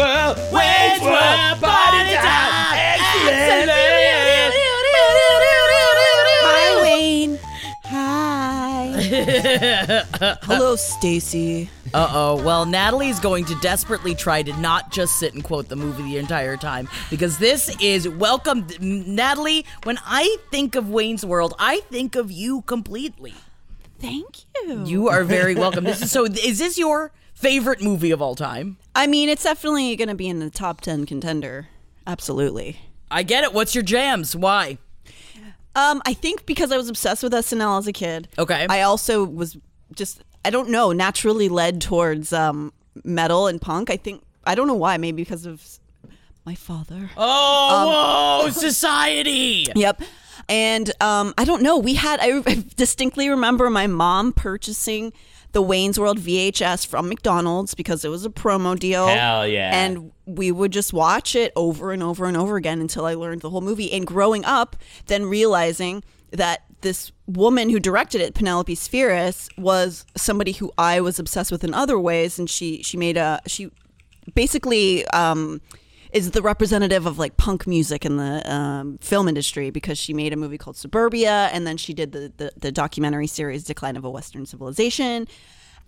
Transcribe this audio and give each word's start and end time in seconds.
World, 0.00 0.38
Wayne's 0.50 1.02
World, 1.02 1.60
party 1.60 2.14
time, 2.14 2.72
excellent. 2.72 3.70
Hi, 6.42 6.80
Wayne. 6.80 7.38
Hi. 7.84 8.94
Hello, 10.44 10.76
Stacy. 10.76 11.68
Uh 11.92 12.10
oh. 12.14 12.42
Well, 12.42 12.64
Natalie's 12.64 13.20
going 13.20 13.44
to 13.44 13.54
desperately 13.56 14.14
try 14.14 14.42
to 14.42 14.58
not 14.58 14.90
just 14.90 15.18
sit 15.18 15.34
and 15.34 15.44
quote 15.44 15.68
the 15.68 15.76
movie 15.76 16.04
the 16.04 16.16
entire 16.16 16.56
time 16.56 16.88
because 17.10 17.36
this 17.36 17.68
is 17.78 18.08
welcome. 18.08 18.66
Natalie, 18.80 19.66
when 19.82 19.98
I 20.06 20.38
think 20.50 20.76
of 20.76 20.88
Wayne's 20.88 21.26
World, 21.26 21.52
I 21.58 21.80
think 21.90 22.16
of 22.16 22.32
you 22.32 22.62
completely. 22.62 23.34
Thank 23.98 24.46
you. 24.64 24.82
You 24.86 25.08
are 25.08 25.24
very 25.24 25.54
welcome. 25.54 25.84
This 25.84 26.00
is 26.00 26.10
so. 26.10 26.24
Is 26.24 26.58
this 26.58 26.78
your 26.78 27.12
favorite 27.40 27.82
movie 27.82 28.10
of 28.10 28.20
all 28.20 28.34
time? 28.34 28.76
I 28.94 29.06
mean, 29.06 29.28
it's 29.28 29.44
definitely 29.44 29.96
going 29.96 30.08
to 30.08 30.14
be 30.14 30.28
in 30.28 30.38
the 30.40 30.50
top 30.50 30.80
10 30.80 31.06
contender. 31.06 31.68
Absolutely. 32.06 32.80
I 33.10 33.22
get 33.22 33.44
it. 33.44 33.52
What's 33.52 33.74
your 33.74 33.82
jams? 33.82 34.36
Why? 34.36 34.78
Um, 35.74 36.02
I 36.04 36.14
think 36.14 36.46
because 36.46 36.72
I 36.72 36.76
was 36.76 36.88
obsessed 36.88 37.22
with 37.22 37.32
SNL 37.32 37.78
as 37.78 37.86
a 37.86 37.92
kid. 37.92 38.28
Okay. 38.38 38.66
I 38.68 38.82
also 38.82 39.24
was 39.24 39.56
just 39.94 40.22
I 40.44 40.50
don't 40.50 40.70
know, 40.70 40.92
naturally 40.92 41.48
led 41.48 41.80
towards 41.80 42.32
um 42.32 42.72
metal 43.04 43.46
and 43.46 43.60
punk. 43.60 43.90
I 43.90 43.96
think 43.96 44.22
I 44.44 44.54
don't 44.54 44.66
know 44.66 44.74
why, 44.74 44.96
maybe 44.96 45.22
because 45.22 45.46
of 45.46 45.62
my 46.44 46.54
father. 46.54 47.10
Oh, 47.16 48.42
whoa, 48.44 48.50
society. 48.50 49.66
Yep. 49.74 50.02
And 50.48 50.90
um, 51.00 51.34
I 51.38 51.44
don't 51.44 51.62
know. 51.62 51.78
We 51.78 51.94
had, 51.94 52.18
I 52.20 52.40
distinctly 52.76 53.28
remember 53.28 53.70
my 53.70 53.86
mom 53.86 54.32
purchasing 54.32 55.12
the 55.52 55.62
Wayne's 55.62 55.98
World 55.98 56.18
VHS 56.18 56.86
from 56.86 57.08
McDonald's 57.08 57.74
because 57.74 58.04
it 58.04 58.08
was 58.08 58.24
a 58.24 58.30
promo 58.30 58.78
deal. 58.78 59.06
Hell 59.08 59.46
yeah. 59.46 59.70
And 59.72 60.12
we 60.26 60.52
would 60.52 60.72
just 60.72 60.92
watch 60.92 61.34
it 61.34 61.52
over 61.56 61.92
and 61.92 62.02
over 62.02 62.26
and 62.26 62.36
over 62.36 62.56
again 62.56 62.80
until 62.80 63.04
I 63.04 63.14
learned 63.14 63.42
the 63.42 63.50
whole 63.50 63.60
movie. 63.60 63.92
And 63.92 64.06
growing 64.06 64.44
up, 64.44 64.76
then 65.06 65.26
realizing 65.26 66.04
that 66.30 66.62
this 66.82 67.10
woman 67.26 67.68
who 67.68 67.80
directed 67.80 68.20
it, 68.20 68.34
Penelope 68.34 68.74
Spheeris, 68.74 69.48
was 69.58 70.06
somebody 70.16 70.52
who 70.52 70.72
I 70.78 71.00
was 71.00 71.18
obsessed 71.18 71.50
with 71.50 71.64
in 71.64 71.74
other 71.74 71.98
ways. 71.98 72.38
And 72.38 72.48
she, 72.48 72.82
she 72.82 72.96
made 72.96 73.16
a, 73.16 73.40
she 73.46 73.70
basically, 74.34 75.06
um, 75.08 75.60
is 76.12 76.32
the 76.32 76.42
representative 76.42 77.06
of 77.06 77.18
like 77.18 77.36
punk 77.36 77.66
music 77.66 78.04
in 78.04 78.16
the 78.16 78.52
um, 78.52 78.98
film 78.98 79.28
industry 79.28 79.70
because 79.70 79.98
she 79.98 80.12
made 80.14 80.32
a 80.32 80.36
movie 80.36 80.58
called 80.58 80.76
Suburbia 80.76 81.48
and 81.52 81.66
then 81.66 81.76
she 81.76 81.92
did 81.94 82.12
the, 82.12 82.32
the, 82.36 82.52
the 82.56 82.72
documentary 82.72 83.26
series 83.26 83.64
Decline 83.64 83.96
of 83.96 84.04
a 84.04 84.10
Western 84.10 84.46
Civilization. 84.46 85.28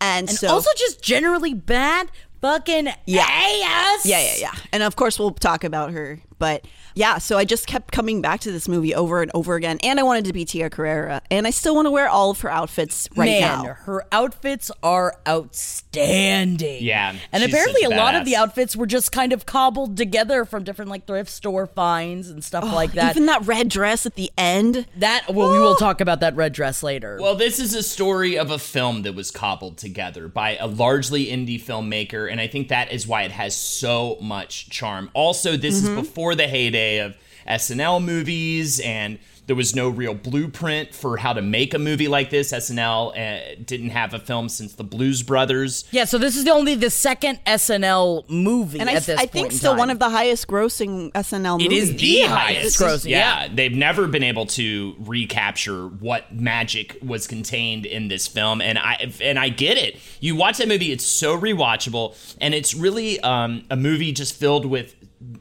And, 0.01 0.29
And 0.29 0.31
so 0.31 0.49
also 0.49 0.71
just 0.77 1.03
generally 1.03 1.55
bad 1.55 2.11
fucking 2.41 2.89
Yeah. 3.07 3.25
ass. 3.29 4.05
yeah, 4.05 4.21
yeah, 4.21 4.35
yeah. 4.39 4.55
And 4.73 4.83
of 4.83 4.97
course, 4.97 5.19
we'll 5.19 5.31
talk 5.31 5.63
about 5.65 5.93
her. 5.93 6.21
But 6.43 6.67
yeah, 6.97 7.19
so 7.19 7.39
I 7.39 7.45
just 7.45 7.69
kept 7.69 7.93
coming 7.93 8.21
back 8.21 8.41
to 8.41 8.51
this 8.51 8.67
movie 8.67 8.93
over 8.97 9.23
and 9.23 9.31
over 9.33 9.55
again. 9.55 9.79
And 9.85 10.01
I 10.01 10.03
wanted 10.03 10.25
to 10.25 10.33
be 10.33 10.45
Tia 10.45 10.69
Carrere. 10.71 11.21
And 11.31 11.47
I 11.47 11.51
still 11.51 11.75
want 11.77 11.87
to 11.87 11.91
wear 11.93 12.09
all 12.09 12.31
of 12.33 12.41
her 12.41 12.51
outfits 12.51 13.09
right 13.17 13.27
Man, 13.27 13.41
now. 13.65 13.65
her 13.75 14.05
outfits 14.11 14.73
are 14.83 15.15
outstanding. 15.27 16.83
Yeah, 16.83 17.15
and 17.33 17.43
she's 17.43 17.53
apparently 17.53 17.83
a 17.83 17.89
such 17.89 17.93
a 17.95 17.97
lot 17.97 18.15
of 18.15 18.25
the 18.25 18.37
outfits 18.37 18.75
were 18.77 18.87
just 18.87 19.13
kind 19.13 19.33
of 19.33 19.47
cobbled 19.47 19.97
together 19.97 20.45
from 20.45 20.65
different 20.65 20.91
like 20.91 21.07
thrift 21.07 21.31
store 21.31 21.67
finds 21.67 22.29
and 22.29 22.43
stuff 22.43 22.65
like 22.65 22.93
that. 22.93 23.13
Even 23.17 23.27
that 23.27 23.47
red 23.47 23.69
dress 23.69 24.07
at 24.07 24.15
the 24.15 24.31
end. 24.37 24.87
that 24.97 25.33
well, 25.33 25.53
we 25.53 25.59
will 25.59 25.77
talk 25.77 26.01
about 26.01 26.21
that 26.21 26.35
red 26.37 26.53
dress 26.53 26.83
later. 26.83 27.19
Well, 27.21 27.35
this 27.37 27.59
is 27.59 27.75
a 27.75 27.83
story 27.83 28.37
of 28.39 28.51
a 28.51 28.59
film 28.59 29.03
that 29.03 29.15
was 29.15 29.31
cobbled 29.31 29.79
together 29.79 30.29
by 30.29 30.57
a 30.57 30.67
largely 30.67 31.27
indie 31.27 31.61
filmmaker, 31.63 32.31
and 32.31 32.41
I 32.41 32.47
think 32.47 32.69
that 32.69 32.93
is 32.93 33.07
why 33.07 33.23
it 33.23 33.31
has 33.33 33.57
so 33.57 34.19
much 34.21 34.69
charm. 34.71 35.11
Also, 35.15 35.57
this 35.57 35.73
Mm-hmm. 35.73 35.99
is 35.99 36.07
before 36.07 36.32
the 36.35 36.49
heyday 36.49 36.99
of 36.99 37.17
SNL 37.49 38.03
movies, 38.05 38.79
and 38.81 39.19
there 39.49 39.57
was 39.57 39.75
no 39.75 39.89
real 39.89 40.15
blueprint 40.15 40.95
for 40.95 41.17
how 41.17 41.33
to 41.33 41.43
make 41.43 41.75
a 41.75 41.79
movie 41.79 42.07
like 42.07 42.31
this. 42.31 42.53
SNL 42.53 43.11
uh, 43.11 43.57
didn't 43.67 43.91
have 43.91 44.15
a 44.15 44.21
film 44.21 44.49
since 44.49 44.75
the 44.75 44.85
Blues 44.85 45.25
Brothers. 45.25 45.85
yeah, 45.91 46.05
so 46.05 46.17
this 46.17 46.37
is 46.37 46.47
only 46.47 46.77
the 46.77 46.89
second 46.91 47.41
SNL 47.45 48.31
movie 48.31 48.79
And 48.79 48.89
I, 48.89 48.95
this 49.01 49.09
I 49.09 49.17
point 49.17 49.31
think 49.33 49.47
in 49.51 49.59
still 49.59 49.73
time. 49.73 49.79
one 49.81 49.91
of 49.91 49.99
the 49.99 50.09
highest 50.11 50.47
grossing 50.47 51.11
SNL 51.13 51.61
It 51.61 51.65
movies. 51.65 51.83
is 51.83 51.91
the 51.91 51.97
The 51.97 52.21
highest 52.29 52.79
highest 52.79 53.05
grossing, 53.05 53.11
yeah. 53.11 53.49
they've 53.53 53.75
never 53.75 54.07
been 54.07 54.23
able 54.23 54.47
to 54.47 54.95
recapture 55.01 55.89
what 55.89 56.33
magic 56.33 56.97
was 57.03 57.27
contained 57.27 57.85
in 57.85 58.07
this 58.07 58.29
film, 58.29 58.61
and 58.61 58.79
I 58.79 59.13
and 59.21 59.41
I 59.41 59.49
get 59.49 59.77
it. 59.77 59.99
You 60.21 60.37
watch 60.37 60.59
that 60.59 60.69
movie; 60.69 60.93
it's 60.93 61.05
so 61.05 61.37
rewatchable, 61.37 62.15
and 62.41 62.55
it's 62.55 62.75
really 62.75 63.19
um, 63.21 63.65
a 63.71 63.77
movie 63.77 64.13
just 64.13 64.37
filled 64.37 64.67
with 64.67 64.95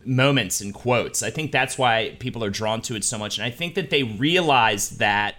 moments 0.05 0.61
and 0.61 0.73
quotes. 0.73 1.23
I 1.23 1.29
think 1.29 1.51
that's 1.51 1.77
why 1.77 2.15
people 2.19 2.43
are 2.43 2.49
drawn 2.49 2.81
to 2.83 2.95
it 2.95 3.03
so 3.03 3.17
much, 3.17 3.37
and 3.37 3.45
I 3.45 3.49
think 3.49 3.75
that 3.75 3.89
they 3.89 4.03
realized 4.03 4.99
that 4.99 5.35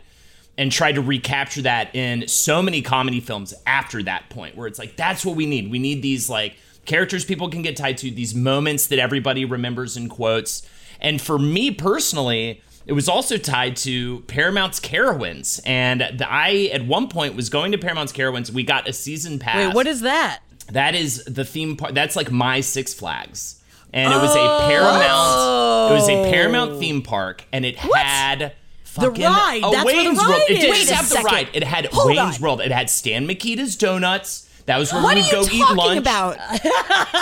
and 0.59 0.71
tried 0.71 0.97
to 0.97 1.03
recapture 1.03 1.63
that 1.63 1.95
in 1.95 2.29
so 2.29 2.63
many 2.63 2.83
comedy 2.83 3.21
films 3.21 3.55
after 3.67 4.03
that 4.03 4.29
point 4.29 4.55
where 4.55 4.67
it's 4.67 4.79
like 4.79 4.97
that's 4.97 5.25
what 5.25 5.35
we 5.35 5.47
need 5.47 5.71
we 5.71 5.79
need 5.79 6.03
these 6.03 6.29
like 6.29 6.57
characters 6.85 7.25
people 7.25 7.49
can 7.49 7.63
get 7.63 7.75
tied 7.75 7.97
to 7.97 8.11
these 8.11 8.35
moments 8.35 8.89
that 8.89 8.99
everybody 8.99 9.47
remembers 9.47 9.97
and 9.97 10.11
quotes 10.11 10.69
and 11.01 11.23
for 11.23 11.39
me 11.39 11.71
personally 11.71 12.61
it 12.87 12.93
was 12.93 13.09
also 13.09 13.37
tied 13.37 13.77
to 13.79 14.21
Paramount's 14.23 14.81
Carowinds, 14.81 15.61
and 15.65 16.01
the, 16.01 16.27
I 16.29 16.71
at 16.73 16.85
one 16.85 17.09
point 17.09 17.37
was 17.37 17.49
going 17.49 17.73
to 17.73 17.79
Paramount's 17.79 18.13
Carowinds. 18.13 18.51
We 18.51 18.65
got 18.65 18.89
a 18.89 18.93
season 18.93 19.39
pass. 19.39 19.57
Wait, 19.69 19.75
what 19.75 19.87
is 19.87 20.01
that? 20.01 20.41
That 20.73 20.95
is 20.95 21.25
the 21.25 21.45
theme 21.45 21.77
park. 21.77 21.95
That's 21.95 22.17
like 22.17 22.33
my 22.33 22.61
Six 22.61 22.93
Flags, 22.93 23.62
and 23.93 24.13
it 24.13 24.17
was 24.17 24.35
a 24.35 24.67
Paramount. 24.69 25.93
It 25.93 25.95
was 25.95 26.09
a 26.09 26.31
Paramount 26.33 26.79
theme 26.79 27.03
park, 27.03 27.45
and 27.53 27.65
it 27.65 27.77
had. 27.77 28.55
fucking 28.85 29.23
ride. 29.23 29.63
A 29.65 29.71
That's 29.71 29.85
where 29.85 29.95
the 29.95 30.09
Wayne's 30.09 30.19
ride 30.19 30.29
World. 30.29 30.43
It 30.49 30.53
is. 30.53 30.59
didn't 30.61 30.71
Wait 30.73 30.91
a 30.91 30.95
have 30.95 31.09
the 31.09 31.15
second. 31.17 31.27
ride. 31.33 31.49
It 31.55 31.65
had 31.65 31.87
Hold 31.87 32.07
Wayne's 32.09 32.37
on. 32.37 32.43
World. 32.43 32.61
It 32.61 32.71
had 32.73 32.91
Stan 32.91 33.27
Mikita's 33.27 33.77
Donuts. 33.77 34.49
That 34.67 34.79
was 34.79 34.93
where 34.93 35.03
What 35.03 35.17
we 35.17 35.23
would 35.23 35.31
go 35.33 35.43
eat 35.43 35.59
talking 35.61 35.77
lunch. 35.77 35.99
about? 35.99 36.37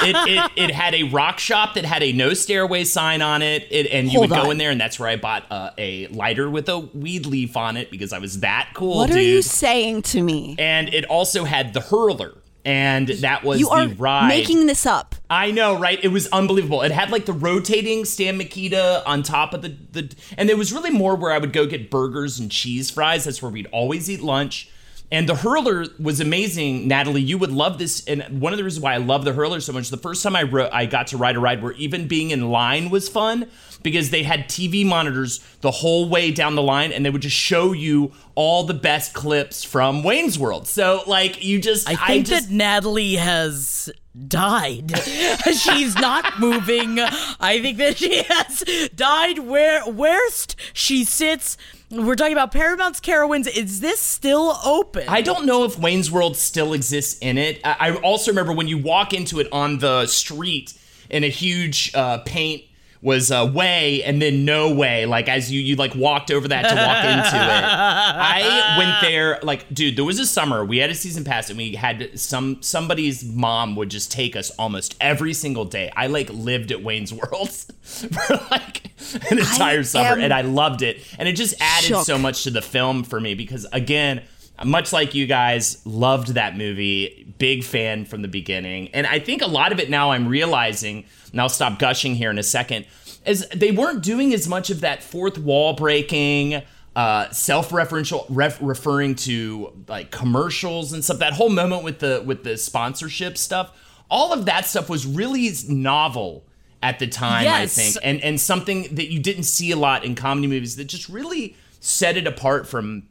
It, 0.03 0.17
it, 0.17 0.51
it 0.57 0.71
had 0.71 0.95
a 0.95 1.03
rock 1.05 1.39
shop 1.39 1.75
that 1.75 1.85
had 1.85 2.03
a 2.03 2.13
no 2.13 2.33
stairway 2.33 2.85
sign 2.85 3.21
on 3.21 3.43
it, 3.43 3.67
it 3.71 3.87
and 3.93 4.07
you 4.07 4.19
Hold 4.19 4.31
would 4.31 4.37
go 4.37 4.45
on. 4.47 4.53
in 4.53 4.59
there, 4.59 4.71
and 4.71 4.81
that's 4.81 4.99
where 4.99 5.09
I 5.11 5.17
bought 5.17 5.45
uh, 5.51 5.71
a 5.77 6.07
lighter 6.09 6.49
with 6.49 6.69
a 6.71 6.79
weed 6.79 7.27
leaf 7.27 7.55
on 7.57 7.77
it 7.77 7.91
because 7.91 8.15
I 8.15 8.19
was 8.19 8.41
that 8.41 8.71
cool, 8.75 8.97
What 8.97 9.09
dude. 9.09 9.17
are 9.19 9.23
you 9.23 9.43
saying 9.43 10.03
to 10.03 10.23
me? 10.23 10.57
and 10.59 10.93
it 10.95 11.05
also 11.05 11.45
had 11.45 11.75
the 11.75 11.81
hurler, 11.83 12.35
and 12.65 13.09
that 13.09 13.43
was 13.45 13.61
You 13.61 13.67
the 13.67 13.73
are 13.73 13.89
ride. 13.89 14.29
making 14.29 14.67
this 14.67 14.85
up. 14.87 15.15
I 15.29 15.51
know, 15.51 15.79
right? 15.79 15.99
It 16.03 16.09
was 16.09 16.27
unbelievable. 16.29 16.83
It 16.83 16.91
had 16.93 17.11
like 17.11 17.25
the 17.27 17.33
rotating 17.33 18.05
Stan 18.05 18.37
Mikita 18.37 19.03
on 19.07 19.23
top 19.23 19.55
of 19.55 19.63
the 19.63 19.77
the, 19.93 20.15
and 20.37 20.49
there 20.49 20.57
was 20.57 20.73
really 20.73 20.91
more 20.91 21.15
where 21.17 21.33
I 21.33 21.39
would 21.39 21.53
go 21.53 21.67
get 21.67 21.91
burgers 21.91 22.39
and 22.39 22.51
cheese 22.51 22.91
fries. 22.91 23.25
That's 23.25 23.41
where 23.43 23.51
we'd 23.51 23.69
always 23.73 24.11
eat 24.11 24.21
lunch. 24.21 24.69
And 25.13 25.29
the 25.29 25.35
hurler 25.35 25.87
was 25.99 26.21
amazing, 26.21 26.87
Natalie. 26.87 27.21
You 27.23 27.37
would 27.39 27.51
love 27.51 27.79
this, 27.79 28.05
and 28.07 28.41
one 28.41 28.53
of 28.53 28.59
the 28.59 28.65
reasons 28.65 28.85
why 28.85 28.95
I 28.95 28.99
love 28.99 29.25
the 29.25 29.33
hurler 29.33 29.59
so 29.61 29.73
much. 29.73 29.89
The 29.89 29.97
first 29.97 30.23
time 30.23 30.37
I 30.37 30.45
ro- 30.45 30.69
I 30.73 30.87
got 30.87 31.09
to 31.09 31.17
ride 31.17 31.35
a 31.35 31.41
ride 31.41 31.65
where 31.65 31.73
even 31.73 32.07
being 32.07 32.31
in 32.31 32.49
line 32.51 32.91
was 32.91 33.09
fun 33.09 33.49
because 33.83 34.11
they 34.11 34.23
had 34.23 34.49
TV 34.49 34.87
monitors 34.87 35.45
the 35.61 35.71
whole 35.71 36.09
way 36.09 36.31
down 36.31 36.55
the 36.55 36.63
line, 36.63 36.93
and 36.93 37.05
they 37.05 37.11
would 37.11 37.23
just 37.23 37.37
show 37.37 37.73
you 37.73 38.13
all 38.35 38.65
the 38.65 38.75
best 38.75 39.15
clips 39.15 39.65
from 39.65 40.03
Wayne's 40.03 40.39
World. 40.39 40.67
So 40.67 41.03
like 41.07 41.43
you 41.45 41.61
just, 41.61 41.89
I 41.89 41.95
think 41.95 42.27
just, 42.27 42.49
that 42.49 42.55
Natalie 42.55 43.17
has 43.17 43.91
died. 44.27 44.99
She's 45.53 45.95
not 45.97 46.41
moving. 46.41 46.99
I 46.99 47.61
think 47.63 47.79
that 47.79 47.99
she 47.99 48.23
has 48.25 48.65
died 48.95 49.39
where 49.41 49.83
where's 49.85 50.49
she 50.73 51.05
sits. 51.05 51.57
We're 51.91 52.17
talking 52.17 52.33
about 52.33 52.53
Paramount's 52.53 53.01
Carowinds. 53.01 53.49
Is 53.49 53.81
this 53.81 54.01
still 54.01 54.57
open? 54.65 55.05
I 55.09 55.23
don't 55.23 55.45
know 55.45 55.65
if 55.65 55.79
Wayne's 55.79 56.11
World 56.11 56.37
still 56.37 56.73
exists 56.73 57.19
in 57.21 57.39
it. 57.39 57.61
I 57.65 57.77
I 57.91 57.95
also 57.97 58.31
remember 58.31 58.53
when 58.53 58.69
you 58.69 58.79
walk 58.79 59.13
into 59.13 59.41
it 59.41 59.49
on 59.53 59.79
the 59.79 60.07
street 60.07 60.75
in 61.09 61.25
a 61.25 61.29
huge 61.29 61.93
uh, 61.95 62.19
paint 62.19 62.63
was 63.03 63.31
uh, 63.31 63.51
way 63.53 64.03
and 64.03 64.21
then 64.21 64.45
no 64.45 64.75
way. 64.75 65.07
Like 65.07 65.29
as 65.29 65.51
you 65.51 65.61
you 65.61 65.77
like 65.77 65.95
walked 65.95 66.31
over 66.31 66.47
that 66.49 66.63
to 66.63 66.75
walk 66.75 67.05
into 67.05 67.37
it. 67.37 67.65
I 67.65 68.77
went 68.79 69.01
there 69.01 69.39
like 69.43 69.73
dude 69.73 69.97
there 69.97 70.05
was 70.05 70.19
a 70.19 70.27
summer 70.27 70.65
we 70.65 70.79
had 70.79 70.91
a 70.91 70.95
season 70.95 71.25
pass 71.25 71.49
and 71.49 71.57
we 71.57 71.75
had 71.75 72.19
some 72.19 72.63
somebody's 72.63 73.25
mom 73.25 73.75
would 73.77 73.91
just 73.91 74.13
take 74.13 74.37
us 74.37 74.51
almost 74.59 74.97
every 75.01 75.33
single 75.33 75.65
day. 75.65 75.91
I 75.97 76.09
like 76.09 76.29
lived 76.31 76.73
at 76.73 76.83
wayne's 76.83 77.13
world 77.13 77.51
for 77.81 78.37
like 78.51 78.91
an 79.31 79.39
entire 79.39 79.83
summer 79.83 80.21
and 80.21 80.33
i 80.33 80.43
loved 80.43 80.83
it. 80.83 80.99
And 81.19 81.27
it 81.29 81.37
just 81.37 81.55
added 81.61 81.87
shook. 81.89 82.05
so 82.05 82.19
much 82.19 82.45
to 82.45 82.51
the 82.51 82.63
film 82.63 83.03
for 83.05 83.19
me 83.19 83.35
because 83.35 83.67
again 83.73 84.23
much 84.63 84.93
like 84.93 85.15
you 85.15 85.27
guys 85.27 85.81
loved 85.87 86.35
that 86.35 86.55
movie 86.55 87.35
big 87.39 87.65
fan 87.65 88.05
from 88.05 88.21
the 88.21 88.29
beginning. 88.29 88.89
And 88.89 89.07
i 89.07 89.19
think 89.19 89.41
a 89.41 89.47
lot 89.47 89.73
of 89.73 89.81
it 89.81 89.89
now 89.89 90.11
i'm 90.11 90.29
realizing 90.29 91.07
and 91.33 91.41
i'll 91.41 91.49
stop 91.49 91.79
gushing 91.79 92.15
here 92.15 92.31
in 92.31 92.39
a 92.39 92.43
second 92.43 92.87
is 93.27 93.47
they 93.55 93.71
weren't 93.71 94.03
doing 94.03 94.33
as 94.33 94.49
much 94.49 94.71
of 94.71 94.81
that 94.81 95.03
fourth 95.03 95.39
wall 95.39 95.75
breaking 95.75 96.63
uh, 96.97 97.31
self-referential 97.31 98.27
ref- 98.29 98.61
referring 98.61 99.15
to 99.15 99.73
like 99.87 100.11
commercials 100.11 100.93
and 100.93 101.05
stuff 101.05 101.19
that 101.19 101.33
whole 101.33 101.49
moment 101.49 101.85
with 101.85 102.01
the 102.01 102.23
with 102.27 102.43
the 102.43 102.57
sponsorship 102.57 103.39
stuff. 103.39 103.71
All 104.11 104.33
of 104.33 104.47
that 104.47 104.67
stuff 104.67 104.91
was 104.91 105.07
really 105.07 105.49
novel 105.69 106.45
at 106.83 106.99
the 106.99 107.07
time 107.07 107.47
i 107.47 107.67
think 107.67 107.97
and 108.03 108.23
and 108.23 108.41
something 108.41 108.95
that 108.95 109.13
you 109.13 109.21
didn't 109.21 109.43
see 109.43 109.71
a 109.71 109.77
lot 109.77 110.03
in 110.03 110.15
comedy 110.15 110.47
movies 110.47 110.77
that 110.77 110.87
just 110.87 111.09
really 111.11 111.55
set 111.79 112.17
it 112.17 112.27
apart 112.27 112.67
from 112.67 113.03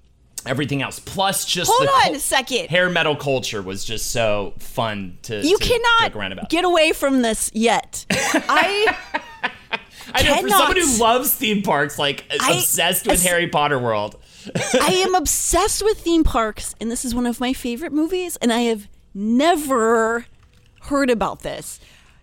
everything 0.46 0.82
else 0.82 1.00
plus 1.00 1.46
just 1.46 1.70
Hold 1.72 1.88
the 1.88 1.92
on 1.92 2.02
cul- 2.04 2.16
a 2.16 2.20
second. 2.20 2.68
hair 2.70 2.90
metal 2.90 3.16
culture 3.16 3.62
was 3.62 3.84
just 3.84 4.12
so 4.12 4.54
fun 4.60 5.18
to 5.24 5.42
You 5.46 5.58
to 5.58 5.64
cannot 5.64 6.02
joke 6.12 6.16
around 6.16 6.32
about 6.34 6.50
get 6.50 6.66
away 6.66 6.92
from 6.94 7.22
this 7.22 7.52
yet. 7.54 8.06
I 8.12 8.96
I 10.14 10.24
know 10.24 10.36
for 10.36 10.42
cannot. 10.42 10.58
someone 10.58 10.78
who 10.78 10.98
loves 10.98 11.34
theme 11.36 11.62
parks 11.62 12.00
like 12.00 12.26
I- 12.40 12.54
obsessed 12.54 13.06
with 13.08 13.22
Harry 13.24 13.48
Potter 13.48 13.78
world 13.80 14.16
I 14.82 14.94
am 15.06 15.14
obsessed 15.16 15.84
with 15.84 16.00
theme 16.00 16.24
parks, 16.24 16.74
and 16.80 16.90
this 16.90 17.04
is 17.04 17.14
one 17.14 17.26
of 17.28 17.40
my 17.42 17.52
favorite 17.54 17.92
movies, 17.92 18.38
and 18.38 18.54
I 18.54 18.62
have 18.62 18.88
never 19.14 20.26
heard 20.84 21.10
about 21.10 21.42
this. 21.42 21.80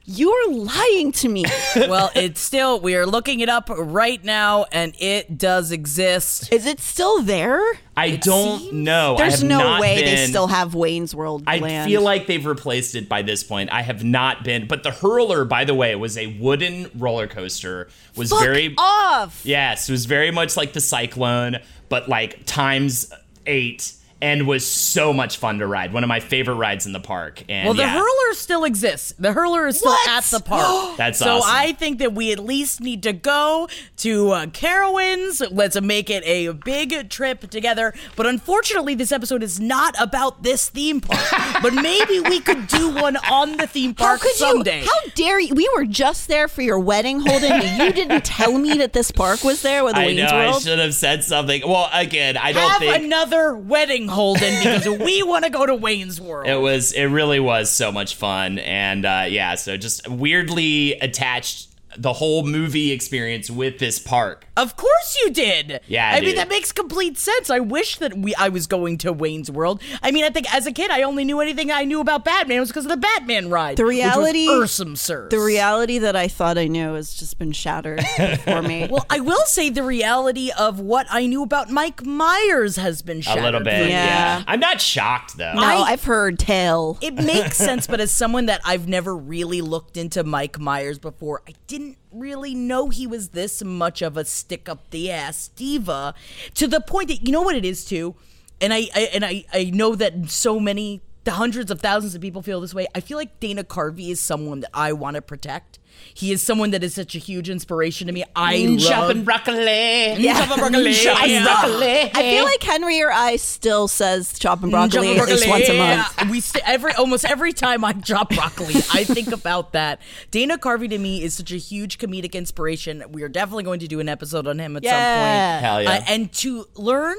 You're 0.08 0.52
lying 0.52 1.10
to 1.12 1.28
me. 1.28 1.44
well, 1.76 2.12
it's 2.14 2.40
still 2.40 2.78
we 2.78 2.94
are 2.94 3.04
looking 3.04 3.40
it 3.40 3.48
up 3.48 3.68
right 3.68 4.22
now, 4.22 4.66
and 4.70 4.94
it 5.00 5.36
does 5.36 5.72
exist. 5.72 6.52
Is 6.52 6.64
it 6.64 6.78
still 6.78 7.22
there? 7.22 7.60
I 7.96 8.16
don't 8.16 8.72
know 8.72 9.16
There's 9.16 9.42
no 9.42 9.58
not 9.58 9.80
way 9.80 10.04
they 10.04 10.26
still 10.26 10.46
have 10.46 10.74
Wayne's 10.74 11.14
World 11.14 11.46
land. 11.46 11.64
I 11.64 11.66
land. 11.66 11.90
feel 11.90 12.02
like 12.02 12.26
they've 12.26 12.44
replaced 12.44 12.94
it 12.94 13.08
by 13.08 13.22
this 13.22 13.42
point. 13.42 13.72
I 13.72 13.82
have 13.82 14.04
not 14.04 14.44
been, 14.44 14.68
but 14.68 14.84
the 14.84 14.92
hurler, 14.92 15.44
by 15.44 15.64
the 15.64 15.74
way, 15.74 15.96
was 15.96 16.16
a 16.16 16.38
wooden 16.38 16.88
roller 16.94 17.26
coaster. 17.26 17.88
Was 18.14 18.30
Fuck 18.30 18.40
very 18.40 18.74
off. 18.78 19.40
Yes, 19.44 19.88
it 19.88 19.92
was 19.92 20.04
very 20.04 20.30
much 20.30 20.56
like 20.56 20.72
the 20.72 20.80
Cyclone, 20.80 21.56
but 21.88 22.08
like 22.08 22.44
times 22.46 23.12
eight, 23.46 23.92
and 24.22 24.46
was 24.46 24.66
so 24.66 25.12
much 25.12 25.36
fun 25.36 25.58
to 25.58 25.66
ride. 25.66 25.92
One 25.92 26.02
of 26.02 26.08
my 26.08 26.20
favorite 26.20 26.54
rides 26.54 26.86
in 26.86 26.92
the 26.92 27.00
park. 27.00 27.42
And 27.48 27.66
Well, 27.66 27.74
the 27.74 27.82
yeah, 27.82 27.90
hurler 27.98 28.32
still 28.34 28.64
exists. 28.64 29.12
The 29.18 29.32
hurler 29.32 29.66
is 29.66 29.78
still 29.78 29.92
What? 29.92 30.08
at 30.08 30.24
the 30.24 30.40
park. 30.40 30.96
That's 30.96 31.18
so 31.18 31.36
awesome. 31.38 31.50
I 31.54 31.72
think 31.72 31.98
that 31.98 32.14
we 32.14 32.32
at 32.32 32.38
least 32.38 32.80
need 32.80 33.02
to 33.02 33.12
go 33.12 33.68
to 33.98 34.30
uh, 34.30 34.46
Carowinds. 34.46 35.46
Let's 35.50 35.80
make 35.80 36.08
it 36.10 36.22
a 36.24 36.52
big 36.52 37.10
trip 37.10 37.50
together. 37.50 37.92
But 38.16 38.26
unfortunately, 38.26 38.94
this 38.94 39.12
episode 39.12 39.42
is 39.42 39.60
not 39.60 39.94
about 40.00 40.42
this 40.42 40.68
theme 40.70 41.00
park. 41.00 41.20
but 41.62 41.74
maybe 41.74 42.20
we 42.20 42.40
could 42.40 42.68
do 42.68 42.94
one 42.94 43.16
on 43.30 43.56
the 43.58 43.66
theme 43.66 43.94
How 43.98 44.06
park 44.06 44.20
could 44.20 44.32
someday. 44.34 44.80
you? 44.82 44.86
How 44.86 45.10
dare 45.14 45.40
you? 45.40 45.54
We 45.54 45.68
were 45.76 45.84
just 45.84 46.28
there 46.28 46.48
for 46.48 46.62
your 46.62 46.78
wedding, 46.78 47.20
Holden. 47.20 47.52
and 47.52 47.82
you 47.82 47.92
didn't 47.92 48.24
tell 48.24 48.56
me 48.58 48.78
that 48.78 48.92
this 48.92 49.10
park 49.10 49.44
was 49.44 49.62
there 49.62 49.84
with 49.84 49.94
I 49.96 50.06
Wayne's 50.06 50.18
know 50.30 50.36
I 50.38 50.58
should 50.58 50.78
have 50.78 50.94
said 50.94 51.22
something. 51.24 51.62
Well, 51.66 51.88
again, 51.92 52.36
I 52.36 52.52
don't 52.52 52.70
Have 52.70 52.80
think 52.80 53.04
another 53.04 53.54
wedding, 53.54 54.05
Holden, 54.08 54.58
because 54.58 54.88
we 54.88 55.22
want 55.24 55.44
to 55.44 55.50
go 55.50 55.66
to 55.66 55.74
Wayne's 55.74 56.20
World. 56.20 56.48
It 56.48 56.60
was. 56.60 56.92
It 56.92 57.06
really 57.06 57.40
was 57.40 57.70
so 57.70 57.92
much 57.92 58.14
fun, 58.14 58.58
and 58.58 59.04
uh, 59.04 59.26
yeah. 59.28 59.54
So 59.54 59.76
just 59.76 60.08
weirdly 60.08 60.94
attached 60.94 61.68
the 61.96 62.12
whole 62.12 62.44
movie 62.44 62.92
experience 62.92 63.50
with 63.50 63.78
this 63.78 63.98
park. 63.98 64.45
Of 64.56 64.76
course 64.76 65.18
you 65.22 65.30
did. 65.30 65.80
Yeah, 65.86 66.10
I 66.14 66.20
mean 66.20 66.36
that 66.36 66.48
makes 66.48 66.72
complete 66.72 67.18
sense. 67.18 67.50
I 67.50 67.58
wish 67.60 67.98
that 67.98 68.16
we 68.16 68.34
I 68.36 68.48
was 68.48 68.66
going 68.66 68.98
to 68.98 69.12
Wayne's 69.12 69.50
World. 69.50 69.82
I 70.02 70.10
mean, 70.10 70.24
I 70.24 70.30
think 70.30 70.52
as 70.54 70.66
a 70.66 70.72
kid 70.72 70.90
I 70.90 71.02
only 71.02 71.24
knew 71.24 71.40
anything 71.40 71.70
I 71.70 71.84
knew 71.84 72.00
about 72.00 72.24
Batman 72.24 72.60
was 72.60 72.68
because 72.70 72.84
of 72.86 72.90
the 72.90 72.96
Batman 72.96 73.50
ride. 73.50 73.76
The 73.76 73.84
reality- 73.84 74.48
which 74.48 74.58
was 74.58 74.70
Ursum 74.70 74.96
Sirs. 74.96 75.30
the 75.30 75.38
reality 75.40 75.98
that 75.98 76.16
I 76.16 76.28
thought 76.28 76.56
I 76.58 76.68
knew 76.68 76.94
has 76.94 77.12
just 77.14 77.38
been 77.38 77.52
shattered 77.52 78.02
for 78.44 78.62
me. 78.62 78.88
Well, 78.96 79.04
I 79.10 79.20
will 79.20 79.44
say 79.46 79.68
the 79.70 79.82
reality 79.82 80.50
of 80.58 80.80
what 80.80 81.06
I 81.10 81.26
knew 81.26 81.42
about 81.42 81.70
Mike 81.70 82.04
Myers 82.06 82.76
has 82.76 83.02
been 83.02 83.22
A 83.26 83.34
little 83.42 83.60
bit. 83.60 83.88
Yeah. 83.90 84.06
Yeah. 84.06 84.44
I'm 84.46 84.60
not 84.60 84.80
shocked 84.80 85.36
though. 85.36 85.52
no, 85.54 85.60
I- 85.60 85.92
I've 85.92 86.04
heard 86.04 86.38
tell. 86.38 86.98
It 87.02 87.14
makes 87.14 87.56
sense, 87.68 87.86
but 87.86 88.00
as 88.00 88.10
someone 88.10 88.46
that 88.46 88.60
I've 88.64 88.88
never 88.88 89.14
really 89.16 89.60
looked 89.60 89.96
into 89.96 90.24
Mike 90.24 90.58
Myers 90.58 90.98
before, 90.98 91.42
I 91.48 91.52
didn't 91.66 91.98
really 92.12 92.54
know 92.54 92.88
he 92.88 93.06
was 93.06 93.30
this 93.30 93.62
much 93.62 94.02
of 94.02 94.16
a 94.16 94.24
stick 94.24 94.68
up 94.68 94.90
the 94.90 95.10
ass 95.10 95.48
diva 95.48 96.14
to 96.54 96.66
the 96.66 96.80
point 96.80 97.08
that 97.08 97.26
you 97.26 97.32
know 97.32 97.42
what 97.42 97.56
it 97.56 97.64
is 97.64 97.84
too, 97.84 98.14
and 98.60 98.72
I, 98.72 98.88
I 98.94 99.00
and 99.14 99.24
I 99.24 99.44
I 99.52 99.64
know 99.64 99.94
that 99.94 100.30
so 100.30 100.58
many 100.60 101.02
the 101.24 101.32
hundreds 101.32 101.70
of 101.72 101.80
thousands 101.80 102.14
of 102.14 102.20
people 102.20 102.40
feel 102.40 102.60
this 102.60 102.72
way. 102.72 102.86
I 102.94 103.00
feel 103.00 103.18
like 103.18 103.40
Dana 103.40 103.64
Carvey 103.64 104.10
is 104.10 104.20
someone 104.20 104.60
that 104.60 104.70
I 104.72 104.92
want 104.92 105.16
to 105.16 105.22
protect. 105.22 105.80
He 106.14 106.32
is 106.32 106.42
someone 106.42 106.70
that 106.70 106.82
is 106.82 106.94
such 106.94 107.14
a 107.14 107.18
huge 107.18 107.48
inspiration 107.50 108.06
to 108.06 108.12
me. 108.12 108.24
I 108.34 108.56
love 108.66 108.80
Chopping 108.80 109.24
broccoli. 109.24 110.14
Yeah. 110.14 110.44
Chopping 110.46 110.58
broccoli. 110.58 110.86
I, 110.88 111.24
Yeah. 111.26 111.44
still- 111.62 111.82
I 111.82 112.22
feel 112.22 112.44
like 112.44 112.62
Henry 112.62 113.00
or 113.02 113.10
I 113.12 113.36
still 113.36 113.88
says 113.88 114.38
chop 114.38 114.62
and 114.62 114.70
broccoli 114.72 115.14
Chop 115.16 115.28
at 115.28 115.34
least 115.34 115.48
once 115.48 115.68
a 115.68 115.76
month. 115.78 116.14
Yeah. 116.18 116.30
We 116.30 116.40
st- 116.40 116.64
every 116.66 116.92
almost 116.92 117.24
every 117.24 117.52
time 117.52 117.84
I 117.84 117.92
chop 117.92 118.30
broccoli, 118.30 118.74
I 118.92 119.04
think 119.04 119.32
about 119.32 119.72
that. 119.72 120.00
Dana 120.30 120.58
Carvey 120.58 120.88
to 120.90 120.98
me 120.98 121.22
is 121.22 121.34
such 121.34 121.52
a 121.52 121.56
huge 121.58 121.98
comedic 121.98 122.32
inspiration. 122.34 123.04
We 123.10 123.22
are 123.22 123.28
definitely 123.28 123.64
going 123.64 123.80
to 123.80 123.88
do 123.88 124.00
an 124.00 124.08
episode 124.08 124.46
on 124.46 124.58
him 124.58 124.76
at 124.76 124.84
Yeah. 124.84 124.90
some 124.90 125.60
point. 125.60 125.64
Hell 125.64 125.82
yeah. 125.82 125.90
Uh, 126.00 126.12
and 126.12 126.32
to 126.34 126.66
learn 126.74 127.16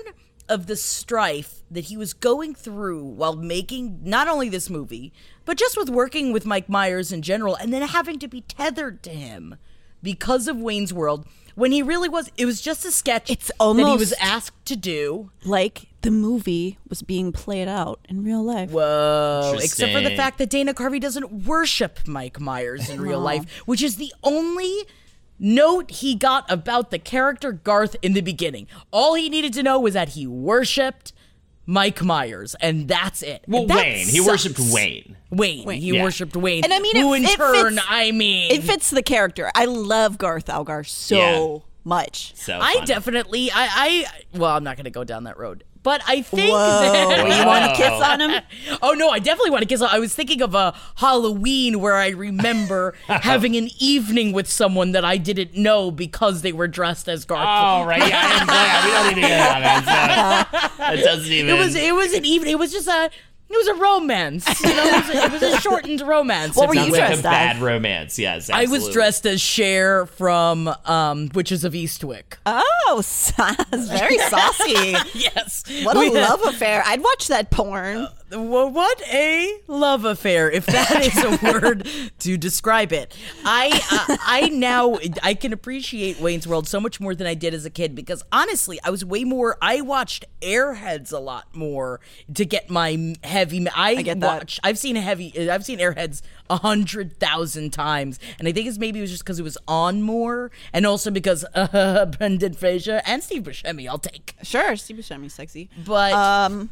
of 0.50 0.68
the 0.68 0.76
strife 0.78 1.62
that 1.70 1.86
he 1.86 1.98
was 1.98 2.14
going 2.14 2.56
through 2.56 3.04
while 3.04 3.36
making 3.36 4.00
not 4.04 4.28
only 4.30 4.48
this 4.50 4.70
movie, 4.70 5.12
but 5.48 5.58
just 5.58 5.78
with 5.78 5.90
working 5.90 6.32
with 6.34 6.46
Mike 6.46 6.70
Myers 6.70 7.12
in 7.12 7.24
general, 7.24 7.56
and 7.56 7.74
then 7.74 7.82
having 7.82 8.20
to 8.20 8.28
be 8.28 8.42
tethered 8.42 9.02
to 9.04 9.10
him 9.10 9.56
because 10.04 10.48
of 10.48 10.58
Wayne's 10.58 10.94
World. 10.94 11.26
When 11.56 11.72
he 11.72 11.82
really 11.82 12.10
was, 12.10 12.30
it 12.38 12.46
was 12.46 12.62
just 12.62 12.86
a 12.86 12.92
sketch 12.92 13.32
It's 13.32 13.50
almost 13.60 13.86
that 13.86 13.92
he 13.94 13.98
was 13.98 14.14
asked 14.22 14.64
to 14.68 14.76
do. 14.76 15.32
Like 15.44 15.88
the 16.02 16.12
movie 16.12 16.78
was 16.88 17.02
being 17.02 17.32
played 17.32 17.68
out 17.68 18.00
in 18.08 18.24
real 18.24 18.44
life. 18.44 18.70
Whoa. 18.70 19.56
Except 19.56 19.92
for 19.92 20.02
the 20.02 20.16
fact 20.16 20.38
that 20.38 20.52
Dana 20.52 20.76
Carvey 20.76 21.02
doesn't 21.02 21.46
worship 21.46 22.08
Mike 22.08 22.40
Myers 22.40 22.90
in 22.90 23.02
real 23.02 23.20
life, 23.20 23.50
which 23.66 23.82
is 23.82 23.96
the 23.96 24.14
only 24.24 24.84
note 25.40 25.90
he 25.90 26.14
got 26.14 26.46
about 26.52 26.92
the 26.92 27.00
character 27.00 27.54
Garth 27.54 27.96
in 28.02 28.14
the 28.14 28.22
beginning. 28.22 28.68
All 28.92 29.16
he 29.16 29.30
needed 29.30 29.54
to 29.54 29.64
know 29.64 29.80
was 29.80 29.94
that 29.94 30.10
he 30.10 30.28
worshipped 30.28 31.14
Mike 31.66 32.04
Myers, 32.04 32.56
and 32.62 32.88
that's 32.88 33.24
it. 33.24 33.44
Well, 33.48 33.66
that 33.68 33.78
Wayne. 33.78 34.08
He 34.08 34.22
worshiped 34.22 34.60
worshipped 34.60 35.17
Wayne. 35.30 35.66
Wayne. 35.66 35.82
He 35.82 35.96
Yeah. 35.96 36.04
worshipped 36.04 36.36
Wayne. 36.36 36.64
And 36.64 36.74
I 36.74 36.80
mean, 36.80 36.96
who 36.96 37.14
it- 37.14 37.18
in 37.18 37.26
it 37.26 37.36
turn, 37.36 37.76
fits- 37.76 37.86
I 37.90 38.12
mean, 38.12 38.52
It 38.52 38.64
fits 38.64 38.90
the 38.90 39.04
character. 39.04 39.52
I 39.56 39.66
love 39.66 40.18
Garth 40.18 40.50
Algar 40.50 40.84
so 40.84 41.16
Yeah. 41.18 41.58
much. 41.84 42.34
So 42.36 42.58
I 42.62 42.76
funny. 42.76 42.86
definitely, 42.86 43.52
I, 43.52 43.68
I, 43.70 44.06
well, 44.38 44.52
I'm 44.56 44.64
not 44.64 44.76
going 44.78 44.86
to 44.86 44.90
go 44.92 45.04
down 45.04 45.24
that 45.26 45.38
road, 45.38 45.64
but 45.84 46.02
I 46.08 46.22
think 46.22 46.52
Whoa. 46.52 46.58
that 47.10 47.18
you 47.40 47.46
want 47.46 47.66
to 47.66 47.82
kiss 47.82 48.02
on 48.02 48.20
him? 48.22 48.42
Oh 48.82 48.92
no, 48.92 49.10
I 49.10 49.20
definitely 49.20 49.50
want 49.52 49.62
to 49.64 49.68
kiss. 49.68 49.82
On. 49.82 49.90
I 49.92 50.00
was 50.00 50.14
thinking 50.14 50.42
of 50.42 50.54
a 50.54 50.74
Halloween 50.98 51.80
where 51.80 51.96
I 51.96 52.10
remember 52.10 52.94
having 53.08 53.56
an 53.56 53.70
evening 53.80 54.34
with 54.34 54.50
someone 54.50 54.92
that 54.92 55.04
I 55.06 55.18
didn't 55.18 55.56
know 55.56 55.90
because 55.90 56.42
they 56.42 56.52
were 56.52 56.68
dressed 56.68 57.08
as 57.10 57.26
Garth. 57.26 57.40
Oh 57.48 57.86
right, 57.88 58.06
yeah, 58.08 58.22
I 58.22 58.40
am 58.42 58.46
glad. 58.48 58.86
We 58.86 58.92
don't 58.92 59.08
need 59.08 59.16
to 59.16 59.28
get 59.28 59.56
on 59.56 59.62
that. 59.62 60.94
It 61.00 61.04
doesn't 61.04 61.32
even. 61.32 61.56
It 61.56 61.58
was 61.58 61.76
it 61.76 61.96
was 61.96 62.14
an 62.14 62.26
even 62.26 62.48
it 62.50 62.60
was 62.60 62.72
just 62.72 62.88
a 62.88 63.10
it 63.50 63.58
was 63.58 63.68
a 63.68 63.76
romance. 63.82 64.46
You 64.68 64.76
know, 64.76 64.84
it 64.86 65.06
was 65.08 65.16
a, 65.16 65.24
it 65.26 65.32
was 65.32 65.42
a 65.44 65.62
shortened 65.62 66.02
romance. 66.02 66.56
What 66.56 66.68
were 66.70 66.76
not 66.76 66.88
you 66.88 66.92
like- 66.92 67.02
like 67.02 67.10
a 67.10 67.14
dressed 67.14 67.24
bad 67.24 67.56
as? 67.58 67.62
romance. 67.62 68.20
Yes, 68.20 68.50
I 68.50 68.66
was 68.66 68.90
dressed 68.90 69.26
as 69.26 69.40
Cher 69.42 70.06
from 70.06 70.68
um, 70.86 71.30
Witches 71.34 71.64
of 71.64 71.74
Eastwick. 71.74 72.38
Oh, 72.46 72.96
that's 73.38 73.90
very 73.90 74.18
saucy. 74.18 74.96
yes. 75.14 75.64
What 75.84 75.96
a 75.96 76.00
We 76.00 76.14
had- 76.14 76.30
love 76.30 76.42
affair. 76.44 76.84
I'd 76.86 77.02
watch 77.02 77.28
that 77.28 77.50
porn. 77.52 78.08
What 78.30 79.02
a 79.08 79.62
love 79.68 80.04
affair, 80.04 80.52
if 80.52 80.66
that 80.66 81.06
is 81.06 81.24
a 81.24 81.46
word 81.54 81.88
to 82.20 82.38
describe 82.38 82.92
it. 82.92 83.16
I 83.46 83.70
uh, 84.10 84.18
I 84.26 84.50
now 84.50 84.98
I 85.24 85.34
can 85.34 85.54
appreciate 85.54 86.20
Wayne's 86.20 86.46
World 86.46 86.68
so 86.68 86.82
much 86.82 87.00
more 87.00 87.16
than 87.16 87.26
I 87.26 87.36
did 87.36 87.54
as 87.54 87.66
a 87.66 87.70
kid 87.70 87.96
because 87.96 88.24
honestly, 88.32 88.80
I 88.84 88.90
was 88.90 89.06
way 89.06 89.24
more. 89.24 89.58
I 89.62 89.80
watched 89.80 90.26
Airheads 90.42 91.14
a 91.14 91.20
lot 91.20 91.56
more 91.56 92.02
to 92.34 92.44
get 92.44 92.70
my 92.70 93.16
heavy. 93.24 93.66
I, 93.74 94.02
get 94.02 94.20
that. 94.20 94.40
watch. 94.40 94.60
I've 94.62 94.78
seen 94.78 94.98
heavy. 94.98 95.50
I've 95.50 95.64
seen 95.64 95.80
Airheads 95.80 96.22
a 96.50 96.58
hundred 96.58 97.18
thousand 97.20 97.72
times, 97.72 98.20
and 98.40 98.48
I 98.48 98.52
think 98.52 98.68
it's 98.68 98.78
maybe 98.78 99.00
it 99.00 99.04
was 99.04 99.12
just 99.12 99.24
because 99.24 99.40
it 99.40 99.44
was 99.44 99.58
on 99.70 100.02
more, 100.02 100.52
and 100.74 100.86
also 100.86 101.12
because 101.12 101.46
uh, 101.56 102.06
Brendan 102.18 102.54
Fraser 102.56 103.02
and 103.06 103.24
Steve 103.24 103.44
Buscemi. 103.44 103.88
I'll 103.88 104.00
take. 104.00 104.34
Sure, 104.44 104.76
Steve 104.76 104.98
Buscemi's 104.98 105.34
sexy. 105.34 105.70
But 105.86 106.12
Um, 106.14 106.72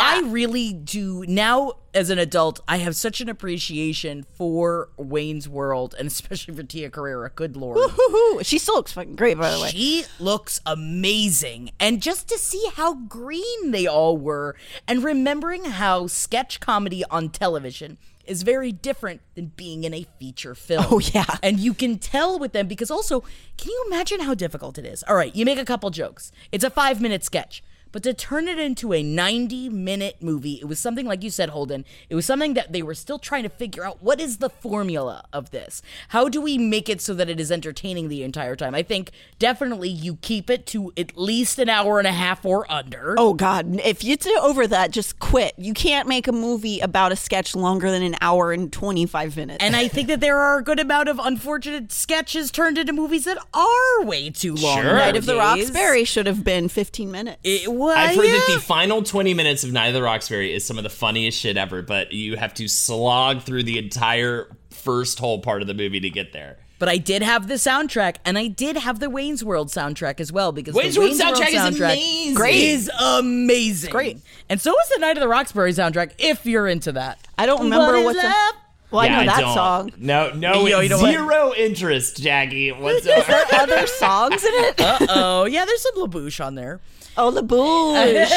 I 0.00 0.20
really 0.26 0.72
do 0.72 1.24
now 1.26 1.74
as 1.94 2.10
an 2.10 2.18
adult. 2.18 2.60
I 2.66 2.78
have 2.78 2.96
such 2.96 3.20
an 3.20 3.28
appreciation 3.28 4.24
for 4.36 4.90
Wayne's 4.96 5.48
World, 5.48 5.94
and 5.98 6.06
especially 6.06 6.54
for 6.54 6.62
Tia 6.62 6.90
Carrere. 6.90 7.30
Good 7.34 7.56
lord, 7.56 7.78
Woohoo. 7.78 8.44
She 8.44 8.58
still 8.58 8.74
looks 8.76 8.92
fucking 8.92 9.16
great, 9.16 9.38
by 9.38 9.50
the 9.50 9.60
way. 9.60 9.68
she 9.68 10.04
looks 10.18 10.60
amazing, 10.64 11.70
and 11.78 12.00
just 12.02 12.28
to 12.28 12.38
see 12.38 12.66
how 12.74 12.94
green 12.94 13.70
they 13.70 13.86
all 13.86 14.16
were, 14.16 14.56
and 14.86 15.04
remembering 15.04 15.64
how 15.64 16.06
sketch 16.06 16.60
comedy 16.60 17.04
on 17.10 17.28
television 17.30 17.98
is 18.24 18.42
very 18.42 18.70
different 18.72 19.20
than 19.34 19.46
being 19.56 19.84
in 19.84 19.92
a 19.92 20.06
feature 20.18 20.54
film. 20.54 20.86
Oh, 20.90 21.00
yeah. 21.00 21.24
And 21.42 21.58
you 21.58 21.74
can 21.74 21.98
tell 21.98 22.38
with 22.38 22.52
them 22.52 22.68
because 22.68 22.90
also, 22.90 23.20
can 23.56 23.70
you 23.70 23.84
imagine 23.88 24.20
how 24.20 24.34
difficult 24.34 24.78
it 24.78 24.86
is? 24.86 25.02
All 25.08 25.16
right, 25.16 25.34
you 25.34 25.44
make 25.44 25.58
a 25.58 25.64
couple 25.64 25.90
jokes. 25.90 26.30
It's 26.50 26.64
a 26.64 26.70
five 26.70 27.00
minute 27.00 27.24
sketch. 27.24 27.62
But 27.92 28.02
to 28.04 28.14
turn 28.14 28.48
it 28.48 28.58
into 28.58 28.92
a 28.92 29.02
90 29.02 29.68
minute 29.68 30.16
movie, 30.20 30.58
it 30.60 30.64
was 30.64 30.78
something 30.78 31.06
like 31.06 31.22
you 31.22 31.30
said, 31.30 31.50
Holden. 31.50 31.84
It 32.08 32.14
was 32.14 32.26
something 32.26 32.54
that 32.54 32.72
they 32.72 32.82
were 32.82 32.94
still 32.94 33.18
trying 33.18 33.42
to 33.42 33.48
figure 33.48 33.84
out 33.84 34.02
what 34.02 34.20
is 34.20 34.38
the 34.38 34.48
formula 34.50 35.24
of 35.32 35.50
this? 35.50 35.82
How 36.08 36.28
do 36.28 36.40
we 36.40 36.56
make 36.58 36.88
it 36.88 37.00
so 37.00 37.14
that 37.14 37.28
it 37.28 37.38
is 37.38 37.52
entertaining 37.52 38.08
the 38.08 38.22
entire 38.22 38.56
time? 38.56 38.74
I 38.74 38.82
think 38.82 39.10
definitely 39.38 39.90
you 39.90 40.16
keep 40.16 40.48
it 40.48 40.66
to 40.68 40.92
at 40.96 41.16
least 41.16 41.58
an 41.58 41.68
hour 41.68 41.98
and 41.98 42.08
a 42.08 42.12
half 42.12 42.44
or 42.44 42.70
under. 42.72 43.14
Oh 43.18 43.34
God! 43.34 43.80
If 43.84 44.02
you 44.02 44.16
do 44.16 44.38
over 44.40 44.66
that, 44.66 44.90
just 44.90 45.18
quit. 45.18 45.52
You 45.58 45.74
can't 45.74 46.08
make 46.08 46.26
a 46.26 46.32
movie 46.32 46.80
about 46.80 47.12
a 47.12 47.16
sketch 47.16 47.54
longer 47.54 47.90
than 47.90 48.02
an 48.02 48.16
hour 48.20 48.52
and 48.52 48.72
twenty 48.72 49.04
five 49.06 49.36
minutes. 49.36 49.62
And 49.62 49.76
I 49.76 49.88
think 49.88 50.08
that 50.08 50.20
there 50.20 50.38
are 50.38 50.58
a 50.58 50.64
good 50.64 50.80
amount 50.80 51.08
of 51.08 51.18
unfortunate 51.18 51.92
sketches 51.92 52.50
turned 52.50 52.78
into 52.78 52.92
movies 52.92 53.24
that 53.24 53.38
are 53.52 54.04
way 54.04 54.30
too 54.30 54.54
long. 54.54 54.82
Sure. 54.82 54.94
Night 54.94 55.16
of 55.16 55.26
the 55.26 55.34
nowadays. 55.34 55.70
Roxbury 55.70 56.04
should 56.04 56.26
have 56.26 56.42
been 56.42 56.68
fifteen 56.68 57.10
minutes. 57.10 57.38
It, 57.44 57.70
well, 57.86 57.96
I've 57.98 58.16
heard 58.16 58.26
that 58.26 58.50
the 58.54 58.60
final 58.60 59.02
20 59.02 59.34
minutes 59.34 59.64
of 59.64 59.72
Night 59.72 59.88
of 59.88 59.94
the 59.94 60.02
Roxbury 60.02 60.52
is 60.54 60.64
some 60.64 60.78
of 60.78 60.84
the 60.84 60.90
funniest 60.90 61.38
shit 61.38 61.56
ever, 61.56 61.82
but 61.82 62.12
you 62.12 62.36
have 62.36 62.54
to 62.54 62.68
slog 62.68 63.42
through 63.42 63.64
the 63.64 63.78
entire 63.78 64.48
first 64.70 65.18
whole 65.18 65.40
part 65.40 65.62
of 65.62 65.68
the 65.68 65.74
movie 65.74 66.00
to 66.00 66.10
get 66.10 66.32
there. 66.32 66.58
But 66.78 66.88
I 66.88 66.96
did 66.96 67.22
have 67.22 67.46
the 67.46 67.54
soundtrack, 67.54 68.16
and 68.24 68.36
I 68.36 68.48
did 68.48 68.76
have 68.76 68.98
the 68.98 69.08
Wayne's 69.08 69.44
World 69.44 69.68
soundtrack 69.68 70.18
as 70.18 70.32
well 70.32 70.50
because 70.50 70.74
Wayne's 70.74 70.94
the 70.96 71.00
World 71.02 71.10
Wayne's 71.12 71.22
soundtrack 71.22 71.48
is 71.50 71.54
World 71.54 71.74
soundtrack 71.74 71.92
amazing. 71.92 72.34
Great. 72.34 72.54
is 72.56 72.90
amazing. 73.00 73.90
Great. 73.92 74.18
and 74.48 74.60
so 74.60 74.72
is 74.80 74.88
the 74.88 74.98
Night 74.98 75.16
of 75.16 75.20
the 75.20 75.28
Roxbury 75.28 75.72
soundtrack. 75.72 76.12
If 76.18 76.44
you're 76.44 76.66
into 76.66 76.90
that, 76.92 77.18
I 77.38 77.46
don't 77.46 77.62
remember 77.64 77.92
What 77.98 78.04
what 78.04 78.16
is 78.16 78.22
the. 78.22 78.28
love? 78.28 78.54
Well, 78.90 79.00
I 79.00 79.08
know 79.08 79.24
that 79.24 79.40
don't. 79.40 79.54
song. 79.54 79.92
No, 79.96 80.32
no, 80.34 80.66
Yo, 80.66 80.80
you 80.80 80.88
know 80.90 80.98
what? 81.00 81.12
zero 81.12 81.54
interest, 81.56 82.20
Jackie, 82.22 82.72
whatsoever. 82.72 83.24
There 83.26 83.36
are 83.60 83.62
other 83.62 83.86
songs 83.86 84.44
in 84.44 84.50
it. 84.52 84.74
Uh 84.80 85.06
oh 85.08 85.44
yeah, 85.46 85.64
there's 85.64 85.80
some 85.82 85.94
LaBouche 85.94 86.44
on 86.44 86.56
there. 86.56 86.80
Oh, 87.16 87.30
the 87.30 87.42
boosh. 87.42 88.28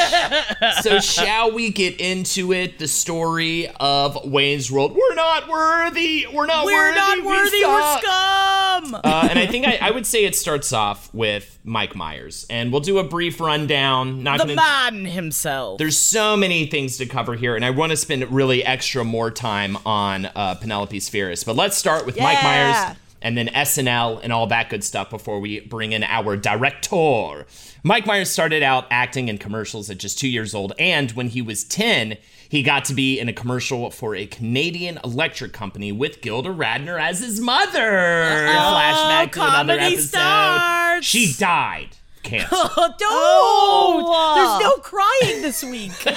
so 0.82 1.00
shall 1.00 1.52
we 1.52 1.70
get 1.70 1.98
into 1.98 2.52
it? 2.52 2.78
The 2.78 2.88
story 2.88 3.68
of 3.80 4.18
Wayne's 4.30 4.70
World. 4.70 4.94
We're 4.94 5.14
not 5.14 5.48
worthy. 5.48 6.26
We're 6.32 6.46
not 6.46 6.66
We're 6.66 6.74
worthy. 6.74 6.96
not 6.96 7.16
we 7.18 7.26
worthy. 7.26 7.64
We're 7.64 7.98
scum. 7.98 8.94
Uh, 9.02 9.28
and 9.30 9.38
I 9.38 9.46
think 9.46 9.66
I, 9.66 9.78
I 9.80 9.90
would 9.90 10.04
say 10.04 10.26
it 10.26 10.36
starts 10.36 10.72
off 10.74 11.12
with 11.14 11.58
Mike 11.64 11.96
Myers, 11.96 12.46
and 12.50 12.70
we'll 12.70 12.82
do 12.82 12.98
a 12.98 13.04
brief 13.04 13.40
rundown. 13.40 14.22
Not 14.22 14.38
the 14.38 14.54
gonna, 14.54 14.56
man 14.56 15.04
himself. 15.06 15.78
There's 15.78 15.96
so 15.96 16.36
many 16.36 16.66
things 16.66 16.98
to 16.98 17.06
cover 17.06 17.34
here, 17.34 17.56
and 17.56 17.64
I 17.64 17.70
want 17.70 17.90
to 17.90 17.96
spend 17.96 18.30
really 18.30 18.62
extra 18.62 19.04
more 19.04 19.30
time 19.30 19.78
on 19.86 20.26
uh, 20.26 20.56
Penelope 20.56 20.98
Spheeris. 20.98 21.44
But 21.44 21.56
let's 21.56 21.78
start 21.78 22.04
with 22.04 22.18
Mike 22.18 22.42
Myers 22.42 22.96
and 23.22 23.36
then 23.36 23.48
SNL 23.48 24.20
and 24.22 24.32
all 24.32 24.46
that 24.48 24.70
good 24.70 24.84
stuff 24.84 25.10
before 25.10 25.40
we 25.40 25.60
bring 25.60 25.92
in 25.92 26.02
our 26.04 26.36
director. 26.36 27.46
Mike 27.82 28.06
Myers 28.06 28.30
started 28.30 28.62
out 28.62 28.86
acting 28.90 29.28
in 29.28 29.38
commercials 29.38 29.90
at 29.90 29.98
just 29.98 30.18
two 30.18 30.28
years 30.28 30.54
old, 30.54 30.72
and 30.78 31.12
when 31.12 31.28
he 31.28 31.40
was 31.42 31.64
10, 31.64 32.16
he 32.48 32.62
got 32.62 32.84
to 32.86 32.94
be 32.94 33.18
in 33.18 33.28
a 33.28 33.32
commercial 33.32 33.90
for 33.90 34.14
a 34.14 34.26
Canadian 34.26 34.98
electric 35.04 35.52
company 35.52 35.92
with 35.92 36.20
Gilda 36.20 36.50
Radner 36.50 37.00
as 37.00 37.20
his 37.20 37.40
mother. 37.40 38.46
Flashback 38.48 39.32
to 39.32 39.42
another 39.42 39.78
episode. 39.78 40.08
starts. 40.08 41.06
She 41.06 41.32
died. 41.32 41.96
Cancer. 42.26 42.48
Oh, 42.52 42.94
don't! 42.98 42.98
Oh. 43.02 44.34
There's 44.34 44.68
no 44.68 44.76
crying 44.82 45.42
this 45.42 45.62
week. 45.64 45.92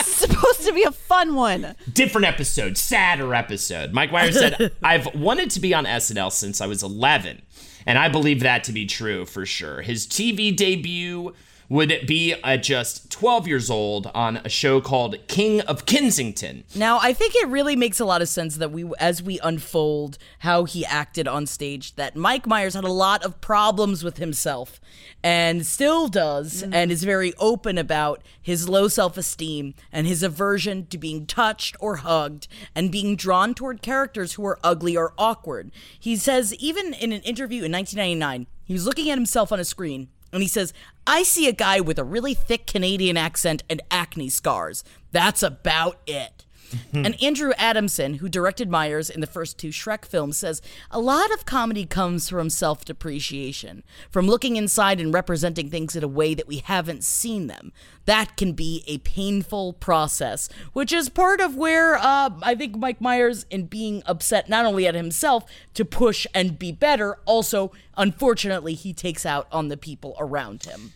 It's 0.00 0.26
supposed 0.34 0.62
to 0.66 0.72
be 0.72 0.82
a 0.82 0.90
fun 0.90 1.34
one. 1.36 1.74
different 1.92 2.26
episode, 2.26 2.76
sadder 2.76 3.34
episode. 3.34 3.92
Mike 3.92 4.10
Myers 4.10 4.36
said, 4.38 4.72
I've 4.82 5.14
wanted 5.14 5.50
to 5.52 5.60
be 5.60 5.72
on 5.74 5.84
SNL 5.84 6.32
since 6.32 6.60
I 6.60 6.66
was 6.66 6.82
11. 6.82 7.40
And 7.86 7.98
I 7.98 8.08
believe 8.08 8.40
that 8.40 8.64
to 8.64 8.72
be 8.72 8.84
true 8.84 9.24
for 9.24 9.46
sure. 9.46 9.80
His 9.82 10.06
TV 10.06 10.54
debut 10.54 11.34
would 11.68 12.06
be 12.06 12.32
at 12.42 12.62
just 12.62 13.10
12 13.10 13.46
years 13.46 13.70
old 13.70 14.06
on 14.14 14.38
a 14.38 14.48
show 14.48 14.80
called 14.80 15.16
King 15.28 15.60
of 15.62 15.84
Kensington. 15.84 16.64
Now, 16.74 16.98
I 17.00 17.12
think 17.12 17.34
it 17.34 17.48
really 17.48 17.76
makes 17.76 18.00
a 18.00 18.04
lot 18.04 18.22
of 18.22 18.28
sense 18.28 18.56
that 18.56 18.72
we, 18.72 18.90
as 18.98 19.22
we 19.22 19.38
unfold 19.40 20.16
how 20.40 20.64
he 20.64 20.84
acted 20.84 21.28
on 21.28 21.46
stage, 21.46 21.94
that 21.96 22.16
Mike 22.16 22.46
Myers 22.46 22.74
had 22.74 22.84
a 22.84 22.92
lot 22.92 23.22
of 23.22 23.40
problems 23.40 24.02
with 24.02 24.16
himself 24.16 24.80
and 25.22 25.66
still 25.66 26.08
does, 26.08 26.62
mm. 26.62 26.72
and 26.72 26.92
is 26.92 27.02
very 27.02 27.34
open 27.38 27.76
about 27.76 28.22
his 28.40 28.68
low 28.68 28.88
self 28.88 29.16
esteem 29.16 29.74
and 29.92 30.06
his 30.06 30.22
aversion 30.22 30.86
to 30.86 30.96
being 30.96 31.26
touched 31.26 31.76
or 31.80 31.96
hugged 31.96 32.46
and 32.74 32.92
being 32.92 33.16
drawn 33.16 33.52
toward 33.54 33.82
characters 33.82 34.34
who 34.34 34.46
are 34.46 34.58
ugly 34.62 34.96
or 34.96 35.12
awkward. 35.18 35.72
He 35.98 36.16
says, 36.16 36.54
even 36.54 36.94
in 36.94 37.12
an 37.12 37.22
interview 37.22 37.64
in 37.64 37.72
1999, 37.72 38.46
he 38.64 38.72
was 38.72 38.86
looking 38.86 39.10
at 39.10 39.18
himself 39.18 39.50
on 39.50 39.58
a 39.58 39.64
screen 39.64 40.08
and 40.32 40.42
he 40.42 40.48
says, 40.48 40.72
I 41.06 41.22
see 41.22 41.48
a 41.48 41.52
guy 41.52 41.80
with 41.80 41.98
a 41.98 42.04
really 42.04 42.34
thick 42.34 42.66
Canadian 42.66 43.16
accent 43.16 43.62
and 43.70 43.80
acne 43.90 44.28
scars. 44.28 44.84
That's 45.10 45.42
about 45.42 45.98
it. 46.06 46.44
And 46.92 47.20
Andrew 47.22 47.52
Adamson, 47.56 48.14
who 48.14 48.28
directed 48.28 48.70
Myers 48.70 49.10
in 49.10 49.20
the 49.20 49.26
first 49.26 49.58
two 49.58 49.68
Shrek 49.68 50.04
films, 50.04 50.36
says 50.36 50.62
a 50.90 51.00
lot 51.00 51.32
of 51.32 51.46
comedy 51.46 51.84
comes 51.86 52.28
from 52.28 52.50
self 52.50 52.84
depreciation, 52.84 53.82
from 54.10 54.26
looking 54.26 54.56
inside 54.56 55.00
and 55.00 55.12
representing 55.12 55.70
things 55.70 55.96
in 55.96 56.04
a 56.04 56.08
way 56.08 56.34
that 56.34 56.48
we 56.48 56.58
haven't 56.58 57.04
seen 57.04 57.46
them. 57.46 57.72
That 58.04 58.36
can 58.36 58.52
be 58.52 58.84
a 58.86 58.98
painful 58.98 59.74
process, 59.74 60.48
which 60.72 60.92
is 60.92 61.08
part 61.08 61.40
of 61.40 61.56
where 61.56 61.96
uh, 61.96 62.30
I 62.42 62.54
think 62.54 62.76
Mike 62.76 63.00
Myers, 63.00 63.44
in 63.50 63.66
being 63.66 64.02
upset 64.06 64.48
not 64.48 64.64
only 64.64 64.86
at 64.86 64.94
himself 64.94 65.44
to 65.74 65.84
push 65.84 66.26
and 66.34 66.58
be 66.58 66.72
better, 66.72 67.18
also, 67.26 67.72
unfortunately, 67.96 68.74
he 68.74 68.92
takes 68.92 69.26
out 69.26 69.46
on 69.52 69.68
the 69.68 69.76
people 69.76 70.16
around 70.18 70.64
him. 70.64 70.92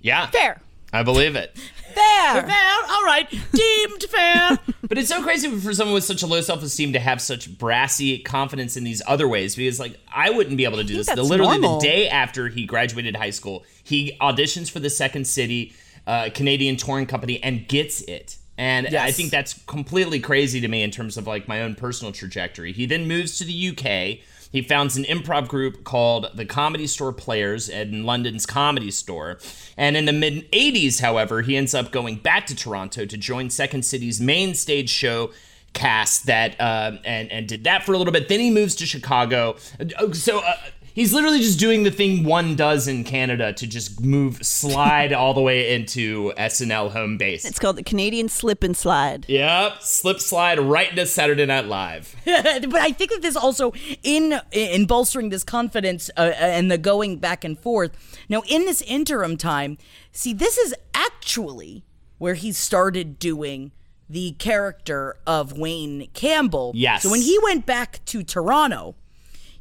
Yeah. 0.00 0.26
Fair. 0.30 0.60
I 0.92 1.02
believe 1.02 1.36
it. 1.36 1.56
Fair. 1.94 2.42
Fair, 2.42 2.74
all 2.90 3.04
right, 3.04 3.28
deemed 3.30 4.02
fair. 4.04 4.58
But 4.88 4.98
it's 4.98 5.08
so 5.08 5.22
crazy 5.22 5.48
for 5.48 5.72
someone 5.72 5.94
with 5.94 6.04
such 6.04 6.22
a 6.22 6.26
low 6.26 6.42
self 6.42 6.62
esteem 6.62 6.92
to 6.92 6.98
have 6.98 7.22
such 7.22 7.56
brassy 7.56 8.18
confidence 8.18 8.76
in 8.76 8.84
these 8.84 9.00
other 9.06 9.26
ways 9.26 9.56
because, 9.56 9.80
like, 9.80 9.98
I 10.12 10.28
wouldn't 10.28 10.58
be 10.58 10.64
able 10.64 10.76
to 10.76 10.84
do 10.84 10.96
this. 10.96 11.06
The, 11.06 11.22
Literally, 11.22 11.58
normal. 11.58 11.78
the 11.78 11.86
day 11.86 12.08
after 12.10 12.48
he 12.48 12.66
graduated 12.66 13.16
high 13.16 13.30
school, 13.30 13.64
he 13.82 14.18
auditions 14.20 14.70
for 14.70 14.80
the 14.80 14.90
Second 14.90 15.26
City 15.26 15.72
uh, 16.06 16.28
Canadian 16.34 16.76
touring 16.76 17.06
company 17.06 17.42
and 17.42 17.66
gets 17.68 18.02
it. 18.02 18.36
And 18.58 18.94
I 18.94 19.12
think 19.12 19.30
that's 19.30 19.54
completely 19.64 20.20
crazy 20.20 20.60
to 20.60 20.68
me 20.68 20.82
in 20.82 20.90
terms 20.90 21.16
of 21.16 21.26
like 21.26 21.48
my 21.48 21.62
own 21.62 21.74
personal 21.74 22.12
trajectory. 22.12 22.72
He 22.72 22.84
then 22.84 23.08
moves 23.08 23.38
to 23.38 23.44
the 23.44 23.68
UK. 23.70 24.18
He 24.52 24.62
founds 24.62 24.96
an 24.96 25.04
improv 25.04 25.48
group 25.48 25.82
called 25.82 26.28
the 26.34 26.44
Comedy 26.44 26.86
Store 26.86 27.12
Players 27.12 27.68
in 27.68 28.04
London's 28.04 28.44
Comedy 28.46 28.90
Store. 28.90 29.38
And 29.76 29.96
in 29.96 30.04
the 30.04 30.12
mid 30.12 30.50
80s, 30.52 31.00
however, 31.00 31.40
he 31.42 31.56
ends 31.56 31.74
up 31.74 31.90
going 31.90 32.16
back 32.16 32.46
to 32.48 32.54
Toronto 32.54 33.06
to 33.06 33.16
join 33.16 33.48
Second 33.50 33.84
City's 33.84 34.20
main 34.20 34.54
stage 34.54 34.90
show 34.90 35.32
cast 35.72 36.26
that 36.26 36.60
uh, 36.60 36.98
and 37.04 37.32
and 37.32 37.48
did 37.48 37.64
that 37.64 37.82
for 37.82 37.94
a 37.94 37.98
little 37.98 38.12
bit. 38.12 38.28
Then 38.28 38.40
he 38.40 38.50
moves 38.50 38.76
to 38.76 38.86
Chicago. 38.86 39.56
Uh, 39.80 40.12
So 40.12 40.40
uh, 40.40 40.54
He's 40.94 41.12
literally 41.12 41.38
just 41.38 41.58
doing 41.58 41.84
the 41.84 41.90
thing 41.90 42.24
one 42.24 42.54
does 42.54 42.86
in 42.86 43.04
Canada 43.04 43.52
to 43.54 43.66
just 43.66 44.00
move, 44.00 44.44
slide 44.44 45.12
all 45.12 45.32
the 45.32 45.40
way 45.40 45.74
into 45.74 46.32
SNL 46.36 46.90
home 46.90 47.16
base. 47.16 47.44
It's 47.44 47.58
called 47.58 47.76
the 47.76 47.82
Canadian 47.82 48.28
Slip 48.28 48.62
and 48.62 48.76
Slide. 48.76 49.24
Yep, 49.28 49.82
slip 49.82 50.20
slide 50.20 50.60
right 50.60 50.90
into 50.90 51.06
Saturday 51.06 51.46
Night 51.46 51.66
Live. 51.66 52.14
but 52.24 52.74
I 52.76 52.92
think 52.92 53.10
that 53.10 53.22
this 53.22 53.36
also 53.36 53.72
in 54.02 54.40
in 54.50 54.86
bolstering 54.86 55.30
this 55.30 55.44
confidence 55.44 56.10
uh, 56.16 56.32
and 56.36 56.70
the 56.70 56.78
going 56.78 57.16
back 57.18 57.44
and 57.44 57.58
forth. 57.58 57.92
Now, 58.28 58.42
in 58.48 58.66
this 58.66 58.82
interim 58.82 59.36
time, 59.36 59.78
see, 60.12 60.32
this 60.32 60.58
is 60.58 60.74
actually 60.94 61.84
where 62.18 62.34
he 62.34 62.52
started 62.52 63.18
doing 63.18 63.72
the 64.08 64.32
character 64.32 65.16
of 65.26 65.56
Wayne 65.58 66.08
Campbell. 66.12 66.72
Yes. 66.74 67.02
So 67.02 67.10
when 67.10 67.22
he 67.22 67.38
went 67.42 67.64
back 67.64 68.04
to 68.06 68.22
Toronto, 68.22 68.94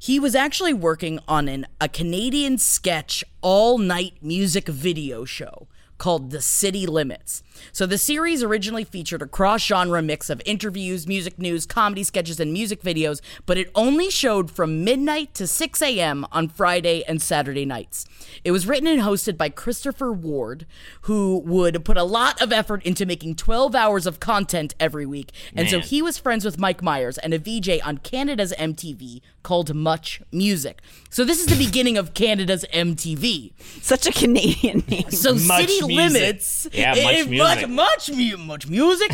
he 0.01 0.19
was 0.19 0.33
actually 0.33 0.73
working 0.73 1.19
on 1.27 1.47
an 1.47 1.67
a 1.79 1.87
Canadian 1.87 2.57
sketch 2.57 3.23
all 3.41 3.77
night 3.77 4.15
music 4.19 4.67
video 4.67 5.25
show 5.25 5.67
called 5.99 6.31
The 6.31 6.41
City 6.41 6.87
Limits. 6.87 7.43
So 7.71 7.85
the 7.85 7.97
series 7.97 8.43
originally 8.43 8.83
featured 8.83 9.21
a 9.21 9.27
cross-genre 9.27 10.01
mix 10.01 10.29
of 10.29 10.41
interviews, 10.45 11.07
music 11.07 11.39
news, 11.39 11.65
comedy 11.65 12.03
sketches, 12.03 12.39
and 12.39 12.51
music 12.53 12.81
videos, 12.81 13.21
but 13.45 13.57
it 13.57 13.71
only 13.75 14.09
showed 14.09 14.51
from 14.51 14.83
midnight 14.83 15.33
to 15.35 15.47
6 15.47 15.81
a.m. 15.81 16.25
on 16.31 16.47
Friday 16.49 17.03
and 17.07 17.21
Saturday 17.21 17.65
nights. 17.65 18.05
It 18.43 18.51
was 18.51 18.67
written 18.67 18.87
and 18.87 19.01
hosted 19.01 19.37
by 19.37 19.49
Christopher 19.49 20.11
Ward, 20.11 20.65
who 21.01 21.41
would 21.45 21.83
put 21.85 21.97
a 21.97 22.03
lot 22.03 22.41
of 22.41 22.51
effort 22.51 22.83
into 22.83 23.05
making 23.05 23.35
12 23.35 23.75
hours 23.75 24.05
of 24.05 24.19
content 24.19 24.75
every 24.79 25.05
week. 25.05 25.31
And 25.55 25.69
so 25.69 25.79
he 25.79 26.01
was 26.01 26.17
friends 26.17 26.45
with 26.45 26.59
Mike 26.59 26.81
Myers 26.83 27.17
and 27.17 27.33
a 27.33 27.39
VJ 27.39 27.81
on 27.83 27.97
Canada's 27.99 28.53
MTV 28.57 29.21
called 29.43 29.73
Much 29.73 30.21
Music. 30.31 30.81
So 31.09 31.23
this 31.25 31.39
is 31.39 31.47
the 31.47 31.55
beginning 31.63 31.97
of 31.97 32.13
Canada's 32.13 32.65
MTV. 32.73 33.53
Such 33.81 34.05
a 34.07 34.11
Canadian 34.11 34.83
name. 34.87 35.09
So 35.11 35.33
Much 35.33 35.67
City 35.67 35.87
music. 35.87 36.21
Limits, 36.21 36.67
Yeah, 36.71 36.93
much 36.93 37.27
music. 37.27 37.39
Much, 37.55 37.67
much, 37.67 38.11
mu- 38.11 38.37
much 38.37 38.67
music. 38.67 39.11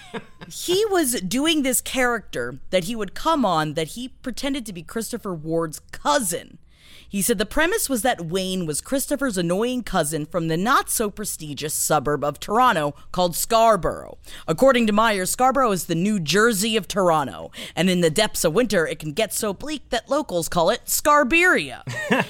he 0.50 0.84
was 0.86 1.20
doing 1.20 1.62
this 1.62 1.80
character 1.80 2.58
that 2.70 2.84
he 2.84 2.96
would 2.96 3.14
come 3.14 3.44
on 3.44 3.74
that 3.74 3.88
he 3.88 4.08
pretended 4.08 4.66
to 4.66 4.72
be 4.72 4.82
Christopher 4.82 5.34
Ward's 5.34 5.80
cousin. 5.92 6.58
He 7.10 7.22
said 7.22 7.38
the 7.38 7.44
premise 7.44 7.90
was 7.90 8.02
that 8.02 8.26
Wayne 8.26 8.66
was 8.66 8.80
Christopher's 8.80 9.36
annoying 9.36 9.82
cousin 9.82 10.26
from 10.26 10.46
the 10.46 10.56
not 10.56 10.88
so 10.88 11.10
prestigious 11.10 11.74
suburb 11.74 12.22
of 12.22 12.38
Toronto 12.38 12.94
called 13.10 13.34
Scarborough. 13.34 14.16
According 14.46 14.86
to 14.86 14.92
Myers, 14.92 15.28
Scarborough 15.30 15.72
is 15.72 15.86
the 15.86 15.96
New 15.96 16.20
Jersey 16.20 16.76
of 16.76 16.86
Toronto, 16.86 17.50
and 17.74 17.90
in 17.90 18.00
the 18.00 18.10
depths 18.10 18.44
of 18.44 18.54
winter, 18.54 18.86
it 18.86 19.00
can 19.00 19.12
get 19.12 19.34
so 19.34 19.52
bleak 19.52 19.90
that 19.90 20.08
locals 20.08 20.48
call 20.48 20.70
it 20.70 20.82
Scarberia. 20.86 21.82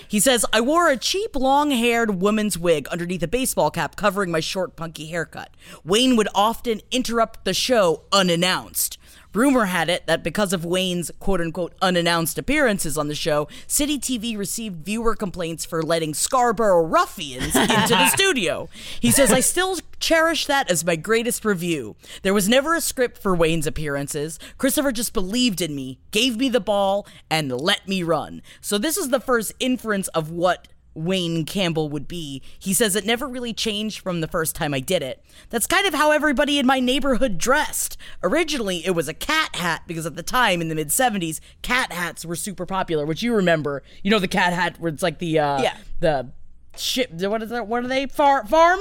he 0.08 0.18
says, 0.18 0.46
I 0.50 0.62
wore 0.62 0.88
a 0.88 0.96
cheap, 0.96 1.36
long 1.36 1.72
haired 1.72 2.22
woman's 2.22 2.58
wig 2.58 2.88
underneath 2.88 3.22
a 3.22 3.28
baseball 3.28 3.70
cap 3.70 3.96
covering 3.96 4.30
my 4.30 4.40
short, 4.40 4.76
punky 4.76 5.08
haircut. 5.08 5.50
Wayne 5.84 6.16
would 6.16 6.28
often 6.34 6.80
interrupt 6.90 7.44
the 7.44 7.52
show 7.52 8.04
unannounced. 8.12 8.96
Rumor 9.32 9.66
had 9.66 9.88
it 9.88 10.06
that 10.06 10.24
because 10.24 10.52
of 10.52 10.64
Wayne's 10.64 11.10
quote 11.20 11.40
unquote 11.40 11.74
unannounced 11.80 12.38
appearances 12.38 12.98
on 12.98 13.08
the 13.08 13.14
show, 13.14 13.46
City 13.66 13.98
TV 13.98 14.36
received 14.36 14.84
viewer 14.84 15.14
complaints 15.14 15.64
for 15.64 15.82
letting 15.82 16.14
Scarborough 16.14 16.84
ruffians 16.84 17.54
into 17.54 17.88
the 17.88 18.08
studio. 18.14 18.68
He 18.98 19.10
says, 19.10 19.32
I 19.32 19.40
still 19.40 19.78
cherish 20.00 20.46
that 20.46 20.70
as 20.70 20.84
my 20.84 20.96
greatest 20.96 21.44
review. 21.44 21.94
There 22.22 22.34
was 22.34 22.48
never 22.48 22.74
a 22.74 22.80
script 22.80 23.18
for 23.18 23.34
Wayne's 23.34 23.66
appearances. 23.66 24.38
Christopher 24.58 24.90
just 24.92 25.12
believed 25.12 25.60
in 25.60 25.74
me, 25.74 26.00
gave 26.10 26.36
me 26.36 26.48
the 26.48 26.60
ball, 26.60 27.06
and 27.30 27.52
let 27.52 27.86
me 27.86 28.02
run. 28.02 28.42
So 28.60 28.78
this 28.78 28.96
is 28.96 29.10
the 29.10 29.20
first 29.20 29.52
inference 29.60 30.08
of 30.08 30.30
what 30.30 30.66
Wayne 30.94 31.44
Campbell 31.44 31.88
would 31.88 32.08
be. 32.08 32.42
He 32.58 32.74
says 32.74 32.96
it 32.96 33.06
never 33.06 33.26
really 33.28 33.52
changed 33.52 34.00
from 34.00 34.20
the 34.20 34.28
first 34.28 34.54
time 34.56 34.74
I 34.74 34.80
did 34.80 35.02
it. 35.02 35.22
That's 35.50 35.66
kind 35.66 35.86
of 35.86 35.94
how 35.94 36.10
everybody 36.10 36.58
in 36.58 36.66
my 36.66 36.80
neighborhood 36.80 37.38
dressed. 37.38 37.96
Originally, 38.22 38.84
it 38.84 38.90
was 38.90 39.08
a 39.08 39.14
cat 39.14 39.56
hat 39.56 39.82
because 39.86 40.06
at 40.06 40.16
the 40.16 40.22
time 40.22 40.60
in 40.60 40.68
the 40.68 40.74
mid 40.74 40.88
70s, 40.88 41.40
cat 41.62 41.92
hats 41.92 42.24
were 42.24 42.36
super 42.36 42.66
popular, 42.66 43.06
which 43.06 43.22
you 43.22 43.34
remember. 43.34 43.82
You 44.02 44.10
know 44.10 44.18
the 44.18 44.28
cat 44.28 44.52
hat 44.52 44.76
where 44.80 44.92
it's 44.92 45.02
like 45.02 45.18
the 45.18 45.38
uh 45.38 45.62
Yeah. 45.62 45.76
the 46.00 46.32
ship 46.76 47.10
what 47.12 47.42
is 47.42 47.50
that 47.50 47.66
what 47.66 47.84
are 47.84 47.88
they? 47.88 48.06
Far 48.06 48.46
farm? 48.46 48.80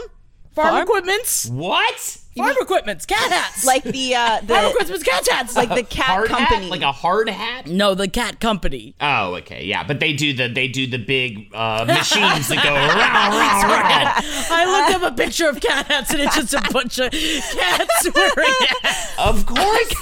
Farm, 0.62 0.74
Farm? 0.74 0.84
equipments? 0.84 1.46
What? 1.50 2.18
Farm 2.38 2.56
equipments, 2.62 3.06
cat 3.06 3.32
hats. 3.32 3.66
like 3.66 3.84
the 3.84 4.16
uh, 4.16 4.38
farm 4.38 4.46
the 4.48 4.70
equipments, 4.70 5.04
cat 5.04 5.28
hats. 5.30 5.56
like 5.58 5.68
the 5.70 5.84
cat 5.90 6.06
hard 6.06 6.30
company. 6.30 6.62
hat? 6.62 6.70
Like 6.72 6.82
a 6.84 6.92
hard 6.94 7.28
hat? 7.28 7.68
No, 7.68 7.96
the 7.96 8.08
cat 8.08 8.40
company. 8.40 8.96
Oh, 9.02 9.36
okay, 9.36 9.66
yeah, 9.66 9.84
but 9.84 10.00
they 10.00 10.14
do 10.14 10.32
the 10.32 10.48
they 10.48 10.70
do 10.70 10.88
the 10.88 11.00
big 11.00 11.50
uh, 11.54 11.84
machines 11.86 12.48
that 12.48 12.64
go 12.64 12.74
rah, 12.74 13.28
rah, 13.28 13.62
rah. 13.68 14.22
I 14.56 14.66
looked 14.88 15.04
up 15.04 15.12
a 15.12 15.16
picture 15.16 15.50
of 15.50 15.60
cat 15.60 15.88
hats 15.88 16.12
and 16.12 16.22
it's 16.22 16.36
just 16.36 16.54
a 16.54 16.62
bunch 16.72 16.98
of 17.00 17.12
cats 17.12 18.08
wearing 18.16 18.54
hats. 18.84 19.08
Of 19.20 19.46
course. 19.46 19.94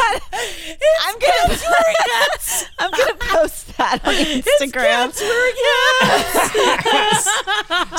I'm 1.02 1.16
gonna 1.20 1.58
I'm 2.78 2.92
gonna 2.92 3.16
post 3.16 3.76
that 3.78 4.00
on 4.06 4.14
Instagram. 4.14 5.12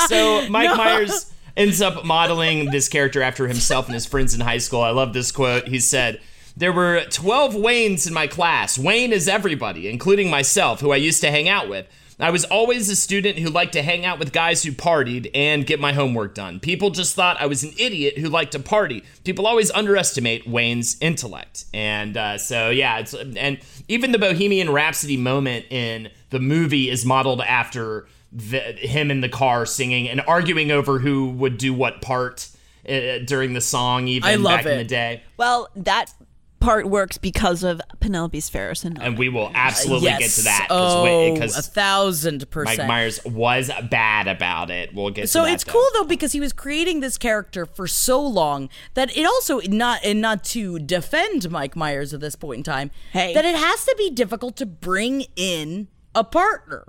So 0.09 0.49
Mike 0.49 0.77
Myers 0.77 1.33
ends 1.59 1.83
up 1.83 2.05
modeling 2.05 2.71
this 2.71 2.88
character 2.88 3.21
after 3.21 3.49
himself 3.49 3.87
and 3.87 3.94
his 3.94 4.07
friends 4.07 4.33
in 4.33 4.40
high 4.40 4.59
school. 4.59 4.81
I 4.81 4.90
love 4.90 5.12
this 5.12 5.33
quote. 5.33 5.68
He 5.68 5.81
said, 5.81 6.21
There 6.57 6.73
were 6.73 7.05
12 7.11 7.55
Waynes 7.55 8.07
in 8.07 8.14
my 8.14 8.29
class. 8.29 8.79
Wayne 8.79 9.12
is 9.12 9.29
everybody, 9.29 9.88
including 9.88 10.31
myself, 10.31 10.81
who 10.81 10.92
I 10.92 10.97
used 10.97 11.21
to 11.23 11.31
hang 11.31 11.49
out 11.49 11.68
with. 11.68 11.87
I 12.21 12.31
was 12.31 12.44
always 12.44 12.88
a 12.88 12.97
student 12.97 13.38
who 13.38 13.49
liked 13.49 13.75
to 13.75 13.83
hang 13.83 14.05
out 14.05 14.18
with 14.18 14.33
guys 14.33 14.64
who 14.64 14.73
partied 14.73 15.31
and 15.35 15.64
get 15.64 15.79
my 15.79 15.92
homework 15.92 16.35
done. 16.35 16.59
People 16.59 16.90
just 16.90 17.14
thought 17.14 17.40
I 17.40 17.47
was 17.47 17.62
an 17.62 17.73
idiot 17.79 18.18
who 18.18 18.29
liked 18.29 18.53
to 18.53 18.59
party. 18.59 19.05
People 19.23 19.47
always 19.47 19.71
underestimate 19.71 20.44
Wayne's 20.44 20.97
intellect. 21.01 21.66
And 21.73 22.16
uh, 22.16 22.38
so, 22.38 22.71
yeah, 22.71 23.05
and 23.37 23.61
even 23.87 24.11
the 24.11 24.18
Bohemian 24.18 24.71
Rhapsody 24.71 25.16
moment 25.16 25.66
in 25.71 26.11
the 26.31 26.40
movie 26.40 26.90
is 26.90 27.07
modeled 27.07 27.40
after 27.42 28.09
the, 28.33 28.59
him 28.59 29.11
in 29.11 29.21
the 29.21 29.29
car 29.29 29.67
singing 29.67 30.09
and 30.09 30.21
arguing 30.27 30.71
over 30.71 30.99
who 30.99 31.31
would 31.31 31.59
do 31.59 31.73
what 31.73 32.03
part 32.03 32.49
uh, 32.88 33.19
during 33.25 33.53
the 33.55 33.61
song, 33.61 34.09
even 34.09 34.29
I 34.29 34.35
love 34.37 34.59
back 34.64 34.67
in 34.67 34.79
the 34.79 34.85
day. 34.85 35.23
Well, 35.37 35.69
that 35.77 36.12
part 36.61 36.88
works 36.88 37.19
because 37.19 37.62
of 37.62 37.81
Penelope 38.01 38.41
Spheeris 38.41 38.85
and 38.85 39.01
And 39.01 39.17
we 39.17 39.29
will 39.29 39.49
absolutely 39.55 40.09
yes. 40.09 40.19
get 40.19 40.31
to 40.33 40.43
that 40.43 40.67
Oh, 40.71 41.33
because 41.33 41.57
a 41.57 41.62
thousand 41.62 42.51
percent. 42.51 42.79
Mike 42.79 42.88
Myers 42.88 43.25
was 43.25 43.71
bad 43.91 44.27
about 44.27 44.69
it. 44.71 44.93
We'll 44.93 45.11
get 45.11 45.29
so 45.31 45.43
to 45.43 45.47
that. 45.47 45.53
it's 45.55 45.62
though. 45.64 45.73
cool 45.75 45.87
though 45.95 46.05
because 46.05 46.33
he 46.33 46.41
was 46.41 46.53
creating 46.53 46.99
this 46.99 47.17
character 47.17 47.64
for 47.64 47.87
so 47.87 48.21
long 48.21 48.71
that 48.95 49.17
it 49.17 49.25
also 49.25 49.61
not 49.69 50.01
and 50.05 50.21
not 50.21 50.43
to 50.47 50.81
defend 50.81 51.49
Mike 51.51 51.77
Myers 51.77 52.12
at 52.12 52.19
this 52.21 52.35
point 52.35 52.59
in 52.59 52.64
time 52.64 52.91
Hey. 53.12 53.33
that 53.35 53.45
it 53.45 53.55
has 53.55 53.85
to 53.85 53.95
be 53.97 54.11
difficult 54.11 54.57
to 54.57 54.67
bring 54.67 55.27
in 55.37 55.87
a 56.14 56.25
partner. 56.25 56.87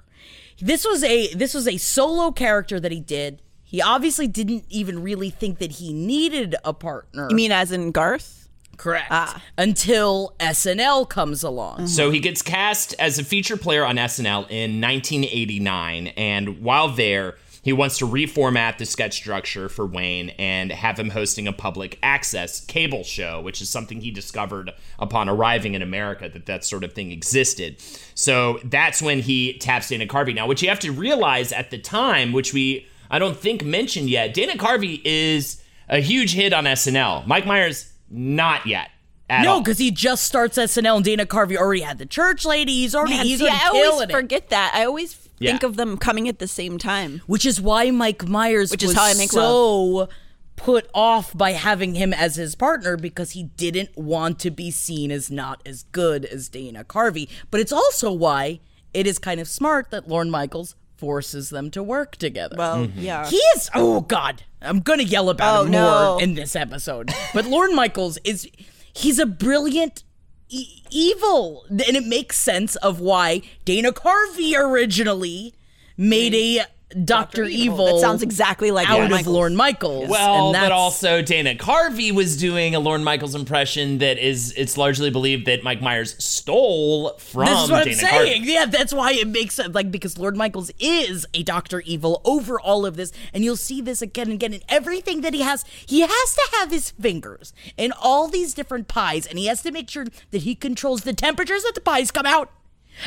This 0.61 0.85
was 0.85 1.03
a 1.03 1.33
this 1.33 1.53
was 1.53 1.67
a 1.67 1.77
solo 1.77 2.31
character 2.31 2.79
that 2.79 2.91
he 2.91 2.99
did. 2.99 3.41
He 3.63 3.81
obviously 3.81 4.27
didn't 4.27 4.65
even 4.69 5.03
really 5.03 5.29
think 5.29 5.59
that 5.59 5.73
he 5.73 5.93
needed 5.93 6.55
a 6.65 6.73
partner. 6.73 7.27
You 7.29 7.35
mean 7.35 7.51
as 7.51 7.71
in 7.71 7.91
Garth? 7.91 8.35
correct 8.77 9.07
Ah. 9.11 9.43
until 9.57 10.33
SNL 10.39 11.07
comes 11.09 11.43
along. 11.43 11.85
So 11.87 12.11
he 12.11 12.19
gets 12.21 12.41
cast 12.41 12.95
as 12.97 13.19
a 13.19 13.25
feature 13.25 13.57
player 13.57 13.83
on 13.85 13.97
SNL 13.97 14.47
in 14.49 14.79
1989, 14.79 16.07
and 16.15 16.61
while 16.61 16.87
there, 16.87 17.35
he 17.61 17.73
wants 17.73 17.97
to 17.99 18.05
reformat 18.07 18.77
the 18.77 18.85
sketch 18.85 19.13
structure 19.15 19.67
for 19.69 19.85
Wayne 19.85 20.29
and 20.39 20.71
have 20.71 20.97
him 20.99 21.09
hosting 21.09 21.47
a 21.47 21.53
public 21.53 21.99
access 22.01 22.61
cable 22.65 23.03
show, 23.03 23.41
which 23.41 23.61
is 23.61 23.69
something 23.69 24.01
he 24.01 24.11
discovered 24.11 24.71
upon 24.97 25.27
arriving 25.27 25.73
in 25.73 25.81
America 25.81 26.29
that 26.29 26.45
that 26.45 26.63
sort 26.63 26.83
of 26.83 26.93
thing 26.93 27.11
existed. 27.11 27.77
So 28.15 28.59
that's 28.63 29.01
when 29.01 29.19
he 29.19 29.57
taps 29.57 29.89
Dana 29.89 30.05
Carvey. 30.05 30.33
Now, 30.33 30.47
what 30.47 30.61
you 30.61 30.69
have 30.69 30.79
to 30.79 30.91
realize 30.91 31.51
at 31.51 31.69
the 31.69 31.77
time, 31.77 32.31
which 32.31 32.53
we 32.53 32.87
I 33.11 33.19
don't 33.19 33.35
think 33.37 33.63
mentioned 33.63 34.09
yet, 34.09 34.33
Dana 34.33 34.53
Carvey 34.53 35.01
is 35.03 35.61
a 35.89 35.99
huge 35.99 36.33
hit 36.33 36.53
on 36.53 36.65
SNL. 36.65 37.25
Mike 37.27 37.45
Myers, 37.45 37.91
not 38.09 38.65
yet. 38.67 38.89
At 39.29 39.43
No, 39.43 39.59
because 39.59 39.77
he 39.77 39.91
just 39.91 40.25
starts 40.25 40.57
SNL 40.57 40.95
and 40.97 41.05
Dana 41.05 41.25
Carvey 41.25 41.55
already 41.55 41.81
had 41.81 41.97
the 41.99 42.05
church 42.05 42.45
lady. 42.45 42.73
He's 42.73 42.95
already 42.95 43.17
Man, 43.17 43.25
he's 43.25 43.39
see, 43.39 43.45
already 43.47 43.63
I 43.63 43.67
always 43.67 43.83
killing 43.83 44.09
it. 44.09 44.11
forget 44.11 44.49
that. 44.49 44.71
I 44.73 44.85
always 44.85 45.28
Yeah. 45.39 45.51
think 45.51 45.63
of 45.63 45.75
them 45.77 45.97
coming 45.97 46.27
at 46.27 46.39
the 46.39 46.47
same 46.47 46.77
time. 46.77 47.21
Which 47.27 47.45
is 47.45 47.59
why 47.61 47.91
Mike 47.91 48.27
Myers 48.27 48.71
Which 48.71 48.83
was 48.83 48.91
is 48.91 48.97
how 48.97 49.05
I 49.05 49.13
make 49.15 49.31
so 49.31 50.09
put 50.55 50.89
off 50.93 51.35
by 51.37 51.51
having 51.53 51.95
him 51.95 52.13
as 52.13 52.35
his 52.35 52.53
partner 52.55 52.97
because 52.97 53.31
he 53.31 53.43
didn't 53.43 53.95
want 53.97 54.39
to 54.39 54.51
be 54.51 54.69
seen 54.71 55.09
as 55.11 55.31
not 55.31 55.61
as 55.65 55.83
good 55.93 56.25
as 56.25 56.49
Dana 56.49 56.83
Carvey. 56.83 57.29
But 57.49 57.61
it's 57.61 57.71
also 57.71 58.11
why 58.11 58.59
it 58.93 59.07
is 59.07 59.19
kind 59.19 59.39
of 59.39 59.47
smart 59.47 59.89
that 59.91 60.09
Lorne 60.09 60.29
Michaels 60.29 60.75
forces 60.97 61.49
them 61.49 61.71
to 61.71 61.81
work 61.81 62.17
together. 62.17 62.55
Well, 62.57 62.87
Mm-hmm. 62.87 62.99
yeah. 62.99 63.29
He 63.29 63.37
is. 63.55 63.69
Oh 63.73 64.01
God, 64.01 64.43
I'm 64.61 64.81
gonna 64.81 65.03
yell 65.03 65.29
about 65.29 65.59
Oh, 65.61 65.63
him 65.65 65.71
no. 65.71 66.11
more 66.13 66.21
in 66.21 66.33
this 66.33 66.57
episode. 66.57 67.09
But 67.33 67.45
Lorne 67.45 67.73
Michaels 67.73 68.17
is. 68.25 68.45
He's 68.93 69.17
a 69.19 69.25
brilliant 69.25 70.03
e- 70.49 70.83
evil, 70.89 71.65
and 71.69 71.81
it 71.81 72.05
makes 72.05 72.37
sense 72.37 72.75
of 72.77 72.99
why 72.99 73.41
Dana 73.65 73.91
Carvey 73.91 74.57
originally 74.57 75.53
made 75.97 76.33
a 76.33 76.65
Doctor 77.05 77.43
Evil. 77.43 77.85
That 77.85 77.99
sounds 77.99 78.23
exactly 78.23 78.71
like 78.71 78.89
out 78.89 78.95
Lorne 78.95 79.05
of 79.05 79.11
Michaels. 79.11 79.35
Lorne 79.35 79.55
Michaels. 79.55 80.09
Well, 80.09 80.55
and 80.55 80.63
but 80.63 80.71
also 80.71 81.21
Dana 81.21 81.53
Carvey 81.53 82.11
was 82.11 82.35
doing 82.35 82.73
a 82.73 82.79
Lorne 82.79 83.03
Michaels 83.03 83.35
impression 83.35 83.99
that 83.99 84.17
is 84.17 84.53
it's 84.57 84.75
largely 84.75 85.11
believed 85.11 85.45
that 85.45 85.63
Mike 85.63 85.81
Myers 85.81 86.15
stole 86.23 87.13
from 87.19 87.45
This 87.45 87.63
is 87.63 87.71
what 87.71 87.83
Dana 87.83 87.95
I'm 87.95 87.97
saying. 87.97 88.43
Carvey. 88.43 88.45
Yeah, 88.47 88.65
that's 88.65 88.91
why 88.91 89.11
it 89.11 89.27
makes 89.27 89.55
sense. 89.55 89.75
Like 89.75 89.91
because 89.91 90.17
Lord 90.17 90.35
Michaels 90.35 90.71
is 90.79 91.27
a 91.33 91.43
Doctor 91.43 91.81
Evil 91.81 92.21
over 92.25 92.59
all 92.59 92.87
of 92.87 92.95
this, 92.95 93.11
and 93.33 93.43
you'll 93.43 93.55
see 93.55 93.81
this 93.81 94.01
again 94.01 94.27
and 94.27 94.33
again 94.33 94.53
in 94.53 94.61
everything 94.67 95.21
that 95.21 95.35
he 95.35 95.41
has. 95.41 95.63
He 95.85 96.01
has 96.01 96.35
to 96.35 96.47
have 96.53 96.71
his 96.71 96.89
fingers 96.89 97.53
in 97.77 97.91
all 97.91 98.27
these 98.27 98.55
different 98.55 98.87
pies, 98.87 99.27
and 99.27 99.37
he 99.37 99.45
has 99.45 99.61
to 99.61 99.71
make 99.71 99.89
sure 99.89 100.07
that 100.31 100.41
he 100.41 100.55
controls 100.55 101.01
the 101.01 101.13
temperatures 101.13 101.61
that 101.63 101.75
the 101.75 101.81
pies 101.81 102.09
come 102.09 102.25
out, 102.25 102.51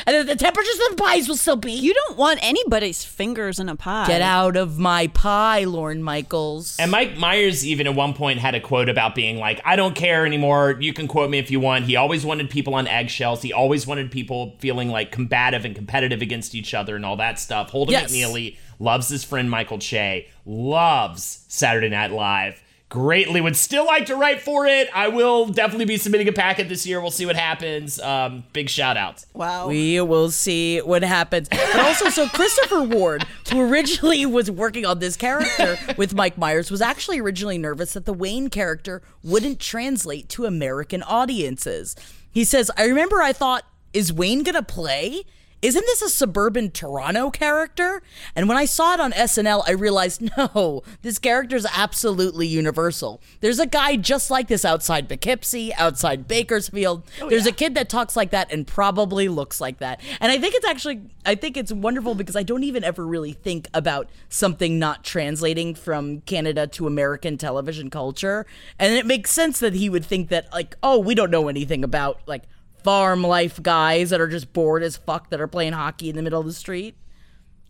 and 0.05 0.15
that 0.15 0.27
the 0.27 0.35
temperatures 0.35 0.79
of 0.89 0.97
the 0.97 1.03
pies 1.03 1.27
will 1.27 1.35
still 1.37 1.55
be. 1.55 1.71
You 1.71 1.93
don't 1.93 2.17
want 2.17 2.39
anybody's 2.41 3.03
fingers 3.03 3.59
in 3.59 3.69
a 3.69 3.75
pie. 3.75 4.07
get 4.07 4.21
out 4.21 4.55
of 4.57 4.77
my 4.79 5.07
pie, 5.07 5.63
Lorne 5.65 6.01
Michaels. 6.03 6.77
And 6.79 6.91
Mike 6.91 7.17
Myers 7.17 7.65
even 7.65 7.87
at 7.87 7.95
one 7.95 8.13
point 8.13 8.39
had 8.39 8.55
a 8.55 8.59
quote 8.59 8.89
about 8.89 9.15
being 9.15 9.37
like, 9.37 9.61
I 9.65 9.75
don't 9.75 9.95
care 9.95 10.25
anymore. 10.25 10.77
You 10.79 10.93
can 10.93 11.07
quote 11.07 11.29
me 11.29 11.39
if 11.39 11.51
you 11.51 11.59
want. 11.59 11.85
He 11.85 11.95
always 11.95 12.25
wanted 12.25 12.49
people 12.49 12.75
on 12.75 12.87
eggshells. 12.87 13.41
He 13.41 13.53
always 13.53 13.85
wanted 13.85 14.11
people 14.11 14.55
feeling 14.59 14.89
like 14.89 15.11
combative 15.11 15.65
and 15.65 15.75
competitive 15.75 16.21
against 16.21 16.55
each 16.55 16.73
other 16.73 16.95
and 16.95 17.05
all 17.05 17.17
that 17.17 17.39
stuff. 17.39 17.69
Holden 17.69 17.91
Yes. 17.93 18.11
McNeely 18.11 18.57
loves 18.79 19.09
his 19.09 19.23
friend 19.23 19.49
Michael 19.49 19.77
Che, 19.79 20.27
loves 20.45 21.45
Saturday 21.47 21.89
Night 21.89 22.11
Live. 22.11 22.62
Greatly 22.93 23.41
would 23.41 23.55
still 23.55 23.87
like 23.87 24.05
to 24.05 24.15
write 24.15 24.39
for 24.39 24.67
it. 24.67 24.87
I 24.93 25.07
will 25.07 25.47
definitely 25.47 25.85
be 25.85 25.97
submitting 25.97 26.27
a 26.27 26.31
packet 26.31 26.69
this 26.69 26.85
year. 26.85 27.01
We'll 27.01 27.09
see 27.09 27.25
what 27.25 27.35
happens. 27.35 27.99
Um, 27.99 28.43
big 28.53 28.69
shout 28.69 28.97
out. 28.97 29.25
Wow. 29.33 29.67
We 29.67 29.99
will 29.99 30.29
see 30.29 30.77
what 30.77 31.01
happens. 31.01 31.49
But 31.49 31.79
also, 31.79 32.09
so 32.09 32.27
Christopher 32.27 32.83
Ward, 32.83 33.25
who 33.51 33.61
originally 33.61 34.27
was 34.27 34.51
working 34.51 34.85
on 34.85 34.99
this 34.99 35.17
character 35.17 35.75
with 35.97 36.13
Mike 36.13 36.37
Myers, 36.37 36.69
was 36.69 36.81
actually 36.81 37.19
originally 37.19 37.57
nervous 37.57 37.93
that 37.93 38.05
the 38.05 38.13
Wayne 38.13 38.51
character 38.51 39.01
wouldn't 39.23 39.59
translate 39.59 40.29
to 40.29 40.45
American 40.45 41.01
audiences. 41.01 41.95
He 42.31 42.43
says, 42.43 42.69
I 42.77 42.85
remember 42.85 43.23
I 43.23 43.33
thought, 43.33 43.63
is 43.91 44.13
Wayne 44.13 44.43
going 44.43 44.53
to 44.53 44.61
play? 44.61 45.23
Isn't 45.63 45.85
this 45.85 46.01
a 46.01 46.09
suburban 46.09 46.71
Toronto 46.71 47.31
character? 47.31 48.03
And 48.35 48.49
when 48.49 48.57
I 48.57 48.65
saw 48.65 48.93
it 48.95 48.99
on 48.99 49.13
SNL, 49.13 49.63
I 49.65 49.71
realized 49.71 50.21
no, 50.37 50.83
this 51.03 51.17
character 51.17 51.55
is 51.55 51.65
absolutely 51.73 52.47
universal. 52.47 53.21
There's 53.39 53.59
a 53.59 53.65
guy 53.65 53.95
just 53.95 54.29
like 54.29 54.49
this 54.49 54.65
outside 54.65 55.07
Poughkeepsie, 55.07 55.73
outside 55.75 56.27
Bakersfield. 56.27 57.09
Oh, 57.21 57.29
There's 57.29 57.45
a 57.45 57.53
kid 57.53 57.75
that 57.75 57.87
talks 57.87 58.17
like 58.17 58.31
that 58.31 58.51
and 58.51 58.67
probably 58.67 59.29
looks 59.29 59.61
like 59.61 59.77
that. 59.79 60.01
And 60.19 60.33
I 60.33 60.37
think 60.37 60.53
it's 60.53 60.65
actually, 60.65 61.03
I 61.25 61.35
think 61.35 61.55
it's 61.55 61.71
wonderful 61.71 62.13
because 62.13 62.35
I 62.35 62.43
don't 62.43 62.63
even 62.65 62.83
ever 62.83 63.07
really 63.07 63.31
think 63.31 63.69
about 63.73 64.09
something 64.27 64.77
not 64.77 65.05
translating 65.05 65.75
from 65.75 66.19
Canada 66.21 66.67
to 66.67 66.87
American 66.87 67.37
television 67.37 67.89
culture. 67.89 68.45
And 68.77 68.93
it 68.93 69.05
makes 69.05 69.31
sense 69.31 69.59
that 69.59 69.75
he 69.75 69.89
would 69.89 70.03
think 70.03 70.27
that, 70.27 70.51
like, 70.51 70.75
oh, 70.83 70.99
we 70.99 71.15
don't 71.15 71.31
know 71.31 71.47
anything 71.47 71.85
about, 71.85 72.19
like, 72.27 72.43
farm 72.83 73.23
life 73.23 73.61
guys 73.61 74.09
that 74.11 74.19
are 74.21 74.27
just 74.27 74.53
bored 74.53 74.83
as 74.83 74.97
fuck 74.97 75.29
that 75.29 75.39
are 75.41 75.47
playing 75.47 75.73
hockey 75.73 76.09
in 76.09 76.15
the 76.15 76.21
middle 76.21 76.39
of 76.39 76.45
the 76.45 76.53
street. 76.53 76.95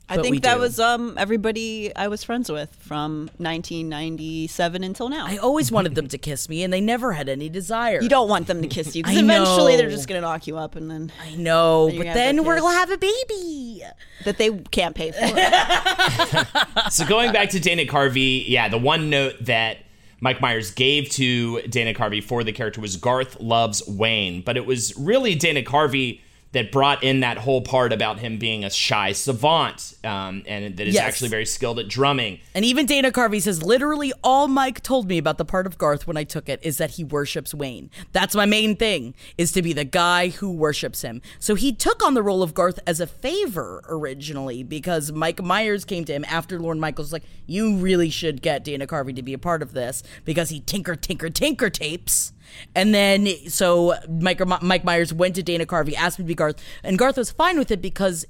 I 0.09 0.17
But 0.17 0.23
think 0.25 0.41
that 0.43 0.55
do. 0.55 0.59
was 0.59 0.81
um 0.81 1.15
everybody 1.17 1.95
I 1.95 2.09
was 2.09 2.25
friends 2.25 2.51
with 2.51 2.75
from 2.75 3.29
1997 3.37 4.83
until 4.83 5.07
now. 5.07 5.25
I 5.25 5.37
always 5.37 5.71
wanted 5.71 5.95
them 5.95 6.09
to 6.09 6.17
kiss 6.17 6.49
me, 6.49 6.61
and 6.63 6.73
they 6.73 6.81
never 6.81 7.13
had 7.13 7.29
any 7.29 7.47
desire. 7.47 8.01
you 8.01 8.09
don't 8.09 8.27
want 8.27 8.47
them 8.47 8.61
to 8.61 8.67
kiss 8.67 8.95
you 8.97 9.03
because 9.03 9.17
I 9.17 9.21
eventually 9.21 9.77
they're 9.77 9.89
just 9.89 10.07
gonna 10.09 10.19
knock 10.21 10.45
you 10.45 10.57
up 10.57 10.75
and 10.75 10.91
then 10.91 11.11
I 11.21 11.35
know, 11.35 11.87
Then 11.89 11.97
but 11.99 12.03
then 12.13 12.43
we're 12.43 12.55
kiss. 12.55 12.63
gonna 12.63 12.77
have 12.77 12.91
a 12.91 12.97
baby. 12.97 13.81
that 14.25 14.37
they 14.37 14.51
can't 14.71 14.93
pay 14.95 15.11
for. 15.11 15.23
So 16.91 17.05
going 17.05 17.31
back 17.31 17.49
to 17.51 17.59
Dana 17.59 17.83
Carvey, 17.85 18.43
yeah, 18.47 18.67
the 18.67 18.77
one 18.77 19.09
note 19.09 19.35
that 19.41 19.77
Mike 20.23 20.39
Myers 20.39 20.71
gave 20.71 21.09
to 21.09 21.61
Dana 21.63 21.93
Carvey 21.93 22.23
for 22.23 22.45
the 22.45 22.53
character 22.53 22.79
was 22.79 22.95
Garth 22.95 23.41
loves 23.41 23.85
Wayne, 23.85 24.41
but 24.41 24.55
it 24.55 24.65
was 24.65 24.97
really 24.97 25.35
Dana 25.35 25.61
Carvey 25.63 26.21
that 26.53 26.71
brought 26.71 27.03
in 27.03 27.19
that 27.19 27.37
whole 27.37 27.61
part 27.61 27.91
about 27.91 28.19
him 28.19 28.37
being 28.37 28.63
a 28.63 28.69
shy 28.69 29.11
savant 29.11 29.93
um, 30.03 30.43
and 30.47 30.77
that 30.77 30.87
is 30.87 30.93
Yes. 30.95 31.03
actually 31.03 31.29
very 31.29 31.45
skilled 31.45 31.79
at 31.79 31.87
drumming. 31.87 32.39
And 32.55 32.63
even 32.63 32.85
Dana 32.85 33.11
Carvey 33.11 33.41
says, 33.41 33.61
literally, 33.63 34.13
all 34.23 34.47
Mike 34.47 34.81
told 34.83 35.07
me 35.07 35.17
about 35.17 35.37
the 35.37 35.45
part 35.45 35.65
of 35.65 35.77
Garth 35.77 36.05
when 36.07 36.15
I 36.15 36.23
took 36.23 36.47
it 36.49 36.59
is 36.63 36.77
that 36.77 36.91
he 36.91 37.03
worships 37.03 37.53
Wayne. 37.53 37.89
That's 38.11 38.35
my 38.35 38.45
main 38.45 38.75
thing, 38.75 39.15
is 39.37 39.51
to 39.53 39.61
be 39.61 39.73
the 39.73 39.83
guy 39.83 40.29
who 40.29 40.51
worships 40.51 41.01
him. 41.01 41.21
So 41.39 41.55
he 41.55 41.73
took 41.73 42.03
on 42.03 42.13
the 42.13 42.23
role 42.23 42.43
of 42.43 42.53
Garth 42.53 42.79
as 42.85 42.99
a 42.99 43.07
favor 43.07 43.81
originally 43.89 44.61
because 44.63 45.11
Mike 45.11 45.41
Myers 45.41 45.83
came 45.85 46.05
to 46.05 46.13
him 46.13 46.23
after 46.29 46.59
Lorne 46.59 46.79
Michaels 46.79 47.07
was 47.07 47.13
like, 47.13 47.23
you 47.47 47.77
really 47.77 48.09
should 48.09 48.41
get 48.41 48.63
Dana 48.63 48.85
Carvey 48.87 49.15
to 49.15 49.23
be 49.23 49.33
a 49.33 49.39
part 49.39 49.61
of 49.61 49.73
this 49.73 50.03
because 50.23 50.49
he 50.49 50.59
tinker, 50.59 50.95
tinker, 50.95 51.29
tinker 51.29 51.69
tapes. 51.69 52.31
And 52.75 52.93
then, 52.93 53.27
so 53.49 53.93
Mike, 54.09 54.41
Mike 54.61 54.83
Myers 54.83 55.13
went 55.13 55.35
to 55.35 55.43
Dana 55.43 55.65
Carvey, 55.65 55.93
asked 55.95 56.19
him 56.19 56.25
to 56.25 56.27
be 56.27 56.35
Garth, 56.35 56.61
and 56.83 56.97
Garth 56.97 57.17
was 57.17 57.31
fine 57.31 57.57
with 57.57 57.71
it 57.71 57.81
because 57.81 58.25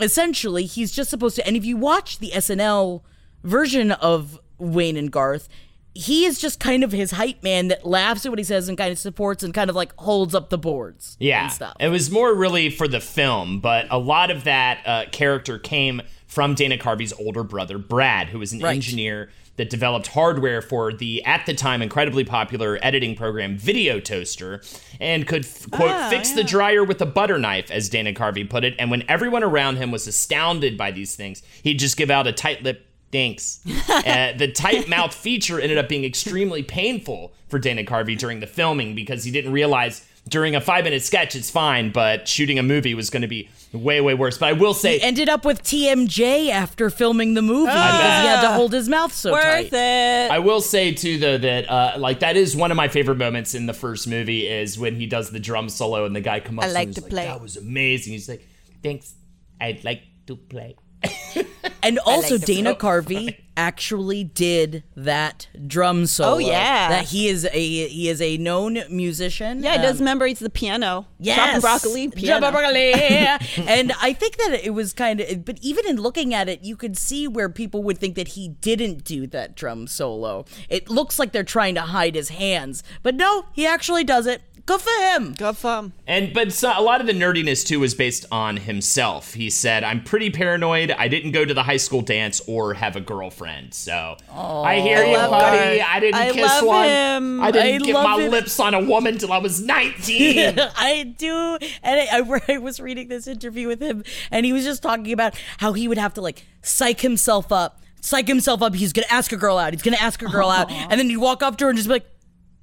essentially 0.00 0.64
he's 0.64 0.90
just 0.92 1.08
supposed 1.10 1.36
to 1.36 1.46
and 1.46 1.56
if 1.56 1.64
you 1.64 1.76
watch 1.76 2.18
the 2.18 2.30
SNL 2.32 3.02
version 3.44 3.92
of 3.92 4.40
Wayne 4.58 4.96
and 4.96 5.10
Garth 5.10 5.48
he 5.96 6.24
is 6.24 6.40
just 6.40 6.58
kind 6.58 6.82
of 6.82 6.90
his 6.90 7.12
hype 7.12 7.44
man 7.44 7.68
that 7.68 7.86
laughs 7.86 8.26
at 8.26 8.30
what 8.30 8.38
he 8.40 8.44
says 8.44 8.68
and 8.68 8.76
kind 8.76 8.90
of 8.90 8.98
supports 8.98 9.44
and 9.44 9.54
kind 9.54 9.70
of 9.70 9.76
like 9.76 9.94
holds 10.00 10.34
up 10.34 10.50
the 10.50 10.58
boards 10.58 11.16
Yeah, 11.20 11.44
and 11.44 11.52
stuff. 11.52 11.76
it 11.78 11.88
was 11.90 12.10
more 12.10 12.34
really 12.34 12.68
for 12.70 12.88
the 12.88 12.98
film, 12.98 13.60
but 13.60 13.86
a 13.90 13.98
lot 13.98 14.32
of 14.32 14.42
that 14.42 14.80
uh, 14.84 15.04
character 15.12 15.56
came 15.60 16.02
from 16.26 16.56
Dana 16.56 16.76
Carvey's 16.78 17.12
older 17.12 17.44
brother 17.44 17.78
Brad, 17.78 18.30
who 18.30 18.40
was 18.40 18.52
an 18.52 18.58
Right. 18.58 18.74
engineer 18.74 19.30
that 19.56 19.70
developed 19.70 20.08
hardware 20.08 20.60
for 20.60 20.92
the 20.92 21.24
at 21.24 21.46
the 21.46 21.54
time 21.54 21.82
incredibly 21.82 22.24
popular 22.24 22.78
editing 22.82 23.14
program 23.14 23.56
Video 23.56 24.00
Toaster, 24.00 24.62
and 25.00 25.26
could 25.26 25.44
f- 25.44 25.70
quote 25.70 25.90
Ah, 25.90 26.08
fix 26.10 26.32
the 26.32 26.44
dryer 26.44 26.82
with 26.84 27.00
a 27.00 27.06
butter 27.06 27.38
knife, 27.38 27.70
as 27.70 27.88
Dana 27.88 28.12
Carvey 28.12 28.48
put 28.48 28.64
it. 28.64 28.74
And 28.78 28.90
when 28.90 29.04
everyone 29.08 29.44
around 29.44 29.76
him 29.76 29.90
was 29.90 30.06
astounded 30.06 30.76
by 30.76 30.90
these 30.90 31.14
things, 31.14 31.42
he'd 31.62 31.78
just 31.78 31.96
give 31.96 32.10
out 32.10 32.26
a 32.26 32.32
tight 32.32 32.62
lip. 32.62 32.86
Thanks. 33.12 33.60
uh, 33.88 34.32
the 34.36 34.50
tight 34.50 34.88
mouth 34.88 35.14
feature 35.14 35.60
ended 35.60 35.78
up 35.78 35.88
being 35.88 36.04
extremely 36.04 36.64
painful 36.64 37.32
for 37.48 37.60
Dana 37.60 37.84
Carvey 37.84 38.18
during 38.18 38.40
the 38.40 38.48
filming 38.48 38.96
because 38.96 39.22
he 39.22 39.30
didn't 39.30 39.52
realize 39.52 40.04
during 40.28 40.56
a 40.56 40.60
five 40.60 40.84
minute 40.84 41.02
sketch 41.02 41.36
it's 41.36 41.50
fine, 41.50 41.90
but 41.90 42.26
shooting 42.26 42.58
a 42.58 42.62
movie 42.62 42.94
was 42.94 43.10
going 43.10 43.22
to 43.22 43.28
be 43.28 43.48
way, 43.72 44.00
way 44.00 44.14
worse. 44.14 44.38
But 44.38 44.48
I 44.48 44.52
will 44.52 44.74
say, 44.74 44.98
Ended 45.00 45.28
up 45.28 45.44
with 45.44 45.62
TMJ 45.62 46.50
after 46.50 46.90
filming 46.90 47.34
the 47.34 47.42
movie 47.42 47.66
because 47.66 48.20
he 48.22 48.26
had 48.26 48.40
to 48.42 48.52
hold 48.52 48.72
his 48.72 48.88
mouth 48.88 49.12
so 49.12 49.32
Worth 49.32 49.42
tight. 49.42 49.72
it. 49.72 50.30
I 50.30 50.38
will 50.38 50.60
say 50.60 50.92
too 50.92 51.18
though 51.18 51.38
that 51.38 51.70
uh, 51.70 51.94
like 51.98 52.20
that 52.20 52.36
is 52.36 52.56
one 52.56 52.70
of 52.70 52.76
my 52.76 52.88
favorite 52.88 53.18
moments 53.18 53.54
in 53.54 53.66
the 53.66 53.74
first 53.74 54.08
movie 54.08 54.46
is 54.46 54.78
when 54.78 54.96
he 54.96 55.06
does 55.06 55.30
the 55.30 55.40
drum 55.40 55.68
solo 55.68 56.04
and 56.06 56.14
the 56.16 56.20
guy 56.20 56.40
comes 56.40 56.58
up 56.58 56.64
I 56.64 56.68
like 56.68 56.82
him 56.82 56.88
and 56.88 56.94
to 56.96 57.00
is 57.02 57.08
play. 57.08 57.24
That 57.26 57.40
was 57.40 57.56
amazing. 57.56 58.12
He's 58.14 58.28
like, 58.28 58.46
thanks. 58.82 59.14
I'd 59.60 59.84
like 59.84 60.02
to 60.26 60.36
play. 60.36 60.76
And 61.82 61.98
also, 61.98 62.38
the 62.38 62.46
Dana 62.46 62.74
Carvey 62.74 63.36
actually 63.58 64.24
did 64.24 64.84
that 64.96 65.48
drum 65.66 66.06
solo. 66.06 66.36
Oh, 66.36 66.38
yeah. 66.38 66.88
that 66.88 67.04
he 67.06 67.28
is 67.28 67.44
a 67.44 67.88
he 67.88 68.08
is 68.08 68.22
a 68.22 68.38
known 68.38 68.78
musician. 68.88 69.62
yeah, 69.62 69.72
he 69.76 69.78
does 69.82 69.96
Um, 69.96 69.98
remember 70.00 70.26
it's 70.26 70.40
the 70.40 70.48
piano. 70.48 71.06
Yes. 71.18 71.60
Broccoli, 71.60 72.08
piano. 72.08 72.50
Broccoli. 72.50 72.92
and 73.66 73.92
I 74.00 74.14
think 74.14 74.38
that 74.38 74.60
it 74.64 74.70
was 74.72 74.94
kind 74.94 75.20
of, 75.20 75.44
but 75.44 75.58
even 75.60 75.86
in 75.86 75.96
looking 76.00 76.32
at 76.32 76.48
it, 76.48 76.64
you 76.64 76.74
could 76.74 76.96
see 76.96 77.28
where 77.28 77.50
people 77.50 77.82
would 77.82 77.98
think 77.98 78.14
that 78.14 78.28
he 78.28 78.48
didn't 78.48 79.04
do 79.04 79.26
that 79.28 79.54
drum 79.54 79.86
solo. 79.86 80.46
It 80.70 80.88
looks 80.88 81.18
like 81.18 81.32
they're 81.32 81.44
trying 81.44 81.74
to 81.74 81.82
hide 81.82 82.14
his 82.14 82.30
hands, 82.30 82.82
but 83.02 83.14
no, 83.14 83.44
he 83.52 83.66
actually 83.66 84.04
does 84.04 84.26
it. 84.26 84.40
Good 84.66 84.80
for 84.80 84.90
him. 85.14 85.34
Good 85.34 85.58
for 85.58 85.76
him. 85.78 85.92
And 86.06 86.32
but 86.32 86.50
so, 86.50 86.72
a 86.74 86.80
lot 86.80 87.02
of 87.02 87.06
the 87.06 87.12
nerdiness 87.12 87.66
too 87.66 87.80
was 87.80 87.94
based 87.94 88.24
on 88.32 88.56
himself. 88.56 89.34
He 89.34 89.50
said, 89.50 89.84
"I'm 89.84 90.02
pretty 90.02 90.30
paranoid. 90.30 90.90
I 90.90 91.06
didn't 91.08 91.32
go 91.32 91.44
to 91.44 91.52
the 91.52 91.62
high 91.64 91.76
school 91.76 92.00
dance 92.00 92.40
or 92.46 92.72
have 92.72 92.96
a 92.96 93.00
girlfriend." 93.00 93.74
So 93.74 94.16
I 94.32 94.80
hear 94.80 95.04
you, 95.04 95.16
buddy. 95.16 95.78
Garth. 95.78 95.88
I 95.90 96.00
didn't 96.00 96.14
I 96.14 96.32
kiss 96.32 96.42
love 96.42 96.64
one. 96.64 96.88
him. 96.88 97.40
I 97.42 97.50
didn't 97.50 97.82
I 97.82 97.84
get 97.84 97.94
love 97.94 98.04
my 98.04 98.22
him. 98.22 98.30
lips 98.30 98.58
on 98.58 98.72
a 98.72 98.80
woman 98.80 99.18
till 99.18 99.34
I 99.34 99.38
was 99.38 99.60
19. 99.60 100.58
I 100.76 101.14
do, 101.18 101.58
and 101.82 102.00
I, 102.00 102.20
I, 102.20 102.40
I 102.54 102.58
was 102.58 102.80
reading 102.80 103.08
this 103.08 103.26
interview 103.26 103.68
with 103.68 103.82
him, 103.82 104.02
and 104.30 104.46
he 104.46 104.54
was 104.54 104.64
just 104.64 104.82
talking 104.82 105.12
about 105.12 105.38
how 105.58 105.74
he 105.74 105.88
would 105.88 105.98
have 105.98 106.14
to 106.14 106.22
like 106.22 106.46
psych 106.62 107.02
himself 107.02 107.52
up, 107.52 107.82
psych 108.00 108.26
himself 108.28 108.62
up. 108.62 108.74
He's 108.74 108.94
gonna 108.94 109.06
ask 109.10 109.30
a 109.30 109.36
girl 109.36 109.58
out. 109.58 109.74
He's 109.74 109.82
gonna 109.82 109.98
ask 109.98 110.22
a 110.22 110.26
girl 110.28 110.48
out, 110.48 110.70
and 110.70 110.98
then 110.98 111.10
he'd 111.10 111.18
walk 111.18 111.42
up 111.42 111.58
to 111.58 111.64
her 111.66 111.70
and 111.70 111.76
just 111.76 111.86
be 111.88 111.96
like, 111.96 112.06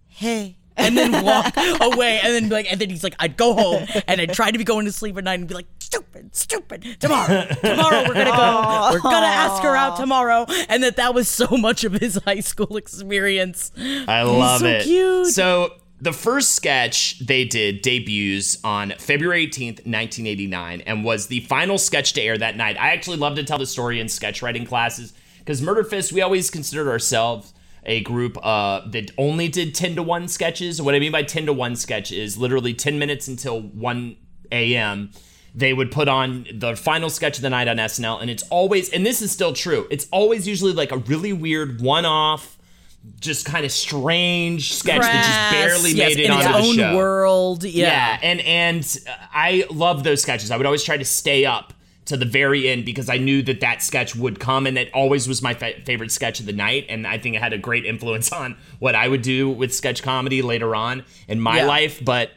"Hey." 0.07 0.57
And 0.77 0.97
then 0.97 1.23
walk 1.23 1.53
away, 1.81 2.19
and 2.23 2.33
then 2.33 2.43
be 2.49 2.55
like, 2.55 2.71
and 2.71 2.79
then 2.79 2.89
he's 2.89 3.03
like, 3.03 3.15
I'd 3.19 3.35
go 3.37 3.53
home, 3.53 3.85
and 4.07 4.21
I'd 4.21 4.33
try 4.33 4.51
to 4.51 4.57
be 4.57 4.63
going 4.63 4.85
to 4.85 4.91
sleep 4.91 5.17
at 5.17 5.23
night, 5.25 5.39
and 5.39 5.47
be 5.47 5.53
like, 5.53 5.67
stupid, 5.79 6.35
stupid. 6.35 6.97
Tomorrow, 6.99 7.45
tomorrow 7.61 8.03
we're 8.07 8.13
gonna 8.13 8.31
go, 8.31 8.89
we're 8.93 8.99
gonna 9.01 9.25
ask 9.25 9.61
her 9.63 9.75
out 9.75 9.97
tomorrow, 9.97 10.45
and 10.69 10.81
that 10.83 10.95
that 10.95 11.13
was 11.13 11.27
so 11.27 11.47
much 11.57 11.83
of 11.83 11.93
his 11.93 12.15
high 12.25 12.39
school 12.39 12.77
experience. 12.77 13.71
I 13.77 14.23
love 14.23 14.61
so 14.61 14.67
it. 14.67 14.83
cute. 14.83 15.27
So 15.27 15.73
The 15.99 16.13
first 16.13 16.51
sketch 16.53 17.19
they 17.19 17.43
did 17.45 17.81
debuts 17.81 18.57
on 18.63 18.93
February 18.97 19.47
18th, 19.47 19.85
1989, 19.85 20.81
and 20.81 21.03
was 21.03 21.27
the 21.27 21.41
final 21.41 21.77
sketch 21.77 22.13
to 22.13 22.21
air 22.21 22.37
that 22.37 22.55
night. 22.55 22.77
I 22.79 22.91
actually 22.91 23.17
love 23.17 23.35
to 23.35 23.43
tell 23.43 23.57
the 23.57 23.65
story 23.65 23.99
in 23.99 24.07
sketch 24.09 24.41
writing 24.41 24.65
classes 24.65 25.13
because 25.39 25.61
Murder 25.61 25.83
Fist, 25.83 26.13
we 26.13 26.21
always 26.21 26.49
considered 26.49 26.87
ourselves 26.89 27.53
a 27.83 28.01
group 28.01 28.37
uh, 28.45 28.87
that 28.89 29.11
only 29.17 29.47
did 29.47 29.73
10 29.73 29.95
to 29.95 30.03
1 30.03 30.27
sketches. 30.27 30.81
What 30.81 30.95
I 30.95 30.99
mean 30.99 31.11
by 31.11 31.23
10 31.23 31.47
to 31.47 31.53
1 31.53 31.75
sketch 31.75 32.11
is 32.11 32.37
literally 32.37 32.73
10 32.73 32.99
minutes 32.99 33.27
until 33.27 33.61
1 33.61 34.15
a.m. 34.51 35.11
They 35.53 35.73
would 35.73 35.91
put 35.91 36.07
on 36.07 36.47
the 36.53 36.75
final 36.75 37.09
sketch 37.09 37.37
of 37.37 37.41
the 37.41 37.49
night 37.49 37.67
on 37.67 37.77
SNL, 37.77 38.21
and 38.21 38.29
it's 38.29 38.43
always, 38.43 38.89
and 38.89 39.05
this 39.05 39.21
is 39.21 39.31
still 39.31 39.53
true, 39.53 39.87
it's 39.91 40.07
always 40.11 40.47
usually 40.47 40.73
like 40.73 40.91
a 40.91 40.97
really 40.97 41.33
weird 41.33 41.81
one 41.81 42.05
off, 42.05 42.57
just 43.19 43.45
kind 43.45 43.65
of 43.65 43.71
strange 43.71 44.73
sketch 44.73 45.01
that 45.01 45.25
just 45.25 45.51
barely 45.51 45.91
yes, 45.91 46.15
made 46.15 46.19
it 46.23 46.25
in 46.25 46.31
onto 46.31 46.49
its 46.49 46.51
the 46.51 46.69
own 46.69 46.75
show. 46.75 46.97
world. 46.97 47.63
Yeah. 47.63 47.87
Yeah, 47.87 48.19
and 48.21 48.39
and 48.41 48.97
I 49.33 49.65
love 49.71 50.03
those 50.03 50.21
sketches. 50.21 50.51
I 50.51 50.57
would 50.57 50.67
always 50.67 50.83
try 50.83 50.97
to 50.97 51.05
stay 51.05 51.43
up 51.45 51.73
to 52.05 52.17
the 52.17 52.25
very 52.25 52.67
end 52.67 52.83
because 52.85 53.09
I 53.09 53.17
knew 53.17 53.41
that 53.43 53.59
that 53.61 53.81
sketch 53.83 54.15
would 54.15 54.39
come, 54.39 54.65
and 54.67 54.77
it 54.77 54.89
always 54.93 55.27
was 55.27 55.41
my 55.41 55.53
fa- 55.53 55.79
favorite 55.85 56.11
sketch 56.11 56.39
of 56.39 56.45
the 56.45 56.53
night. 56.53 56.85
And 56.89 57.05
I 57.05 57.17
think 57.17 57.35
it 57.35 57.41
had 57.41 57.53
a 57.53 57.57
great 57.57 57.85
influence 57.85 58.31
on 58.41 58.57
what 58.79 58.95
I 58.95 59.07
would 59.07 59.21
do 59.21 59.49
with 59.49 59.73
sketch 59.73 60.01
comedy 60.03 60.41
later 60.41 60.75
on 60.75 61.03
in 61.27 61.39
my 61.39 61.57
Yeah. 61.57 61.65
life. 61.65 62.03
But 62.03 62.31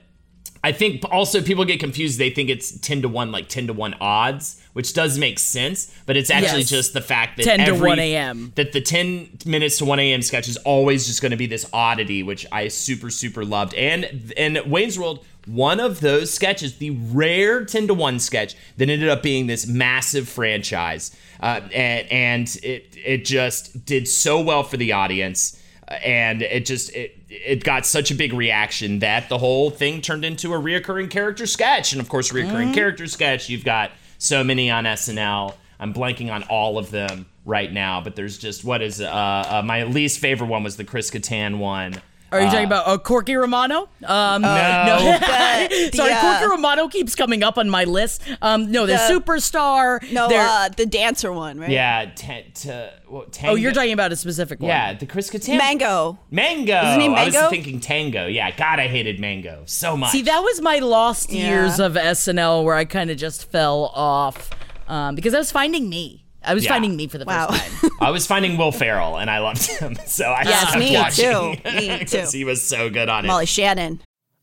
I 0.62 0.72
think 0.72 1.02
also 1.10 1.42
people 1.42 1.64
get 1.66 1.78
confused. 1.80 2.18
They 2.18 2.30
think 2.30 2.48
it's 2.48 2.78
10 2.78 3.02
to 3.02 3.08
1, 3.08 3.30
like 3.32 3.48
10 3.48 3.66
to 3.66 3.72
1 3.74 3.94
odds, 4.00 4.62
which 4.72 4.94
does 4.94 5.18
make 5.18 5.38
sense, 5.38 5.94
but 6.06 6.16
it's 6.16 6.30
actually 6.30 6.60
Yes. 6.60 6.70
just 6.70 6.92
the 6.94 7.02
fact 7.02 7.36
that 7.36 7.44
10 7.44 7.66
to 7.66 7.72
1 7.74 7.98
a.m.. 7.98 8.52
That 8.54 8.72
the 8.72 8.80
10 8.80 9.40
minutes 9.44 9.76
to 9.78 9.84
1 9.84 9.98
a.m. 9.98 10.22
sketch 10.22 10.48
is 10.48 10.56
always 10.58 11.06
just 11.06 11.20
going 11.20 11.32
to 11.32 11.36
be 11.36 11.46
this 11.46 11.66
oddity, 11.72 12.22
which 12.22 12.46
I 12.50 12.68
super, 12.68 13.10
super 13.10 13.44
loved. 13.44 13.74
And 13.74 14.32
in 14.38 14.58
Wayne's 14.66 14.98
World, 14.98 15.24
one 15.46 15.80
of 15.80 16.00
those 16.00 16.32
sketches, 16.32 16.78
the 16.78 16.90
rare 16.90 17.64
10 17.64 17.88
to 17.88 17.94
1 17.94 18.18
sketch 18.18 18.54
that 18.76 18.88
ended 18.88 19.08
up 19.08 19.22
being 19.22 19.46
this 19.46 19.66
massive 19.66 20.28
franchise. 20.28 21.14
Uh, 21.40 21.60
and 21.74 22.10
and 22.10 22.56
it, 22.62 22.96
it 23.04 23.24
just 23.24 23.84
did 23.84 24.08
so 24.08 24.40
well 24.40 24.62
for 24.62 24.76
the 24.76 24.92
audience. 24.92 25.60
And 25.88 26.40
it 26.42 26.64
just 26.64 26.94
it 26.94 27.18
it 27.28 27.64
got 27.64 27.84
such 27.84 28.10
a 28.10 28.14
big 28.14 28.32
reaction 28.32 29.00
that 29.00 29.28
the 29.28 29.38
whole 29.38 29.70
thing 29.70 30.00
turned 30.00 30.24
into 30.24 30.54
a 30.54 30.58
reoccurring 30.58 31.10
character 31.10 31.46
sketch. 31.46 31.92
And 31.92 32.00
of 32.00 32.08
course 32.08 32.32
reoccurring 32.32 32.72
character 32.74 33.06
sketch 33.06 33.48
you've 33.48 33.64
got 33.64 33.90
so 34.18 34.42
many 34.42 34.70
on 34.70 34.84
SNL 34.84 35.54
I'm 35.78 35.92
blanking 35.92 36.32
on 36.32 36.44
all 36.44 36.78
of 36.78 36.90
them 36.90 37.26
right 37.44 37.70
now 37.70 38.00
but 38.00 38.16
there's 38.16 38.38
just 38.38 38.64
what 38.64 38.80
is 38.80 39.02
uh, 39.02 39.06
uh 39.06 39.62
my 39.62 39.82
least 39.82 40.18
favorite 40.18 40.46
one 40.46 40.62
was 40.62 40.78
the 40.78 40.84
Chris 40.84 41.10
Kattan 41.10 41.58
one 41.58 42.00
Are 42.34 42.40
you 42.42 42.50
talking 42.50 42.64
about 42.66 42.86
uh, 42.88 42.98
Corky 42.98 43.34
Romano? 43.36 43.88
Um, 44.04 44.42
no. 44.42 44.48
The, 44.48 45.90
Sorry, 45.94 46.12
uh, 46.12 46.20
Corky 46.38 46.50
Romano 46.50 46.88
keeps 46.88 47.14
coming 47.14 47.42
up 47.42 47.58
on 47.58 47.68
my 47.70 47.84
list. 47.84 48.22
Um, 48.42 48.70
no, 48.70 48.86
the, 48.86 48.94
The- 48.94 49.20
superstar. 49.20 50.00
No, 50.12 50.26
uh, 50.30 50.68
the 50.70 50.86
dancer 50.86 51.32
one, 51.32 51.58
right? 51.58 51.70
yeah 51.70 52.10
t- 52.14 52.44
t- 52.54 52.68
well, 53.08 53.24
tango. 53.30 53.52
oh, 53.52 53.54
you're 53.54 53.72
talking 53.72 53.92
about 53.92 54.12
a 54.12 54.16
specific 54.16 54.60
one. 54.60 54.68
yeah 54.68 54.92
the 54.94 55.06
Chris 55.06 55.30
Kattan 55.30 55.58
Mango. 55.58 56.18
Mango 56.30 56.80
his 56.84 56.98
name 56.98 57.14
I 57.14 57.24
was 57.26 57.36
thinking 57.50 57.80
Tango 57.80 58.26
yeah 58.26 58.50
God 58.50 58.78
I 58.80 58.88
hated 58.88 59.20
Mango 59.20 59.62
so 59.66 59.96
much 59.96 60.10
See, 60.10 60.22
that 60.22 60.40
was 60.40 60.60
my 60.60 60.78
lost 60.78 61.30
Yeah. 61.32 61.48
years 61.48 61.78
of 61.80 61.94
SNL 61.94 62.64
where 62.64 62.74
I 62.74 62.84
kind 62.84 63.10
of 63.10 63.16
just 63.16 63.50
fell 63.50 63.86
off 63.94 64.50
um, 64.88 65.14
because 65.14 65.34
I 65.34 65.38
was 65.38 65.50
finding 65.52 65.88
me. 65.88 66.23
I 66.46 66.54
was 66.54 66.64
Yeah. 66.64 66.70
finding 66.70 66.96
me 66.96 67.06
for 67.06 67.18
the 67.18 67.24
Wow. 67.24 67.48
first 67.48 67.80
time. 67.80 67.90
I 68.00 68.10
was 68.10 68.26
finding 68.26 68.56
Will 68.56 68.72
Ferrell 68.72 69.16
and 69.18 69.30
I 69.30 69.38
loved 69.40 69.66
him 69.66 69.96
so 70.06 70.24
I 70.26 70.42
Yes, 70.44 70.60
stopped 70.68 70.78
me 70.78 70.94
watching 70.94 71.24
too. 71.64 71.70
Me 71.72 71.88
too. 71.88 71.98
because 71.98 72.32
he 72.32 72.44
was 72.44 72.62
so 72.62 72.90
good 72.90 73.08
on 73.08 73.24
it 73.24 73.28
Molly 73.28 73.46
Shannon. 73.46 74.00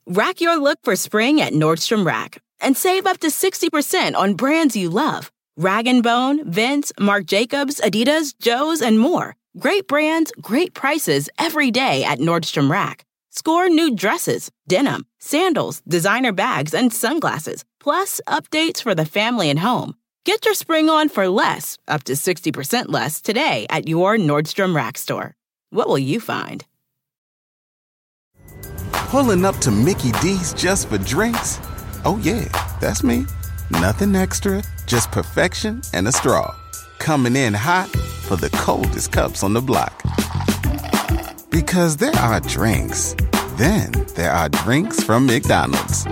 Rack 0.08 0.42
your 0.42 0.58
look 0.58 0.80
for 0.84 0.96
spring 0.96 1.40
at 1.42 1.54
Nordstrom 1.54 2.06
Rack 2.06 2.40
and 2.60 2.76
save 2.76 3.06
up 3.06 3.20
to 3.20 3.28
60% 3.28 4.16
on 4.16 4.34
brands 4.36 4.76
you 4.76 4.90
love. 4.90 5.32
Rag 5.58 5.86
& 6.02 6.04
Bone, 6.04 6.50
Vince, 6.50 6.92
Marc 7.00 7.26
Jacobs, 7.26 7.80
Adidas, 7.82 8.34
Joe's, 8.40 8.82
and 8.82 8.98
more. 9.00 9.36
Great 9.60 9.88
brands, 9.88 10.32
great 10.42 10.74
prices 10.74 11.30
every 11.38 11.72
day 11.72 12.04
at 12.04 12.20
Nordstrom 12.20 12.70
Rack. 12.70 13.04
Score 13.32 13.70
new 13.70 13.94
dresses, 13.96 14.50
denim, 14.68 15.06
sandals, 15.20 15.82
designer 15.88 16.32
bags, 16.32 16.74
and 16.74 16.92
sunglasses, 16.94 17.64
plus 17.80 18.20
updates 18.28 18.82
for 18.82 18.96
the 18.96 19.06
family 19.06 19.50
and 19.50 19.60
home. 19.60 19.96
Get 20.24 20.46
your 20.46 20.54
spring 20.54 20.88
on 20.88 21.10
for 21.10 21.28
less, 21.28 21.80
up 21.88 22.04
to 22.04 22.14
60% 22.14 22.90
less 22.90 23.22
today 23.22 23.66
at 23.72 23.88
your 23.88 24.18
Nordstrom 24.18 24.76
Rack 24.76 25.00
store. 25.00 25.34
What 25.72 25.88
will 25.88 25.98
you 25.98 26.20
find? 26.20 26.64
Pulling 29.10 29.46
up 29.46 29.58
to 29.58 29.72
Mickey 29.72 30.12
D's 30.22 30.54
just 30.54 30.90
for 30.90 31.00
drinks? 31.00 31.60
Oh, 32.06 32.20
yeah, 32.22 32.48
that's 32.80 33.04
me. 33.04 33.26
Nothing 33.72 34.16
extra, 34.16 34.64
just 34.86 35.12
perfection 35.12 35.82
and 35.94 36.08
a 36.08 36.12
straw. 36.12 36.56
Coming 37.00 37.36
in 37.36 37.56
hot 37.56 37.90
for 37.90 38.36
the 38.36 38.52
coldest 38.52 39.12
cups 39.12 39.42
on 39.42 39.54
the 39.54 39.62
block. 39.62 40.04
Because 41.50 41.98
there 41.98 42.16
are 42.18 42.40
drinks, 42.42 43.16
then 43.56 43.92
there 44.16 44.32
are 44.32 44.50
drinks 44.50 45.04
from 45.04 45.26
McDonald's. 45.26 46.06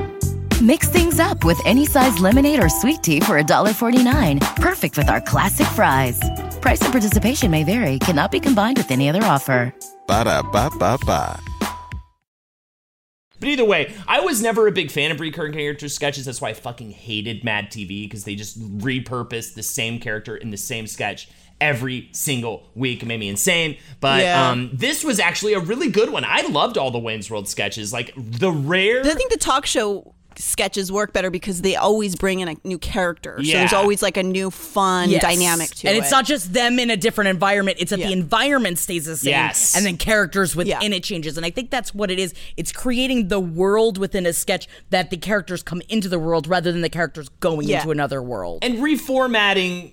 Mix 0.61 0.89
things 0.89 1.19
up 1.21 1.43
with 1.45 1.59
any 1.65 1.85
size 1.85 2.19
lemonade 2.19 2.61
or 2.61 2.67
sweet 2.67 3.01
tea 3.01 3.21
for 3.21 3.41
$1.49. 3.41 4.55
Perfect 4.57 4.97
with 4.97 5.07
our 5.09 5.21
classic 5.21 5.67
fries. 5.67 6.19
Price 6.59 6.81
and 6.81 6.91
participation 6.91 7.49
may 7.49 7.63
vary, 7.63 7.97
cannot 7.99 8.29
be 8.31 8.41
combined 8.41 8.75
with 8.77 8.91
any 8.91 9.07
other 9.09 9.23
offer. 9.23 9.73
Ba 10.07 10.25
da 10.25 10.41
ba 10.41 10.69
ba 10.77 10.97
ba. 11.05 11.39
But 13.39 13.47
either 13.47 13.63
way, 13.63 13.93
I 14.05 14.19
was 14.19 14.41
never 14.41 14.67
a 14.67 14.71
big 14.73 14.91
fan 14.91 15.11
of 15.11 15.21
recurring 15.21 15.53
character 15.53 15.87
sketches. 15.87 16.25
That's 16.25 16.41
why 16.41 16.49
I 16.49 16.53
fucking 16.53 16.91
hated 16.91 17.45
Mad 17.45 17.71
TV 17.71 18.03
because 18.03 18.25
they 18.25 18.35
just 18.35 18.59
repurposed 18.79 19.53
the 19.55 19.63
same 19.63 20.01
character 20.01 20.35
in 20.35 20.49
the 20.51 20.57
same 20.57 20.87
sketch 20.87 21.29
every 21.61 22.09
single 22.11 22.69
week. 22.75 23.01
It 23.01 23.05
made 23.05 23.21
me 23.21 23.29
insane. 23.29 23.77
But 24.01 24.23
Yeah. 24.23 24.49
um, 24.49 24.71
this 24.73 25.05
was 25.05 25.21
actually 25.21 25.53
a 25.53 25.59
really 25.61 25.89
good 25.89 26.09
one. 26.09 26.25
I 26.25 26.41
loved 26.47 26.77
all 26.77 26.91
the 26.91 26.99
Wayne's 26.99 27.31
World 27.31 27.47
sketches. 27.47 27.93
Like 27.93 28.11
the 28.17 28.51
rare. 28.51 28.99
I 29.05 29.13
think 29.13 29.31
the 29.31 29.37
talk 29.37 29.65
show 29.65 30.15
sketches 30.35 30.91
work 30.91 31.11
better 31.11 31.29
because 31.29 31.61
they 31.61 31.75
always 31.75 32.15
bring 32.15 32.39
in 32.39 32.47
a 32.47 32.55
new 32.63 32.77
character. 32.77 33.35
So 33.37 33.43
Yeah. 33.43 33.59
there's 33.59 33.73
always 33.73 34.01
like 34.01 34.15
a 34.17 34.23
new 34.23 34.49
fun 34.51 35.09
Yes. 35.09 35.21
dynamic 35.21 35.69
to 35.75 35.87
and 35.87 35.95
it. 35.95 35.97
And 35.97 36.03
it's 36.03 36.11
not 36.11 36.25
just 36.25 36.53
them 36.53 36.79
in 36.79 36.89
a 36.89 36.95
different 36.97 37.29
environment 37.29 37.77
it's 37.79 37.89
that 37.89 37.99
Yeah. 37.99 38.07
the 38.07 38.13
environment 38.13 38.79
stays 38.79 39.05
the 39.05 39.17
same 39.17 39.31
Yes. 39.31 39.75
and 39.75 39.85
then 39.85 39.97
characters 39.97 40.55
within 40.55 40.91
Yeah. 40.91 40.97
it 40.97 41.03
changes 41.03 41.35
and 41.37 41.45
i 41.45 41.49
think 41.49 41.69
that's 41.69 41.93
what 41.93 42.09
it 42.11 42.19
is 42.19 42.33
it's 42.57 42.71
creating 42.71 43.27
the 43.27 43.39
world 43.39 43.97
within 43.97 44.25
a 44.25 44.33
sketch 44.33 44.67
that 44.91 45.09
the 45.09 45.17
characters 45.17 45.61
come 45.63 45.81
into 45.89 46.07
the 46.07 46.19
world 46.19 46.47
rather 46.47 46.71
than 46.71 46.81
the 46.81 46.89
characters 46.89 47.29
going 47.39 47.67
Yeah. 47.67 47.77
into 47.79 47.91
another 47.91 48.21
world 48.21 48.59
and 48.63 48.77
reformatting 48.77 49.91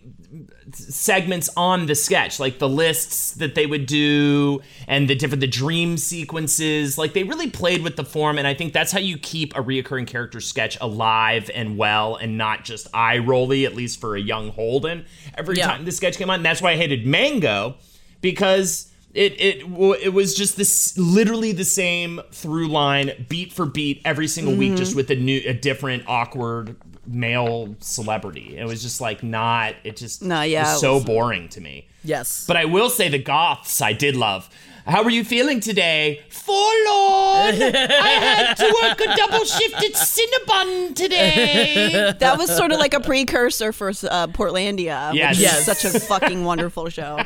segments 0.73 1.49
on 1.57 1.87
the 1.87 1.95
sketch 1.95 2.39
like 2.41 2.59
the 2.59 2.69
lists 2.69 3.33
that 3.33 3.55
they 3.55 3.67
would 3.67 3.87
do 3.87 4.61
and 4.89 5.09
the 5.09 5.15
different 5.15 5.41
the 5.41 5.47
dream 5.47 5.97
sequences 5.97 6.99
like 6.99 7.13
they 7.13 7.23
really 7.25 7.49
played 7.49 7.83
with 7.83 7.97
the 7.97 8.05
form 8.05 8.37
and 8.39 8.47
i 8.47 8.53
think 8.55 8.73
that's 8.73 8.93
how 8.93 8.99
you 8.99 9.17
keep 9.19 9.55
a 9.57 9.63
reoccurring 9.63 10.07
character 10.07 10.41
sketch 10.41 10.77
alive 10.81 11.51
and 11.55 11.79
well 11.79 12.17
and 12.17 12.37
not 12.37 12.65
just 12.65 12.89
eye 12.93 13.19
rolly 13.19 13.65
at 13.65 13.75
least 13.75 14.01
for 14.01 14.17
a 14.17 14.21
young 14.21 14.51
holden 14.51 15.05
every 15.37 15.57
Yeah. 15.57 15.69
time 15.69 15.85
the 15.85 15.93
sketch 15.93 16.17
came 16.19 16.31
on 16.31 16.37
and 16.37 16.45
that's 16.45 16.61
why 16.61 16.73
i 16.73 16.77
hated 16.77 17.07
mango 17.07 17.77
because 18.21 18.91
it 19.15 19.33
it 19.41 19.63
it 20.03 20.13
was 20.13 20.35
just 20.35 20.57
this 20.57 20.99
literally 20.99 21.53
the 21.53 21.65
same 21.65 22.21
through 22.33 22.69
line 22.69 23.13
beat 23.29 23.53
for 23.53 23.65
beat 23.65 24.03
every 24.05 24.29
single 24.29 24.55
week 24.55 24.71
Mm-hmm. 24.71 24.77
just 24.79 24.97
with 24.97 25.11
a 25.11 25.17
new 25.17 25.41
a 25.47 25.55
different 25.55 26.03
awkward 26.07 26.77
male 27.07 27.75
celebrity 27.81 28.57
it 28.57 28.65
was 28.67 28.83
just 28.83 29.01
like 29.01 29.23
not 29.23 29.75
it 29.85 29.97
just 29.97 30.23
No, 30.23 30.43
yeah, 30.43 30.73
was 30.73 30.81
so 30.81 30.95
was- 30.95 31.05
boring 31.05 31.49
to 31.51 31.61
me 31.61 31.87
yes 32.05 32.45
but 32.47 32.57
i 32.57 32.65
will 32.65 32.91
say 32.91 33.09
the 33.09 33.19
goths 33.19 33.81
i 33.81 33.93
did 33.93 34.17
love 34.17 34.49
how 34.87 35.03
were 35.03 35.11
you 35.11 35.25
feeling 35.25 35.59
today 35.61 36.21
forlorn 36.31 37.61
i 37.63 38.19
had 38.21 38.55
to 38.55 38.65
work 38.83 39.01
a 39.01 39.17
double 39.17 39.45
shift 39.45 39.75
at 39.75 39.93
cinnabon 39.95 40.95
today 40.95 42.13
that 42.19 42.39
was 42.39 42.55
sort 42.57 42.71
of 42.73 42.79
like 42.79 42.95
a 42.95 43.01
precursor 43.01 43.73
for 43.73 43.89
uh, 43.89 44.27
Portlandia. 44.29 45.13
Yes. 45.15 45.31
which 45.31 45.39
is 45.39 45.43
Yes. 45.43 45.65
such 45.81 45.85
a 45.95 46.01
fucking 46.07 46.45
wonderful 46.45 46.89
show. 46.89 47.21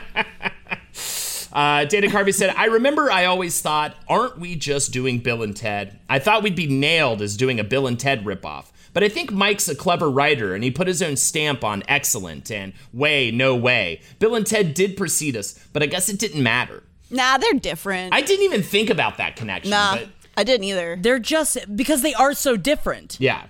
Uh, 1.52 1.84
Dana 1.84 2.06
Carvey 2.06 2.32
said, 2.32 2.54
I 2.56 2.66
remember 2.66 3.10
I 3.10 3.24
always 3.24 3.60
thought, 3.60 3.96
aren't 4.08 4.38
we 4.38 4.54
just 4.54 4.92
doing 4.92 5.18
Bill 5.18 5.42
and 5.42 5.56
Ted? 5.56 5.98
I 6.08 6.18
thought 6.20 6.42
we'd 6.44 6.54
be 6.54 6.68
nailed 6.68 7.20
as 7.22 7.36
doing 7.36 7.58
a 7.58 7.64
Bill 7.64 7.86
and 7.88 7.98
Ted 7.98 8.24
ripoff. 8.24 8.66
But 8.92 9.04
I 9.04 9.08
think 9.08 9.30
Mike's 9.30 9.68
a 9.68 9.74
clever 9.74 10.10
writer 10.10 10.54
and 10.54 10.64
he 10.64 10.70
put 10.70 10.86
his 10.88 11.00
own 11.02 11.16
stamp 11.16 11.62
on 11.62 11.82
excellent 11.88 12.50
and 12.50 12.72
way, 12.92 13.30
no 13.30 13.54
way. 13.54 14.00
Bill 14.18 14.34
and 14.34 14.46
Ted 14.46 14.74
did 14.74 14.96
precede 14.96 15.36
us, 15.36 15.58
but 15.72 15.82
I 15.82 15.86
guess 15.86 16.08
it 16.08 16.18
didn't 16.18 16.42
matter. 16.42 16.82
Nah, 17.10 17.38
they're 17.38 17.54
different. 17.54 18.14
I 18.14 18.20
didn't 18.20 18.44
even 18.44 18.62
think 18.62 18.90
about 18.90 19.18
that 19.18 19.36
connection. 19.36 19.70
nah, 19.70 19.96
But 19.96 20.08
I 20.36 20.44
didn't 20.44 20.64
either. 20.64 20.96
they're 21.00 21.18
just 21.18 21.58
because 21.76 22.02
they 22.02 22.14
are 22.14 22.34
so 22.34 22.56
different 22.56 23.16
yeah. 23.20 23.46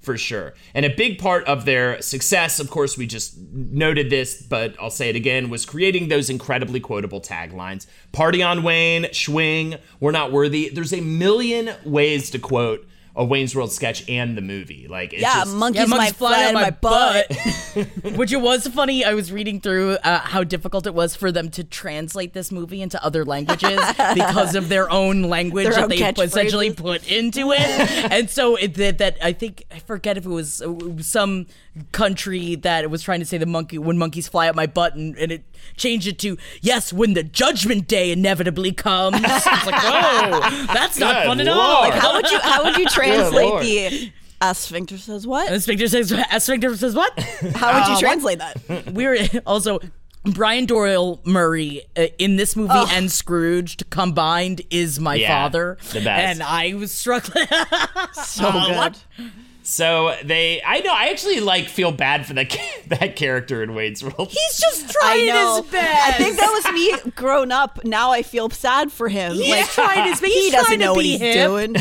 for 0.00 0.16
sure. 0.16 0.54
And 0.74 0.84
a 0.86 0.94
big 0.94 1.18
part 1.18 1.44
of 1.46 1.64
their 1.64 2.00
success, 2.02 2.60
of 2.60 2.70
course, 2.70 2.96
we 2.96 3.06
just 3.06 3.36
noted 3.52 4.10
this, 4.10 4.40
but 4.42 4.74
I'll 4.80 4.90
say 4.90 5.08
it 5.08 5.16
again, 5.16 5.50
was 5.50 5.66
creating 5.66 6.08
those 6.08 6.30
incredibly 6.30 6.78
quotable 6.80 7.20
taglines. 7.20 7.86
Party 8.12 8.42
on 8.42 8.62
Wayne, 8.62 9.04
Schwing, 9.06 9.80
We're 9.98 10.12
Not 10.12 10.30
Worthy. 10.32 10.68
There's 10.68 10.92
a 10.92 11.00
million 11.00 11.74
ways 11.84 12.30
to 12.30 12.38
quote 12.38 12.86
a 13.16 13.24
Wayne's 13.24 13.54
World 13.54 13.72
sketch 13.72 14.08
and 14.08 14.36
the 14.36 14.40
movie. 14.42 14.86
Like, 14.88 15.12
it's 15.12 15.22
Yeah, 15.22 15.44
just, 15.44 15.54
monkeys 15.56 15.80
Yeah, 15.82 15.86
might 15.86 15.96
monkeys 15.96 16.12
fly 16.16 16.44
out 16.44 16.48
of 16.48 16.54
my 16.54 16.70
butt. 16.70 17.26
Which 18.16 18.32
it 18.32 18.40
was 18.40 18.66
funny. 18.68 19.04
I 19.04 19.14
was 19.14 19.32
reading 19.32 19.60
through 19.60 19.92
uh, 20.04 20.20
how 20.20 20.44
difficult 20.44 20.86
it 20.86 20.94
was 20.94 21.14
for 21.16 21.30
them 21.32 21.50
to 21.50 21.64
translate 21.64 22.32
this 22.32 22.50
movie 22.52 22.80
into 22.82 23.02
other 23.04 23.24
languages 23.24 23.80
because 24.14 24.54
of 24.54 24.68
their 24.68 24.90
own 24.90 25.22
language 25.24 25.64
Their 25.64 25.74
that 25.74 25.82
own 25.84 25.88
they 25.90 25.96
essentially 26.24 26.70
catchphrases. 26.70 26.76
put 26.76 27.10
into 27.10 27.52
it. 27.52 27.58
and 28.12 28.30
so 28.30 28.56
it, 28.56 28.74
that, 28.74 28.98
that 28.98 29.16
I 29.22 29.32
think 29.32 29.64
I 29.70 29.80
forget 29.80 30.16
if 30.16 30.24
it 30.24 30.30
was 30.30 30.62
uh, 30.62 30.72
some 31.00 31.46
country 31.92 32.56
that 32.56 32.90
was 32.90 33.02
trying 33.02 33.20
to 33.20 33.26
say 33.26 33.38
the 33.38 33.46
monkey 33.46 33.78
when 33.78 33.96
monkeys 33.96 34.28
fly 34.28 34.48
up 34.48 34.56
my 34.56 34.66
butt 34.66 34.94
and, 34.96 35.16
and 35.16 35.30
it 35.32 35.44
changed 35.76 36.06
it 36.06 36.18
to 36.18 36.36
yes 36.62 36.92
when 36.92 37.14
the 37.14 37.22
judgment 37.22 37.86
day 37.86 38.10
inevitably 38.10 38.72
comes. 38.72 39.16
it's 39.20 39.46
like 39.46 39.74
whoa, 39.82 40.40
that's 40.74 40.98
not 40.98 41.14
Good 41.14 41.26
fun 41.26 41.40
at 41.40 41.48
all. 41.48 41.82
Like, 41.82 41.94
How 41.94 42.14
would 42.14 42.30
you 42.30 42.38
how 42.40 42.64
would 42.64 42.76
you 42.76 42.88
translate 43.08 43.48
Lord. 43.48 43.62
the 43.64 44.12
a 44.42 44.54
sphincter 44.54 44.96
says 44.98 45.26
what? 45.26 45.50
a 45.52 45.60
sphincter 45.60 45.86
says, 45.88 46.12
a 46.32 46.40
sphincter 46.40 46.74
says 46.76 46.94
what? 46.94 47.18
How 47.54 47.74
would 47.78 47.88
you 47.88 47.94
Uh, 47.96 48.00
translate 48.00 48.38
that? 48.38 48.86
we're 48.92 49.28
also 49.46 49.80
Brian 50.24 50.66
Doyle 50.66 51.20
Murray 51.24 51.82
uh, 51.96 52.06
in 52.18 52.36
this 52.36 52.56
movie 52.56 52.72
and 52.92 53.10
Scrooged 53.12 53.88
combined 53.90 54.62
is 54.70 54.98
my 55.00 55.14
Yeah, 55.16 55.28
father, 55.28 55.76
the 55.92 56.00
best. 56.00 56.08
and 56.40 56.42
I 56.42 56.74
was 56.74 56.92
struggling. 56.92 57.46
So 58.14 58.50
good. 58.50 58.76
what? 58.76 59.04
So 59.62 60.16
they, 60.24 60.60
I 60.66 60.80
know, 60.80 60.92
I 60.92 61.08
actually 61.10 61.40
like 61.40 61.68
feel 61.68 61.92
bad 61.92 62.26
for 62.26 62.32
that 62.34 62.58
that 62.88 63.14
character 63.16 63.62
in 63.62 63.74
Wayne's 63.74 64.02
World. 64.02 64.30
He's 64.30 64.58
just 64.58 64.90
trying 64.90 65.26
know. 65.26 65.62
his 65.62 65.70
best. 65.70 66.08
I 66.08 66.12
think 66.12 66.38
that 66.38 66.50
was 66.50 66.72
me 67.06 67.12
grown 67.12 67.52
up. 67.52 67.84
Now 67.84 68.10
I 68.10 68.22
feel 68.22 68.48
sad 68.50 68.90
for 68.90 69.08
him. 69.08 69.34
He's 69.34 69.50
like 69.50 69.66
trying 69.68 70.04
his 70.10 70.20
best. 70.20 70.32
he 70.32 70.40
He's 70.44 70.52
doesn't 70.52 70.66
trying 70.66 70.78
to 70.80 70.84
know 70.86 70.94
what 70.94 71.02
be 71.02 71.10
he's 71.12 71.20
hip. 71.20 71.46
doing. 71.46 71.76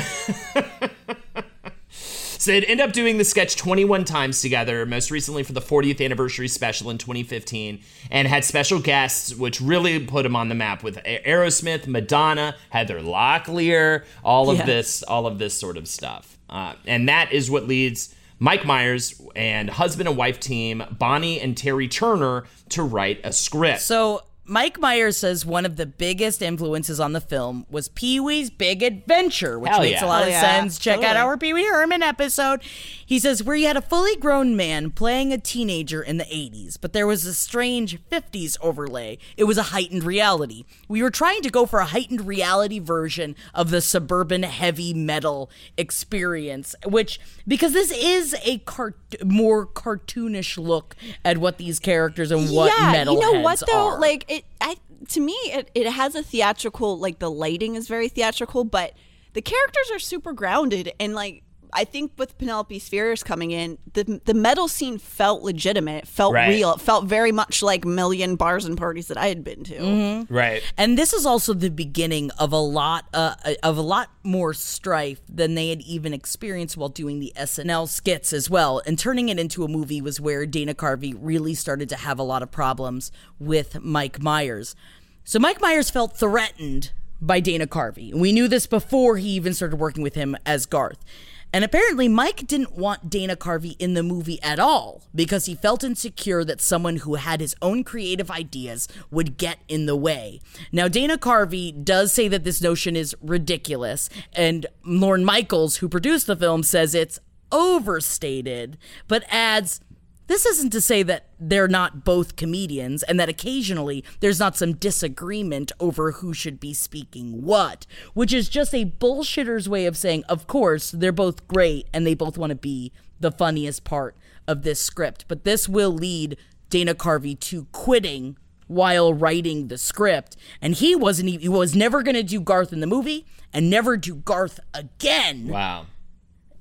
So 2.39 2.51
they'd 2.51 2.63
end 2.63 2.79
up 2.79 2.93
doing 2.93 3.17
the 3.17 3.25
sketch 3.25 3.57
21 3.57 4.05
times 4.05 4.41
together, 4.41 4.85
most 4.85 5.11
recently 5.11 5.43
for 5.43 5.51
the 5.51 5.59
40th 5.59 6.03
anniversary 6.03 6.47
special 6.47 6.89
in 6.89 6.97
2015, 6.97 7.81
and 8.11 8.27
had 8.29 8.45
special 8.45 8.79
guests, 8.79 9.35
which 9.35 9.59
really 9.59 9.99
put 9.99 10.23
them 10.23 10.37
on 10.37 10.47
the 10.47 10.55
map 10.55 10.81
with 10.81 11.03
Aerosmith, 11.03 11.85
Madonna, 11.85 12.55
Heather 12.69 13.01
Locklear, 13.01 14.05
all 14.23 14.49
of 14.49 14.65
this, 14.65 15.03
all 15.03 15.27
of 15.27 15.37
this 15.37 15.53
sort 15.53 15.75
of 15.75 15.85
stuff. 15.85 16.37
Uh, 16.49 16.75
and 16.85 17.09
that 17.09 17.33
is 17.33 17.51
what 17.51 17.67
leads 17.67 18.15
Mike 18.39 18.65
Myers 18.65 19.21
and 19.35 19.69
husband 19.69 20.07
and 20.07 20.17
wife 20.17 20.39
team 20.39 20.81
Bonnie 20.97 21.41
and 21.41 21.57
Terry 21.57 21.89
Turner 21.89 22.45
to 22.69 22.83
write 22.83 23.19
a 23.25 23.33
script. 23.33 23.81
So 23.81 24.23
Mike 24.49 24.79
Myers 24.79 25.15
says 25.15 25.45
one 25.45 25.63
of 25.63 25.75
the 25.75 25.85
biggest 25.85 26.41
influences 26.41 26.99
on 26.99 27.13
the 27.13 27.21
film 27.21 27.67
was 27.69 27.87
Pee 27.87 28.19
Wee's 28.19 28.49
Big 28.49 28.81
Adventure, 28.81 29.59
which 29.59 29.69
Hell 29.69 29.81
makes 29.81 30.01
yeah. 30.01 30.05
a 30.05 30.07
lot 30.07 30.19
Hell 30.21 30.27
of 30.27 30.33
yeah. 30.33 30.41
sense. 30.41 30.79
Check 30.79 31.03
out 31.03 31.15
our 31.15 31.37
Pee 31.37 31.53
Wee 31.53 31.67
Herman 31.67 32.01
episode. 32.01 32.63
He 33.05 33.19
says 33.19 33.43
where 33.43 33.55
you 33.55 33.67
had 33.67 33.77
a 33.77 33.81
fully 33.81 34.15
grown 34.15 34.55
man 34.55 34.89
playing 34.89 35.31
a 35.31 35.37
teenager 35.37 36.01
in 36.01 36.17
the 36.17 36.23
80s, 36.25 36.77
but 36.81 36.93
there 36.93 37.05
was 37.05 37.25
a 37.25 37.33
strange 37.35 37.99
50s 38.09 38.57
overlay. 38.59 39.19
It 39.37 39.43
was 39.43 39.59
a 39.59 39.63
heightened 39.63 40.03
reality. 40.03 40.63
We 40.87 41.03
were 41.03 41.11
trying 41.11 41.43
to 41.43 41.51
go 41.51 41.67
for 41.67 41.79
a 41.79 41.85
heightened 41.85 42.25
reality 42.25 42.79
version 42.79 43.35
of 43.53 43.69
the 43.69 43.81
suburban 43.81 44.41
heavy 44.41 44.95
metal 44.95 45.51
experience, 45.77 46.75
which 46.85 47.19
because 47.47 47.73
this 47.73 47.91
is 47.91 48.35
a 48.43 48.57
cart- 48.59 48.97
more 49.23 49.67
cartoonish 49.67 50.57
look 50.57 50.95
at 51.23 51.37
what 51.37 51.59
these 51.59 51.77
characters 51.77 52.31
and 52.31 52.49
what 52.49 52.73
yeah, 52.75 52.91
metal 52.91 53.13
you 53.13 53.19
know 53.19 53.41
what 53.41 53.61
though? 53.67 53.89
are. 53.89 53.99
Like 53.99 54.25
it, 54.27 54.38
I 54.61 54.77
to 55.09 55.19
me, 55.19 55.33
it, 55.45 55.71
it 55.73 55.87
has 55.87 56.15
a 56.15 56.23
theatrical. 56.23 56.97
Like 56.97 57.19
the 57.19 57.31
lighting 57.31 57.75
is 57.75 57.87
very 57.87 58.09
theatrical, 58.09 58.63
but 58.63 58.93
the 59.33 59.41
characters 59.41 59.89
are 59.91 59.99
super 59.99 60.33
grounded 60.33 60.91
and 60.99 61.13
like. 61.15 61.43
I 61.73 61.83
think 61.83 62.13
with 62.17 62.37
Penelope 62.37 62.79
Spheeris 62.79 63.23
coming 63.23 63.51
in, 63.51 63.77
the 63.93 64.21
the 64.25 64.33
metal 64.33 64.67
scene 64.67 64.97
felt 64.97 65.43
legitimate. 65.43 66.03
It 66.03 66.07
felt 66.07 66.33
Right. 66.33 66.49
real. 66.49 66.73
It 66.73 66.81
felt 66.81 67.05
very 67.05 67.31
much 67.31 67.61
like 67.61 67.85
million 67.85 68.35
bars 68.35 68.65
and 68.65 68.77
parties 68.77 69.07
that 69.07 69.17
I 69.17 69.27
had 69.27 69.43
been 69.43 69.63
to. 69.65 69.77
Mm-hmm. 69.79 70.33
right. 70.33 70.61
And 70.77 70.97
this 70.97 71.13
is 71.13 71.25
also 71.25 71.53
the 71.53 71.69
beginning 71.69 72.31
of 72.39 72.51
a 72.51 72.57
lot 72.59 73.05
uh, 73.13 73.35
of 73.63 73.77
a 73.77 73.81
lot 73.81 74.09
more 74.23 74.53
strife 74.53 75.21
than 75.29 75.55
they 75.55 75.69
had 75.69 75.81
even 75.81 76.13
experienced 76.13 76.77
while 76.77 76.89
doing 76.89 77.19
the 77.19 77.31
SNL 77.35 77.87
skits 77.87 78.33
as 78.33 78.49
well. 78.49 78.81
And 78.85 78.97
turning 78.97 79.29
it 79.29 79.39
into 79.39 79.63
a 79.63 79.67
movie 79.67 80.01
was 80.01 80.19
where 80.19 80.45
Dana 80.45 80.73
Carvey 80.73 81.15
really 81.19 81.53
started 81.53 81.89
to 81.89 81.95
have 81.95 82.19
a 82.19 82.23
lot 82.23 82.41
of 82.43 82.51
problems 82.51 83.11
with 83.39 83.81
Mike 83.81 84.21
Myers. 84.21 84.75
So 85.23 85.37
Mike 85.39 85.61
Myers 85.61 85.89
felt 85.89 86.17
threatened 86.17 86.91
by 87.21 87.39
Dana 87.39 87.67
Carvey. 87.67 88.13
We 88.13 88.31
knew 88.31 88.47
this 88.47 88.65
before 88.65 89.17
he 89.17 89.27
even 89.31 89.53
started 89.53 89.75
working 89.77 90.01
with 90.01 90.15
him 90.15 90.37
as 90.45 90.65
Garth. 90.65 91.03
And 91.51 91.63
apparently, 91.63 92.07
Mike 92.07 92.45
didn't 92.45 92.73
want 92.73 93.09
Dana 93.09 93.35
Carvey 93.35 93.75
in 93.79 93.95
the 93.95 94.03
movie 94.03 94.41
at 94.43 94.59
all 94.59 95.03
because 95.15 95.45
he 95.45 95.55
felt 95.55 95.83
insecure 95.83 96.43
that 96.43 96.61
someone 96.61 96.97
who 96.97 97.15
had 97.15 97.41
his 97.41 97.55
own 97.61 97.83
creative 97.83 98.29
ideas 98.29 98.87
would 99.09 99.37
get 99.37 99.59
in 99.67 99.85
the 99.85 99.95
way. 99.95 100.41
Now, 100.71 100.87
Dana 100.87 101.17
Carvey 101.17 101.71
does 101.83 102.13
say 102.13 102.27
that 102.27 102.43
this 102.43 102.61
notion 102.61 102.95
is 102.95 103.15
ridiculous, 103.21 104.09
and 104.33 104.67
Lorne 104.85 105.25
Michaels, 105.25 105.77
who 105.77 105.89
produced 105.89 106.27
the 106.27 106.35
film, 106.35 106.61
says 106.61 106.93
it's 106.93 107.19
overstated, 107.51 108.77
but 109.07 109.23
adds, 109.29 109.81
this 110.29 110.45
isn't 110.45 110.69
to 110.69 110.79
say 110.79 111.01
that 111.01 111.25
they're 111.39 111.67
not 111.67 112.05
both 112.05 112.35
comedians 112.35 113.01
and 113.01 113.19
that 113.19 113.29
occasionally 113.29 114.03
there's 114.19 114.39
not 114.39 114.55
some 114.55 114.75
disagreement 114.75 115.71
over 115.79 116.11
who 116.11 116.35
should 116.35 116.59
be 116.59 116.71
speaking 116.71 117.41
what, 117.43 117.87
which 118.13 118.31
is 118.31 118.47
just 118.47 118.73
a 118.75 118.85
bullshitter's 118.85 119.67
way 119.67 119.87
of 119.87 119.97
saying, 119.97 120.23
of 120.29 120.45
course, 120.45 120.91
they're 120.91 121.11
both 121.11 121.47
great 121.47 121.87
and 121.91 122.05
they 122.05 122.13
both 122.13 122.37
want 122.37 122.51
to 122.51 122.55
be 122.55 122.91
the 123.19 123.31
funniest 123.31 123.83
part 123.83 124.15
of 124.47 124.61
this 124.61 124.79
script. 124.79 125.25
But 125.27 125.45
this 125.45 125.67
will 125.67 125.91
lead 125.91 126.37
Dana 126.69 126.93
Carvey 126.93 127.37
to 127.39 127.65
quitting 127.71 128.37
while 128.67 129.11
writing 129.11 129.67
the 129.67 129.79
script 129.79 130.37
and 130.61 130.75
he 130.75 130.95
wasn't 130.95 131.27
he 131.41 131.49
was 131.49 131.75
never 131.75 132.03
going 132.03 132.13
to 132.13 132.21
do 132.21 132.39
Garth 132.39 132.71
in 132.71 132.81
the 132.81 132.85
movie 132.87 133.25
and 133.51 133.67
never 133.67 133.97
do 133.97 134.13
Garth 134.13 134.59
again 134.75 135.47
Wow. 135.47 135.87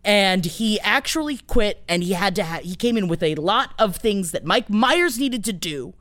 And 0.04 0.44
he 0.44 0.80
actually 0.80 1.38
quit 1.38 1.82
and 1.88 2.02
he 2.02 2.12
had 2.12 2.34
to 2.37 2.44
ha- 2.44 2.61
he 2.62 2.74
came 2.74 2.96
in 2.96 3.08
with 3.08 3.22
a 3.22 3.34
lot 3.37 3.74
of 3.78 3.96
things 3.96 4.30
that 4.32 4.44
Mike 4.44 4.70
Myers 4.70 5.18
needed 5.18 5.44
to 5.44 5.52
do 5.52 5.94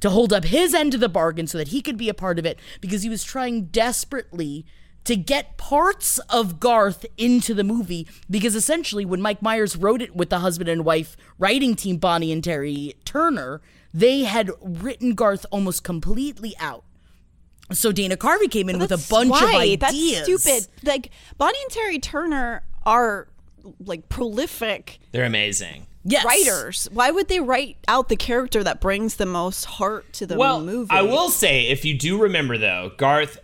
to 0.00 0.10
hold 0.10 0.32
up 0.32 0.44
his 0.44 0.74
end 0.74 0.94
of 0.94 1.00
the 1.00 1.08
bargain 1.08 1.46
so 1.46 1.58
that 1.58 1.68
he 1.68 1.80
could 1.80 1.96
be 1.96 2.08
a 2.08 2.14
part 2.14 2.38
of 2.38 2.44
it 2.44 2.58
because 2.80 3.02
he 3.02 3.08
was 3.08 3.24
trying 3.24 3.66
desperately 3.66 4.66
to 5.04 5.16
get 5.16 5.56
parts 5.56 6.18
of 6.30 6.58
Garth 6.58 7.04
into 7.16 7.54
the 7.54 7.64
movie 7.64 8.06
because 8.28 8.54
essentially 8.54 9.04
when 9.04 9.20
Mike 9.20 9.42
Myers 9.42 9.76
wrote 9.76 10.02
it 10.02 10.16
with 10.16 10.30
the 10.30 10.40
husband 10.40 10.68
and 10.68 10.84
wife 10.84 11.16
writing 11.38 11.74
team 11.74 11.98
Bonnie 11.98 12.32
and 12.32 12.42
Terry 12.42 12.94
Turner 13.04 13.60
they 13.92 14.24
had 14.24 14.50
written 14.60 15.14
Garth 15.14 15.46
almost 15.50 15.84
completely 15.84 16.54
out 16.58 16.84
so 17.72 17.92
Dana 17.92 18.16
Carvey 18.16 18.50
came 18.50 18.68
in 18.68 18.78
with 18.78 18.92
a 18.92 19.06
bunch 19.08 19.30
why. 19.30 19.64
of 19.64 19.82
ideas 19.84 20.26
That's 20.26 20.42
stupid. 20.42 20.86
Like 20.86 21.10
Bonnie 21.38 21.58
and 21.62 21.70
Terry 21.70 21.98
Turner 21.98 22.62
are 22.84 23.28
like 23.80 24.08
prolific 24.08 24.98
They're 25.12 25.24
amazing. 25.24 25.86
yes. 26.04 26.24
writers. 26.24 26.88
Why 26.92 27.10
would 27.10 27.28
they 27.28 27.40
write 27.40 27.76
out 27.88 28.08
the 28.08 28.16
character 28.16 28.62
that 28.64 28.80
brings 28.80 29.16
the 29.16 29.26
most 29.26 29.64
heart 29.64 30.12
to 30.14 30.26
the 30.26 30.36
well, 30.36 30.60
movie? 30.60 30.90
I 30.90 31.02
will 31.02 31.28
say, 31.30 31.68
if 31.68 31.84
you 31.84 31.98
do 31.98 32.20
remember 32.20 32.58
though, 32.58 32.92
Garth 32.96 33.38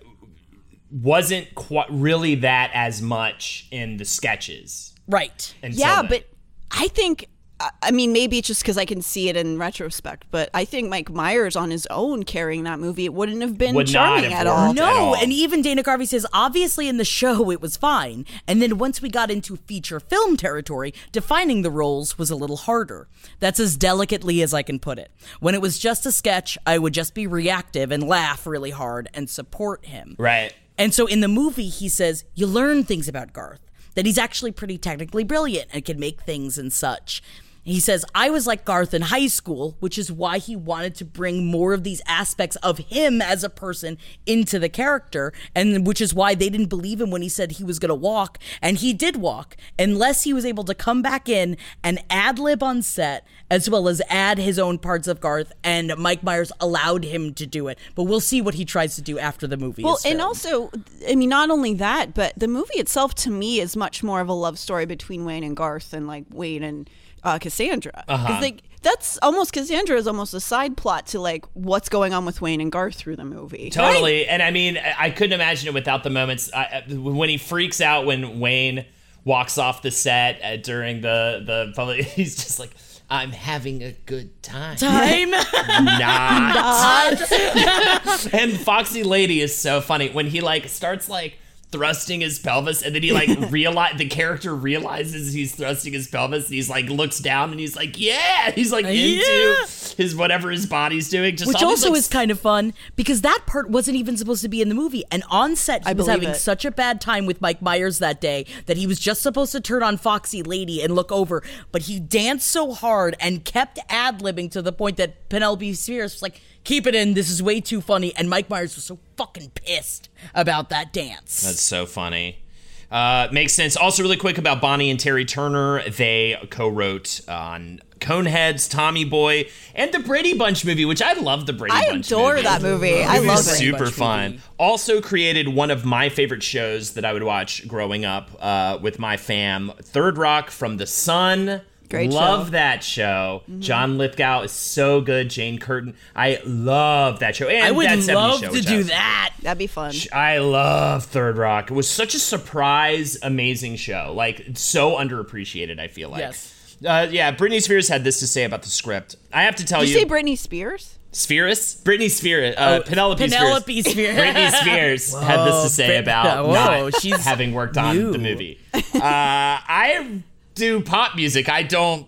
wasn't 0.90 1.54
quite 1.54 1.86
really 1.90 2.34
that 2.36 2.70
as 2.74 3.00
much 3.00 3.66
in 3.70 3.96
the 3.96 4.04
sketches. 4.04 4.92
right 5.06 5.54
Yeah, 5.62 6.02
then. 6.02 6.08
but 6.10 6.24
I 6.70 6.88
think. 6.88 7.26
I- 7.60 7.70
I 7.82 7.90
mean, 7.90 8.12
maybe 8.12 8.38
it's 8.38 8.48
just 8.48 8.62
because 8.62 8.78
I 8.78 8.84
can 8.86 9.02
see 9.02 9.28
it 9.28 9.36
in 9.36 9.58
retrospect, 9.58 10.24
but 10.30 10.48
I 10.54 10.64
think 10.64 10.88
Mike 10.88 11.10
Myers 11.10 11.56
on 11.56 11.70
his 11.70 11.86
own 11.90 12.22
carrying 12.24 12.64
that 12.64 12.78
movie, 12.80 13.04
it 13.04 13.12
wouldn't 13.12 13.42
have 13.42 13.58
been 13.58 13.74
Would 13.74 13.86
charming 13.88 14.30
have 14.30 14.40
at 14.40 14.46
all. 14.46 14.68
worked. 14.68 14.80
at 14.80 14.84
No, 14.84 14.90
all. 15.08 15.14
and 15.16 15.30
even 15.32 15.60
Dana 15.60 15.82
Carvey 15.82 16.06
says 16.08 16.26
obviously 16.32 16.88
in 16.88 16.96
the 16.96 17.04
show 17.04 17.50
it 17.50 17.60
was 17.60 17.76
fine. 17.76 18.24
And 18.48 18.62
then 18.62 18.78
once 18.78 19.02
we 19.02 19.10
got 19.10 19.30
into 19.30 19.56
feature 19.56 20.00
film 20.00 20.36
territory, 20.38 20.94
defining 21.12 21.62
the 21.62 21.70
roles 21.70 22.16
was 22.18 22.30
a 22.30 22.36
little 22.36 22.56
harder. 22.56 23.08
That's 23.40 23.60
as 23.60 23.76
delicately 23.76 24.40
as 24.42 24.54
I 24.54 24.62
can 24.62 24.78
put 24.78 24.98
it. 24.98 25.10
When 25.40 25.54
it 25.54 25.60
was 25.60 25.78
just 25.78 26.06
a 26.06 26.12
sketch, 26.12 26.56
I 26.66 26.78
would 26.78 26.94
just 26.94 27.14
be 27.14 27.26
reactive 27.26 27.90
and 27.92 28.02
laugh 28.02 28.46
really 28.46 28.70
hard 28.70 29.08
and 29.12 29.28
support 29.28 29.84
him. 29.84 30.16
right. 30.18 30.54
And 30.78 30.94
so 30.94 31.04
in 31.04 31.20
the 31.20 31.28
movie, 31.28 31.68
he 31.68 31.90
says, 31.90 32.24
you 32.34 32.46
learn 32.46 32.84
things 32.84 33.06
about 33.06 33.34
Garth, 33.34 33.60
that 33.96 34.06
he's 34.06 34.16
actually 34.16 34.50
pretty 34.50 34.78
technically 34.78 35.24
brilliant 35.24 35.68
and 35.74 35.84
can 35.84 36.00
make 36.00 36.22
things 36.22 36.56
and 36.56 36.72
such. 36.72 37.22
He 37.62 37.78
says, 37.78 38.04
I 38.14 38.30
was 38.30 38.46
like 38.46 38.64
Garth 38.64 38.94
in 38.94 39.02
high 39.02 39.26
school, 39.26 39.76
which 39.80 39.98
is 39.98 40.10
why 40.10 40.38
he 40.38 40.56
wanted 40.56 40.94
to 40.96 41.04
bring 41.04 41.46
more 41.46 41.72
of 41.72 41.84
these 41.84 42.00
aspects 42.06 42.56
of 42.56 42.78
him 42.78 43.20
as 43.20 43.44
a 43.44 43.50
person 43.50 43.98
into 44.24 44.58
the 44.58 44.68
character, 44.68 45.32
and 45.54 45.86
which 45.86 46.00
is 46.00 46.14
why 46.14 46.34
they 46.34 46.48
didn't 46.48 46.68
believe 46.68 47.00
him 47.00 47.10
when 47.10 47.22
he 47.22 47.28
said 47.28 47.52
he 47.52 47.64
was 47.64 47.78
going 47.78 47.90
to 47.90 47.94
walk. 47.94 48.38
And 48.62 48.78
he 48.78 48.92
did 48.92 49.16
walk, 49.16 49.56
unless 49.78 50.24
he 50.24 50.32
was 50.32 50.46
able 50.46 50.64
to 50.64 50.74
come 50.74 51.02
back 51.02 51.28
in 51.28 51.56
and 51.84 52.02
ad 52.08 52.38
lib 52.38 52.62
on 52.62 52.82
set, 52.82 53.26
as 53.50 53.68
well 53.68 53.88
as 53.88 54.00
add 54.08 54.38
his 54.38 54.58
own 54.58 54.78
parts 54.78 55.06
of 55.06 55.20
Garth, 55.20 55.52
and 55.62 55.94
Mike 55.98 56.22
Myers 56.22 56.52
allowed 56.60 57.04
him 57.04 57.34
to 57.34 57.46
do 57.46 57.68
it. 57.68 57.78
But 57.94 58.04
we'll 58.04 58.20
see 58.20 58.40
what 58.40 58.54
he 58.54 58.64
tries 58.64 58.94
to 58.96 59.02
do 59.02 59.18
after 59.18 59.46
the 59.46 59.56
movie. 59.56 59.82
Well, 59.82 59.98
and 60.04 60.22
also, 60.22 60.70
I 61.08 61.14
mean, 61.14 61.28
not 61.28 61.50
only 61.50 61.74
that, 61.74 62.14
but 62.14 62.32
the 62.36 62.48
movie 62.48 62.78
itself 62.78 63.14
to 63.16 63.30
me 63.30 63.60
is 63.60 63.76
much 63.76 64.02
more 64.02 64.20
of 64.20 64.28
a 64.28 64.32
love 64.32 64.58
story 64.58 64.86
between 64.86 65.24
Wayne 65.24 65.44
and 65.44 65.56
Garth 65.56 65.90
than 65.90 66.06
like 66.06 66.24
Wayne 66.30 66.62
and 66.62 66.88
uh, 67.22 67.38
Cassandra. 67.38 68.04
Because 68.06 68.40
like 68.40 68.62
that's 68.82 69.18
almost 69.22 69.52
Cassandra 69.52 69.96
is 69.96 70.06
almost 70.06 70.32
a 70.34 70.40
side 70.40 70.76
plot 70.76 71.06
to 71.08 71.20
like 71.20 71.44
what's 71.52 71.88
going 71.88 72.14
on 72.14 72.24
with 72.24 72.40
Wayne 72.40 72.60
and 72.60 72.72
Garth 72.72 72.94
through 72.94 73.16
the 73.16 73.24
movie. 73.24 73.70
Totally. 73.70 74.26
And 74.26 74.42
I 74.42 74.50
mean, 74.50 74.78
I 74.98 75.10
couldn't 75.10 75.34
imagine 75.34 75.68
it 75.68 75.74
without 75.74 76.02
the 76.02 76.10
moments 76.10 76.50
I, 76.52 76.84
when 76.88 77.28
he 77.28 77.36
freaks 77.36 77.80
out 77.80 78.06
when 78.06 78.40
Wayne 78.40 78.86
walks 79.24 79.58
off 79.58 79.82
the 79.82 79.90
set 79.90 80.40
uh, 80.42 80.56
during 80.56 81.02
the 81.02 81.42
the 81.44 81.72
public. 81.74 82.04
He's 82.06 82.36
just 82.36 82.58
like, 82.58 82.70
"I'm 83.10 83.32
having 83.32 83.82
a 83.82 83.92
good 84.06 84.42
time." 84.42 84.76
time. 84.76 85.30
Not. 85.80 87.20
and 88.32 88.58
Foxy 88.58 89.02
Lady 89.02 89.40
is 89.40 89.54
so 89.54 89.80
funny 89.80 90.10
when 90.10 90.26
he 90.26 90.40
like 90.40 90.68
starts 90.68 91.08
like 91.08 91.36
thrusting 91.72 92.20
his 92.20 92.38
pelvis 92.38 92.82
and 92.82 92.94
then 92.94 93.02
he 93.02 93.12
like 93.12 93.28
realize 93.50 93.96
the 93.96 94.08
character 94.08 94.54
realizes 94.54 95.32
he's 95.32 95.54
thrusting 95.54 95.92
his 95.92 96.08
pelvis 96.08 96.46
and 96.46 96.54
he's 96.54 96.68
like 96.68 96.86
looks 96.86 97.18
down 97.20 97.50
and 97.50 97.60
he's 97.60 97.76
like 97.76 97.98
yeah 97.98 98.50
he's 98.54 98.72
like 98.72 98.84
into 98.86 98.96
Yeah. 99.24 99.66
his 99.96 100.16
whatever 100.16 100.50
his 100.50 100.66
body's 100.66 101.08
doing 101.08 101.36
just 101.36 101.46
Which 101.48 101.62
also 101.62 101.90
like, 101.90 101.98
is 101.98 102.08
kind 102.08 102.30
of 102.30 102.40
fun 102.40 102.74
because 102.96 103.20
that 103.22 103.42
part 103.46 103.70
wasn't 103.70 103.96
even 103.98 104.16
supposed 104.16 104.42
to 104.42 104.48
be 104.48 104.60
in 104.62 104.68
the 104.68 104.74
movie. 104.74 105.04
And 105.10 105.22
on 105.30 105.56
set, 105.56 105.84
he 105.84 105.90
I 105.90 105.92
was 105.92 106.06
having 106.06 106.30
it. 106.30 106.34
such 106.36 106.64
a 106.64 106.70
bad 106.70 107.00
time 107.00 107.26
with 107.26 107.40
Mike 107.40 107.60
Myers 107.62 107.98
that 108.00 108.20
day 108.20 108.46
that 108.66 108.76
he 108.76 108.86
was 108.86 108.98
just 108.98 109.22
supposed 109.22 109.52
to 109.52 109.60
turn 109.60 109.82
on 109.82 109.96
Foxy 109.96 110.42
Lady 110.42 110.82
and 110.82 110.94
look 110.94 111.12
over. 111.12 111.42
But 111.72 111.82
he 111.82 112.00
danced 112.00 112.48
so 112.48 112.72
hard 112.72 113.16
and 113.20 113.44
kept 113.44 113.78
ad 113.88 114.20
libbing 114.20 114.50
to 114.52 114.62
the 114.62 114.72
point 114.72 114.96
that 114.96 115.28
Penelope 115.28 115.72
Spheeris 115.72 116.14
was 116.14 116.22
like, 116.22 116.40
keep 116.64 116.86
it 116.86 116.94
in. 116.94 117.14
This 117.14 117.30
is 117.30 117.42
way 117.42 117.60
too 117.60 117.80
funny. 117.80 118.14
And 118.16 118.28
Mike 118.30 118.48
Myers 118.50 118.74
was 118.74 118.84
so 118.84 118.98
fucking 119.16 119.50
pissed 119.54 120.08
about 120.34 120.68
that 120.70 120.92
dance. 120.92 121.42
That's 121.42 121.60
so 121.60 121.86
funny. 121.86 122.42
Uh, 122.90 123.28
makes 123.30 123.52
sense. 123.52 123.76
Also, 123.76 124.02
really 124.02 124.16
quick 124.16 124.36
about 124.36 124.60
Bonnie 124.60 124.90
and 124.90 124.98
Terry 124.98 125.24
Turner. 125.24 125.88
They 125.88 126.36
co-wrote 126.50 127.20
on 127.28 127.80
Coneheads, 128.00 128.68
Tommy 128.68 129.04
Boy, 129.04 129.48
and 129.76 129.92
the 129.92 130.00
Brady 130.00 130.36
Bunch 130.36 130.64
movie, 130.64 130.84
which 130.84 131.00
I 131.00 131.12
love. 131.12 131.46
The 131.46 131.52
Brady 131.52 131.72
Bunch. 131.72 131.86
I 131.86 131.90
Bunch 131.90 132.06
adore 132.08 132.30
movie. 132.32 132.42
that 132.42 132.62
movie. 132.62 133.02
I 133.04 133.18
love 133.18 133.38
it. 133.38 133.42
super 133.42 133.86
fun. 133.86 134.30
movie. 134.32 134.42
Also 134.58 135.00
created 135.00 135.48
one 135.48 135.70
of 135.70 135.84
my 135.84 136.08
favorite 136.08 136.42
shows 136.42 136.94
that 136.94 137.04
I 137.04 137.12
would 137.12 137.22
watch 137.22 137.68
growing 137.68 138.04
up 138.04 138.30
uh, 138.40 138.78
with 138.82 138.98
my 138.98 139.16
fam, 139.16 139.70
Third 139.80 140.18
Rock 140.18 140.50
from 140.50 140.78
the 140.78 140.86
Sun. 140.86 141.60
Great 141.90 142.10
love 142.10 142.46
show. 142.46 142.50
that 142.52 142.84
show. 142.84 143.42
John 143.58 143.98
Lithgow 143.98 144.42
is 144.42 144.52
so 144.52 145.00
good. 145.00 145.28
Jane 145.28 145.58
Curtin. 145.58 145.94
I 146.14 146.40
love 146.46 147.18
that 147.18 147.34
show. 147.36 147.48
And 147.48 147.64
I 147.64 147.72
would 147.72 147.86
that 147.86 147.98
70s 147.98 148.14
love 148.14 148.40
show, 148.40 148.52
to 148.52 148.60
do 148.62 148.82
that. 148.84 149.34
That'd 149.42 149.58
be 149.58 149.66
fun. 149.66 149.92
I 150.12 150.38
love 150.38 151.04
Third 151.06 151.36
Rock. 151.36 151.70
It 151.70 151.74
was 151.74 151.90
such 151.90 152.14
a 152.14 152.20
surprise, 152.20 153.18
amazing 153.22 153.74
show. 153.76 154.12
Like 154.14 154.46
so 154.54 154.92
underappreciated. 154.92 155.80
I 155.80 155.88
feel 155.88 156.10
like. 156.10 156.20
Yes. 156.20 156.76
Uh, 156.86 157.08
yeah, 157.10 157.34
Britney 157.34 157.60
Spears 157.60 157.88
had 157.88 158.04
this 158.04 158.20
to 158.20 158.26
say 158.26 158.44
about 158.44 158.62
the 158.62 158.70
script. 158.70 159.16
I 159.32 159.42
have 159.42 159.56
to 159.56 159.66
tell 159.66 159.80
Did 159.80 159.90
you 159.90 159.96
you, 159.96 160.00
say 160.02 160.06
Britney 160.08 160.38
Spears? 160.38 160.96
Spears, 161.12 161.82
Britney 161.82 162.08
Spears, 162.08 162.54
uh, 162.56 162.80
Penelope, 162.86 163.22
Penelope 163.28 163.82
Spears, 163.82 163.92
Spears. 163.92 164.16
Britney 164.16 164.50
Spears 164.60 165.20
had 165.20 165.44
this 165.44 165.62
to 165.64 165.68
say 165.68 165.86
Brit- 165.88 166.00
about 166.04 166.46
Whoa, 166.46 166.52
not 166.88 167.00
she's 167.02 167.22
having 167.24 167.52
worked 167.52 167.76
on 167.76 167.96
new. 167.96 168.12
the 168.12 168.18
movie. 168.18 168.60
Uh, 168.72 168.80
I 168.94 170.22
do 170.54 170.80
pop 170.80 171.16
music. 171.16 171.48
I 171.48 171.62
don't 171.62 172.06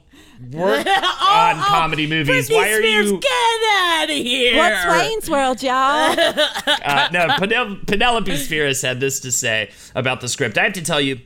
work 0.51 0.87
on 0.87 1.57
comedy 1.57 2.07
movies. 2.07 2.49
Britney 2.49 2.55
Why 2.55 2.71
are 2.71 2.77
Spears, 2.79 3.11
you? 3.11 3.19
Get 3.21 3.71
out 3.75 4.05
of 4.05 4.17
here. 4.17 4.57
What's 4.57 4.87
Wayne's 4.87 5.31
World, 5.31 5.63
y'all? 5.63 6.17
Uh, 6.85 7.09
no, 7.13 7.27
Penel- 7.29 7.87
Penelope 7.87 8.37
Spears 8.37 8.83
had 8.83 8.99
this 8.99 9.21
to 9.21 9.31
say 9.31 9.71
about 9.95 10.21
the 10.21 10.29
script. 10.29 10.59
I 10.59 10.65
have 10.65 10.73
to 10.73 10.83
tell 10.83 11.01
you, 11.01 11.21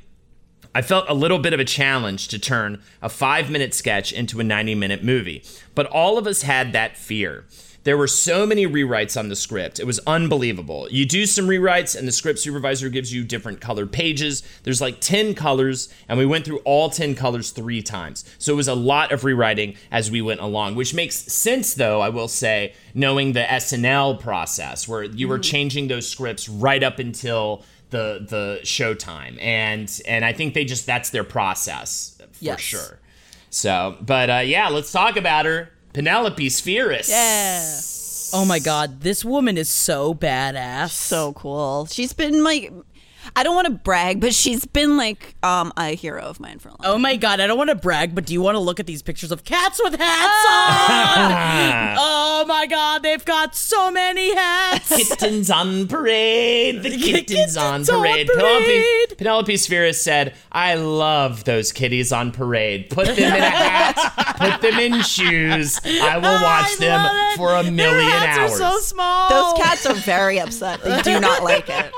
I 0.75 0.83
felt 0.83 1.07
a 1.09 1.15
little 1.15 1.39
bit 1.39 1.55
of 1.55 1.61
a 1.61 1.65
challenge 1.65 2.29
to 2.29 2.39
turn 2.39 2.83
a 3.01 3.09
five 3.09 3.51
minute 3.51 3.73
sketch 3.73 4.13
into 4.13 4.39
a 4.41 4.45
90 4.45 4.75
minute 4.75 5.03
movie, 5.03 5.43
but 5.75 5.87
all 5.87 6.19
of 6.19 6.27
us 6.27 6.43
had 6.43 6.73
that 6.73 6.97
fear. 6.97 7.47
There 7.87 7.97
were 7.97 8.09
so 8.09 8.45
many 8.47 8.67
rewrites 8.67 9.17
on 9.17 9.29
the 9.29 9.37
script. 9.37 9.79
It 9.79 9.87
was 9.87 10.01
unbelievable. 10.09 10.89
You 10.91 11.07
do 11.07 11.25
some 11.25 11.47
rewrites, 11.47 11.97
and 11.97 12.09
the 12.09 12.11
script 12.11 12.41
supervisor 12.41 12.89
gives 12.89 13.13
you 13.15 13.23
different 13.23 13.61
colored 13.61 13.93
pages. 13.93 14.43
There's 14.65 14.81
like 14.81 15.01
10 15.01 15.37
colors, 15.37 15.89
and 16.09 16.19
we 16.19 16.27
went 16.27 16.45
through 16.45 16.59
all 16.65 16.91
10 16.91 17.15
colors 17.15 17.53
three 17.53 17.81
times. 17.83 18.25
So 18.39 18.53
it 18.53 18.57
was 18.57 18.67
a 18.67 18.75
lot 18.75 19.13
of 19.13 19.23
rewriting 19.23 19.77
as 19.93 20.11
we 20.11 20.21
went 20.21 20.41
along, 20.41 20.75
which 20.75 20.95
makes 20.95 21.15
sense, 21.15 21.75
though, 21.75 22.01
I 22.01 22.09
will 22.09 22.27
say, 22.27 22.75
knowing 22.93 23.35
the 23.35 23.45
SNL 23.45 24.19
process, 24.19 24.89
where 24.89 25.05
you 25.05 25.29
were 25.29 25.39
changing 25.39 25.87
those 25.87 26.09
scripts 26.09 26.49
right 26.49 26.83
up 26.83 26.99
until 26.99 27.63
the 27.91 28.27
the 28.29 28.59
showtime 28.65 29.41
and 29.41 30.01
and 30.09 30.25
i 30.25 30.33
think 30.33 30.55
they 30.55 30.65
just 30.65 30.87
that's 30.87 31.11
their 31.11 31.23
process 31.23 32.17
for 32.33 32.45
Yes. 32.45 32.59
sure 32.61 32.99
so 33.49 33.97
but 34.01 34.29
uh 34.29 34.43
yeah 34.45 34.71
let's 34.71 34.91
talk 34.91 35.17
about 35.17 35.45
her 35.47 35.71
penelope 35.97 36.51
spheeris 36.51 37.09
yeah. 37.09 37.81
Oh 38.33 38.45
my 38.45 38.59
god, 38.59 39.01
this 39.03 39.25
woman 39.25 39.57
is 39.57 39.69
so 39.69 40.13
badass. 40.13 40.91
So 40.91 41.33
cool. 41.33 41.87
She's 41.87 42.13
been 42.13 42.43
like, 42.43 42.73
I 43.35 43.43
don't 43.43 43.55
want 43.55 43.67
to 43.67 43.73
brag, 43.73 44.21
but 44.21 44.35
she's 44.35 44.65
been 44.65 44.97
like 44.97 45.35
um, 45.43 45.73
a 45.77 45.95
hero 45.97 46.23
of 46.23 46.39
mine 46.41 46.59
for 46.59 46.69
a 46.69 46.73
long 46.73 46.79
time. 46.83 46.93
Oh 46.93 46.99
my 46.99 47.17
god, 47.17 47.41
I 47.41 47.47
don't 47.47 47.59
want 47.59 47.71
to 47.71 47.77
brag, 47.77 48.15
but 48.15 48.27
do 48.27 48.33
you 48.33 48.41
want 48.41 48.55
to 48.55 48.61
look 48.61 48.79
at 48.81 48.87
these 48.87 49.03
pictures 49.03 49.33
of 49.33 49.45
cats 49.45 49.81
with 49.83 49.95
hats 49.95 50.47
on? 50.49 51.97
oh 51.99 52.45
my 52.47 52.67
god, 52.67 53.03
they've 53.03 53.25
got 53.25 53.55
so 53.57 53.91
many 53.91 54.35
hats. 54.35 54.89
kittens 55.17 55.51
on 55.51 55.87
parade 55.89 56.83
the 56.83 56.91
kittens, 56.91 57.05
Kittens 57.27 57.57
on 57.57 57.67
on 57.81 57.85
parade, 57.85 58.27
parade. 58.27 58.39
penelope 58.39 59.15
penelope 59.17 59.57
spheeris 59.57 60.03
said 60.03 60.35
i 60.53 60.75
love 60.75 61.45
those 61.45 61.73
kitties 61.73 62.13
on 62.13 62.31
parade 62.33 62.89
put 62.91 63.07
them 63.07 63.19
in 63.19 63.25
a 63.43 63.51
hat 63.51 64.37
put 64.39 64.61
them 64.61 64.79
in 64.81 65.01
shoes 65.03 65.81
i 65.85 66.17
will 66.17 66.23
watch 66.43 66.73
I 66.73 66.77
them 66.79 67.37
for 67.37 67.55
a 67.57 67.63
Their 67.63 67.73
million 67.73 68.09
hats 68.11 68.39
hours 68.39 68.61
Are 68.61 68.73
so 68.73 68.79
small. 68.81 69.29
Those 69.29 69.63
cats 69.63 69.87
are 69.87 69.95
very 69.95 70.41
upset. 70.41 70.83
They 70.83 71.03
do 71.03 71.21
not 71.21 71.43
like 71.43 71.69
it. 71.69 71.93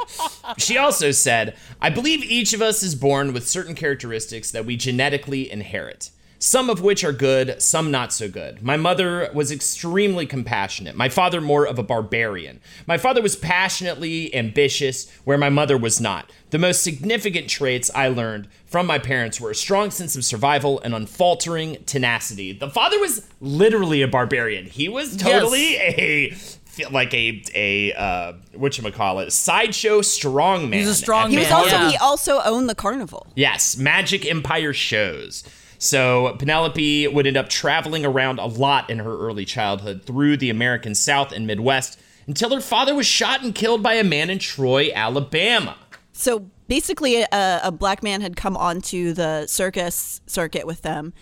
She 0.58 0.76
also 0.76 1.10
said, 1.20 1.56
I 1.80 1.90
believe 1.90 2.22
each 2.22 2.52
of 2.52 2.62
us 2.62 2.82
is 2.82 2.94
born 2.94 3.32
with 3.32 3.48
certain 3.48 3.74
characteristics 3.74 4.50
that 4.50 4.64
we 4.64 4.76
genetically 4.76 5.50
inherit. 5.50 6.10
Some 6.40 6.70
of 6.70 6.80
which 6.80 7.02
are 7.02 7.12
good, 7.12 7.60
some 7.60 7.90
not 7.90 8.12
so 8.12 8.28
good. 8.28 8.62
My 8.62 8.76
mother 8.76 9.28
was 9.34 9.50
extremely 9.50 10.24
compassionate. 10.24 10.94
My 10.94 11.08
father, 11.08 11.40
more 11.40 11.66
of 11.66 11.80
a 11.80 11.82
barbarian. 11.82 12.60
My 12.86 12.96
father 12.96 13.20
was 13.20 13.34
passionately 13.34 14.32
ambitious, 14.32 15.10
where 15.24 15.36
my 15.36 15.48
mother 15.48 15.76
was 15.76 16.00
not. 16.00 16.30
The 16.50 16.58
most 16.58 16.84
significant 16.84 17.50
traits 17.50 17.90
I 17.92 18.06
learned 18.06 18.46
from 18.66 18.86
my 18.86 19.00
parents 19.00 19.40
were 19.40 19.50
a 19.50 19.54
strong 19.54 19.90
sense 19.90 20.14
of 20.14 20.24
survival 20.24 20.80
and 20.82 20.94
unfaltering 20.94 21.82
tenacity. 21.86 22.52
The 22.52 22.70
father 22.70 23.00
was 23.00 23.26
literally 23.40 24.02
a 24.02 24.08
barbarian. 24.08 24.66
He 24.66 24.88
was 24.88 25.16
totally 25.16 25.76
a 25.76 26.30
feel 26.30 26.57
like 26.90 27.12
a 27.14 27.42
a 27.54 27.92
uh 27.92 28.32
what 28.54 28.76
you 28.78 28.90
call 28.90 29.20
it 29.20 29.32
sideshow 29.32 30.00
strongman. 30.00 30.74
He's 30.74 30.88
a 30.88 30.94
strong 30.94 31.30
He 31.30 31.36
the 31.36 31.42
was 31.42 31.52
also 31.52 31.76
yeah. 31.76 31.90
he 31.90 31.96
also 31.96 32.40
owned 32.44 32.68
the 32.68 32.74
carnival. 32.74 33.26
Yes, 33.34 33.76
Magic 33.76 34.26
Empire 34.26 34.72
shows. 34.72 35.44
So 35.78 36.34
Penelope 36.38 37.06
would 37.08 37.26
end 37.26 37.36
up 37.36 37.48
traveling 37.48 38.04
around 38.04 38.40
a 38.40 38.46
lot 38.46 38.90
in 38.90 38.98
her 38.98 39.16
early 39.18 39.44
childhood 39.44 40.02
through 40.04 40.36
the 40.36 40.50
American 40.50 40.94
South 40.94 41.30
and 41.32 41.46
Midwest 41.46 42.00
until 42.26 42.54
her 42.54 42.60
father 42.60 42.94
was 42.94 43.06
shot 43.06 43.42
and 43.42 43.54
killed 43.54 43.82
by 43.82 43.94
a 43.94 44.04
man 44.04 44.28
in 44.28 44.38
Troy, 44.38 44.90
Alabama. 44.92 45.76
So 46.12 46.50
basically, 46.66 47.22
a, 47.22 47.60
a 47.62 47.70
black 47.70 48.02
man 48.02 48.20
had 48.20 48.36
come 48.36 48.56
onto 48.56 49.12
the 49.12 49.46
circus 49.46 50.20
circuit 50.26 50.66
with 50.66 50.82
them, 50.82 51.12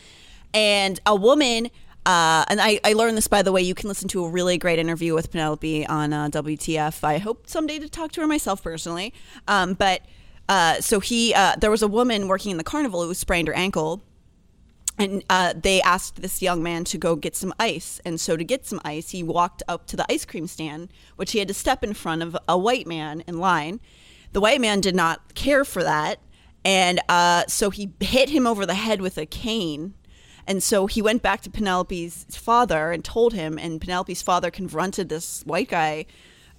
and 0.53 1.01
a 1.07 1.15
woman. 1.15 1.71
Uh, 2.07 2.45
and 2.47 2.61
I, 2.61 2.79
I 2.85 2.93
learned 2.93 3.17
this 3.17 3.27
by 3.27 3.43
the 3.43 3.51
way. 3.51 3.63
You 3.63 3.75
can 3.75 3.89
listen 3.89 4.09
to 4.11 4.25
a 4.25 4.31
really 4.31 4.59
great 4.59 4.79
interview 4.79 5.13
with 5.13 5.33
Penelope 5.33 5.87
on 5.87 6.13
uh, 6.13 6.29
WTF. 6.29 7.03
I 7.03 7.19
hope 7.19 7.49
someday 7.49 7.81
to 7.81 7.89
talk 7.89 8.13
to 8.13 8.21
her 8.21 8.29
myself 8.29 8.63
personally. 8.63 9.13
Um, 9.49 9.75
but 9.75 10.03
uh, 10.49 10.81
so 10.81 11.01
he, 11.01 11.35
uh, 11.35 11.57
there 11.57 11.71
was 11.71 11.83
a 11.83 11.89
woman 11.89 12.29
working 12.29 12.53
in 12.53 12.59
the 12.59 12.65
carnival 12.65 13.05
who 13.05 13.13
sprained 13.13 13.49
her 13.49 13.55
ankle, 13.55 14.05
and 14.97 15.25
uh, 15.29 15.55
they 15.61 15.83
asked 15.83 16.23
this 16.23 16.41
young 16.41 16.63
man 16.63 16.85
to 16.85 16.97
go 16.97 17.17
get 17.17 17.35
some 17.35 17.53
ice. 17.59 18.01
And 18.05 18.21
so 18.21 18.37
to 18.37 18.45
get 18.45 18.65
some 18.65 18.81
ice, 18.85 19.11
he 19.11 19.25
walked 19.25 19.65
up 19.67 19.87
to 19.89 19.97
the 19.97 20.07
ice 20.11 20.25
cream 20.25 20.47
stand, 20.47 20.93
which 21.17 21.33
he 21.33 21.41
had 21.41 21.49
to 21.49 21.55
step 21.55 21.83
in 21.83 21.93
front 21.93 22.23
of 22.23 22.37
a 22.49 22.57
white 22.57 22.87
man 22.87 23.25
in 23.27 23.39
line. 23.39 23.81
The 24.33 24.41
white 24.41 24.61
man 24.61 24.81
did 24.81 24.95
not 24.95 25.35
care 25.35 25.65
for 25.65 25.83
that. 25.83 26.21
And 26.65 27.01
uh, 27.09 27.47
so 27.47 27.71
he 27.71 27.91
hit 28.01 28.29
him 28.29 28.47
over 28.47 28.65
the 28.65 28.75
head 28.75 29.01
with 29.01 29.19
a 29.19 29.27
cane. 29.27 29.95
And 30.47 30.63
so 30.63 30.87
he 30.87 31.03
went 31.03 31.23
back 31.23 31.41
to 31.43 31.51
Penelope's 31.51 32.25
father 32.37 32.93
and 32.93 33.05
told 33.05 33.33
him, 33.35 33.59
and 33.59 33.81
Penelope's 33.81 34.23
father 34.23 34.51
confronted 34.51 35.09
this 35.09 35.43
white 35.45 35.69
guy, 35.69 36.07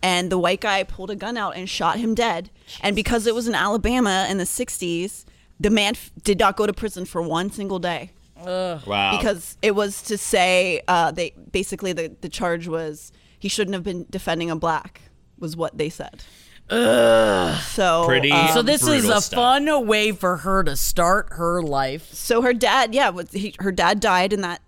and 0.02 0.30
the 0.32 0.38
white 0.38 0.62
guy 0.62 0.84
pulled 0.84 1.10
a 1.10 1.16
gun 1.16 1.38
out 1.38 1.56
and 1.56 1.70
shot 1.70 1.98
him 1.98 2.14
dead. 2.14 2.50
And 2.82 2.96
because 2.96 3.26
it 3.28 3.34
was 3.34 3.48
in 3.48 3.56
Alabama 3.56 4.28
in 4.30 4.38
the 4.38 4.44
60s, 4.44 5.24
the 5.60 5.70
man 5.70 5.94
f- 5.96 6.12
did 6.24 6.38
not 6.38 6.56
go 6.58 6.68
to 6.68 6.74
prison 6.74 7.06
for 7.06 7.22
one 7.22 7.50
single 7.50 7.80
day 7.80 8.12
Wow. 8.46 9.18
because 9.18 9.58
it 9.64 9.74
was 9.74 10.04
to 10.04 10.18
say 10.18 10.82
uh, 10.88 11.10
they 11.12 11.32
basically 11.52 11.94
the, 11.94 12.16
the 12.22 12.30
charge 12.30 12.68
was 12.68 13.12
he 13.40 13.48
shouldn't 13.50 13.74
have 13.74 13.84
been 13.84 14.06
defending 14.12 14.52
a 14.52 14.56
black 14.56 15.02
was 15.40 15.56
what 15.56 15.78
they 15.78 15.90
said. 15.90 16.24
So 16.70 18.04
Pretty- 18.06 18.32
um, 18.32 18.50
So 18.54 18.62
this 18.62 18.86
is 18.88 19.06
a 19.10 19.22
stuff. 19.22 19.38
fun 19.38 19.88
way 19.88 20.12
for 20.12 20.38
her 20.38 20.64
to 20.64 20.76
start 20.76 21.28
her 21.32 21.62
life. 21.62 22.14
so 22.14 22.42
her 22.42 22.54
dad 22.54 22.94
yeah 22.94 23.10
was, 23.10 23.32
he, 23.32 23.56
her 23.60 23.72
dad 23.72 24.00
died 24.00 24.34
in 24.34 24.42
that 24.42 24.62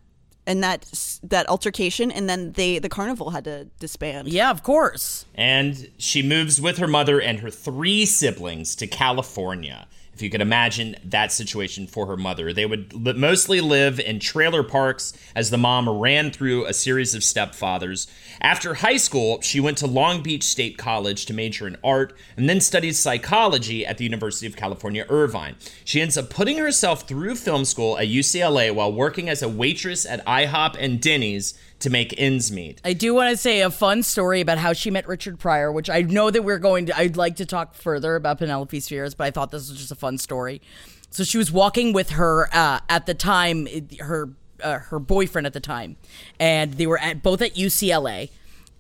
in 0.48 0.62
that 0.62 1.20
that 1.24 1.48
altercation 1.48 2.10
and 2.12 2.28
then 2.30 2.54
they 2.54 2.80
the 2.80 2.90
carnival 2.90 3.30
had 3.32 3.44
to 3.44 3.66
disband. 3.80 4.28
Yeah, 4.30 4.50
of 4.50 4.64
course. 4.64 5.26
and 5.36 5.90
she 5.98 6.24
moves 6.24 6.60
with 6.62 6.78
her 6.78 6.88
mother 6.88 7.20
and 7.22 7.40
her 7.42 7.52
three 7.52 8.06
siblings 8.06 8.76
to 8.78 8.88
California. 8.88 9.88
If 10.20 10.24
you 10.24 10.30
could 10.30 10.42
imagine 10.42 10.98
that 11.06 11.32
situation 11.32 11.88
for 11.88 12.06
her 12.08 12.18
mother, 12.18 12.52
they 12.52 12.66
would 12.66 12.92
li- 12.92 13.14
mostly 13.14 13.62
live 13.62 14.02
in 14.02 14.20
trailer 14.20 14.64
parks 14.64 15.14
as 15.34 15.50
the 15.50 15.58
mom 15.58 15.88
ran 15.88 16.30
through 16.30 16.66
a 16.66 16.74
series 16.74 17.16
of 17.16 17.22
stepfathers. 17.22 18.06
After 18.42 18.74
high 18.74 18.98
school, 18.98 19.40
she 19.40 19.62
went 19.62 19.78
to 19.78 19.88
Long 19.88 20.22
Beach 20.22 20.44
State 20.44 20.78
College 20.78 21.26
to 21.28 21.34
major 21.34 21.68
in 21.68 21.78
art 21.86 22.12
and 22.36 22.50
then 22.50 22.60
studied 22.60 22.98
psychology 22.98 23.86
at 23.86 23.98
the 23.98 24.04
University 24.04 24.46
of 24.46 24.58
California, 24.58 25.06
Irvine. 25.08 25.56
She 25.86 26.02
ends 26.02 26.18
up 26.18 26.30
putting 26.30 26.58
herself 26.58 27.08
through 27.08 27.36
film 27.36 27.64
school 27.64 27.98
at 27.98 28.08
UCLA 28.08 28.76
while 28.76 28.92
working 28.92 29.30
as 29.30 29.42
a 29.42 29.48
waitress 29.48 30.06
at 30.06 30.26
IHOP 30.26 30.76
and 30.78 31.00
Denny's 31.00 31.58
to 31.80 31.90
make 31.90 32.14
ends 32.18 32.52
meet. 32.52 32.82
I 32.84 32.94
do 32.94 33.14
want 33.14 33.32
to 33.32 33.38
say 33.38 33.62
a 33.62 33.70
fun 33.70 34.04
story 34.04 34.42
about 34.42 34.58
how 34.58 34.74
she 34.74 34.92
met 34.92 35.08
Richard 35.08 35.40
Pryor, 35.40 35.72
which 35.72 35.90
I 35.90 36.02
know 36.02 36.30
that 36.30 36.44
we're 36.44 36.60
going 36.60 36.88
to. 36.88 36.98
I'd 36.98 37.18
like 37.18 37.38
to 37.38 37.46
talk 37.46 37.74
further 37.74 38.16
about 38.16 38.40
Penelope 38.40 38.78
Spheeris, 38.78 39.16
but 39.16 39.26
I 39.26 39.32
thought 39.32 39.52
this 39.52 39.70
was 39.70 39.78
just 39.78 39.92
a 39.92 39.96
fun 39.96 40.18
story. 40.18 40.62
So 41.10 41.24
she 41.24 41.38
was 41.38 41.52
walking 41.52 41.94
with 41.94 42.12
her 42.12 42.50
uh, 42.54 42.80
at 42.90 43.06
the 43.06 43.14
time, 43.14 43.68
her 44.00 44.30
uh, 44.62 44.80
her 44.80 45.00
boyfriend 45.00 45.48
at 45.48 45.54
the 45.54 45.60
time, 45.60 45.96
and 46.40 46.74
they 46.74 46.86
were 46.86 47.00
at 47.00 47.24
both 47.24 47.42
at 47.42 47.56
UCLA, 47.56 48.30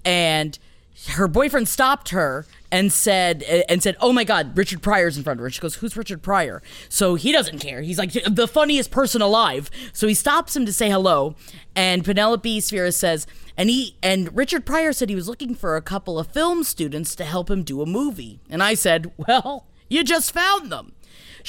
and 0.05 0.59
her 1.07 1.27
boyfriend 1.27 1.67
stopped 1.67 2.09
her 2.09 2.45
and 2.71 2.91
said 2.91 3.43
and 3.43 3.81
said, 3.81 3.95
"Oh 3.99 4.13
my 4.13 4.23
God, 4.23 4.57
Richard 4.57 4.81
Pryor's 4.81 5.17
in 5.17 5.23
front 5.23 5.39
of 5.39 5.43
her." 5.43 5.49
She 5.49 5.61
goes, 5.61 5.75
"Who's 5.75 5.97
Richard 5.97 6.21
Pryor?" 6.21 6.61
So 6.87 7.15
he 7.15 7.31
doesn't 7.31 7.59
care. 7.59 7.81
He's 7.81 7.97
like 7.97 8.11
the 8.11 8.47
funniest 8.47 8.91
person 8.91 9.21
alive. 9.21 9.71
So 9.93 10.07
he 10.07 10.13
stops 10.13 10.55
him 10.55 10.65
to 10.65 10.73
say 10.73 10.89
hello, 10.89 11.35
and 11.75 12.03
Penelope 12.03 12.59
Spheeris 12.61 12.97
says, 12.97 13.25
and 13.57 13.69
he 13.69 13.95
and 14.03 14.35
Richard 14.35 14.65
Pryor 14.65 14.93
said 14.93 15.09
he 15.09 15.15
was 15.15 15.27
looking 15.27 15.55
for 15.55 15.75
a 15.75 15.81
couple 15.81 16.19
of 16.19 16.27
film 16.27 16.63
students 16.63 17.15
to 17.15 17.23
help 17.23 17.49
him 17.49 17.63
do 17.63 17.81
a 17.81 17.85
movie. 17.85 18.39
And 18.49 18.61
I 18.61 18.73
said, 18.73 19.11
"Well, 19.17 19.67
you 19.89 20.03
just 20.03 20.31
found 20.31 20.71
them." 20.71 20.93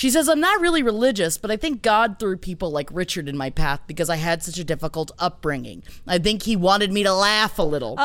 She 0.00 0.08
says, 0.08 0.30
I'm 0.30 0.40
not 0.40 0.62
really 0.62 0.82
religious, 0.82 1.36
but 1.36 1.50
I 1.50 1.58
think 1.58 1.82
God 1.82 2.18
threw 2.18 2.38
people 2.38 2.70
like 2.70 2.88
Richard 2.90 3.28
in 3.28 3.36
my 3.36 3.50
path 3.50 3.80
because 3.86 4.08
I 4.08 4.16
had 4.16 4.42
such 4.42 4.56
a 4.56 4.64
difficult 4.64 5.10
upbringing. 5.18 5.82
I 6.06 6.16
think 6.16 6.44
he 6.44 6.56
wanted 6.56 6.90
me 6.90 7.02
to 7.02 7.12
laugh 7.12 7.58
a 7.58 7.62
little. 7.62 7.96
So 7.98 8.02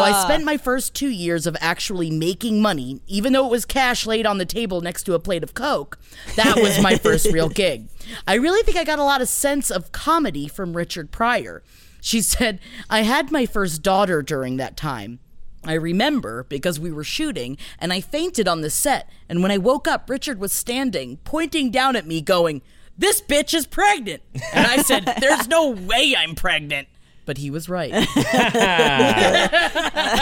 I 0.00 0.22
spent 0.24 0.44
ah. 0.44 0.46
my 0.46 0.56
first 0.56 0.94
two 0.94 1.10
years 1.10 1.46
of 1.46 1.54
actually 1.60 2.10
making 2.10 2.62
money, 2.62 3.02
even 3.06 3.34
though 3.34 3.44
it 3.44 3.50
was 3.50 3.66
cash 3.66 4.06
laid 4.06 4.24
on 4.24 4.38
the 4.38 4.46
table 4.46 4.80
next 4.80 5.02
to 5.02 5.12
a 5.12 5.18
plate 5.18 5.42
of 5.42 5.52
Coke. 5.52 5.98
That 6.36 6.56
was 6.56 6.80
my 6.80 6.96
first 6.96 7.30
real 7.30 7.48
gig. 7.50 7.88
I 8.26 8.36
really 8.36 8.62
think 8.62 8.78
I 8.78 8.84
got 8.84 8.98
a 8.98 9.04
lot 9.04 9.20
of 9.20 9.28
sense 9.28 9.70
of 9.70 9.92
comedy 9.92 10.48
from 10.48 10.74
Richard 10.74 11.10
Pryor. 11.10 11.62
She 12.00 12.22
said, 12.22 12.58
I 12.88 13.02
had 13.02 13.30
my 13.30 13.44
first 13.44 13.82
daughter 13.82 14.22
during 14.22 14.56
that 14.56 14.78
time. 14.78 15.20
I 15.66 15.74
remember 15.74 16.44
because 16.44 16.78
we 16.78 16.92
were 16.92 17.04
shooting 17.04 17.56
and 17.78 17.92
I 17.92 18.00
fainted 18.00 18.46
on 18.48 18.60
the 18.60 18.70
set. 18.70 19.08
And 19.28 19.42
when 19.42 19.50
I 19.50 19.58
woke 19.58 19.88
up, 19.88 20.08
Richard 20.10 20.38
was 20.38 20.52
standing, 20.52 21.18
pointing 21.24 21.70
down 21.70 21.96
at 21.96 22.06
me, 22.06 22.20
going, 22.20 22.62
This 22.96 23.20
bitch 23.20 23.54
is 23.54 23.66
pregnant. 23.66 24.22
And 24.52 24.66
I 24.66 24.78
said, 24.78 25.04
There's 25.20 25.48
no 25.48 25.70
way 25.70 26.14
I'm 26.16 26.34
pregnant. 26.34 26.88
But 27.26 27.38
he 27.38 27.50
was 27.50 27.70
right. 27.70 27.90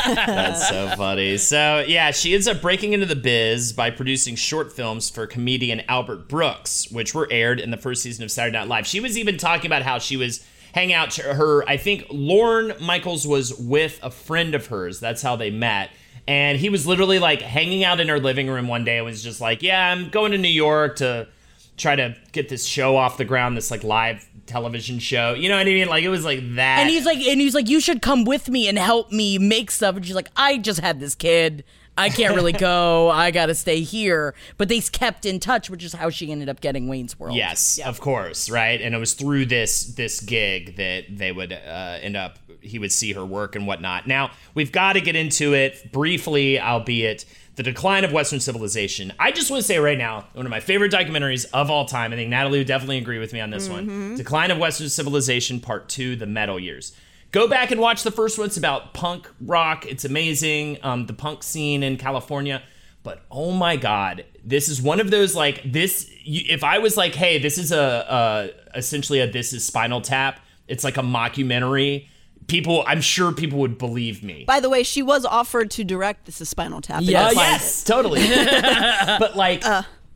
That's 0.08 0.68
so 0.68 0.94
funny. 0.96 1.36
So, 1.36 1.84
yeah, 1.88 2.12
she 2.12 2.32
ends 2.32 2.46
up 2.46 2.62
breaking 2.62 2.92
into 2.92 3.06
the 3.06 3.16
biz 3.16 3.72
by 3.72 3.90
producing 3.90 4.36
short 4.36 4.72
films 4.72 5.10
for 5.10 5.26
comedian 5.26 5.82
Albert 5.88 6.28
Brooks, 6.28 6.88
which 6.92 7.12
were 7.12 7.26
aired 7.28 7.58
in 7.58 7.72
the 7.72 7.76
first 7.76 8.04
season 8.04 8.22
of 8.22 8.30
Saturday 8.30 8.56
Night 8.56 8.68
Live. 8.68 8.86
She 8.86 9.00
was 9.00 9.18
even 9.18 9.36
talking 9.36 9.66
about 9.66 9.82
how 9.82 9.98
she 9.98 10.16
was 10.16 10.46
hanging 10.72 10.94
out 10.94 11.10
to 11.12 11.22
her, 11.22 11.68
I 11.68 11.76
think 11.76 12.06
Lorne 12.10 12.74
Michaels 12.80 13.26
was 13.26 13.54
with 13.58 13.98
a 14.02 14.10
friend 14.10 14.54
of 14.54 14.66
hers. 14.66 15.00
That's 15.00 15.22
how 15.22 15.36
they 15.36 15.50
met. 15.50 15.90
And 16.26 16.58
he 16.58 16.68
was 16.68 16.86
literally 16.86 17.18
like 17.18 17.42
hanging 17.42 17.84
out 17.84 18.00
in 18.00 18.08
her 18.08 18.20
living 18.20 18.48
room 18.48 18.68
one 18.68 18.84
day 18.84 18.98
and 18.98 19.06
was 19.06 19.22
just 19.22 19.40
like, 19.40 19.62
Yeah, 19.62 19.90
I'm 19.90 20.08
going 20.08 20.32
to 20.32 20.38
New 20.38 20.48
York 20.48 20.96
to 20.96 21.28
try 21.76 21.96
to 21.96 22.16
get 22.32 22.48
this 22.48 22.64
show 22.64 22.96
off 22.96 23.16
the 23.16 23.24
ground, 23.24 23.56
this 23.56 23.70
like 23.70 23.82
live 23.84 24.26
television 24.46 24.98
show. 24.98 25.34
You 25.34 25.48
know 25.48 25.56
what 25.56 25.66
I 25.66 25.70
mean? 25.70 25.88
Like 25.88 26.04
it 26.04 26.08
was 26.08 26.24
like 26.24 26.40
that. 26.56 26.80
And 26.80 26.90
he's 26.90 27.04
like, 27.04 27.18
and 27.18 27.40
he's 27.40 27.54
like, 27.54 27.68
you 27.68 27.80
should 27.80 28.02
come 28.02 28.24
with 28.24 28.48
me 28.48 28.68
and 28.68 28.78
help 28.78 29.12
me 29.12 29.38
make 29.38 29.70
stuff. 29.70 29.96
And 29.96 30.04
she's 30.04 30.14
like, 30.14 30.30
I 30.36 30.58
just 30.58 30.80
had 30.80 31.00
this 31.00 31.14
kid. 31.14 31.64
I 31.96 32.08
can't 32.08 32.34
really 32.34 32.52
go. 32.52 33.10
I 33.12 33.30
gotta 33.30 33.54
stay 33.54 33.80
here. 33.80 34.34
But 34.56 34.68
they 34.68 34.80
kept 34.80 35.26
in 35.26 35.40
touch, 35.40 35.68
which 35.68 35.84
is 35.84 35.92
how 35.92 36.10
she 36.10 36.32
ended 36.32 36.48
up 36.48 36.60
getting 36.60 36.88
Wayne's 36.88 37.18
World. 37.18 37.36
Yes, 37.36 37.78
of 37.84 38.00
course, 38.00 38.48
right? 38.48 38.80
And 38.80 38.94
it 38.94 38.98
was 38.98 39.14
through 39.14 39.46
this 39.46 39.84
this 39.84 40.20
gig 40.20 40.76
that 40.76 41.04
they 41.10 41.32
would 41.32 41.52
uh, 41.52 41.98
end 42.00 42.16
up. 42.16 42.38
He 42.60 42.78
would 42.78 42.92
see 42.92 43.12
her 43.12 43.24
work 43.24 43.56
and 43.56 43.66
whatnot. 43.66 44.06
Now 44.06 44.30
we've 44.54 44.72
got 44.72 44.92
to 44.94 45.00
get 45.00 45.16
into 45.16 45.52
it 45.54 45.92
briefly, 45.92 46.60
albeit 46.60 47.24
the 47.56 47.62
decline 47.62 48.04
of 48.04 48.12
Western 48.12 48.40
civilization. 48.40 49.12
I 49.18 49.30
just 49.30 49.50
want 49.50 49.60
to 49.62 49.66
say 49.66 49.78
right 49.78 49.98
now, 49.98 50.26
one 50.32 50.46
of 50.46 50.50
my 50.50 50.60
favorite 50.60 50.90
documentaries 50.90 51.46
of 51.52 51.70
all 51.70 51.84
time. 51.84 52.12
I 52.12 52.16
think 52.16 52.30
Natalie 52.30 52.58
would 52.58 52.66
definitely 52.66 52.98
agree 52.98 53.18
with 53.18 53.32
me 53.32 53.40
on 53.40 53.50
this 53.50 53.68
one. 53.68 54.14
Decline 54.16 54.50
of 54.50 54.58
Western 54.58 54.88
civilization, 54.88 55.60
part 55.60 55.88
two, 55.88 56.16
the 56.16 56.26
Metal 56.26 56.58
Years. 56.58 56.96
Go 57.30 57.48
back 57.48 57.70
and 57.70 57.80
watch 57.80 58.02
the 58.02 58.10
first 58.10 58.38
one. 58.38 58.46
It's 58.46 58.56
about 58.56 58.94
punk 58.94 59.28
rock. 59.40 59.86
It's 59.86 60.04
amazing. 60.04 60.78
Um, 60.82 61.06
the 61.06 61.12
punk 61.14 61.42
scene 61.42 61.82
in 61.82 61.96
California. 61.96 62.62
But 63.02 63.24
oh 63.30 63.50
my 63.50 63.76
god, 63.76 64.24
this 64.44 64.68
is 64.68 64.80
one 64.80 65.00
of 65.00 65.10
those 65.10 65.34
like 65.34 65.60
this. 65.64 66.10
You, 66.22 66.42
if 66.48 66.62
I 66.62 66.78
was 66.78 66.96
like, 66.96 67.14
hey, 67.14 67.38
this 67.38 67.58
is 67.58 67.72
a, 67.72 68.50
a 68.74 68.78
essentially 68.78 69.20
a 69.20 69.30
this 69.30 69.52
is 69.52 69.64
Spinal 69.64 70.00
Tap. 70.00 70.40
It's 70.68 70.84
like 70.84 70.96
a 70.96 71.02
mockumentary. 71.02 72.06
People, 72.52 72.84
I'm 72.86 73.00
sure 73.00 73.32
people 73.32 73.60
would 73.60 73.78
believe 73.78 74.22
me. 74.22 74.44
By 74.46 74.60
the 74.60 74.68
way, 74.68 74.82
she 74.82 75.02
was 75.02 75.24
offered 75.24 75.70
to 75.70 75.84
direct 75.84 76.26
This 76.26 76.38
is 76.42 76.50
Spinal 76.50 76.82
Tap. 76.82 76.98
and 76.98 77.06
Yes. 77.06 77.34
Uh, 77.34 77.40
yes, 77.40 77.82
totally. 77.82 78.20
but 79.18 79.34
like, 79.36 79.64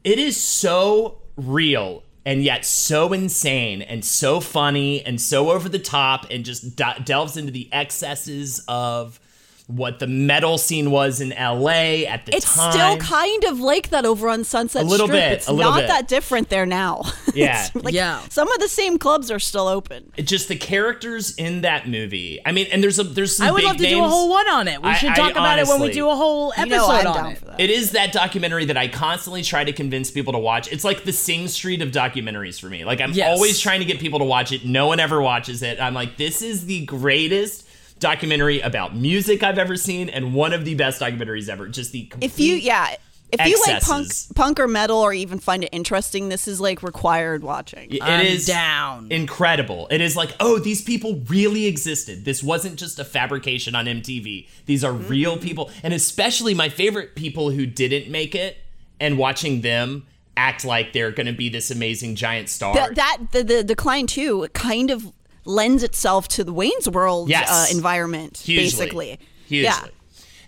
it 0.05 0.19
is 0.19 0.37
so 0.37 1.23
real 1.39 2.03
and 2.27 2.45
yet 2.45 2.67
so 2.67 3.15
insane 3.15 3.81
and 3.81 4.05
so 4.05 4.41
funny 4.41 5.03
and 5.03 5.19
so 5.19 5.51
over 5.51 5.71
the 5.71 5.79
top 5.79 6.27
and 6.31 6.45
just 6.45 6.77
de- 6.77 7.01
delves 7.05 7.39
into 7.39 7.53
the 7.53 7.71
excesses 7.73 8.63
of 8.69 9.19
what 9.69 9.99
the 9.99 10.07
metal 10.07 10.59
scene 10.59 10.93
was 10.93 11.21
in 11.21 11.31
LA 11.31 12.05
at 12.07 12.25
the 12.25 12.37
It's 12.37 12.55
time. 12.55 12.69
It's 12.69 12.77
still 12.77 12.97
kind 12.99 13.43
of 13.47 13.59
like 13.59 13.91
that 13.91 14.05
over 14.07 14.29
on 14.29 14.45
Sunset 14.45 14.83
A 14.83 14.87
little 14.87 15.09
Strip. 15.09 15.21
bit, 15.21 15.33
It's 15.33 15.49
a 15.49 15.53
little 15.53 15.73
not 15.73 15.81
bit. 15.81 15.89
that 15.89 16.07
different 16.07 16.51
there 16.51 16.67
now. 16.67 17.03
Yeah. 17.35 17.67
Like 17.75 17.93
Yeah. 17.93 18.21
Some 18.31 18.51
of 18.51 18.61
the 18.61 18.69
same 18.69 18.97
clubs 18.99 19.31
are 19.31 19.39
still 19.39 19.69
open. 19.69 20.11
It 20.17 20.23
just 20.27 20.49
the 20.49 20.57
characters 20.57 21.35
in 21.35 21.61
that 21.63 21.87
movie. 21.87 22.41
I 22.47 22.53
mean, 22.53 22.67
and 22.73 22.83
there's 22.83 22.99
a 22.99 23.03
there's 23.05 23.37
some 23.37 23.49
I 23.49 23.51
would 23.51 23.59
big 23.59 23.67
love 23.67 23.77
to 23.77 23.87
do 23.87 24.03
a 24.05 24.09
whole 24.09 24.31
one 24.31 24.49
on 24.49 24.69
it. 24.69 24.81
We 24.81 24.89
I- 24.89 24.95
should 24.95 25.11
I 25.11 25.15
talk 25.17 25.33
about 25.33 25.59
it 25.59 25.67
when 25.67 25.81
we 25.83 25.91
do 25.93 26.09
a 26.09 26.15
whole 26.17 26.47
You 26.57 26.63
episode 26.63 26.77
know 26.77 26.89
I'm 26.91 27.07
on 27.09 27.15
down 27.15 27.33
it. 27.33 27.39
for 27.39 27.45
that. 27.47 27.61
It 27.61 27.69
is 27.71 27.91
that 27.91 28.13
documentary 28.13 28.65
that 28.67 28.77
I 28.79 28.89
constantly 28.89 29.43
try 29.43 29.65
to 29.65 29.73
convince 29.73 30.11
people 30.11 30.33
to 30.33 30.39
watch. 30.39 30.73
It's 30.73 30.85
like 30.85 31.05
the 31.05 31.13
Sing 31.13 31.49
Street 31.49 31.83
of 31.83 31.91
documentaries 31.91 32.59
for 32.59 32.69
me. 32.69 32.85
Like 32.87 33.01
I'm 33.03 33.13
Yes. 33.13 33.29
always 33.29 33.59
trying 33.61 33.81
to 33.81 33.85
get 33.87 33.99
people 33.99 34.21
to 34.21 34.25
watch 34.25 34.53
it. 34.53 34.65
No 34.65 34.87
one 34.87 34.99
ever 35.01 35.21
watches 35.21 35.63
it. 35.63 35.79
I'm 35.81 35.93
like, 35.93 36.17
this 36.17 36.41
is 36.41 36.65
the 36.67 36.87
greatest 36.87 37.66
documentary 37.99 38.61
about 38.61 38.95
music 38.97 39.43
I've 39.43 39.59
ever 39.59 39.77
seen, 39.77 40.09
and 40.09 40.35
one 40.35 40.53
of 40.53 40.65
the 40.65 40.75
best 40.75 41.01
documentaries 41.01 41.49
ever. 41.49 41.69
Just 41.69 41.93
the 41.93 42.11
If 42.21 42.39
you, 42.39 42.55
yeah, 42.55 42.97
if 43.33 43.45
you 43.47 43.61
like 43.67 43.83
punk, 43.83 44.09
punk 44.35 44.61
or 44.61 44.69
metal, 44.69 44.99
or 44.99 45.13
even 45.13 45.39
find 45.39 45.65
it 45.65 45.71
interesting, 45.73 46.29
this 46.29 46.47
is 46.47 46.61
like 46.61 46.83
required 46.83 47.43
watching. 47.43 47.91
It 47.91 48.03
I'm 48.03 48.25
is 48.25 48.47
down. 48.47 49.09
incredible. 49.11 49.89
It 49.91 50.01
is 50.01 50.15
like, 50.17 50.31
oh, 50.41 50.59
these 50.59 50.81
people 50.83 51.23
really 51.29 51.67
existed. 51.67 52.25
This 52.25 52.43
wasn't 52.43 52.77
just 52.79 52.99
a 52.99 53.05
fabrication 53.05 53.75
on 53.75 53.87
MTV. 53.87 54.47
These 54.67 54.85
are 54.85 54.93
Mm-hmm. 54.93 55.09
real 55.09 55.37
people, 55.39 55.71
and 55.83 55.93
especially 55.93 56.55
my 56.55 56.69
favorite 56.69 57.15
people 57.17 57.51
who 57.51 57.67
didn't 57.67 58.11
make 58.11 58.35
it, 58.35 58.59
and 59.01 59.19
watching 59.19 59.61
them 59.63 60.07
act 60.39 60.65
like 60.65 60.93
they're 60.93 61.11
going 61.11 61.27
to 61.27 61.33
be 61.33 61.49
this 61.49 61.71
amazing 61.71 62.15
giant 62.15 62.49
star. 62.49 62.75
That, 62.75 62.95
that 62.95 63.19
the, 63.33 63.43
the 63.43 63.65
decline 63.65 64.07
too 64.07 64.47
kind 64.53 64.91
of 64.91 65.13
lends 65.47 65.83
itself 65.83 66.29
to 66.29 66.45
the 66.45 66.53
Wayne's 66.53 66.89
World 66.89 67.29
Yes. 67.29 67.49
uh, 67.51 67.75
environment, 67.75 68.39
Hugely. 68.39 68.65
basically. 68.65 69.19
Hugely. 69.47 69.65
Yeah. 69.65 69.81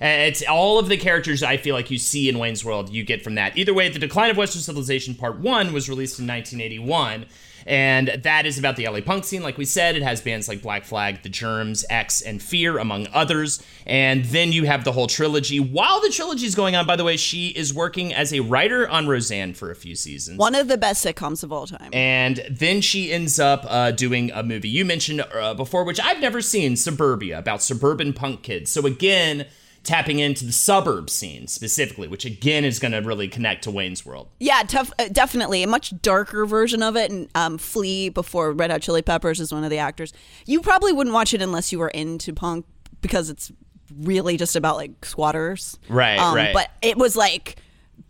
Uh, 0.01 0.27
It's 0.29 0.43
all 0.43 0.79
of 0.79 0.89
the 0.89 0.97
characters 0.97 1.43
I 1.43 1.57
feel 1.57 1.75
like 1.75 1.91
you 1.91 1.99
see 1.99 2.29
in 2.29 2.39
Wayne's 2.39 2.65
World, 2.65 2.91
you 2.91 3.03
get 3.05 3.23
from 3.25 3.35
that. 3.37 3.57
Either 3.57 3.75
way, 3.75 3.89
The 3.89 3.99
Decline 3.99 4.31
of 4.31 4.37
Western 4.37 4.63
Civilization 4.63 5.15
Part 5.15 5.39
1 5.41 5.73
was 5.73 5.89
released 5.89 6.19
in 6.19 6.27
1981. 6.27 7.27
And 7.69 8.09
that 8.23 8.47
is 8.47 8.59
about 8.59 8.77
the 8.77 8.89
LA 8.89 9.03
punk 9.03 9.25
scene. 9.25 9.43
Like 9.43 9.59
we 9.59 9.67
said, 9.67 9.95
it 9.95 10.03
has 10.03 10.23
bands 10.23 10.49
like 10.49 10.63
Black 10.63 10.87
Flag, 10.87 11.23
The 11.23 11.29
Germs, 11.29 11.85
X, 11.91 12.23
and 12.23 12.43
Fear, 12.43 12.79
among 12.79 13.09
others. 13.13 13.63
And 13.85 14.25
then 14.25 14.53
you 14.53 14.65
have 14.65 14.85
the 14.85 14.93
whole 14.93 15.07
trilogy. 15.07 15.61
While 15.61 16.01
the 16.01 16.09
trilogy 16.09 16.47
is 16.47 16.55
going 16.55 16.77
on, 16.77 16.87
by 16.87 16.97
the 16.97 17.05
way, 17.05 17.19
she 17.19 17.49
is 17.49 17.75
working 17.75 18.15
as 18.15 18.33
a 18.33 18.41
writer 18.41 18.89
on 18.89 19.07
Roseanne 19.07 19.53
for 19.53 19.71
a 19.71 19.77
few 19.77 19.95
seasons. 19.95 20.39
One 20.39 20.55
of 20.55 20.69
the 20.69 20.79
best 20.79 21.05
sitcoms 21.05 21.45
of 21.45 21.53
all 21.53 21.67
time. 21.67 21.91
And 21.93 22.41
then 22.51 22.81
she 22.81 23.13
ends 23.13 23.39
up 23.39 23.67
uh, 23.69 23.91
doing 23.91 24.31
a 24.33 24.43
movie 24.43 24.71
you 24.71 24.87
mentioned 24.87 25.21
uh, 25.21 25.53
before, 25.53 25.85
which 25.85 26.01
I've 26.01 26.21
never 26.21 26.41
seen, 26.41 26.75
Suburbia, 26.75 27.39
about 27.39 27.63
suburban 27.63 28.15
punk 28.15 28.43
kids. 28.43 28.73
So 28.73 28.87
again, 28.87 29.45
tapping 29.89 30.19
into 30.19 30.45
the 30.45 30.53
suburb 30.53 31.09
scene 31.09 31.47
specifically, 31.47 32.07
which 32.09 32.27
again 32.27 32.63
is 32.63 32.79
going 32.79 32.93
to 32.93 32.99
really 32.99 33.27
connect 33.27 33.65
to 33.65 33.71
Wayne's 33.71 34.05
World. 34.05 34.29
Yeah, 34.39 34.63
tough, 34.69 34.93
uh, 34.99 35.09
definitely 35.11 35.63
a 35.63 35.67
much 35.67 35.95
darker 36.03 36.45
version 36.45 36.83
of 36.83 36.95
it. 36.95 37.11
And 37.11 37.27
um, 37.35 37.57
Flea 37.57 38.11
before 38.11 38.53
Red 38.53 38.71
Hot 38.71 38.83
Chili 38.83 39.01
Peppers 39.01 39.41
is 39.41 39.51
one 39.51 39.65
of 39.65 39.71
the 39.71 39.79
actors. 39.79 40.13
You 40.45 40.61
probably 40.61 40.93
wouldn't 40.93 41.15
watch 41.15 41.33
it 41.33 41.41
unless 41.41 41.73
you 41.73 41.79
were 41.79 41.89
into 41.89 42.35
punk 42.35 42.67
because 43.01 43.31
it's 43.31 43.51
really 43.99 44.37
just 44.37 44.57
about 44.57 44.77
like 44.77 45.03
squatters. 45.07 45.79
Right, 45.89 46.19
um, 46.19 46.35
right. 46.35 46.53
But 46.53 46.71
it 46.83 46.99
was 46.99 47.17
like 47.17 47.57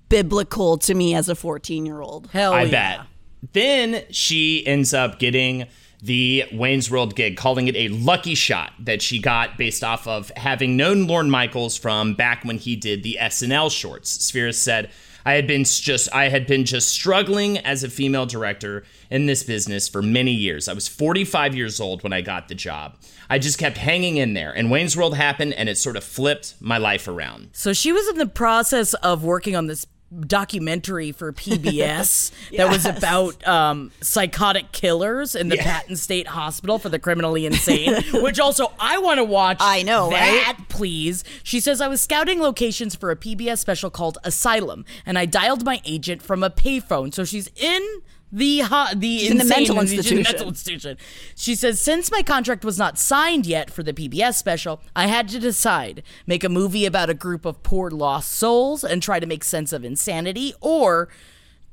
biblical 0.08 0.78
to 0.78 0.94
me 0.94 1.14
as 1.14 1.28
a 1.28 1.36
14 1.36 1.86
year 1.86 2.00
old. 2.00 2.28
Hell 2.32 2.54
I 2.54 2.62
yeah. 2.62 2.96
bet. 2.96 3.06
Then 3.52 4.02
she 4.10 4.66
ends 4.66 4.92
up 4.92 5.20
getting 5.20 5.68
the 6.00 6.44
Wayne's 6.52 6.90
World 6.90 7.16
gig, 7.16 7.36
calling 7.36 7.68
it 7.68 7.76
a 7.76 7.88
lucky 7.88 8.34
shot 8.34 8.72
that 8.78 9.02
she 9.02 9.18
got 9.18 9.56
based 9.56 9.82
off 9.82 10.06
of 10.06 10.30
having 10.36 10.76
known 10.76 11.06
Lorne 11.06 11.30
Michaels 11.30 11.76
from 11.76 12.14
back 12.14 12.44
when 12.44 12.58
he 12.58 12.76
did 12.76 13.02
the 13.02 13.18
SNL 13.20 13.70
shorts. 13.70 14.10
Spheeris 14.18 14.60
said, 14.60 14.90
I 15.26 15.34
had 15.34 15.46
been 15.46 15.64
just 15.64 16.08
I 16.14 16.30
had 16.30 16.46
been 16.46 16.64
just 16.64 16.88
struggling 16.88 17.58
as 17.58 17.84
a 17.84 17.90
female 17.90 18.24
director 18.24 18.84
in 19.10 19.26
this 19.26 19.42
business 19.42 19.86
for 19.86 20.00
many 20.00 20.32
years. 20.32 20.68
I 20.68 20.72
was 20.72 20.88
45 20.88 21.54
years 21.54 21.80
old 21.80 22.02
when 22.02 22.14
I 22.14 22.22
got 22.22 22.48
the 22.48 22.54
job. 22.54 22.96
I 23.28 23.38
just 23.38 23.58
kept 23.58 23.76
hanging 23.76 24.16
in 24.16 24.32
there 24.32 24.52
and 24.52 24.70
Wayne's 24.70 24.96
World 24.96 25.16
happened 25.16 25.52
and 25.52 25.68
it 25.68 25.76
sort 25.76 25.96
of 25.96 26.04
flipped 26.04 26.54
my 26.60 26.78
life 26.78 27.08
around. 27.08 27.50
So 27.52 27.74
she 27.74 27.92
was 27.92 28.08
in 28.08 28.16
the 28.16 28.26
process 28.26 28.94
of 28.94 29.22
working 29.22 29.54
on 29.54 29.66
this 29.66 29.84
documentary 30.20 31.12
for 31.12 31.32
PBS 31.38 32.32
that 32.56 32.68
was 32.68 32.86
about 32.86 33.46
um, 33.46 33.90
psychotic 34.00 34.72
killers 34.72 35.34
in 35.34 35.48
the 35.48 35.56
Patton 35.56 35.96
State 35.96 36.28
Hospital 36.28 36.78
for 36.78 36.88
the 36.88 36.98
criminally 36.98 37.46
insane, 37.46 38.02
which 38.14 38.40
also 38.40 38.72
I 38.78 38.98
want 38.98 39.18
to 39.18 39.24
watch. 39.24 39.58
I 39.60 39.82
know, 39.82 40.10
that, 40.10 40.58
please. 40.68 41.24
She 41.42 41.60
says 41.60 41.80
I 41.80 41.88
was 41.88 42.00
scouting 42.00 42.40
locations 42.40 42.94
for 42.94 43.10
a 43.10 43.16
PBS 43.16 43.58
special 43.58 43.90
called 43.90 44.18
Asylum, 44.24 44.84
and 45.04 45.18
I 45.18 45.26
dialed 45.26 45.64
my 45.64 45.80
agent 45.84 46.22
from 46.22 46.42
a 46.42 46.50
payphone. 46.50 47.12
So 47.12 47.24
she's 47.24 47.50
in 47.56 48.02
the 48.30 48.62
the 48.96 49.28
in 49.28 49.36
the 49.38 49.42
insane- 49.42 49.48
mental 49.48 49.80
she's 49.80 49.90
in 49.92 49.96
the 49.96 49.96
institution. 49.96 50.22
mental 50.22 50.48
institution. 50.48 50.98
She 51.36 51.54
says, 51.54 51.80
since 51.80 52.10
my 52.10 52.22
contract 52.22 52.64
was 52.64 52.78
not 52.78 52.98
signed 52.98 53.46
yet 53.46 53.70
for 53.70 53.82
the 53.82 53.92
PBS 53.92 54.34
special, 54.34 54.80
I 54.94 55.06
had 55.06 55.28
to 55.30 55.38
decide 55.38 56.02
make 56.26 56.44
a 56.44 56.48
movie 56.48 56.84
about 56.86 57.08
a 57.10 57.14
group 57.14 57.44
of 57.44 57.62
poor 57.62 57.90
lost 57.90 58.30
souls 58.32 58.84
and 58.84 59.02
try 59.02 59.18
to 59.20 59.26
make 59.26 59.44
sense 59.44 59.72
of 59.72 59.84
insanity, 59.84 60.52
or 60.60 61.08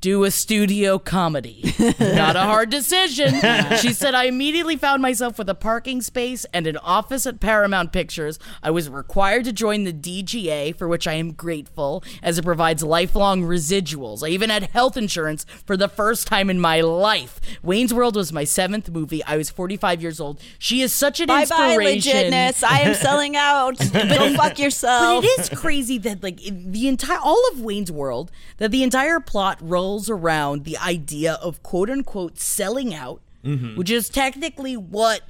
do 0.06 0.24
a 0.24 0.30
studio 0.30 1.00
comedy. 1.00 1.64
Not 2.00 2.36
a 2.36 2.42
hard 2.42 2.70
decision. 2.70 3.34
she 3.80 3.92
said, 3.92 4.14
I 4.14 4.26
immediately 4.26 4.76
found 4.76 5.02
myself 5.02 5.40
with 5.40 5.50
a 5.50 5.56
parking 5.56 6.00
space 6.04 6.46
and 6.54 6.68
an 6.68 6.78
office 6.78 7.26
at 7.26 7.40
Paramount 7.40 7.92
Pictures. 7.92 8.38
I 8.62 8.70
was 8.70 8.88
required 8.88 9.46
to 9.46 9.52
join 9.52 9.84
the 9.84 9.92
DGA, 9.92 10.76
for 10.78 10.88
which 10.88 11.08
I 11.08 11.14
am 11.14 11.32
grateful, 11.34 12.04
as 12.22 12.38
it 12.38 12.46
provides 12.46 12.84
lifelong 12.84 13.42
residuals. 13.42 14.24
I 14.24 14.30
even 14.30 14.52
had 14.52 14.66
health 14.66 14.96
insurance 14.96 15.44
for 15.66 15.76
the 15.76 15.90
first 15.90 16.28
time 16.28 16.52
in 16.52 16.60
my 16.60 16.82
life. 16.82 17.42
Wayne's 17.64 17.92
World 17.92 18.16
was 18.16 18.32
my 18.32 18.44
seventh 18.44 18.92
movie. 18.92 19.24
I 19.24 19.38
was 19.38 19.50
45 19.50 20.04
years 20.04 20.20
old. 20.20 20.40
She 20.60 20.82
is 20.82 20.94
such 20.94 21.20
an 21.20 21.26
Bye 21.26 21.46
bye, 21.48 21.70
inspiration. 21.74 22.32
legitness. 22.32 22.64
I 22.64 22.82
am 22.82 22.94
selling 22.94 23.36
out. 23.36 23.80
Go 23.92 24.36
fuck 24.36 24.60
yourself. 24.60 25.24
But 25.24 25.30
it 25.32 25.40
is 25.40 25.60
crazy 25.60 25.98
that 25.98 26.22
like 26.22 26.38
the 26.44 26.88
entire 26.88 27.18
all 27.24 27.42
of 27.52 27.60
Wayne's 27.62 27.92
World 27.92 28.30
that 28.58 28.70
the 28.70 28.84
entire 28.84 29.20
plot 29.20 29.58
rolls 29.62 29.95
around 30.10 30.64
the 30.66 30.78
idea 30.78 31.34
of 31.42 31.62
quote 31.64 31.90
unquote 31.90 32.38
selling 32.40 32.94
out, 32.94 33.22
which 33.76 33.90
is 33.90 34.10
technically 34.10 34.76
what 34.76 35.22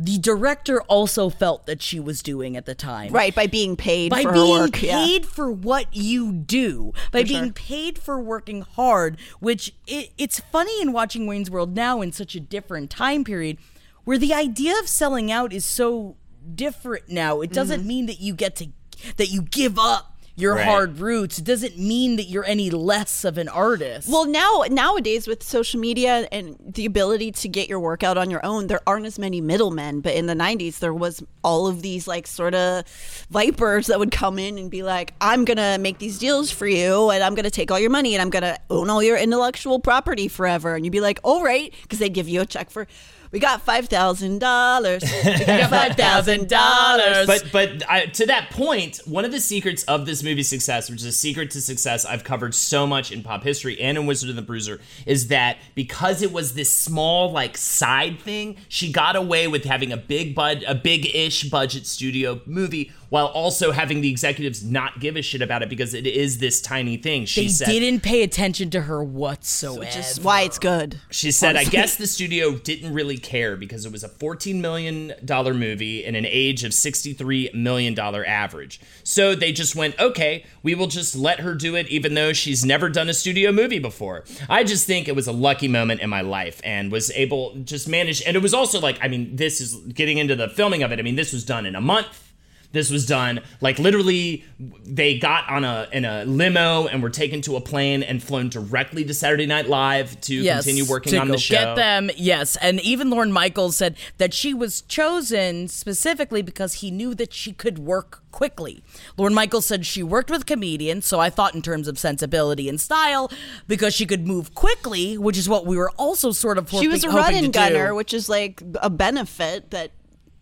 the 0.00 0.16
director 0.18 0.80
also 0.82 1.28
felt 1.28 1.66
that 1.66 1.82
she 1.82 1.98
was 1.98 2.22
doing 2.22 2.56
at 2.56 2.66
the 2.66 2.74
time. 2.74 3.12
Right, 3.12 3.34
by 3.34 3.48
being 3.48 3.74
paid 3.76 4.10
By 4.10 4.22
for 4.22 4.28
her 4.28 4.34
being 4.34 4.50
work. 4.60 4.80
yeah. 4.82 5.04
paid 5.04 5.26
for 5.26 5.50
what 5.50 5.86
you 5.90 6.30
do, 6.32 6.92
by 7.10 7.24
being 7.24 7.52
paid 7.52 7.98
for 7.98 8.20
working 8.20 8.60
hard, 8.62 9.18
which 9.40 9.74
it, 9.88 10.10
it's 10.16 10.38
funny 10.38 10.80
in 10.80 10.92
watching 10.92 11.26
Wayne's 11.26 11.50
World 11.50 11.74
now 11.74 12.00
in 12.00 12.12
such 12.12 12.36
a 12.36 12.40
different 12.40 12.90
time 12.90 13.24
period 13.24 13.58
where 14.04 14.18
the 14.18 14.32
idea 14.32 14.78
of 14.78 14.86
selling 14.88 15.32
out 15.32 15.52
is 15.52 15.64
so 15.64 16.16
different 16.54 17.08
now. 17.08 17.40
It 17.40 17.52
doesn't 17.52 17.80
Mm-hmm. 17.80 17.88
mean 17.88 18.06
that 18.06 18.20
you 18.20 18.34
get 18.34 18.54
to 18.56 18.68
that 19.16 19.28
you 19.30 19.42
give 19.42 19.78
up 19.80 20.16
your 20.38 20.54
Right. 20.54 20.64
hard 20.64 20.98
roots. 21.00 21.38
Doesn't 21.38 21.76
mean 21.76 22.16
that 22.16 22.24
you're 22.28 22.44
any 22.44 22.70
less 22.70 23.24
of 23.24 23.38
an 23.38 23.48
artist. 23.48 24.08
Well, 24.08 24.24
now 24.24 24.64
nowadays 24.70 25.26
with 25.26 25.42
social 25.42 25.80
media 25.80 26.28
and 26.30 26.56
the 26.64 26.86
ability 26.86 27.32
to 27.32 27.48
get 27.48 27.68
your 27.68 27.80
work 27.80 28.02
out 28.02 28.16
on 28.16 28.30
your 28.30 28.44
own, 28.46 28.68
there 28.68 28.80
aren't 28.86 29.04
as 29.06 29.18
many 29.18 29.40
middlemen. 29.40 30.00
But 30.00 30.14
in 30.14 30.26
the 30.26 30.34
'90s, 30.34 30.78
there 30.78 30.94
was 30.94 31.22
all 31.42 31.66
of 31.66 31.82
these 31.82 32.06
like 32.06 32.26
sort 32.26 32.54
of 32.54 32.84
vipers 33.30 33.88
that 33.88 33.98
would 33.98 34.10
come 34.12 34.38
in 34.38 34.58
and 34.58 34.70
be 34.70 34.82
like, 34.82 35.12
"I'm 35.20 35.44
gonna 35.44 35.76
make 35.78 35.98
these 35.98 36.18
deals 36.18 36.50
for 36.50 36.66
you, 36.66 37.10
and 37.10 37.22
I'm 37.22 37.34
gonna 37.34 37.50
take 37.50 37.70
all 37.70 37.78
your 37.80 37.90
money, 37.90 38.14
and 38.14 38.22
I'm 38.22 38.30
gonna 38.30 38.58
own 38.70 38.88
all 38.90 39.02
your 39.02 39.16
intellectual 39.16 39.80
property 39.80 40.28
forever." 40.28 40.76
And 40.76 40.84
you'd 40.84 40.92
be 40.92 41.00
like, 41.00 41.18
"All 41.24 41.42
right," 41.42 41.72
because 41.82 41.98
they'd 41.98 42.14
give 42.14 42.28
you 42.28 42.40
a 42.40 42.46
check 42.46 42.70
for. 42.70 42.86
We 43.30 43.38
got 43.40 43.62
five 43.62 43.88
thousand 43.88 44.38
dollars. 44.40 45.02
We 45.24 45.44
got 45.44 45.70
five 45.70 45.96
thousand 45.96 46.48
dollars. 46.48 47.26
But 47.26 47.48
but 47.52 47.90
I, 47.90 48.06
to 48.06 48.26
that 48.26 48.50
point, 48.50 49.00
one 49.04 49.24
of 49.24 49.32
the 49.32 49.40
secrets 49.40 49.84
of 49.84 50.06
this 50.06 50.22
movie's 50.22 50.48
success, 50.48 50.90
which 50.90 51.00
is 51.00 51.06
a 51.06 51.12
secret 51.12 51.50
to 51.52 51.60
success 51.60 52.04
I've 52.04 52.24
covered 52.24 52.54
so 52.54 52.86
much 52.86 53.12
in 53.12 53.22
pop 53.22 53.42
history 53.42 53.80
and 53.80 53.98
in 53.98 54.06
Wizard 54.06 54.30
of 54.30 54.36
the 54.36 54.42
Bruiser, 54.42 54.80
is 55.06 55.28
that 55.28 55.58
because 55.74 56.22
it 56.22 56.32
was 56.32 56.54
this 56.54 56.74
small 56.74 57.30
like 57.30 57.56
side 57.56 58.20
thing, 58.20 58.56
she 58.68 58.90
got 58.90 59.16
away 59.16 59.48
with 59.48 59.64
having 59.64 59.92
a 59.92 59.96
big 59.96 60.34
bud 60.34 60.64
a 60.66 60.74
big-ish 60.74 61.44
budget 61.50 61.86
studio 61.86 62.40
movie 62.46 62.92
while 63.10 63.26
also 63.26 63.72
having 63.72 64.00
the 64.00 64.10
executives 64.10 64.62
not 64.62 65.00
give 65.00 65.16
a 65.16 65.22
shit 65.22 65.40
about 65.40 65.62
it 65.62 65.68
because 65.68 65.94
it 65.94 66.06
is 66.06 66.38
this 66.38 66.60
tiny 66.60 66.96
thing. 66.96 67.24
She 67.24 67.42
they 67.42 67.48
said 67.48 67.66
didn't 67.66 68.00
pay 68.00 68.22
attention 68.22 68.70
to 68.70 68.82
her 68.82 69.02
whatsoever. 69.02 69.80
which 69.80 69.96
is 69.96 70.20
why 70.20 70.42
it's 70.42 70.58
good. 70.58 71.00
She 71.10 71.30
said, 71.30 71.56
I 71.56 71.64
guess 71.64 71.96
the 71.98 72.06
studio 72.06 72.52
didn't 72.56 72.92
really 72.92 73.17
care 73.18 73.56
because 73.56 73.84
it 73.84 73.92
was 73.92 74.04
a 74.04 74.08
$14 74.08 74.60
million 74.60 75.14
movie 75.58 76.04
in 76.04 76.14
an 76.14 76.26
age 76.26 76.64
of 76.64 76.72
$63 76.72 77.54
million 77.54 77.98
average. 77.98 78.80
So 79.02 79.34
they 79.34 79.52
just 79.52 79.74
went, 79.76 79.98
okay, 79.98 80.44
we 80.62 80.74
will 80.74 80.86
just 80.86 81.16
let 81.16 81.40
her 81.40 81.54
do 81.54 81.74
it 81.74 81.88
even 81.88 82.14
though 82.14 82.32
she's 82.32 82.64
never 82.64 82.88
done 82.88 83.08
a 83.08 83.14
studio 83.14 83.52
movie 83.52 83.78
before. 83.78 84.24
I 84.48 84.64
just 84.64 84.86
think 84.86 85.08
it 85.08 85.16
was 85.16 85.26
a 85.26 85.32
lucky 85.32 85.68
moment 85.68 86.00
in 86.00 86.10
my 86.10 86.20
life 86.20 86.60
and 86.64 86.92
was 86.92 87.10
able 87.12 87.54
just 87.64 87.88
manage. 87.88 88.22
And 88.22 88.36
it 88.36 88.40
was 88.40 88.54
also 88.54 88.80
like, 88.80 88.98
I 89.02 89.08
mean, 89.08 89.36
this 89.36 89.60
is 89.60 89.74
getting 89.74 90.18
into 90.18 90.36
the 90.36 90.48
filming 90.48 90.82
of 90.82 90.92
it. 90.92 90.98
I 90.98 91.02
mean, 91.02 91.16
this 91.16 91.32
was 91.32 91.44
done 91.44 91.66
in 91.66 91.74
a 91.74 91.80
month. 91.80 92.27
This 92.70 92.90
was 92.90 93.06
done 93.06 93.40
like 93.60 93.78
literally. 93.78 94.44
They 94.84 95.18
got 95.18 95.48
on 95.48 95.64
a 95.64 95.88
in 95.92 96.04
a 96.04 96.24
limo 96.24 96.86
and 96.86 97.02
were 97.02 97.10
taken 97.10 97.40
to 97.42 97.56
a 97.56 97.60
plane 97.60 98.02
and 98.02 98.22
flown 98.22 98.48
directly 98.50 99.04
to 99.04 99.14
Saturday 99.14 99.46
Night 99.46 99.68
Live 99.68 100.20
to 100.22 100.44
continue 100.44 100.84
working 100.84 101.12
to 101.12 101.18
on 101.18 101.26
go 101.28 101.32
the 101.32 101.38
show. 101.38 101.54
Get 101.54 101.76
them, 101.76 102.10
yes. 102.16 102.56
And 102.56 102.80
even 102.80 103.08
Lorne 103.10 103.32
Michaels 103.32 103.76
said 103.76 103.96
that 104.18 104.34
she 104.34 104.52
was 104.52 104.82
chosen 104.82 105.68
specifically 105.68 106.42
because 106.42 106.74
he 106.74 106.90
knew 106.90 107.14
that 107.14 107.32
she 107.32 107.52
could 107.52 107.78
work 107.78 108.22
quickly. 108.32 108.82
Lorne 109.16 109.34
Michaels 109.34 109.64
said 109.64 109.86
she 109.86 110.02
worked 110.02 110.30
with 110.30 110.44
comedians, 110.44 111.06
so 111.06 111.18
I 111.18 111.30
thought 111.30 111.54
in 111.54 111.62
terms 111.62 111.88
of 111.88 111.98
sensibility 111.98 112.68
and 112.68 112.80
style, 112.80 113.30
because 113.66 113.94
she 113.94 114.04
could 114.06 114.26
move 114.26 114.54
quickly, 114.54 115.16
which 115.16 115.38
is 115.38 115.48
what 115.48 115.64
we 115.66 115.76
were 115.76 115.90
also 115.92 116.32
sort 116.32 116.58
of 116.58 116.68
She 116.70 116.88
was 116.88 117.02
a 117.04 117.08
run 117.08 117.32
to 117.32 117.38
and 117.38 117.46
do. 117.46 117.58
gunner, 117.58 117.94
which 117.94 118.12
is 118.12 118.28
like 118.28 118.62
a 118.82 118.90
benefit 118.90 119.70
that 119.70 119.92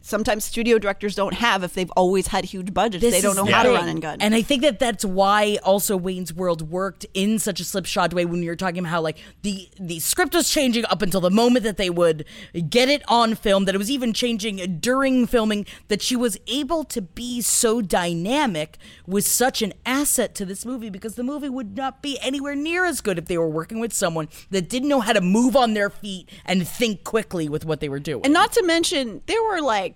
sometimes 0.07 0.45
studio 0.45 0.79
directors 0.79 1.15
don't 1.15 1.35
have 1.35 1.65
if 1.65 1.75
they've 1.75 1.91
always 1.91 2.29
had 2.29 2.45
huge 2.45 2.73
budgets. 2.73 3.03
This 3.03 3.15
they 3.15 3.21
don't 3.21 3.35
know 3.35 3.45
how 3.45 3.65
to 3.65 3.71
run 3.71 3.89
and 3.89 4.01
gun. 4.01 4.19
And 4.21 4.35
I 4.35 4.43
think 4.43 4.63
that 4.63 4.79
that's 4.79 5.05
why 5.05 5.59
also 5.65 5.97
Wayne's 5.97 6.33
World 6.33 6.71
worked 6.71 7.07
in 7.13 7.39
such 7.39 7.61
a 7.61 7.65
slipshod 7.65 8.13
way 8.13 8.25
when 8.25 8.43
you're 8.43 8.57
talking 8.57 8.79
about 8.79 8.91
how 8.91 9.01
like 9.01 9.19
the 9.43 9.69
the 9.81 9.99
script 9.99 10.35
was 10.35 10.49
changing 10.49 10.85
up 10.87 11.03
until 11.03 11.21
the 11.21 11.31
moment 11.31 11.65
that 11.65 11.77
they 11.77 11.91
would 11.91 12.25
get 12.69 12.89
it 12.89 13.03
on 13.09 13.35
film 13.35 13.65
that 13.65 13.75
it 13.75 13.79
was 13.79 13.91
even 13.91 14.13
changing 14.13 14.79
during 14.79 15.27
filming 15.27 15.67
that 15.89 16.01
she 16.01 16.15
was 16.15 16.39
able 16.47 16.85
to 16.85 17.03
be 17.03 17.41
so 17.41 17.83
dynamic 17.83 18.79
was 19.07 19.27
such 19.27 19.61
an 19.63 19.73
asset 19.85 20.35
to 20.37 20.45
this 20.45 20.65
movie 20.65 20.91
because 20.91 21.17
the 21.17 21.25
movie 21.25 21.49
would 21.49 21.77
not 21.77 22.01
be 22.03 22.19
anywhere 22.21 22.55
near 22.55 22.85
as 22.85 23.01
good 23.01 23.19
if 23.19 23.27
they 23.27 23.39
were 23.39 23.49
working 23.49 23.81
with 23.81 23.93
someone 23.93 24.29
that 24.51 24.69
didn't 24.69 24.89
know 24.89 25.01
how 25.01 25.13
to 25.13 25.21
move 25.21 25.57
on 25.57 25.75
their 25.75 25.91
feet 25.91 26.31
and 26.45 26.67
think 26.67 27.03
quickly 27.03 27.49
with 27.49 27.65
what 27.65 27.81
they 27.81 27.89
were 27.89 27.99
doing. 27.99 28.25
And 28.25 28.33
not 28.33 28.53
to 28.53 28.63
mention, 28.63 29.23
there 29.27 29.43
were 29.43 29.61
like 29.61 29.96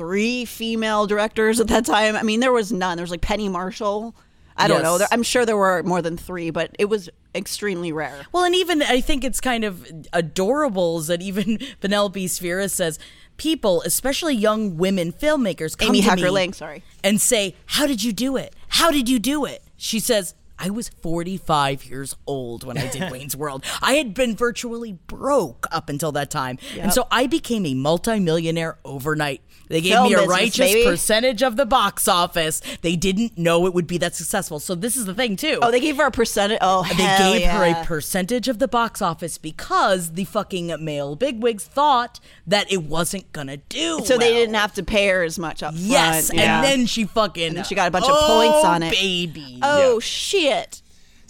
three 0.00 0.44
female 0.46 1.06
directors 1.06 1.60
at 1.60 1.68
that 1.68 1.84
time. 1.84 2.16
I 2.16 2.22
mean, 2.22 2.40
there 2.40 2.52
was 2.52 2.72
none. 2.72 2.96
There 2.96 3.02
was 3.02 3.10
like 3.10 3.20
Penny 3.20 3.48
Marshall. 3.50 4.14
I 4.56 4.66
don't 4.66 4.78
Yes. 4.78 4.84
know. 4.84 4.98
There, 4.98 5.08
I'm 5.12 5.22
sure 5.22 5.44
there 5.46 5.56
were 5.56 5.82
more 5.82 6.00
than 6.02 6.16
three, 6.16 6.50
but 6.50 6.74
it 6.78 6.86
was 6.86 7.08
extremely 7.34 7.92
rare. 7.92 8.26
Well, 8.32 8.44
and 8.44 8.54
even 8.54 8.82
I 8.82 9.00
think 9.00 9.24
it's 9.24 9.40
kind 9.40 9.62
of 9.64 9.86
adorable 10.12 11.00
that 11.02 11.20
even 11.22 11.58
Penelope 11.80 12.26
Spheeris 12.28 12.72
says 12.72 12.98
people, 13.36 13.82
especially 13.82 14.34
young 14.34 14.76
women 14.76 15.12
filmmakers, 15.12 15.76
come 15.76 15.88
Amy 15.90 16.00
to 16.02 16.08
Hacker 16.10 16.22
me 16.24 16.30
Lang, 16.30 16.52
sorry. 16.52 16.82
and 17.04 17.20
say, 17.20 17.54
"How 17.66 17.86
did 17.86 18.02
you 18.02 18.12
do 18.12 18.36
it? 18.36 18.54
How 18.68 18.90
did 18.90 19.08
you 19.08 19.18
do 19.18 19.44
it?" 19.44 19.62
She 19.76 20.00
says. 20.00 20.34
I 20.62 20.68
was 20.68 20.90
45 20.90 21.86
years 21.86 22.14
old 22.26 22.64
when 22.64 22.76
I 22.76 22.86
did 22.88 23.10
Wayne's 23.10 23.34
World. 23.34 23.64
I 23.80 23.94
had 23.94 24.12
been 24.12 24.36
virtually 24.36 24.92
broke 25.06 25.66
up 25.72 25.88
until 25.88 26.12
that 26.12 26.30
time. 26.30 26.58
And 26.78 26.92
so 26.92 27.06
I 27.10 27.26
became 27.26 27.64
a 27.64 27.72
multimillionaire 27.72 28.76
overnight. 28.84 29.40
They 29.70 29.80
gave 29.80 29.92
Film 29.92 30.08
me 30.08 30.14
a 30.14 30.16
business, 30.18 30.36
righteous 30.36 30.72
baby. 30.72 30.84
percentage 30.84 31.42
of 31.42 31.56
the 31.56 31.64
box 31.64 32.08
office. 32.08 32.60
They 32.82 32.96
didn't 32.96 33.38
know 33.38 33.66
it 33.66 33.72
would 33.72 33.86
be 33.86 33.98
that 33.98 34.16
successful. 34.16 34.58
So 34.58 34.74
this 34.74 34.96
is 34.96 35.04
the 35.06 35.14
thing 35.14 35.36
too. 35.36 35.60
Oh, 35.62 35.70
they 35.70 35.78
gave 35.78 35.96
her 35.96 36.06
a 36.06 36.10
percentage. 36.10 36.58
Oh, 36.60 36.82
They 36.82 36.94
hell 37.04 37.32
gave 37.34 37.48
her 37.48 37.64
a 37.64 37.84
percentage 37.84 38.48
of 38.48 38.58
the 38.58 38.66
box 38.66 39.00
office 39.00 39.38
because 39.38 40.14
the 40.14 40.24
fucking 40.24 40.74
male 40.84 41.14
bigwigs 41.14 41.64
thought 41.64 42.18
that 42.48 42.70
it 42.72 42.82
wasn't 42.82 43.32
gonna 43.32 43.58
do. 43.58 44.00
So 44.04 44.18
they 44.18 44.32
didn't 44.32 44.56
have 44.56 44.74
to 44.74 44.82
pay 44.82 45.06
her 45.06 45.22
as 45.22 45.38
much 45.38 45.62
up 45.62 45.72
Yes, 45.76 46.30
front. 46.30 46.40
and 46.40 46.64
then 46.64 46.86
she 46.86 47.04
fucking 47.04 47.46
And 47.46 47.56
then 47.58 47.64
she 47.64 47.76
got 47.76 47.86
a 47.86 47.90
bunch 47.92 48.06
of 48.06 48.10
points 48.10 48.56
oh, 48.64 48.66
on 48.66 48.82
it. 48.82 48.90
Baby. 48.90 49.60
oh 49.62 50.00
shit. 50.00 50.82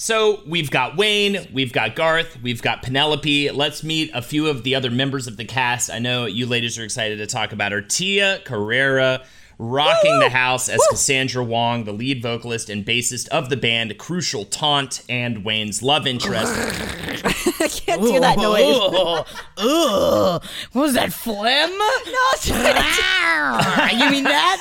So 0.02 0.40
we've 0.46 0.70
got 0.70 0.96
Wayne, 0.96 1.46
we've 1.52 1.74
got 1.74 1.94
Garth, 1.94 2.40
we've 2.40 2.62
got 2.62 2.80
Penelope. 2.80 3.50
Let's 3.50 3.84
meet 3.84 4.10
a 4.14 4.22
few 4.22 4.46
of 4.46 4.62
the 4.62 4.74
other 4.74 4.90
members 4.90 5.26
of 5.26 5.36
the 5.36 5.44
cast. 5.44 5.90
I 5.90 5.98
know 5.98 6.24
you 6.24 6.46
ladies 6.46 6.78
are 6.78 6.84
excited 6.84 7.18
to 7.18 7.26
talk 7.26 7.52
about 7.52 7.70
her. 7.72 7.82
Tia 7.82 8.40
Carrere 8.46 9.20
rocking 9.60 10.18
the 10.20 10.30
house 10.30 10.70
as 10.70 10.80
Cassandra 10.88 11.44
Wong, 11.44 11.84
the 11.84 11.92
lead 11.92 12.22
vocalist 12.22 12.70
and 12.70 12.82
bassist 12.84 13.28
of 13.28 13.50
the 13.50 13.56
band 13.58 13.98
Crucial 13.98 14.46
Taunt 14.46 15.02
and 15.08 15.44
Wayne's 15.44 15.82
love 15.82 16.06
interest. 16.06 16.52
I 17.60 17.68
can't 17.68 18.00
do 18.00 18.18
that 18.20 18.38
noise. 18.38 19.24
Ugh. 19.58 20.42
What 20.72 20.82
was 20.82 20.94
that 20.94 21.12
phlegm? 21.12 21.68
No, 21.68 21.84
I 21.84 22.32
was 22.32 22.46
trying 22.46 22.64
to 22.64 22.72
do- 22.72 24.00
you 24.04 24.10
mean 24.10 24.24
that? 24.24 24.56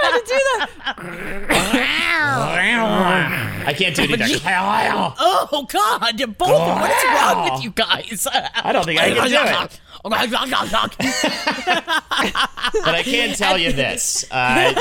trying 0.00 0.20
to 0.20 0.26
do 0.26 0.38
that. 0.58 0.68
I 3.66 3.72
can't 3.74 3.96
do 3.96 4.02
it 4.02 4.20
either. 4.20 4.38
oh 5.18 5.66
God! 5.68 6.38
Both. 6.38 6.48
What 6.48 6.90
is 6.90 7.04
wrong 7.04 7.50
with 7.52 7.64
you 7.64 7.70
guys? 7.70 8.26
I 8.54 8.72
don't 8.72 8.84
think 8.84 9.00
I 9.00 9.12
can 9.14 9.28
do 9.28 9.34
it. 9.64 9.80
But 12.72 12.94
I 12.94 13.02
can 13.02 13.34
tell 13.34 13.58
you 13.58 13.72
this. 13.72 14.24
Uh, 14.30 14.72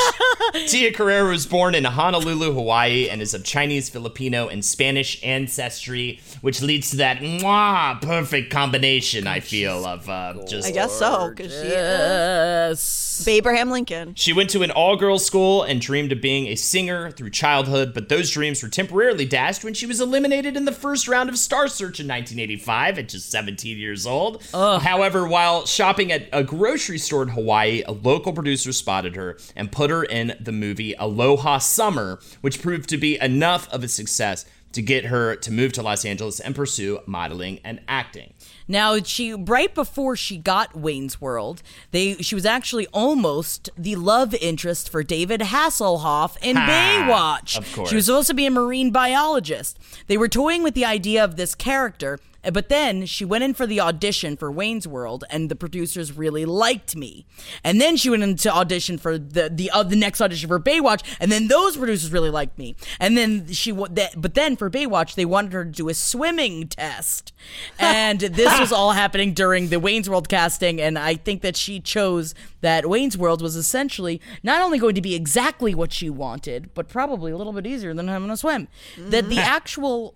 Tia 0.68 0.94
Carrere 0.94 1.28
was 1.28 1.46
born 1.46 1.76
in 1.76 1.84
Honolulu, 1.84 2.54
Hawaii, 2.54 3.10
and 3.10 3.22
is 3.22 3.34
of 3.34 3.44
Chinese, 3.44 3.90
Filipino, 3.90 4.48
and 4.48 4.64
Spanish 4.64 5.22
ancestry, 5.24 6.22
which 6.42 6.62
leads 6.62 6.92
to 6.92 6.98
that 6.98 7.18
mwah, 7.18 8.02
perfect 8.02 8.52
combination, 8.52 9.28
I 9.28 9.40
feel, 9.42 9.86
of 9.86 10.08
uh, 10.08 10.46
just. 10.48 10.68
I 10.68 10.72
guess 10.72 10.94
so, 10.98 11.30
because 11.30 11.52
she 11.52 11.68
Yes. 11.70 13.28
Abraham 13.28 13.70
Lincoln. 13.72 14.16
She 14.16 14.34
went 14.34 14.50
to 14.52 14.64
an 14.64 14.72
all 14.72 14.96
girls 14.96 15.26
school 15.26 15.64
and 15.64 15.82
dreamed 15.82 16.12
of 16.12 16.22
being 16.22 16.48
a 16.48 16.56
singer 16.56 17.12
through 17.12 17.32
childhood, 17.32 17.94
but 17.94 18.10
those 18.10 18.32
dreams 18.32 18.64
were 18.64 18.70
temporarily 18.70 19.26
dashed 19.26 19.64
when 19.64 19.74
she 19.74 19.86
was 19.86 20.00
eliminated 20.00 20.56
in 20.56 20.66
the 20.66 20.72
first 20.72 21.08
round 21.08 21.30
of 21.30 21.38
Star 21.38 21.68
Search 21.68 22.00
in 22.00 22.08
1985 22.08 23.00
at 23.00 23.10
just 23.10 23.30
17 23.32 23.78
years 23.78 24.08
old. 24.08 24.42
However, 24.54 25.11
while 25.20 25.66
shopping 25.66 26.12
at 26.12 26.28
a 26.32 26.44
grocery 26.44 26.98
store 26.98 27.24
in 27.24 27.30
Hawaii, 27.30 27.84
a 27.86 27.92
local 27.92 28.34
producer 28.34 28.72
spotted 28.72 29.16
her 29.16 29.38
and 29.56 29.72
put 29.72 29.90
her 29.90 30.04
in 30.04 30.36
the 30.40 30.52
movie 30.52 30.94
Aloha 30.98 31.58
Summer, 31.58 32.20
which 32.42 32.62
proved 32.62 32.90
to 32.90 32.98
be 32.98 33.20
enough 33.20 33.72
of 33.72 33.84
a 33.84 33.88
success 33.88 34.46
to 34.72 34.82
get 34.82 35.06
her 35.06 35.36
to 35.36 35.52
move 35.52 35.74
to 35.74 35.82
Los 35.82 36.06
Angeles 36.06 36.40
and 36.40 36.56
pursue 36.56 37.00
modeling 37.06 37.60
and 37.64 37.82
acting. 37.88 38.34
Now 38.68 39.00
she 39.04 39.34
right 39.34 39.74
before 39.74 40.16
she 40.16 40.38
got 40.38 40.76
Wayne's 40.76 41.20
World, 41.20 41.62
they 41.92 42.16
she 42.16 42.36
was 42.36 42.46
actually 42.46 42.88
almost 42.88 43.70
the 43.78 43.96
love 43.98 44.34
interest 44.36 44.90
for 44.90 45.04
David 45.04 45.42
Hasselhoff 45.42 46.38
in 46.42 46.56
Baywatch. 46.56 47.58
of 47.58 47.74
course. 47.74 47.90
She 47.90 47.96
was 47.96 48.06
supposed 48.06 48.28
to 48.28 48.34
be 48.34 48.46
a 48.46 48.52
marine 48.52 48.92
biologist. 48.92 49.78
They 50.08 50.18
were 50.18 50.30
toying 50.30 50.64
with 50.64 50.74
the 50.74 50.86
idea 50.86 51.24
of 51.24 51.36
this 51.36 51.54
character, 51.54 52.20
but 52.52 52.70
then 52.70 53.06
she 53.06 53.24
went 53.24 53.44
in 53.44 53.54
for 53.54 53.68
the 53.68 53.80
audition 53.80 54.36
for 54.36 54.52
Wayne's 54.52 54.88
World, 54.88 55.24
and 55.30 55.50
the 55.50 55.56
producers 55.56 56.18
really 56.18 56.46
liked 56.46 56.96
me. 56.96 57.26
And 57.64 57.80
then 57.80 57.98
she 57.98 58.10
went 58.10 58.24
into 58.24 58.52
audition 58.52 58.98
for 58.98 59.18
the 59.18 59.50
the 59.50 59.70
uh, 59.72 59.84
the 59.84 59.96
next 59.96 60.22
audition 60.22 60.48
for 60.48 60.60
Baywatch, 60.60 61.04
and 61.20 61.32
then 61.32 61.48
those 61.48 61.78
producers 61.78 62.12
really 62.12 62.30
liked 62.30 62.58
me. 62.58 62.76
And 63.00 63.16
then 63.18 63.48
she 63.52 63.72
that, 63.72 64.20
but 64.20 64.34
then 64.34 64.56
for 64.56 64.70
Baywatch, 64.70 65.16
they 65.16 65.26
wanted 65.26 65.54
her 65.54 65.66
to 65.66 65.72
do 65.72 65.90
a 65.90 65.94
swimming 65.94 66.68
test, 66.68 67.34
and 67.78 68.20
this 68.20 68.60
was 68.60 68.72
all 68.72 68.92
happening 68.92 69.34
during 69.34 69.68
the 69.70 69.80
Wayne's 69.80 70.10
World 70.10 70.28
casting. 70.28 70.82
And 70.82 70.98
I 70.98 71.16
think 71.16 71.42
that 71.42 71.56
she 71.56 71.80
chose 71.80 72.34
that 72.62 72.90
Wayne's 72.90 73.18
World 73.18 73.42
was 73.42 73.56
essentially 73.56 74.20
not 74.42 74.62
only 74.62 74.80
going 74.80 74.96
to 74.96 75.02
be 75.02 75.14
exactly 75.14 75.76
what 75.76 75.94
she 75.94 76.10
wanted, 76.10 76.74
but 76.74 76.88
probably 76.88 77.32
a 77.32 77.38
little 77.38 77.54
bit 77.54 77.68
easier 77.68 77.94
than 77.94 78.08
having 78.08 78.30
to 78.30 78.38
swim. 78.38 78.68
That 78.98 79.30
the 79.30 79.38
actual 79.38 80.16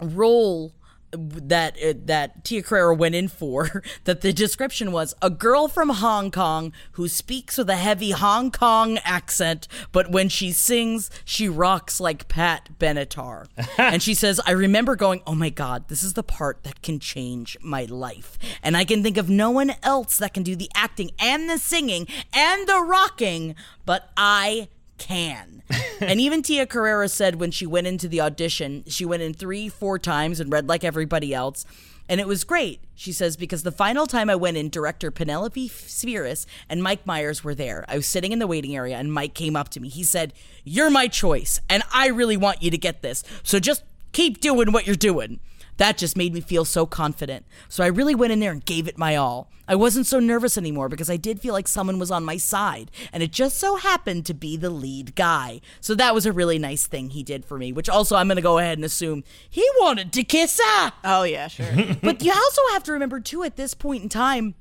role 0.00 0.72
that 1.12 1.76
uh, 1.82 1.94
that 2.04 2.44
Tia 2.44 2.62
Carrere 2.62 2.92
went 2.92 3.14
in 3.14 3.28
for 3.28 3.82
that 4.04 4.20
the 4.20 4.32
description 4.32 4.92
was 4.92 5.14
a 5.22 5.30
girl 5.30 5.68
from 5.68 5.88
Hong 5.88 6.30
Kong 6.30 6.72
who 6.92 7.08
speaks 7.08 7.56
with 7.58 7.70
a 7.70 7.76
heavy 7.76 8.10
Hong 8.10 8.50
Kong 8.50 8.98
accent 8.98 9.68
but 9.92 10.10
when 10.10 10.28
she 10.28 10.52
sings 10.52 11.10
she 11.24 11.48
rocks 11.48 12.00
like 12.00 12.28
Pat 12.28 12.70
Benatar. 12.78 13.46
And 13.78 14.02
she 14.02 14.14
says 14.14 14.40
I 14.46 14.50
remember 14.50 14.96
going 14.96 15.22
oh 15.26 15.34
my 15.34 15.50
god 15.50 15.88
this 15.88 16.02
is 16.02 16.12
the 16.12 16.22
part 16.22 16.62
that 16.64 16.82
can 16.82 16.98
change 16.98 17.56
my 17.62 17.84
life. 17.84 18.38
And 18.62 18.76
I 18.76 18.84
can 18.84 19.02
think 19.02 19.16
of 19.16 19.30
no 19.30 19.50
one 19.50 19.72
else 19.82 20.18
that 20.18 20.34
can 20.34 20.42
do 20.42 20.56
the 20.56 20.70
acting 20.74 21.10
and 21.18 21.48
the 21.48 21.58
singing 21.58 22.06
and 22.34 22.68
the 22.68 22.80
rocking 22.80 23.54
but 23.86 24.10
I 24.16 24.68
can. 24.98 25.62
and 26.00 26.20
even 26.20 26.42
Tia 26.42 26.66
Carrere 26.66 27.08
said 27.08 27.36
when 27.36 27.50
she 27.50 27.66
went 27.66 27.86
into 27.86 28.08
the 28.08 28.20
audition, 28.20 28.84
she 28.86 29.04
went 29.04 29.22
in 29.22 29.34
three, 29.34 29.68
four 29.68 29.98
times 29.98 30.40
and 30.40 30.52
read 30.52 30.68
like 30.68 30.84
everybody 30.84 31.32
else. 31.32 31.64
And 32.08 32.20
it 32.20 32.26
was 32.26 32.42
great, 32.42 32.80
she 32.94 33.12
says, 33.12 33.36
because 33.36 33.62
the 33.62 33.72
final 33.72 34.06
time 34.06 34.30
I 34.30 34.34
went 34.34 34.56
in, 34.56 34.70
director 34.70 35.10
Penelope 35.10 35.68
Spheeris 35.68 36.46
and 36.68 36.82
Mike 36.82 37.04
Myers 37.06 37.44
were 37.44 37.54
there. 37.54 37.84
I 37.86 37.96
was 37.96 38.06
sitting 38.06 38.32
in 38.32 38.38
the 38.38 38.46
waiting 38.46 38.74
area 38.74 38.96
and 38.96 39.12
Mike 39.12 39.34
came 39.34 39.56
up 39.56 39.68
to 39.70 39.80
me. 39.80 39.88
He 39.90 40.02
said, 40.02 40.32
You're 40.64 40.88
my 40.88 41.06
choice, 41.06 41.60
and 41.68 41.82
I 41.92 42.08
really 42.08 42.38
want 42.38 42.62
you 42.62 42.70
to 42.70 42.78
get 42.78 43.02
this. 43.02 43.24
So 43.42 43.60
just 43.60 43.82
keep 44.12 44.40
doing 44.40 44.72
what 44.72 44.86
you're 44.86 44.96
doing. 44.96 45.38
That 45.78 45.96
just 45.96 46.16
made 46.16 46.34
me 46.34 46.40
feel 46.40 46.64
so 46.64 46.86
confident. 46.86 47.46
So 47.68 47.82
I 47.82 47.88
really 47.88 48.14
went 48.14 48.32
in 48.32 48.40
there 48.40 48.52
and 48.52 48.64
gave 48.64 48.86
it 48.86 48.98
my 48.98 49.16
all. 49.16 49.50
I 49.66 49.74
wasn't 49.74 50.06
so 50.06 50.18
nervous 50.18 50.56
anymore 50.56 50.88
because 50.88 51.10
I 51.10 51.16
did 51.16 51.40
feel 51.40 51.52
like 51.52 51.68
someone 51.68 51.98
was 51.98 52.10
on 52.10 52.24
my 52.24 52.36
side, 52.36 52.90
and 53.12 53.22
it 53.22 53.32
just 53.32 53.58
so 53.58 53.76
happened 53.76 54.24
to 54.26 54.34
be 54.34 54.56
the 54.56 54.70
lead 54.70 55.14
guy. 55.14 55.60
So 55.80 55.94
that 55.94 56.14
was 56.14 56.26
a 56.26 56.32
really 56.32 56.58
nice 56.58 56.86
thing 56.86 57.10
he 57.10 57.22
did 57.22 57.44
for 57.44 57.58
me, 57.58 57.72
which 57.72 57.88
also 57.88 58.16
I'm 58.16 58.28
going 58.28 58.36
to 58.36 58.42
go 58.42 58.58
ahead 58.58 58.78
and 58.78 58.84
assume 58.84 59.24
he 59.48 59.66
wanted 59.78 60.12
to 60.14 60.24
kiss 60.24 60.58
her. 60.62 60.92
Oh 61.04 61.22
yeah, 61.22 61.48
sure. 61.48 61.66
but 62.02 62.22
you 62.22 62.32
also 62.32 62.62
have 62.72 62.82
to 62.84 62.92
remember, 62.92 63.20
too, 63.20 63.42
at 63.44 63.56
this 63.56 63.74
point 63.74 64.02
in 64.02 64.08
time, 64.08 64.54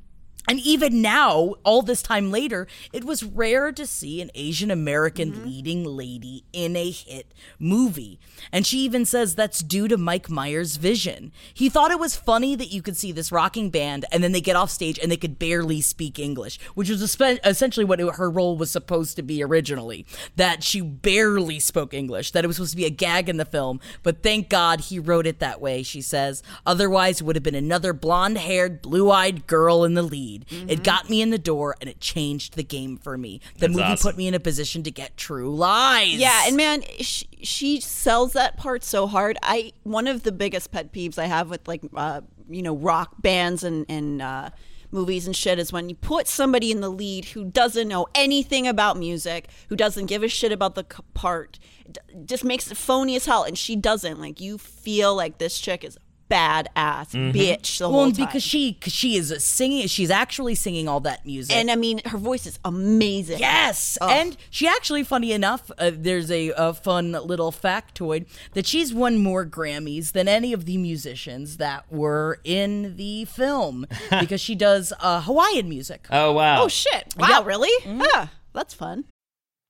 and 0.47 0.59
even 0.59 1.01
now, 1.01 1.55
all 1.63 1.81
this 1.81 2.01
time 2.01 2.31
later, 2.31 2.67
it 2.93 3.03
was 3.03 3.23
rare 3.23 3.71
to 3.73 3.85
see 3.85 4.21
an 4.21 4.31
Asian 4.33 4.71
American 4.71 5.33
mm-hmm. 5.33 5.45
leading 5.45 5.83
lady 5.83 6.45
in 6.53 6.75
a 6.77 6.89
hit 6.89 7.33
movie. 7.59 8.19
And 8.51 8.65
she 8.65 8.79
even 8.79 9.05
says 9.05 9.35
that's 9.35 9.59
due 9.59 9.89
to 9.89 9.97
Mike 9.97 10.29
Myers' 10.29 10.77
vision. 10.77 11.33
He 11.53 11.67
thought 11.67 11.91
it 11.91 11.99
was 11.99 12.15
funny 12.15 12.55
that 12.55 12.71
you 12.71 12.81
could 12.81 12.95
see 12.95 13.11
this 13.11 13.31
rocking 13.31 13.69
band 13.69 14.05
and 14.11 14.23
then 14.23 14.31
they 14.31 14.39
get 14.39 14.55
off 14.55 14.69
stage 14.69 14.97
and 14.97 15.11
they 15.11 15.17
could 15.17 15.37
barely 15.37 15.81
speak 15.81 16.17
English, 16.17 16.59
which 16.75 16.89
was 16.89 17.01
essentially 17.01 17.83
what 17.85 17.99
her 17.99 18.29
role 18.29 18.57
was 18.57 18.71
supposed 18.71 19.17
to 19.17 19.23
be 19.23 19.43
originally. 19.43 20.05
That 20.37 20.63
she 20.63 20.79
barely 20.79 21.59
spoke 21.59 21.93
English, 21.93 22.31
that 22.31 22.45
it 22.45 22.47
was 22.47 22.55
supposed 22.55 22.71
to 22.71 22.77
be 22.77 22.85
a 22.85 22.89
gag 22.89 23.27
in 23.27 23.37
the 23.37 23.45
film. 23.45 23.81
But 24.01 24.23
thank 24.23 24.47
God 24.47 24.79
he 24.81 24.97
wrote 24.97 25.27
it 25.27 25.39
that 25.39 25.59
way, 25.59 25.83
she 25.83 26.01
says. 26.01 26.41
Otherwise, 26.65 27.19
it 27.19 27.23
would 27.25 27.35
have 27.35 27.43
been 27.43 27.55
another 27.55 27.91
blonde 27.91 28.37
haired, 28.37 28.81
blue 28.81 29.11
eyed 29.11 29.45
girl 29.45 29.83
in 29.83 29.93
the 29.93 30.03
lead. 30.03 30.36
It 30.49 30.83
got 30.83 31.09
me 31.09 31.21
in 31.21 31.29
the 31.29 31.37
door 31.37 31.75
and 31.81 31.89
it 31.89 31.99
changed 31.99 32.55
the 32.55 32.63
game 32.63 32.97
for 32.97 33.17
me. 33.17 33.41
The 33.55 33.61
That's 33.61 33.71
movie 33.71 33.83
awesome. 33.83 34.11
put 34.11 34.17
me 34.17 34.27
in 34.27 34.33
a 34.33 34.39
position 34.39 34.83
to 34.83 34.91
get 34.91 35.17
true 35.17 35.55
lies. 35.55 36.15
Yeah, 36.15 36.43
and 36.47 36.57
man, 36.57 36.83
she, 36.99 37.27
she 37.41 37.79
sells 37.81 38.33
that 38.33 38.57
part 38.57 38.83
so 38.83 39.07
hard. 39.07 39.37
I 39.43 39.73
one 39.83 40.07
of 40.07 40.23
the 40.23 40.31
biggest 40.31 40.71
pet 40.71 40.91
peeves 40.91 41.17
I 41.17 41.25
have 41.25 41.49
with 41.49 41.67
like 41.67 41.81
uh, 41.95 42.21
you 42.49 42.61
know 42.61 42.75
rock 42.75 43.21
bands 43.21 43.63
and 43.63 43.85
and 43.89 44.21
uh, 44.21 44.49
movies 44.91 45.25
and 45.25 45.35
shit 45.35 45.59
is 45.59 45.73
when 45.73 45.89
you 45.89 45.95
put 45.95 46.27
somebody 46.27 46.71
in 46.71 46.81
the 46.81 46.89
lead 46.89 47.25
who 47.25 47.45
doesn't 47.45 47.87
know 47.87 48.07
anything 48.15 48.67
about 48.67 48.97
music, 48.97 49.49
who 49.69 49.75
doesn't 49.75 50.05
give 50.05 50.23
a 50.23 50.27
shit 50.27 50.51
about 50.51 50.75
the 50.75 50.83
part, 51.13 51.59
d- 51.91 51.99
just 52.25 52.43
makes 52.43 52.71
it 52.71 52.77
phony 52.77 53.15
as 53.15 53.25
hell, 53.25 53.43
and 53.43 53.57
she 53.57 53.75
doesn't. 53.75 54.19
Like 54.19 54.39
you 54.39 54.57
feel 54.57 55.15
like 55.15 55.37
this 55.37 55.59
chick 55.59 55.83
is 55.83 55.97
badass 56.29 57.11
bitch 57.33 57.77
the 57.79 57.85
Well, 57.85 57.91
whole 57.91 58.03
and 58.05 58.15
time. 58.15 58.25
because 58.25 58.43
she 58.43 58.73
cause 58.73 58.93
she 58.93 59.15
is 59.15 59.33
singing, 59.43 59.87
she's 59.87 60.09
actually 60.11 60.55
singing 60.55 60.87
all 60.87 60.99
that 61.01 61.25
music. 61.25 61.55
and 61.55 61.69
I 61.71 61.75
mean, 61.75 62.01
her 62.05 62.17
voice 62.17 62.45
is 62.45 62.59
amazing. 62.65 63.39
Yes, 63.39 63.97
and 64.01 64.35
she 64.49 64.67
actually, 64.67 65.03
funny 65.03 65.31
enough, 65.31 65.71
uh, 65.77 65.91
there's 65.93 66.29
a, 66.31 66.49
a 66.57 66.73
fun 66.73 67.11
little 67.11 67.51
factoid 67.51 68.25
that 68.53 68.65
she's 68.65 68.93
won 68.93 69.17
more 69.17 69.45
Grammys 69.45 70.11
than 70.11 70.27
any 70.27 70.53
of 70.53 70.65
the 70.65 70.77
musicians 70.77 71.57
that 71.57 71.91
were 71.91 72.39
in 72.43 72.95
the 72.97 73.25
film 73.25 73.85
because 74.19 74.41
she 74.41 74.55
does 74.55 74.93
uh, 74.99 75.21
Hawaiian 75.21 75.69
music. 75.69 76.07
Oh 76.11 76.33
wow. 76.33 76.63
Oh 76.63 76.67
shit! 76.67 77.13
Wow, 77.17 77.43
really? 77.43 77.71
Ah, 78.01 78.31
that's 78.53 78.73
fun. 78.73 79.05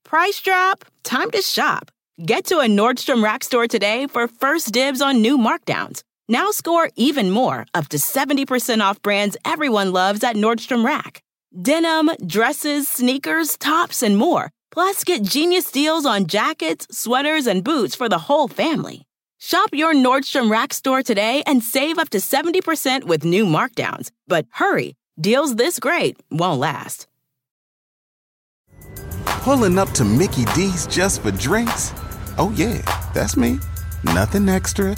Price 0.03 0.39
drop? 0.39 0.85
Time 1.03 1.31
to 1.31 1.41
shop. 1.41 1.91
Get 2.25 2.45
to 2.45 2.59
a 2.59 2.65
Nordstrom 2.65 3.21
Rack 3.23 3.43
store 3.43 3.67
today 3.67 4.07
for 4.07 4.27
first 4.27 4.71
dibs 4.71 5.01
on 5.01 5.21
new 5.21 5.37
markdowns. 5.37 6.01
Now 6.27 6.51
score 6.51 6.89
even 6.97 7.31
more, 7.31 7.65
up 7.73 7.87
to 7.89 7.97
70% 7.97 8.81
off 8.81 9.01
brands 9.01 9.37
everyone 9.45 9.93
loves 9.93 10.23
at 10.23 10.35
Nordstrom 10.35 10.85
Rack. 10.85 11.21
Denim, 11.61 12.09
dresses, 12.25 12.87
sneakers, 12.87 13.57
tops, 13.57 14.03
and 14.03 14.17
more. 14.17 14.49
Plus, 14.69 15.03
get 15.05 15.23
genius 15.23 15.71
deals 15.71 16.05
on 16.05 16.25
jackets, 16.25 16.85
sweaters, 16.91 17.47
and 17.47 17.63
boots 17.63 17.95
for 17.95 18.09
the 18.09 18.17
whole 18.17 18.49
family. 18.49 19.05
Shop 19.39 19.69
your 19.71 19.93
Nordstrom 19.93 20.51
Rack 20.51 20.73
store 20.73 21.01
today 21.01 21.43
and 21.45 21.63
save 21.63 21.97
up 21.97 22.09
to 22.09 22.17
70% 22.17 23.05
with 23.05 23.23
new 23.23 23.45
markdowns. 23.45 24.11
But 24.27 24.47
hurry, 24.51 24.95
deals 25.19 25.55
this 25.55 25.79
great 25.79 26.17
won't 26.29 26.59
last. 26.59 27.07
Pulling 29.25 29.79
up 29.79 29.91
to 29.91 30.03
Mickey 30.03 30.43
D's 30.55 30.87
just 30.87 31.21
for 31.21 31.31
drinks? 31.31 31.93
Oh, 32.37 32.51
yeah, 32.55 32.81
that's 33.13 33.37
me. 33.37 33.59
Nothing 34.03 34.49
extra, 34.49 34.97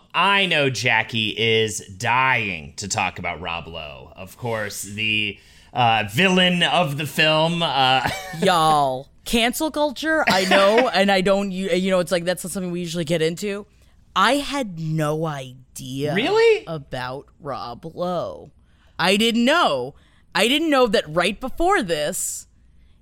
I 0.13 0.45
know 0.45 0.69
Jackie 0.69 1.29
is 1.29 1.79
dying 1.79 2.73
to 2.77 2.87
talk 2.87 3.19
about 3.19 3.39
Rob 3.41 3.67
Lowe. 3.67 4.11
Of 4.15 4.37
course, 4.37 4.81
the 4.83 5.37
uh, 5.73 6.03
villain 6.11 6.63
of 6.63 6.97
the 6.97 7.05
film. 7.07 7.63
Uh, 7.63 8.09
Y'all, 8.41 9.07
cancel 9.25 9.71
culture, 9.71 10.25
I 10.27 10.45
know, 10.45 10.89
and 10.93 11.11
I 11.11 11.21
don't, 11.21 11.51
you, 11.51 11.69
you 11.69 11.91
know, 11.91 11.99
it's 11.99 12.11
like 12.11 12.25
that's 12.25 12.43
not 12.43 12.51
something 12.51 12.71
we 12.71 12.81
usually 12.81 13.05
get 13.05 13.21
into. 13.21 13.65
I 14.15 14.33
had 14.33 14.77
no 14.79 15.25
idea 15.25 16.13
Really? 16.13 16.65
about 16.67 17.27
Rob 17.39 17.85
Lowe. 17.95 18.51
I 18.99 19.15
didn't 19.15 19.45
know. 19.45 19.95
I 20.35 20.47
didn't 20.49 20.69
know 20.69 20.87
that 20.87 21.05
right 21.07 21.39
before 21.39 21.81
this, 21.81 22.47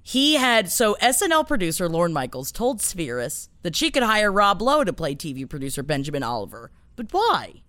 he 0.03 0.35
had 0.35 0.71
so 0.71 0.95
SNL 1.01 1.47
producer 1.47 1.89
Lorne 1.89 2.13
Michaels 2.13 2.51
told 2.51 2.79
Spheeris 2.79 3.49
that 3.63 3.75
she 3.75 3.89
could 3.91 4.03
hire 4.03 4.31
Rob 4.31 4.61
Lowe 4.61 4.83
to 4.83 4.93
play 4.93 5.15
TV 5.15 5.49
producer 5.49 5.81
Benjamin 5.83 6.21
Oliver. 6.23 6.71
But 6.99 7.13
why? 7.13 7.61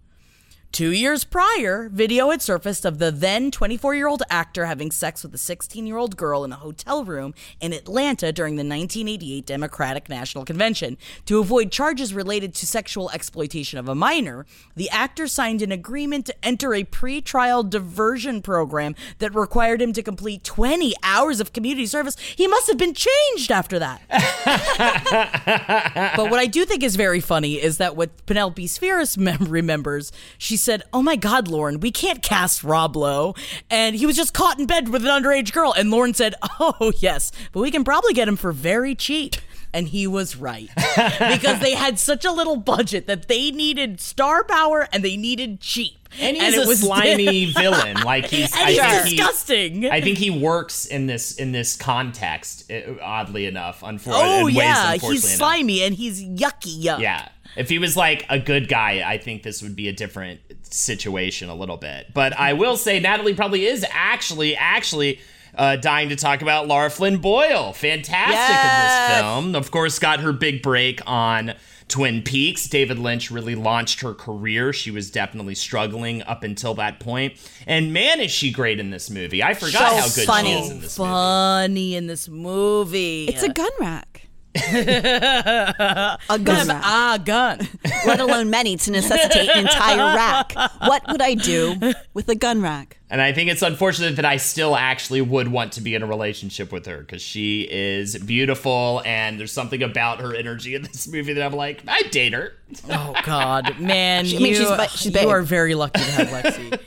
Two 0.72 0.92
years 0.92 1.24
prior, 1.24 1.88
video 1.92 2.30
had 2.30 2.40
surfaced 2.40 2.84
of 2.84 2.98
the 2.98 3.10
then 3.10 3.50
24 3.50 3.96
year 3.96 4.06
old 4.06 4.22
actor 4.30 4.66
having 4.66 4.92
sex 4.92 5.24
with 5.24 5.34
a 5.34 5.38
16 5.38 5.84
year 5.84 5.96
old 5.96 6.16
girl 6.16 6.44
in 6.44 6.52
a 6.52 6.56
hotel 6.56 7.04
room 7.04 7.34
in 7.60 7.72
Atlanta 7.72 8.30
during 8.30 8.54
the 8.54 8.60
1988 8.60 9.44
Democratic 9.44 10.08
National 10.08 10.44
Convention. 10.44 10.96
To 11.26 11.40
avoid 11.40 11.72
charges 11.72 12.14
related 12.14 12.54
to 12.54 12.68
sexual 12.68 13.10
exploitation 13.10 13.80
of 13.80 13.88
a 13.88 13.96
minor, 13.96 14.46
the 14.76 14.88
actor 14.90 15.26
signed 15.26 15.60
an 15.60 15.72
agreement 15.72 16.26
to 16.26 16.44
enter 16.44 16.72
a 16.72 16.84
pre-trial 16.84 17.64
diversion 17.64 18.40
program 18.40 18.94
that 19.18 19.34
required 19.34 19.82
him 19.82 19.92
to 19.94 20.04
complete 20.04 20.44
20 20.44 20.94
hours 21.02 21.40
of 21.40 21.52
community 21.52 21.86
service. 21.86 22.16
He 22.16 22.46
must 22.46 22.68
have 22.68 22.78
been 22.78 22.94
changed 22.94 23.50
after 23.50 23.80
that. 23.80 24.02
But 26.16 26.30
what 26.30 26.38
I 26.38 26.46
do 26.46 26.64
think 26.64 26.82
is 26.82 26.96
very 26.96 27.20
funny 27.20 27.54
is 27.54 27.78
that 27.78 27.96
what 27.96 28.24
Penelope 28.26 28.66
Spheeris 28.66 29.16
mem- 29.16 29.46
remembers, 29.48 30.12
she 30.38 30.56
said, 30.60 30.82
"Oh 30.92 31.02
my 31.02 31.16
God, 31.16 31.48
Lorne, 31.48 31.80
we 31.80 31.90
can't 31.90 32.22
cast 32.22 32.62
Rob 32.64 32.96
Lowe, 32.96 33.34
and 33.70 33.96
he 33.96 34.06
was 34.06 34.16
just 34.16 34.34
caught 34.34 34.58
in 34.58 34.66
bed 34.66 34.88
with 34.88 35.04
an 35.04 35.08
underage 35.22 35.52
girl." 35.52 35.72
And 35.76 35.90
Lorne 35.90 36.14
said, 36.14 36.34
"Oh 36.60 36.92
yes, 36.98 37.32
but 37.52 37.60
we 37.60 37.70
can 37.70 37.84
probably 37.84 38.12
get 38.14 38.28
him 38.28 38.36
for 38.36 38.52
very 38.52 38.94
cheap." 38.94 39.36
And 39.72 39.86
he 39.86 40.08
was 40.08 40.34
right 40.34 40.68
because 40.74 41.60
they 41.60 41.74
had 41.74 41.96
such 42.00 42.24
a 42.24 42.32
little 42.32 42.56
budget 42.56 43.06
that 43.06 43.28
they 43.28 43.52
needed 43.52 44.00
star 44.00 44.42
power 44.42 44.88
and 44.92 45.04
they 45.04 45.16
needed 45.16 45.60
cheap. 45.60 45.96
and 46.20 46.36
he's 46.36 46.54
it 46.56 46.68
a 46.68 46.74
slimy 46.76 47.44
villain. 47.52 47.98
Like 48.02 48.26
he's, 48.26 48.52
And 48.52 48.64
I 48.64 48.70
he's 48.72 48.80
think 48.80 49.04
he- 49.06 49.16
disgusting. 49.16 49.88
I 49.88 50.00
think 50.00 50.18
he 50.18 50.28
works 50.28 50.86
in 50.86 51.06
this 51.06 51.36
in 51.36 51.52
this 51.52 51.76
context. 51.76 52.68
uh, 52.68 52.94
Oddly 53.00 53.46
enough, 53.46 53.84
unfortunately, 53.84 54.28
oh 54.28 54.38
in 54.40 54.44
ways, 54.46 54.54
yeah, 54.56 54.92
unfortunately 54.94 55.14
he's 55.14 55.24
enough. 55.26 55.36
slimy 55.36 55.82
and 55.84 55.94
he's 55.94 56.20
yucky 56.24 56.82
yuck. 56.82 56.98
Yeah. 56.98 57.28
If 57.56 57.68
he 57.68 57.78
was 57.78 57.96
like 57.96 58.24
a 58.28 58.38
good 58.38 58.68
guy, 58.68 59.02
I 59.08 59.18
think 59.18 59.42
this 59.42 59.62
would 59.62 59.76
be 59.76 59.88
a 59.88 59.92
different 59.92 60.40
situation 60.62 61.48
a 61.48 61.54
little 61.54 61.76
bit. 61.76 62.12
But 62.14 62.32
I 62.38 62.52
will 62.52 62.76
say 62.76 63.00
Natalie 63.00 63.34
probably 63.34 63.66
is 63.66 63.84
actually 63.90 64.56
actually 64.56 65.20
uh, 65.54 65.76
dying 65.76 66.08
to 66.10 66.16
talk 66.16 66.42
about 66.42 66.68
Lara 66.68 66.90
Flynn 66.90 67.18
Boyle. 67.18 67.72
Fantastic 67.72 68.36
in 68.56 69.10
this 69.10 69.20
film. 69.20 69.54
Of 69.56 69.70
course, 69.70 69.98
got 69.98 70.20
her 70.20 70.32
big 70.32 70.62
break 70.62 71.00
on 71.06 71.54
Twin 71.88 72.22
Peaks. 72.22 72.68
David 72.68 73.00
Lynch 73.00 73.32
really 73.32 73.56
launched 73.56 74.00
her 74.02 74.14
career. 74.14 74.72
She 74.72 74.92
was 74.92 75.10
definitely 75.10 75.56
struggling 75.56 76.22
up 76.22 76.44
until 76.44 76.74
that 76.74 77.00
point. 77.00 77.34
And 77.66 77.92
man, 77.92 78.20
is 78.20 78.30
she 78.30 78.52
great 78.52 78.78
in 78.78 78.90
this 78.90 79.10
movie. 79.10 79.42
I 79.42 79.54
forgot 79.54 79.72
So 79.72 79.96
how 79.96 80.08
good 80.14 80.26
funny. 80.26 80.52
she 80.52 80.58
is 80.60 80.70
in 80.70 80.80
this 80.82 80.98
movie. 80.98 81.10
Funny 81.10 81.94
in 81.96 82.06
this 82.06 82.28
movie. 82.28 83.26
It's 83.26 83.42
a 83.42 83.52
gun 83.52 83.70
rack. 83.80 84.09
A 84.54 86.18
gun 86.42 86.68
rack. 86.68 86.82
ah 86.84 87.18
gun. 87.24 87.60
Let 88.06 88.20
alone 88.20 88.50
many 88.50 88.76
to 88.76 88.90
necessitate 88.90 89.48
an 89.48 89.60
entire 89.60 90.14
rack. 90.16 90.52
What 90.80 91.02
would 91.08 91.22
I 91.22 91.34
do 91.34 91.76
with 92.14 92.28
a 92.28 92.34
gun 92.34 92.60
rack? 92.60 92.98
And 93.10 93.20
I 93.20 93.32
think 93.32 93.50
it's 93.50 93.62
unfortunate 93.62 94.16
that 94.16 94.24
I 94.24 94.36
still 94.36 94.76
actually 94.76 95.20
would 95.20 95.48
want 95.48 95.72
to 95.72 95.80
be 95.80 95.94
in 95.94 96.02
a 96.02 96.06
relationship 96.06 96.72
with 96.72 96.86
her 96.86 96.98
because 96.98 97.22
she 97.22 97.68
is 97.70 98.16
beautiful 98.18 99.02
and 99.04 99.38
there's 99.38 99.52
something 99.52 99.82
about 99.82 100.20
her 100.20 100.34
energy 100.34 100.74
in 100.74 100.82
this 100.82 101.08
movie 101.08 101.32
that 101.32 101.44
I'm 101.44 101.52
like, 101.52 101.82
I'd 101.86 102.10
date 102.10 102.32
her. 102.32 102.52
Oh 102.88 103.14
God, 103.24 103.78
man! 103.80 104.24
I 104.24 104.28
you, 104.28 104.40
mean, 104.40 104.54
she's 104.54 104.68
ba- 104.68 104.88
she's 104.88 105.14
you 105.14 105.28
are 105.28 105.42
very 105.42 105.74
lucky 105.74 106.00
to 106.00 106.10
have 106.10 106.28
Lexi. 106.28 106.80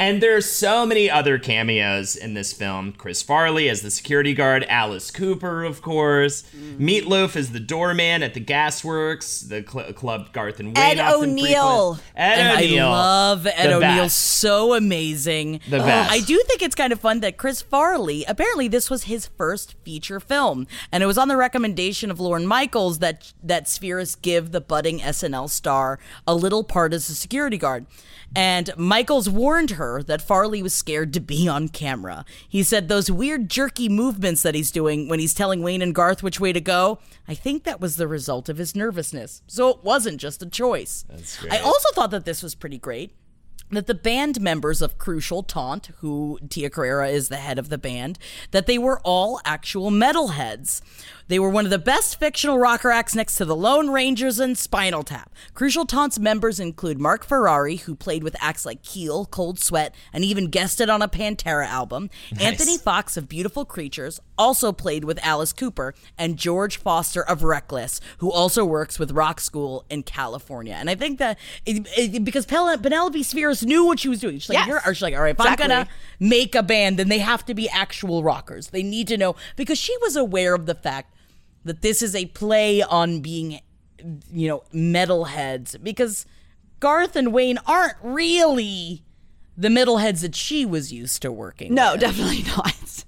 And 0.00 0.22
there's 0.22 0.46
so 0.50 0.86
many 0.86 1.10
other 1.10 1.38
cameos 1.38 2.16
in 2.16 2.32
this 2.32 2.54
film. 2.54 2.92
Chris 2.92 3.22
Farley 3.22 3.68
as 3.68 3.82
the 3.82 3.90
security 3.90 4.32
guard, 4.32 4.64
Alice 4.68 5.10
Cooper, 5.10 5.62
of 5.62 5.82
course. 5.82 6.42
Mm-hmm. 6.56 6.88
Meatloaf 6.88 7.36
as 7.36 7.52
the 7.52 7.60
doorman 7.60 8.22
at 8.22 8.32
the 8.32 8.40
gasworks, 8.40 9.46
the 9.46 9.62
cl- 9.70 9.92
club 9.92 10.32
Garth 10.32 10.58
and 10.58 10.74
Wayne 10.74 10.98
Ed 10.98 11.12
O'Neill. 11.12 11.98
Ed 12.16 12.38
and 12.38 12.58
O'Neill. 12.58 12.86
I 12.86 12.90
love 12.90 13.46
Ed 13.46 13.66
The 13.68 13.74
O'Neill. 13.76 13.80
best. 14.04 14.18
So 14.18 14.72
amazing. 14.74 15.60
The 15.68 15.78
best. 15.78 16.10
I 16.10 16.20
do 16.20 16.42
think 16.46 16.62
it's 16.62 16.74
kind 16.74 16.92
of 16.94 17.00
fun 17.00 17.20
that 17.20 17.36
Chris 17.36 17.60
Farley. 17.60 18.24
Apparently, 18.26 18.68
this 18.68 18.88
was 18.88 19.04
his 19.04 19.26
first 19.26 19.74
feature 19.84 20.18
film, 20.18 20.66
and 20.90 21.02
it 21.02 21.06
was 21.06 21.18
on 21.18 21.28
the 21.28 21.36
recommendation 21.36 22.10
of 22.10 22.18
Lorne 22.18 22.46
Michaels 22.46 23.00
that 23.00 23.32
that 23.42 23.64
Spheeris 23.66 24.14
give 24.20 24.52
the 24.52 24.62
budding 24.62 25.00
SNL 25.00 25.50
star 25.50 25.98
a 26.26 26.34
little 26.34 26.64
part 26.64 26.94
as 26.94 27.10
a 27.10 27.14
security 27.14 27.58
guard. 27.58 27.84
And 28.32 28.70
Michaels 28.76 29.28
warned 29.28 29.70
her 29.72 29.89
that 29.98 30.22
Farley 30.22 30.62
was 30.62 30.74
scared 30.74 31.12
to 31.14 31.20
be 31.20 31.48
on 31.48 31.68
camera. 31.68 32.24
He 32.48 32.62
said 32.62 32.88
those 32.88 33.10
weird 33.10 33.48
jerky 33.48 33.88
movements 33.88 34.42
that 34.42 34.54
he's 34.54 34.70
doing 34.70 35.08
when 35.08 35.20
he's 35.20 35.34
telling 35.34 35.62
Wayne 35.62 35.82
and 35.82 35.94
Garth 35.94 36.22
which 36.22 36.40
way 36.40 36.52
to 36.52 36.60
go, 36.60 36.98
I 37.26 37.34
think 37.34 37.64
that 37.64 37.80
was 37.80 37.96
the 37.96 38.08
result 38.08 38.48
of 38.48 38.58
his 38.58 38.74
nervousness. 38.74 39.42
So 39.46 39.68
it 39.68 39.82
wasn't 39.82 40.20
just 40.20 40.42
a 40.42 40.48
choice. 40.48 41.04
I 41.50 41.58
also 41.58 41.88
thought 41.94 42.10
that 42.12 42.24
this 42.24 42.42
was 42.42 42.54
pretty 42.54 42.78
great 42.78 43.14
that 43.70 43.86
the 43.86 43.94
band 43.94 44.40
members 44.40 44.82
of 44.82 44.98
Crucial 44.98 45.42
Taunt, 45.42 45.90
who 45.98 46.38
Tia 46.48 46.70
Carrere 46.70 47.04
is 47.04 47.28
the 47.28 47.36
head 47.36 47.58
of 47.58 47.68
the 47.68 47.78
band, 47.78 48.18
that 48.50 48.66
they 48.66 48.78
were 48.78 49.00
all 49.04 49.40
actual 49.44 49.90
metalheads. 49.90 50.80
They 51.28 51.38
were 51.38 51.48
one 51.50 51.64
of 51.64 51.70
the 51.70 51.78
best 51.78 52.18
fictional 52.18 52.58
rocker 52.58 52.90
acts 52.90 53.14
next 53.14 53.36
to 53.36 53.44
the 53.44 53.54
Lone 53.54 53.90
Rangers 53.90 54.40
and 54.40 54.58
Spinal 54.58 55.04
Tap. 55.04 55.32
Crucial 55.54 55.86
Taunt's 55.86 56.18
members 56.18 56.58
include 56.58 56.98
Mark 56.98 57.24
Ferrari, 57.24 57.76
who 57.76 57.94
played 57.94 58.24
with 58.24 58.34
acts 58.40 58.66
like 58.66 58.82
Keel, 58.82 59.26
Cold 59.26 59.60
Sweat, 59.60 59.94
and 60.12 60.24
even 60.24 60.48
guested 60.48 60.90
on 60.90 61.02
a 61.02 61.08
Pantera 61.08 61.66
album. 61.68 62.10
Anthony 62.40 62.76
Focx 62.78 63.16
of 63.16 63.28
Beautiful 63.28 63.64
Creatures 63.64 64.18
also 64.36 64.72
played 64.72 65.04
with 65.04 65.24
Alice 65.24 65.52
Cooper, 65.52 65.94
and 66.18 66.36
George 66.38 66.78
Foster 66.78 67.22
of 67.22 67.44
Reckless, 67.44 68.00
who 68.18 68.32
also 68.32 68.64
works 68.64 68.98
with 68.98 69.12
Rock 69.12 69.38
School 69.38 69.84
in 69.90 70.02
California. 70.02 70.74
And 70.74 70.88
I 70.90 70.94
think 70.96 71.18
that 71.20 71.38
it, 71.66 71.86
it- 71.96 72.24
because 72.24 72.46
Penelope 72.46 73.20
Spheeris 73.22 73.59
just 73.60 73.68
knew 73.68 73.84
what 73.86 74.00
she 74.00 74.08
was 74.08 74.20
doing. 74.20 74.38
She's 74.38 74.48
like, 74.48 74.58
Yes. 74.58 74.66
You're, 74.68 74.80
or 74.86 74.94
she's 74.94 75.02
like, 75.02 75.14
all 75.14 75.22
right, 75.22 75.30
if 75.30 75.38
Exactly. 75.40 75.64
I'm 75.64 75.68
gonna 75.70 75.88
make 76.18 76.54
a 76.54 76.62
band, 76.62 76.98
then 76.98 77.08
they 77.08 77.18
have 77.18 77.44
to 77.46 77.54
be 77.54 77.68
actual 77.68 78.22
rockers. 78.22 78.68
They 78.68 78.82
need 78.82 79.08
to 79.08 79.16
know 79.16 79.36
because 79.56 79.78
she 79.78 79.96
was 79.98 80.16
aware 80.16 80.54
of 80.54 80.66
the 80.66 80.74
fact 80.74 81.14
that 81.64 81.82
this 81.82 82.02
is 82.02 82.14
a 82.14 82.26
play 82.26 82.82
on 82.82 83.20
being, 83.20 83.60
you 84.32 84.48
know, 84.48 84.62
metalheads. 84.74 85.82
Because 85.82 86.26
Garth 86.80 87.16
and 87.16 87.32
Wayne 87.32 87.58
aren't 87.66 87.96
really 88.02 89.04
the 89.56 89.68
metalheads 89.68 90.22
that 90.22 90.34
she 90.34 90.64
was 90.64 90.90
used 90.92 91.20
to 91.22 91.30
working. 91.30 91.74
No, 91.74 91.92
with. 91.92 92.00
definitely 92.00 92.42
not. 92.56 93.04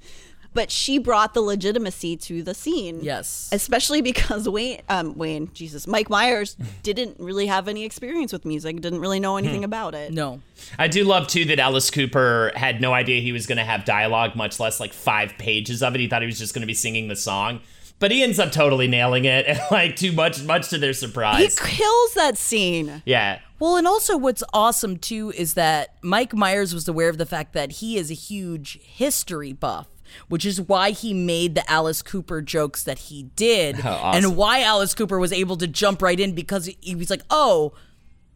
But 0.54 0.70
she 0.70 0.98
brought 0.98 1.32
the 1.34 1.40
legitimacy 1.40 2.16
to 2.18 2.42
the 2.42 2.52
scene. 2.54 3.00
Yes. 3.02 3.48
Especially 3.52 4.02
because 4.02 4.48
Wayne, 4.48 4.82
um, 4.88 5.16
Wayne, 5.16 5.50
Jesus, 5.54 5.86
Mike 5.86 6.10
Myers 6.10 6.56
didn't 6.82 7.18
really 7.18 7.46
have 7.46 7.68
any 7.68 7.84
experience 7.84 8.32
with 8.32 8.44
music, 8.44 8.80
didn't 8.80 9.00
really 9.00 9.20
know 9.20 9.36
anything 9.38 9.64
about 9.64 9.94
it. 9.94 10.12
No. 10.12 10.40
I 10.78 10.88
do 10.88 11.04
love 11.04 11.26
too 11.26 11.44
that 11.46 11.58
Alice 11.58 11.90
Cooper 11.90 12.52
had 12.54 12.80
no 12.80 12.92
idea 12.92 13.20
he 13.22 13.32
was 13.32 13.46
going 13.46 13.58
to 13.58 13.64
have 13.64 13.84
dialogue, 13.84 14.36
much 14.36 14.60
less 14.60 14.78
like 14.78 14.92
five 14.92 15.32
pages 15.38 15.82
of 15.82 15.94
it. 15.94 16.00
He 16.00 16.06
thought 16.08 16.22
he 16.22 16.26
was 16.26 16.38
just 16.38 16.54
going 16.54 16.60
to 16.62 16.66
be 16.66 16.74
singing 16.74 17.08
the 17.08 17.16
song, 17.16 17.60
but 17.98 18.10
he 18.10 18.22
ends 18.22 18.38
up 18.38 18.52
totally 18.52 18.88
nailing 18.88 19.24
it, 19.24 19.46
and 19.46 19.60
like 19.70 19.96
too 19.96 20.12
much, 20.12 20.42
much 20.42 20.68
to 20.68 20.78
their 20.78 20.92
surprise 20.92 21.58
He 21.58 21.66
kills 21.76 22.14
that 22.14 22.36
scene. 22.36 23.02
yeah, 23.06 23.38
Well, 23.58 23.76
and 23.76 23.86
also 23.86 24.16
what's 24.18 24.42
awesome 24.52 24.98
too 24.98 25.32
is 25.36 25.54
that 25.54 25.94
Mike 26.02 26.34
Myers 26.34 26.74
was 26.74 26.88
aware 26.88 27.08
of 27.08 27.16
the 27.18 27.26
fact 27.26 27.52
that 27.54 27.72
he 27.72 27.96
is 27.96 28.10
a 28.10 28.14
huge 28.14 28.78
history 28.82 29.52
buff, 29.52 29.88
which 30.28 30.44
is 30.44 30.60
why 30.60 30.90
he 30.90 31.12
made 31.14 31.54
the 31.54 31.70
Alice 31.70 32.02
Cooper 32.02 32.40
jokes 32.42 32.82
that 32.84 32.98
he 32.98 33.24
did, 33.36 33.80
and 33.84 34.36
why 34.36 34.62
Alice 34.62 34.94
Cooper 34.94 35.18
was 35.18 35.32
able 35.32 35.56
to 35.56 35.66
jump 35.66 36.02
right 36.02 36.18
in 36.18 36.34
because 36.34 36.70
he 36.80 36.94
was 36.94 37.10
like, 37.10 37.22
"Oh, 37.30 37.72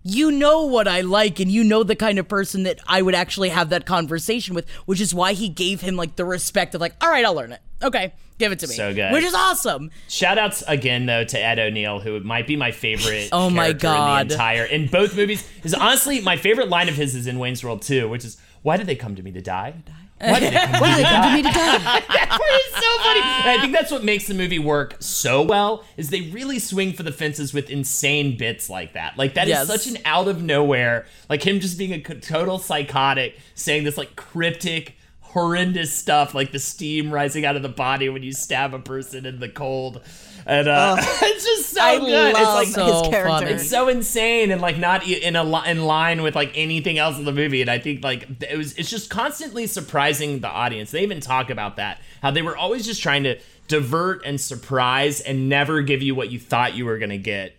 you 0.02 0.30
know 0.30 0.62
what 0.66 0.86
I 0.86 1.00
like, 1.00 1.40
and 1.40 1.50
you 1.50 1.64
know 1.64 1.82
the 1.82 1.96
kind 1.96 2.18
of 2.18 2.28
person 2.28 2.62
that 2.62 2.78
I 2.86 3.02
would 3.02 3.14
actually 3.14 3.48
have 3.48 3.70
that 3.70 3.86
conversation 3.86 4.54
with," 4.54 4.68
which 4.86 5.00
is 5.00 5.14
why 5.14 5.32
he 5.32 5.48
gave 5.48 5.80
him 5.80 5.96
like 5.96 6.16
the 6.16 6.24
respect 6.24 6.74
of 6.74 6.80
like, 6.80 6.94
"All 7.02 7.10
right, 7.10 7.24
I'll 7.24 7.34
learn 7.34 7.52
it. 7.52 7.60
Okay, 7.82 8.14
give 8.38 8.52
it 8.52 8.58
to 8.60 8.66
me." 8.68 8.74
So 8.74 8.94
good. 8.94 9.12
which 9.12 9.24
is 9.24 9.34
awesome. 9.34 9.90
Shout 10.08 10.38
outs 10.38 10.62
again 10.68 11.06
though 11.06 11.24
to 11.24 11.38
Ed 11.38 11.58
O'Neill, 11.58 12.00
who 12.00 12.20
might 12.20 12.46
be 12.46 12.56
my 12.56 12.70
favorite. 12.70 13.28
Oh 13.32 13.50
my 13.50 13.72
character 13.74 13.88
in 13.88 13.92
God. 13.92 14.28
the 14.28 14.34
entire 14.34 14.64
in 14.64 14.86
both 14.86 15.16
movies 15.16 15.46
is 15.64 15.74
honestly 15.74 16.20
my 16.20 16.36
favorite 16.36 16.68
line 16.68 16.88
of 16.88 16.94
his 16.94 17.14
is 17.14 17.26
in 17.26 17.38
Wayne's 17.38 17.62
World 17.64 17.82
2, 17.82 18.08
which 18.08 18.24
is 18.24 18.38
"Why 18.62 18.76
did 18.76 18.86
they 18.86 18.94
come 18.96 19.14
to 19.16 19.22
me 19.22 19.32
to 19.32 19.42
die? 19.42 19.74
Why 20.18 20.40
did 20.40 20.52
they 20.52 20.58
come 21.04 21.22
to 21.22 21.34
me 21.34 21.42
to 21.42 21.48
die?" 21.50 22.02
That 22.08 22.28
part 22.30 22.40
is 22.40 22.72
so 22.74 23.02
funny. 23.02 23.20
And 23.20 23.50
I 23.50 23.58
think 23.60 23.72
that's 23.74 23.90
what 23.90 24.02
makes 24.04 24.26
the 24.26 24.34
movie 24.34 24.58
work 24.58 24.96
so 25.00 25.42
well 25.42 25.84
is 25.96 26.10
they 26.10 26.22
really 26.22 26.58
swing 26.58 26.92
for 26.94 27.02
the 27.02 27.12
fences 27.12 27.52
with 27.52 27.68
insane 27.70 28.36
bits 28.36 28.70
like 28.70 28.94
that. 28.94 29.16
Like 29.18 29.34
that 29.34 29.44
is 29.48 29.50
Yes. 29.50 29.66
such 29.66 29.86
an 29.86 29.98
out 30.04 30.28
of 30.28 30.42
nowhere, 30.42 31.06
like 31.28 31.42
him 31.46 31.60
just 31.60 31.76
being 31.78 31.92
a 31.92 32.00
total 32.00 32.58
psychotic, 32.58 33.38
saying 33.54 33.84
this 33.84 33.96
like 33.98 34.16
cryptic 34.16 34.96
horrendous 35.36 35.94
stuff 35.94 36.34
like 36.34 36.50
the 36.50 36.58
steam 36.58 37.10
rising 37.12 37.44
out 37.44 37.56
of 37.56 37.62
the 37.62 37.68
body 37.68 38.08
when 38.08 38.22
you 38.22 38.32
stab 38.32 38.72
a 38.72 38.78
person 38.78 39.26
in 39.26 39.38
the 39.38 39.48
cold. 39.50 40.00
And 40.46 40.66
uh, 40.66 40.96
it's 41.00 41.44
just 41.44 41.70
so 41.74 41.82
I 41.82 41.98
good. 41.98 42.34
love 42.34 42.42
it's 42.42 42.54
like 42.54 42.68
So 42.68 42.86
his 42.86 43.08
character. 43.10 43.28
funny. 43.28 43.50
it's 43.50 43.68
so 43.68 43.88
insane 43.88 44.50
and 44.50 44.62
like 44.62 44.78
not 44.78 45.06
in 45.06 45.36
a 45.36 45.44
li- 45.44 45.68
in 45.70 45.84
line 45.84 46.22
with 46.22 46.34
like 46.34 46.52
anything 46.54 46.96
else 46.96 47.18
in 47.18 47.24
the 47.26 47.32
movie 47.32 47.60
and 47.60 47.68
i 47.70 47.78
think 47.78 48.02
like 48.04 48.26
it 48.48 48.56
was 48.56 48.72
it's 48.78 48.88
just 48.88 49.10
constantly 49.10 49.66
surprising 49.66 50.38
the 50.40 50.48
audience 50.48 50.92
they 50.92 51.02
even 51.02 51.20
talk 51.20 51.50
about 51.50 51.76
that 51.76 52.00
how 52.22 52.30
they 52.30 52.42
were 52.42 52.56
always 52.56 52.86
just 52.86 53.02
trying 53.02 53.24
to 53.24 53.36
divert 53.68 54.24
and 54.24 54.40
surprise 54.40 55.20
and 55.20 55.48
never 55.48 55.82
give 55.82 56.00
you 56.00 56.14
what 56.14 56.30
you 56.30 56.38
thought 56.38 56.74
you 56.74 56.84
were 56.86 56.96
going 56.98 57.10
to 57.10 57.18
get 57.18 57.54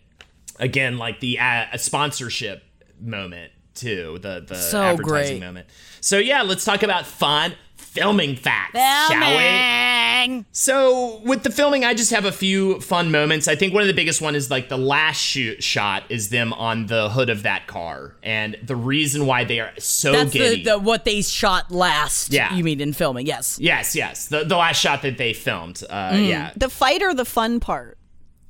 again 0.60 0.98
like 0.98 1.20
the 1.20 1.38
uh, 1.40 1.76
sponsorship 1.78 2.64
moment 3.02 3.52
too 3.76 4.18
the 4.22 4.44
the 4.48 4.56
So 4.56 4.82
advertising 4.82 5.40
great. 5.40 5.46
moment 5.46 5.68
so 6.02 6.18
yeah 6.18 6.42
let's 6.42 6.64
talk 6.66 6.82
about 6.84 7.06
fun 7.06 7.54
filming 7.98 8.36
facts 8.36 8.78
shall 8.78 9.38
we 9.38 10.44
so 10.52 11.22
with 11.24 11.44
the 11.44 11.50
filming, 11.52 11.86
I 11.86 11.94
just 11.94 12.12
have 12.12 12.26
a 12.26 12.32
few 12.32 12.80
fun 12.82 13.12
moments. 13.12 13.48
I 13.48 13.56
think 13.56 13.74
one 13.74 13.82
of 13.82 13.88
the 13.88 13.94
biggest 13.94 14.22
one 14.22 14.36
is 14.36 14.50
like 14.52 14.68
the 14.68 14.78
last 14.78 15.18
shoot 15.18 15.64
shot 15.64 16.04
is 16.10 16.30
them 16.30 16.54
on 16.54 16.88
the 16.88 17.10
hood 17.10 17.30
of 17.30 17.44
that 17.44 17.68
car, 17.68 18.16
and 18.24 18.58
the 18.64 18.76
reason 18.76 19.26
why 19.26 19.44
they 19.46 19.60
are 19.60 19.72
so 19.78 20.12
That's 20.12 20.32
the, 20.32 20.40
giddy. 20.40 20.64
the 20.64 20.80
what 20.80 21.06
they 21.06 21.22
shot 21.22 21.72
last. 21.72 22.34
Yeah. 22.34 22.54
you 22.54 22.64
mean 22.64 22.82
in 22.82 22.94
filming? 22.94 23.26
Yes. 23.26 23.58
yes, 23.62 23.96
yes, 23.96 24.28
the 24.28 24.44
the 24.44 24.58
last 24.58 24.78
shot 24.80 25.02
that 25.04 25.18
they 25.18 25.34
filmed. 25.34 25.84
Uh, 25.90 26.08
Mm. 26.08 26.28
Yeah, 26.30 26.52
The 26.56 26.70
fight 26.70 27.02
or 27.04 27.14
the 27.14 27.26
fun 27.26 27.60
part? 27.60 27.98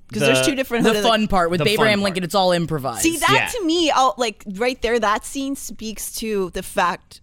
Because 0.08 0.22
The- 0.22 0.26
there's 0.34 0.45
two 0.45 0.56
different. 0.56 0.84
The 0.84 0.91
hood 0.91 0.98
of 0.98 1.04
fun 1.04 1.28
part 1.28 1.50
with 1.52 1.60
The 1.60 1.66
fun 1.66 1.74
Abraham 1.74 2.00
part. 2.00 2.06
Lincoln, 2.06 2.24
it's 2.24 2.36
all 2.36 2.52
improvised. 2.52 3.02
See 3.02 3.18
that 3.18 3.30
Yeah. 3.32 3.48
to 3.60 3.66
me, 3.66 3.91
I'll, 3.91 4.14
like 4.18 4.43
right 4.54 4.82
there, 4.82 5.00
that 5.00 5.26
scene 5.26 5.56
speaks 5.56 6.14
to 6.16 6.50
the 6.52 6.64
fact, 6.64 7.22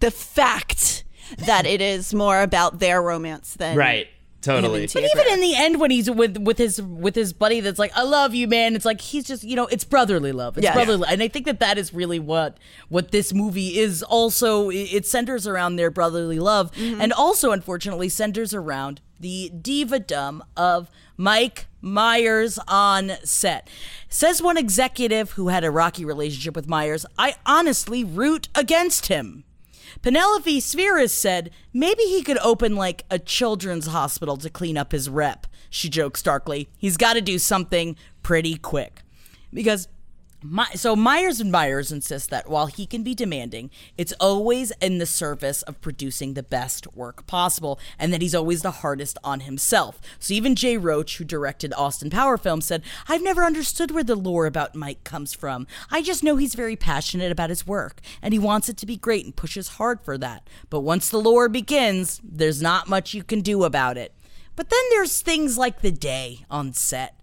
the 0.00 0.10
fact 0.10 1.03
that 1.38 1.66
it 1.66 1.80
is 1.80 2.12
more 2.14 2.42
about 2.42 2.78
their 2.78 3.02
romance 3.02 3.54
than 3.54 3.76
right, 3.76 4.08
totally. 4.42 4.82
and 4.82 4.92
But 4.92 5.00
Tia 5.00 5.08
even 5.14 5.32
in 5.32 5.40
the 5.40 5.54
end, 5.54 5.80
when 5.80 5.90
he's 5.90 6.10
with 6.10 6.38
with 6.38 6.58
his 6.58 6.80
with 6.80 7.14
his 7.14 7.32
buddy, 7.32 7.60
that's 7.60 7.78
like, 7.78 7.92
"I 7.96 8.02
love 8.02 8.34
you, 8.34 8.46
man." 8.48 8.76
It's 8.76 8.84
like 8.84 9.00
he's 9.00 9.24
just, 9.24 9.44
you 9.44 9.56
know, 9.56 9.66
it's 9.66 9.84
brotherly 9.84 10.32
love. 10.32 10.56
It's 10.58 10.64
Yeah. 10.64 10.74
brotherly, 10.74 11.06
and 11.08 11.22
I 11.22 11.28
think 11.28 11.46
that 11.46 11.60
that 11.60 11.78
is 11.78 11.94
really 11.94 12.18
what 12.18 12.58
what 12.88 13.10
this 13.10 13.32
movie 13.32 13.78
is. 13.78 14.02
Also, 14.02 14.70
it 14.70 14.92
it 14.92 15.06
centers 15.06 15.46
around 15.46 15.76
their 15.76 15.90
brotherly 15.90 16.38
love, 16.38 16.70
mm-hmm. 16.72 17.00
and 17.00 17.12
also, 17.12 17.52
unfortunately, 17.52 18.08
centers 18.08 18.52
around 18.52 19.00
the 19.20 19.50
diva-dom 19.62 20.42
of 20.56 20.90
Mike 21.16 21.66
Myers 21.80 22.58
on 22.66 23.12
set. 23.22 23.68
Says 24.08 24.42
one 24.42 24.56
executive 24.58 25.32
who 25.32 25.48
had 25.48 25.64
a 25.64 25.70
rocky 25.70 26.04
relationship 26.04 26.54
with 26.56 26.68
Myers, 26.68 27.06
"I 27.16 27.36
honestly 27.46 28.04
root 28.04 28.48
against 28.54 29.06
him." 29.06 29.43
Penelope 30.04 30.60
Spheeris 30.60 31.14
said 31.14 31.50
maybe 31.72 32.02
he 32.02 32.22
could 32.22 32.36
open 32.42 32.76
like 32.76 33.06
a 33.10 33.18
children's 33.18 33.86
hospital 33.86 34.36
to 34.36 34.50
clean 34.50 34.76
up 34.76 34.92
his 34.92 35.08
rep. 35.08 35.46
She 35.70 35.88
jokes 35.88 36.20
darkly. 36.20 36.68
He's 36.76 36.98
got 36.98 37.14
to 37.14 37.22
do 37.22 37.38
something 37.38 37.96
pretty 38.22 38.56
quick. 38.56 39.00
Because 39.50 39.88
my, 40.46 40.66
so 40.74 40.94
Myers 40.94 41.40
and 41.40 41.50
Myers 41.50 41.90
insist 41.90 42.28
that 42.28 42.50
while 42.50 42.66
he 42.66 42.84
can 42.84 43.02
be 43.02 43.14
demanding, 43.14 43.70
it's 43.96 44.12
always 44.20 44.72
in 44.72 44.98
the 44.98 45.06
service 45.06 45.62
of 45.62 45.80
producing 45.80 46.34
the 46.34 46.42
best 46.42 46.86
work 46.94 47.26
possible, 47.26 47.80
and 47.98 48.12
that 48.12 48.20
he's 48.20 48.34
always 48.34 48.60
the 48.60 48.70
hardest 48.70 49.16
on 49.24 49.40
himself. 49.40 50.02
So 50.18 50.34
even 50.34 50.54
Jay 50.54 50.76
Roach, 50.76 51.16
who 51.16 51.24
directed 51.24 51.72
Austin 51.72 52.10
Power 52.10 52.36
Films, 52.36 52.66
said, 52.66 52.82
"I've 53.08 53.22
never 53.22 53.42
understood 53.42 53.90
where 53.90 54.04
the 54.04 54.16
lore 54.16 54.44
about 54.44 54.74
Mike 54.74 55.02
comes 55.02 55.32
from. 55.32 55.66
I 55.90 56.02
just 56.02 56.22
know 56.22 56.36
he's 56.36 56.54
very 56.54 56.76
passionate 56.76 57.32
about 57.32 57.48
his 57.48 57.66
work, 57.66 58.02
and 58.20 58.34
he 58.34 58.38
wants 58.38 58.68
it 58.68 58.76
to 58.76 58.86
be 58.86 58.98
great 58.98 59.24
and 59.24 59.34
pushes 59.34 59.68
hard 59.68 60.02
for 60.02 60.18
that. 60.18 60.46
But 60.68 60.80
once 60.80 61.08
the 61.08 61.18
lore 61.18 61.48
begins, 61.48 62.20
there's 62.22 62.60
not 62.60 62.86
much 62.86 63.14
you 63.14 63.24
can 63.24 63.40
do 63.40 63.64
about 63.64 63.96
it." 63.96 64.14
But 64.56 64.70
then 64.70 64.82
there's 64.90 65.20
things 65.20 65.58
like 65.58 65.80
the 65.80 65.90
day 65.90 66.44
on 66.48 66.74
set 66.74 67.13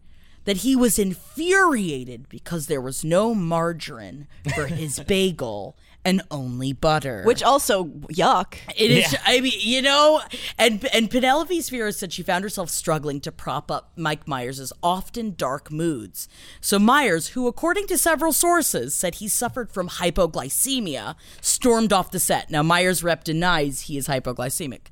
that 0.46 0.58
he 0.58 0.76
was 0.76 0.98
infuriated 0.98 2.28
because 2.30 2.68
there 2.68 2.82
was 2.82 3.04
no 3.04 3.34
margarine 3.34 4.28
for 4.56 4.68
his 4.68 5.00
bagel 5.08 5.76
and 6.04 6.22
only 6.32 6.74
butter. 6.74 7.24
which 7.26 7.44
also 7.44 7.86
yuck. 8.10 8.56
it 8.76 8.92
is, 8.92 9.16
I 9.26 9.40
mean, 9.40 9.54
you 9.60 9.82
know, 9.82 10.22
and 10.58 10.84
and 10.94 11.10
Penelope 11.12 11.60
Spheeris 11.60 12.00
said 12.00 12.12
she 12.12 12.24
found 12.24 12.44
herself 12.44 12.70
struggling 12.70 13.22
to 13.22 13.32
prop 13.32 13.70
up 13.70 13.92
Mike 13.96 14.28
Myers' 14.28 14.74
often 14.82 15.36
dark 15.36 15.72
moods. 15.72 16.28
So 16.60 16.80
Myers, 16.80 17.30
who 17.30 17.48
according 17.48 17.88
to 17.88 17.98
several 17.98 18.34
sources 18.34 18.96
said 18.96 19.16
he 19.16 19.28
suffered 19.28 19.72
from 19.72 19.90
hypoglycemia, 19.90 21.16
stormed 21.40 21.94
off 21.94 22.12
the 22.12 22.20
set. 22.20 22.50
Now 22.50 22.64
Myers' 22.64 23.04
rep 23.04 23.24
denies 23.24 23.82
he 23.82 23.98
is 23.98 24.08
hypoglycemic. 24.08 24.88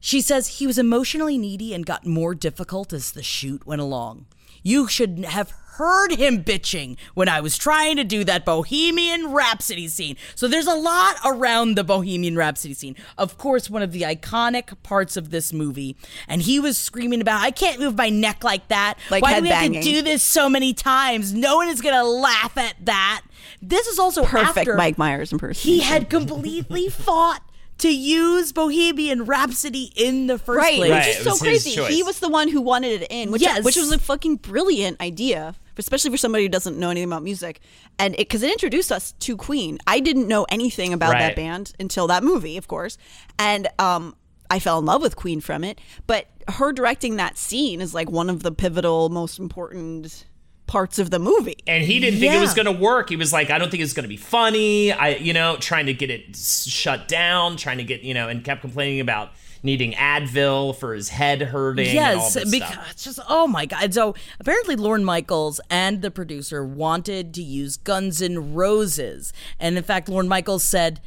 She 0.00 0.20
says 0.20 0.58
he 0.58 0.66
was 0.66 0.78
emotionally 0.78 1.36
needy 1.36 1.74
and 1.74 1.84
got 1.84 2.06
more 2.06 2.34
difficult 2.34 2.92
as 2.92 3.10
the 3.10 3.22
shoot 3.22 3.66
went 3.66 3.80
along. 3.82 4.26
You 4.62 4.88
should 4.88 5.24
have 5.24 5.52
heard 5.78 6.10
him 6.10 6.42
bitching 6.42 6.96
when 7.14 7.28
I 7.28 7.40
was 7.40 7.56
trying 7.56 7.96
to 7.96 8.04
do 8.04 8.24
that 8.24 8.44
Bohemian 8.44 9.32
Rhapsody 9.32 9.86
scene. 9.86 10.16
So 10.34 10.48
there's 10.48 10.66
a 10.66 10.74
lot 10.74 11.16
around 11.24 11.76
the 11.76 11.84
Bohemian 11.84 12.36
Rhapsody 12.36 12.74
scene. 12.74 12.96
Of 13.16 13.38
course, 13.38 13.70
one 13.70 13.82
of 13.82 13.92
the 13.92 14.02
iconic 14.02 14.82
parts 14.82 15.16
of 15.16 15.30
this 15.30 15.52
movie. 15.52 15.96
And 16.26 16.42
he 16.42 16.58
was 16.58 16.76
screaming 16.76 17.20
about, 17.20 17.42
I 17.42 17.52
can't 17.52 17.78
move 17.78 17.96
my 17.96 18.08
neck 18.08 18.42
like 18.42 18.66
that. 18.68 18.98
Like 19.08 19.22
Why 19.22 19.36
do 19.36 19.42
we 19.42 19.50
have 19.50 19.72
to 19.72 19.80
do 19.80 20.02
this 20.02 20.24
so 20.24 20.48
many 20.48 20.74
times? 20.74 21.32
No 21.32 21.56
one 21.56 21.68
is 21.68 21.80
going 21.80 21.94
to 21.94 22.04
laugh 22.04 22.58
at 22.58 22.74
that. 22.84 23.22
This 23.62 23.86
is 23.86 24.00
also 24.00 24.24
Perfect 24.24 24.70
Mike 24.76 24.98
Myers 24.98 25.32
impersonation. 25.32 25.70
he 25.70 25.80
had 25.80 26.10
completely 26.10 26.88
fought 26.88 27.42
to 27.78 27.88
use 27.94 28.52
Bohemian 28.52 29.24
Rhapsody 29.24 29.92
in 29.96 30.26
the 30.26 30.38
first 30.38 30.58
right, 30.58 30.76
place. 30.76 30.90
Right, 30.90 31.06
which 31.06 31.16
is 31.18 31.24
so 31.24 31.36
crazy. 31.36 31.70
He 31.94 32.02
was 32.02 32.20
the 32.20 32.28
one 32.28 32.48
who 32.48 32.60
wanted 32.60 33.02
it 33.02 33.06
in, 33.10 33.30
which 33.30 33.42
Yes. 33.42 33.64
which 33.64 33.76
was 33.76 33.90
a 33.92 33.98
fucking 33.98 34.36
brilliant 34.36 35.00
idea, 35.00 35.54
especially 35.76 36.10
for 36.10 36.16
somebody 36.16 36.44
who 36.44 36.48
doesn't 36.48 36.78
know 36.78 36.90
anything 36.90 37.08
about 37.08 37.22
music. 37.22 37.60
And 37.98 38.14
it 38.14 38.18
because 38.18 38.42
it 38.42 38.50
introduced 38.50 38.90
us 38.92 39.12
to 39.20 39.36
Queen. 39.36 39.78
I 39.86 40.00
didn't 40.00 40.28
know 40.28 40.44
anything 40.50 40.92
about 40.92 41.12
Right. 41.12 41.20
that 41.20 41.36
band 41.36 41.72
until 41.80 42.06
that 42.08 42.22
movie, 42.24 42.56
of 42.56 42.68
course, 42.68 42.98
and 43.38 43.68
um. 43.78 44.14
I 44.50 44.60
fell 44.60 44.78
in 44.78 44.86
love 44.86 45.02
with 45.02 45.14
Queen 45.14 45.42
from 45.42 45.62
it, 45.62 45.78
but 46.06 46.26
her 46.48 46.72
directing 46.72 47.16
that 47.16 47.36
scene 47.36 47.82
is 47.82 47.92
like 47.92 48.10
one 48.10 48.30
of 48.30 48.42
the 48.42 48.50
pivotal, 48.50 49.10
most 49.10 49.38
important 49.38 50.24
parts 50.68 51.00
of 51.00 51.10
the 51.10 51.18
movie. 51.18 51.56
and 51.66 51.82
he 51.82 51.98
didn't 51.98 52.20
think 52.20 52.32
it 52.32 52.40
was 52.40 52.54
going 52.54 52.66
to 52.66 52.72
work. 52.72 53.08
He 53.08 53.16
was 53.16 53.32
like, 53.32 53.50
I 53.50 53.58
don't 53.58 53.70
think 53.70 53.82
it's 53.82 53.92
going 53.94 54.04
to 54.04 54.08
be 54.08 54.16
funny. 54.16 54.92
I, 54.92 55.16
you 55.16 55.32
know, 55.32 55.56
trying 55.58 55.86
to 55.86 55.94
get 55.94 56.10
it 56.10 56.36
shut 56.36 57.08
down, 57.08 57.56
trying 57.56 57.78
to 57.78 57.84
get, 57.84 58.02
you 58.02 58.14
know, 58.14 58.28
and 58.28 58.44
kept 58.44 58.60
complaining 58.60 59.00
about 59.00 59.30
needing 59.64 59.92
Advil 59.94 60.76
for 60.76 60.94
his 60.94 61.08
head 61.08 61.42
hurting. 61.42 61.88
and 61.88 61.98
all 61.98 62.04
Yes, 62.16 62.34
because 62.50 62.68
stuff. 62.72 62.90
it's 62.92 63.04
just 63.04 63.18
oh 63.28 63.48
my 63.48 63.66
god. 63.66 63.92
So 63.92 64.14
apparently, 64.38 64.76
Lorne 64.76 65.02
Michaels 65.04 65.60
and 65.68 66.00
the 66.00 66.12
producer 66.12 66.64
wanted 66.64 67.34
to 67.34 67.42
use 67.42 67.76
Guns 67.76 68.22
N' 68.22 68.54
Roses, 68.54 69.32
and 69.58 69.76
in 69.76 69.82
fact, 69.82 70.08
Lorne 70.08 70.28
Michaels 70.28 70.62
said, 70.62 71.00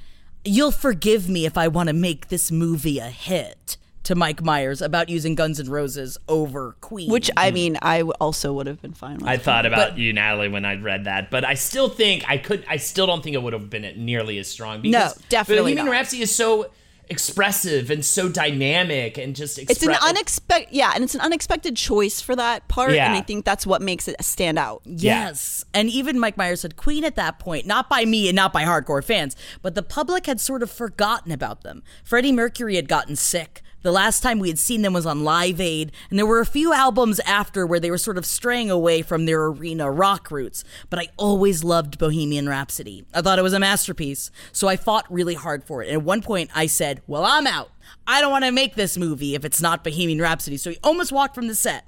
"You'll 0.43 0.71
forgive 0.73 1.29
me 1.29 1.45
if 1.45 1.57
I 1.57 1.69
want 1.69 1.87
to 1.87 1.93
make 1.93 2.27
this 2.27 2.51
movie 2.51 2.99
a 2.99 3.09
hit." 3.09 3.77
To 4.05 4.15
Mike 4.15 4.43
Myers 4.43 4.81
about 4.81 5.09
using 5.09 5.35
Guns 5.35 5.59
N' 5.59 5.69
Roses 5.69 6.17
over 6.27 6.75
Queen, 6.81 7.09
Which 7.11 7.29
I 7.37 7.51
mean, 7.51 7.77
I 7.83 8.01
also 8.01 8.51
would 8.53 8.65
have 8.65 8.81
been 8.81 8.93
fine 8.93 9.17
with. 9.17 9.27
I 9.27 9.37
thought 9.37 9.67
about 9.67 9.97
you, 9.97 10.11
Natalie, 10.11 10.49
when 10.49 10.65
I 10.65 10.75
read 10.75 11.05
that, 11.05 11.29
but 11.29 11.45
I 11.45 11.53
still 11.53 11.87
think 11.87 12.27
I 12.27 12.37
could. 12.37 12.65
I 12.67 12.77
still 12.77 13.05
don't 13.05 13.23
think 13.23 13.35
it 13.35 13.43
would 13.43 13.53
have 13.53 13.69
been 13.69 13.93
nearly 14.03 14.39
as 14.39 14.47
strong. 14.47 14.81
Because 14.81 15.15
definitely 15.29 15.73
Bohemian 15.73 15.85
not. 15.85 15.91
Rhapsody 15.91 16.23
is 16.23 16.33
so 16.33 16.71
expressive 17.11 17.91
and 17.91 18.03
so 18.05 18.29
dynamic 18.29 19.17
and 19.17 19.35
just. 19.35 19.59
it's 19.59 19.83
an 19.83 19.95
unexpected, 20.01 20.73
yeah, 20.73 20.93
and 20.95 21.03
it's 21.03 21.13
an 21.13 21.21
unexpected 21.21 21.75
choice 21.75 22.21
for 22.21 22.35
that 22.35 22.67
part, 22.69 22.91
and 22.91 23.13
I 23.13 23.21
think 23.21 23.45
that's 23.45 23.67
what 23.67 23.81
makes 23.81 24.07
it 24.07 24.15
stand 24.23 24.57
out. 24.57 24.81
Yes. 24.85 25.63
And 25.73 25.89
even 25.89 26.17
Mike 26.19 26.37
Myers 26.37 26.61
said 26.61 26.75
Queen 26.77 27.03
at 27.03 27.15
that 27.17 27.37
point, 27.37 27.65
not 27.67 27.89
by 27.89 28.05
me 28.05 28.29
and 28.29 28.35
not 28.35 28.53
by 28.53 28.63
hardcore 28.63 29.03
fans, 29.03 29.35
but 29.61 29.75
the 29.75 29.83
public 29.83 30.25
had 30.25 30.39
sort 30.39 30.63
of 30.63 30.71
forgotten 30.71 31.31
about 31.31 31.61
them. 31.61 31.83
Freddie 32.03 32.31
Mercury 32.31 32.77
had 32.77 32.87
gotten 32.87 33.15
sick. 33.15 33.61
The 33.83 33.91
last 33.91 34.21
time 34.21 34.37
we 34.39 34.49
had 34.49 34.59
seen 34.59 34.83
them 34.83 34.93
was 34.93 35.05
on 35.05 35.23
Live 35.23 35.59
Aid, 35.59 35.91
and 36.09 36.19
there 36.19 36.25
were 36.25 36.39
a 36.39 36.45
few 36.45 36.71
albums 36.71 37.19
after 37.21 37.65
where 37.65 37.79
they 37.79 37.89
were 37.89 37.97
sort 37.97 38.17
of 38.17 38.25
straying 38.25 38.69
away 38.69 39.01
from 39.01 39.25
their 39.25 39.45
arena 39.45 39.89
rock 39.89 40.29
roots. 40.29 40.63
But 40.89 40.99
I 40.99 41.07
always 41.17 41.63
loved 41.63 41.97
Bohemian 41.97 42.47
Rhapsody. 42.47 43.05
I 43.13 43.21
thought 43.21 43.39
it 43.39 43.43
was 43.43 43.53
a 43.53 43.59
masterpiece, 43.59 44.29
so 44.51 44.67
I 44.67 44.75
fought 44.75 45.11
really 45.11 45.33
hard 45.33 45.63
for 45.63 45.81
it. 45.81 45.87
And 45.87 45.97
at 45.97 46.03
one 46.03 46.21
point, 46.21 46.51
I 46.53 46.67
said, 46.67 47.01
Well, 47.07 47.25
I'm 47.25 47.47
out. 47.47 47.71
I 48.05 48.21
don't 48.21 48.31
want 48.31 48.45
to 48.45 48.51
make 48.51 48.75
this 48.75 48.97
movie 48.97 49.35
if 49.35 49.43
it's 49.43 49.61
not 49.61 49.83
Bohemian 49.83 50.21
Rhapsody. 50.21 50.57
So 50.57 50.69
he 50.69 50.77
almost 50.83 51.11
walked 51.11 51.33
from 51.33 51.47
the 51.47 51.55
set. 51.55 51.85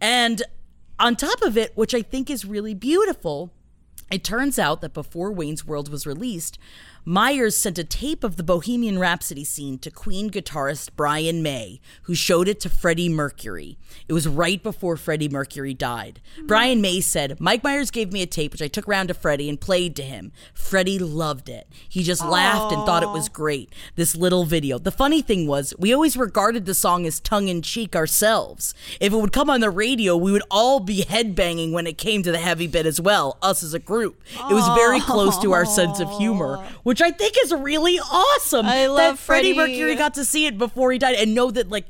And 0.00 0.42
on 0.98 1.16
top 1.16 1.42
of 1.42 1.56
it, 1.56 1.72
which 1.74 1.94
I 1.94 2.02
think 2.02 2.30
is 2.30 2.44
really 2.44 2.74
beautiful, 2.74 3.52
it 4.10 4.24
turns 4.24 4.58
out 4.58 4.80
that 4.80 4.92
before 4.92 5.30
Wayne's 5.30 5.66
World 5.66 5.88
was 5.90 6.06
released, 6.06 6.58
Myers 7.04 7.56
sent 7.56 7.78
a 7.78 7.84
tape 7.84 8.22
of 8.22 8.36
the 8.36 8.42
Bohemian 8.42 8.98
Rhapsody 8.98 9.42
scene 9.42 9.78
to 9.78 9.90
Queen 9.90 10.30
guitarist 10.30 10.90
Brian 10.96 11.42
May, 11.42 11.80
who 12.02 12.14
showed 12.14 12.46
it 12.46 12.60
to 12.60 12.68
Freddie 12.68 13.08
Mercury. 13.08 13.78
It 14.06 14.12
was 14.12 14.28
right 14.28 14.62
before 14.62 14.98
Freddie 14.98 15.28
Mercury 15.28 15.72
died. 15.72 16.20
Brian 16.46 16.82
May 16.82 17.00
said, 17.00 17.40
Mike 17.40 17.64
Myers 17.64 17.90
gave 17.90 18.12
me 18.12 18.20
a 18.20 18.26
tape 18.26 18.52
which 18.52 18.60
I 18.60 18.68
took 18.68 18.86
around 18.86 19.08
to 19.08 19.14
Freddie 19.14 19.48
and 19.48 19.58
played 19.58 19.96
to 19.96 20.02
him. 20.02 20.30
Freddie 20.52 20.98
loved 20.98 21.48
it. 21.48 21.66
He 21.88 22.02
just 22.02 22.24
laughed 22.24 22.72
and 22.72 22.84
thought 22.84 23.02
it 23.02 23.08
was 23.08 23.30
great. 23.30 23.72
This 23.96 24.14
little 24.14 24.44
video. 24.44 24.78
The 24.78 24.92
funny 24.92 25.22
thing 25.22 25.46
was, 25.46 25.72
we 25.78 25.94
always 25.94 26.18
regarded 26.18 26.66
the 26.66 26.74
song 26.74 27.06
as 27.06 27.18
tongue 27.18 27.48
in 27.48 27.62
cheek 27.62 27.96
ourselves. 27.96 28.74
If 29.00 29.14
it 29.14 29.16
would 29.16 29.32
come 29.32 29.48
on 29.48 29.60
the 29.60 29.70
radio, 29.70 30.18
we 30.18 30.32
would 30.32 30.44
all 30.50 30.80
be 30.80 31.04
headbanging 31.04 31.72
when 31.72 31.86
it 31.86 31.96
came 31.96 32.22
to 32.24 32.32
the 32.32 32.38
heavy 32.38 32.66
bit 32.66 32.84
as 32.84 33.00
well, 33.00 33.38
us 33.40 33.62
as 33.62 33.72
a 33.72 33.78
group. 33.78 34.22
It 34.50 34.54
was 34.54 34.68
very 34.76 35.00
close 35.00 35.38
to 35.38 35.52
our 35.52 35.64
sense 35.64 35.98
of 35.98 36.10
humor, 36.18 36.58
which 36.82 36.99
I 37.02 37.10
think 37.10 37.34
is 37.42 37.52
really 37.52 37.98
awesome. 37.98 38.66
I 38.66 38.82
that 38.84 38.90
love 38.90 39.18
Freddie 39.18 39.54
Freddie. 39.54 39.72
Mercury 39.74 39.94
got 39.96 40.14
to 40.14 40.24
see 40.24 40.46
it 40.46 40.58
before 40.58 40.92
he 40.92 40.98
died 40.98 41.16
and 41.16 41.34
know 41.34 41.50
that 41.50 41.68
like 41.70 41.86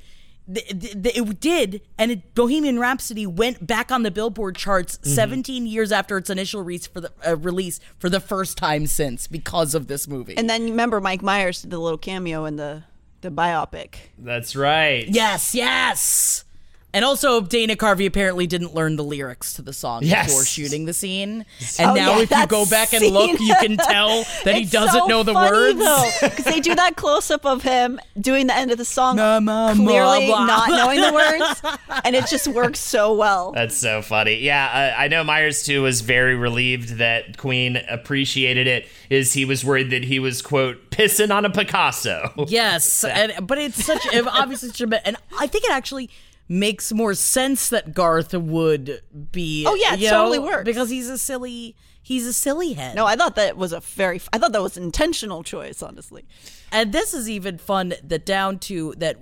th- 0.53 0.67
th- 0.69 1.03
th- 1.03 1.17
it 1.17 1.41
did 1.41 1.81
and 1.99 2.11
it, 2.11 2.35
Bohemian 2.35 2.79
Rhapsody 2.79 3.27
went 3.27 3.67
back 3.67 3.91
on 3.93 4.03
the 4.03 4.11
Billboard 4.11 4.57
charts 4.57 4.99
Mm-hmm. 4.99 5.11
17 5.15 5.67
years 5.67 5.93
after 5.93 6.17
its 6.19 6.31
initial 6.31 6.63
release 6.63 6.87
for 6.87 7.01
the 7.01 7.13
uh, 7.27 7.37
release 7.37 7.81
for 7.99 8.09
the 8.11 8.21
first 8.21 8.57
time 8.59 8.87
since 8.87 9.27
because 9.27 9.75
of 9.75 9.87
this 9.87 10.07
movie. 10.09 10.37
And 10.37 10.49
then 10.51 10.65
remember, 10.65 11.01
Mike 11.01 11.23
Myers 11.23 11.63
did 11.63 11.71
the 11.71 11.79
little 11.79 11.99
cameo 11.99 12.45
in 12.45 12.57
the 12.57 12.85
the 13.23 13.31
biopic. 13.31 13.97
That's 14.19 14.57
right. 14.57 15.07
yes, 15.07 15.55
yes. 15.55 16.45
And 16.93 17.05
also, 17.05 17.41
Dana 17.41 17.77
Carvey 17.77 18.07
apparently 18.07 18.47
didn't 18.47 18.75
learn 18.75 18.97
the 18.97 19.05
lyrics 19.05 19.55
to 19.55 19.63
the 19.63 19.73
song 19.73 20.03
Yes. 20.03 20.27
before 20.27 20.45
shooting 20.45 20.87
the 20.87 20.93
scene. 20.93 21.45
And 21.79 21.91
Oh, 21.91 21.95
now, 21.95 22.17
yeah, 22.17 22.23
if 22.23 22.31
you 22.31 22.47
go 22.49 22.67
back 22.67 22.93
and 22.93 23.07
look, 23.07 23.39
you 23.39 23.55
can 23.61 23.77
tell 23.89 24.25
that 24.45 24.55
he 24.57 24.65
doesn't 24.65 25.03
so 25.03 25.07
know 25.07 25.23
the 25.23 25.33
funny, 25.33 25.51
words. 25.79 26.19
because 26.21 26.45
they 26.45 26.59
do 26.61 26.75
that 26.75 26.97
close 26.97 27.31
up 27.31 27.47
of 27.47 27.63
him 27.63 28.01
doing 28.21 28.49
the 28.49 28.57
end 28.57 28.73
of 28.73 28.79
the 28.79 28.85
song, 28.85 29.17
Nah, 29.17 29.39
ma, 29.41 29.73
ma, 29.73 29.85
clearly 29.85 30.27
blah. 30.27 30.45
not 30.47 30.69
knowing 30.69 31.01
the 31.01 31.13
words, 31.13 31.79
and 32.05 32.17
it 32.17 32.27
just 32.27 32.49
works 32.49 32.81
so 32.81 33.15
well. 33.15 33.53
That's 33.53 33.77
so 33.77 34.03
funny. 34.03 34.37
Yeah, 34.41 34.93
uh, 34.97 35.01
I 35.01 35.09
know 35.09 35.23
Myers 35.23 35.63
too 35.63 35.83
was 35.83 36.01
very 36.01 36.35
relieved 36.35 36.97
that 36.99 37.37
Queen 37.37 37.77
appreciated 37.89 38.67
it. 38.67 38.89
Is 39.11 39.33
he 39.33 39.45
was 39.45 39.65
worried 39.65 39.91
that 39.91 40.05
he 40.05 40.19
was 40.19 40.43
quote 40.43 40.91
pissing 40.91 41.35
on 41.35 41.45
a 41.45 41.51
Picasso. 41.51 42.33
Yes, 42.49 43.05
and, 43.05 43.47
but 43.47 43.59
it's 43.59 43.85
such 43.85 44.05
it 44.13 44.27
obviously 44.27 44.71
such 44.71 44.81
a 44.81 45.07
and 45.07 45.17
I 45.39 45.47
think 45.47 45.65
it 45.65 45.71
actually 45.71 46.11
makes 46.51 46.93
more 46.93 47.15
sense 47.15 47.69
that 47.69 47.95
Garth 47.95 48.35
would 48.35 49.01
be. 49.31 49.65
Oh, 49.67 49.77
yeah, 49.77 49.95
it 49.95 50.01
you 50.01 50.11
totally 50.11 50.39
know, 50.39 50.47
works. 50.47 50.65
because 50.65 50.91
he's 50.91 51.09
a 51.09 51.17
silly 51.17 51.77
he's 52.03 52.27
a 52.27 52.33
silly 52.33 52.73
head. 52.73 52.97
No, 52.97 53.07
I 53.07 53.15
thought 53.15 53.37
that 53.37 53.57
was 53.57 53.73
a 53.73 53.81
very, 53.81 54.21
I 54.33 54.39
thought 54.39 54.53
that 54.53 54.61
was 54.61 54.77
an 54.77 54.83
intentional 54.83 55.45
choice, 55.45 55.81
honestly. 55.81 56.27
and 56.73 56.93
this 56.93 57.15
is 57.15 57.31
even 57.31 57.57
fun 57.57 57.95
that 58.03 58.27
down 58.27 58.59
to 58.61 58.95
that 58.99 59.19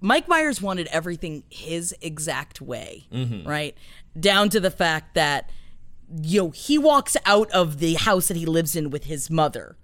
Mike 0.00 0.28
Myers 0.28 0.62
wanted 0.62 0.86
everything 0.88 1.42
his 1.50 1.94
exact 2.00 2.60
way, 2.60 3.08
mm-hmm. 3.12 3.46
right? 3.48 3.76
Down 4.18 4.48
to 4.50 4.60
the 4.60 4.70
fact 4.70 5.14
that 5.14 5.50
you 6.22 6.40
know, 6.40 6.50
he 6.50 6.78
walks 6.78 7.16
out 7.26 7.50
of 7.50 7.80
the 7.80 7.94
house 7.94 8.28
that 8.28 8.36
he 8.36 8.46
lives 8.46 8.76
in 8.76 8.90
with 8.90 9.04
his 9.04 9.28
mother, 9.28 9.76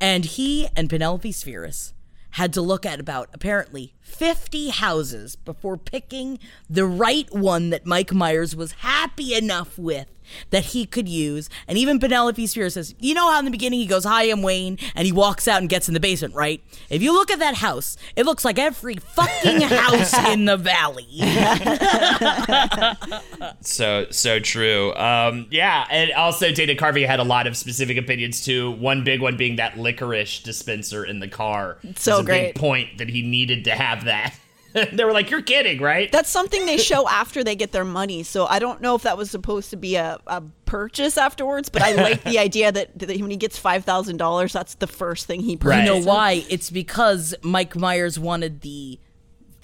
and 0.00 0.24
he 0.24 0.68
and 0.76 0.88
Penelope 0.88 1.32
Spheeris 1.32 1.93
had 2.34 2.52
to 2.52 2.60
look 2.60 2.84
at 2.84 2.98
about 2.98 3.28
apparently 3.32 3.94
50 4.00 4.70
houses 4.70 5.36
before 5.36 5.76
picking 5.76 6.38
the 6.68 6.84
right 6.84 7.32
one 7.32 7.70
that 7.70 7.86
Mike 7.86 8.12
Myers 8.12 8.56
was 8.56 8.72
happy 8.72 9.34
enough 9.34 9.78
with 9.78 10.08
that 10.50 10.66
he 10.66 10.86
could 10.86 11.08
use. 11.08 11.48
And 11.68 11.78
even 11.78 11.98
Penelope 11.98 12.44
Spheeris 12.46 12.74
says, 12.74 12.94
You 12.98 13.14
know 13.14 13.30
how 13.30 13.38
in 13.38 13.44
the 13.44 13.50
beginning 13.50 13.80
he 13.80 13.86
goes, 13.86 14.04
Hi, 14.04 14.24
I'm 14.24 14.42
Wayne, 14.42 14.78
and 14.94 15.06
he 15.06 15.12
walks 15.12 15.48
out 15.48 15.60
and 15.60 15.68
gets 15.68 15.88
in 15.88 15.94
the 15.94 16.00
basement, 16.00 16.34
right? 16.34 16.62
If 16.90 17.02
you 17.02 17.12
look 17.12 17.30
at 17.30 17.38
that 17.38 17.56
house, 17.56 17.96
it 18.16 18.26
looks 18.26 18.44
like 18.44 18.58
every 18.58 18.96
fucking 18.96 19.60
house 19.62 20.14
in 20.28 20.44
the 20.44 20.56
valley. 20.56 21.04
So 23.60 24.06
so 24.10 24.40
true. 24.40 24.94
Um, 24.94 25.46
yeah, 25.50 25.86
and 25.90 26.12
also 26.12 26.52
Dana 26.52 26.74
Carvey 26.74 27.06
had 27.06 27.18
a 27.18 27.24
lot 27.24 27.46
of 27.46 27.56
specific 27.56 27.96
opinions 27.96 28.44
too. 28.44 28.72
One 28.72 29.04
big 29.04 29.20
one 29.20 29.36
being 29.36 29.56
that 29.56 29.78
licorice 29.78 30.40
dispenser 30.40 31.04
in 31.04 31.20
the 31.20 31.28
car. 31.28 31.78
So 31.96 32.22
great. 32.22 32.54
Big 32.54 32.56
point 32.56 32.98
that 32.98 33.08
he 33.08 33.22
needed 33.22 33.64
to 33.64 33.72
have 33.72 34.04
that. 34.04 34.34
they 34.92 35.04
were 35.04 35.12
like, 35.12 35.30
"You're 35.30 35.42
kidding, 35.42 35.80
right?" 35.80 36.10
That's 36.10 36.28
something 36.28 36.66
they 36.66 36.78
show 36.78 37.08
after 37.08 37.44
they 37.44 37.54
get 37.54 37.72
their 37.72 37.84
money. 37.84 38.24
So 38.24 38.46
I 38.46 38.58
don't 38.58 38.80
know 38.80 38.94
if 38.94 39.02
that 39.02 39.16
was 39.16 39.30
supposed 39.30 39.70
to 39.70 39.76
be 39.76 39.94
a, 39.94 40.18
a 40.26 40.42
purchase 40.66 41.16
afterwards, 41.16 41.68
but 41.68 41.82
I 41.82 41.92
like 42.02 42.24
the 42.24 42.38
idea 42.38 42.72
that, 42.72 42.98
that 42.98 43.08
when 43.20 43.30
he 43.30 43.36
gets 43.36 43.56
five 43.56 43.84
thousand 43.84 44.16
dollars, 44.16 44.52
that's 44.52 44.74
the 44.74 44.88
first 44.88 45.26
thing 45.26 45.40
he 45.40 45.56
Right. 45.60 45.84
You 45.84 45.84
know 45.84 46.00
why? 46.00 46.44
It's 46.50 46.70
because 46.70 47.34
Mike 47.42 47.76
Myers 47.76 48.18
wanted 48.18 48.62
the 48.62 48.98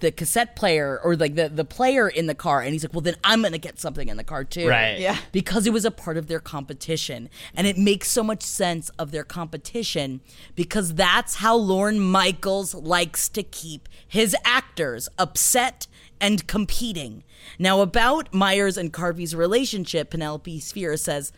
the 0.01 0.11
cassette 0.11 0.57
player 0.57 1.01
or 1.03 1.17
like 1.17 1.35
the, 1.35 1.49
the 1.49 1.65
player 1.65 2.09
in 2.09 2.27
the 2.27 2.35
car 2.35 2.61
and 2.61 2.73
he's 2.73 2.85
like, 2.85 2.93
Well 2.93 3.01
then 3.01 3.17
I'm 3.23 3.43
gonna 3.43 3.59
get 3.59 3.79
something 3.79 4.09
in 4.09 4.17
the 4.17 4.25
car 4.25 4.45
too. 4.45 4.69
Right. 4.69 4.99
Yeah. 4.99 5.19
Because 5.33 5.67
it 5.67 5.73
was 5.73 5.85
a 5.85 5.91
part 5.91 6.17
of 6.17 6.27
their 6.27 6.41
competition. 6.41 7.31
And 7.55 7.67
it 7.67 7.79
makes 7.79 8.09
so 8.11 8.23
much 8.23 8.43
sense 8.43 8.89
of 8.91 9.11
their 9.11 9.25
competition 9.25 10.21
because 10.55 10.95
that's 10.95 11.37
how 11.37 11.57
Lorne 11.57 12.01
Michaels 12.01 12.75
likes 12.75 13.29
to 13.31 13.43
keep 13.43 13.89
his 14.07 14.35
actors 14.45 15.09
upset 15.19 15.87
and 16.21 16.47
competing. 16.47 17.25
Now 17.59 17.81
about 17.81 18.35
Myers 18.35 18.77
and 18.77 18.93
Carvey's 18.93 19.35
relationship, 19.35 20.11
Penelope 20.11 20.61
Spheeris 20.61 21.03
says 21.03 21.33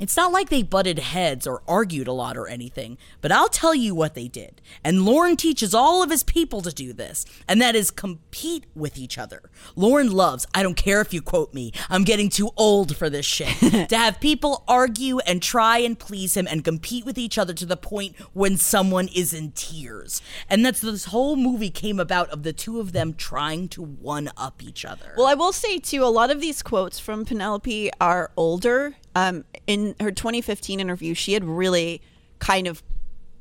it's 0.00 0.16
not 0.16 0.32
like 0.32 0.48
they 0.48 0.62
butted 0.62 0.98
heads 0.98 1.46
or 1.46 1.62
argued 1.68 2.08
a 2.08 2.12
lot 2.12 2.36
or 2.36 2.48
anything, 2.48 2.98
but 3.20 3.30
I'll 3.30 3.48
tell 3.48 3.74
you 3.74 3.94
what 3.94 4.14
they 4.14 4.26
did. 4.26 4.60
And 4.82 5.04
Lorne 5.04 5.36
teaches 5.36 5.72
all 5.72 6.02
of 6.02 6.10
his 6.10 6.24
people 6.24 6.62
to 6.62 6.72
do 6.72 6.92
this, 6.92 7.24
and 7.46 7.62
that 7.62 7.76
is 7.76 7.92
compete 7.92 8.64
with 8.74 8.98
each 8.98 9.18
other. 9.18 9.50
Lorne 9.76 10.10
loves, 10.10 10.46
I 10.52 10.64
don't 10.64 10.76
care 10.76 11.00
if 11.00 11.14
you 11.14 11.22
quote 11.22 11.54
me, 11.54 11.72
I'm 11.88 12.02
getting 12.02 12.28
too 12.28 12.50
old 12.56 12.96
for 12.96 13.08
this 13.08 13.24
shit, 13.24 13.56
to 13.88 13.96
have 13.96 14.18
people 14.18 14.64
argue 14.66 15.20
and 15.20 15.40
try 15.40 15.78
and 15.78 15.96
please 15.96 16.36
him 16.36 16.48
and 16.50 16.64
compete 16.64 17.04
with 17.06 17.16
each 17.16 17.38
other 17.38 17.52
to 17.54 17.66
the 17.66 17.76
point 17.76 18.16
when 18.32 18.56
someone 18.56 19.08
is 19.14 19.32
in 19.32 19.52
tears. 19.52 20.20
And 20.50 20.66
that's 20.66 20.80
this 20.80 21.06
whole 21.06 21.36
movie 21.36 21.70
came 21.70 22.00
about 22.00 22.30
of 22.30 22.42
the 22.42 22.52
two 22.52 22.80
of 22.80 22.92
them 22.92 23.14
trying 23.14 23.68
to 23.68 23.82
one 23.82 24.30
up 24.36 24.60
each 24.60 24.84
other. 24.84 25.14
Well, 25.16 25.26
I 25.26 25.34
will 25.34 25.52
say 25.52 25.78
too, 25.78 26.02
a 26.02 26.06
lot 26.06 26.32
of 26.32 26.40
these 26.40 26.62
quotes 26.62 26.98
from 26.98 27.24
Penelope 27.24 27.90
are 28.00 28.32
older. 28.36 28.96
Um, 29.16 29.44
in 29.66 29.94
her 30.00 30.10
2015 30.10 30.80
interview, 30.80 31.14
she 31.14 31.32
had 31.32 31.44
really 31.44 32.00
kind 32.38 32.66
of 32.66 32.82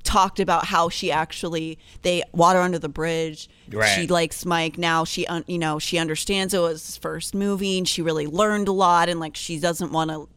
talked 0.03 0.39
about 0.39 0.65
how 0.65 0.89
she 0.89 1.11
actually 1.11 1.77
they 2.01 2.23
water 2.33 2.59
under 2.59 2.77
the 2.77 2.89
bridge. 2.89 3.49
Right. 3.71 3.87
She 3.87 4.07
likes 4.07 4.45
Mike 4.45 4.77
now. 4.77 5.05
She 5.05 5.25
un, 5.27 5.43
you 5.47 5.57
know 5.57 5.79
she 5.79 5.97
understands 5.97 6.53
it 6.53 6.59
was 6.59 6.85
his 6.85 6.97
first 6.97 7.33
movie 7.33 7.77
and 7.77 7.87
she 7.87 8.01
really 8.01 8.27
learned 8.27 8.67
a 8.67 8.71
lot 8.73 9.09
and 9.09 9.19
like 9.19 9.35
she 9.35 9.59
doesn't 9.59 9.91
want 9.91 10.11
to 10.11 10.27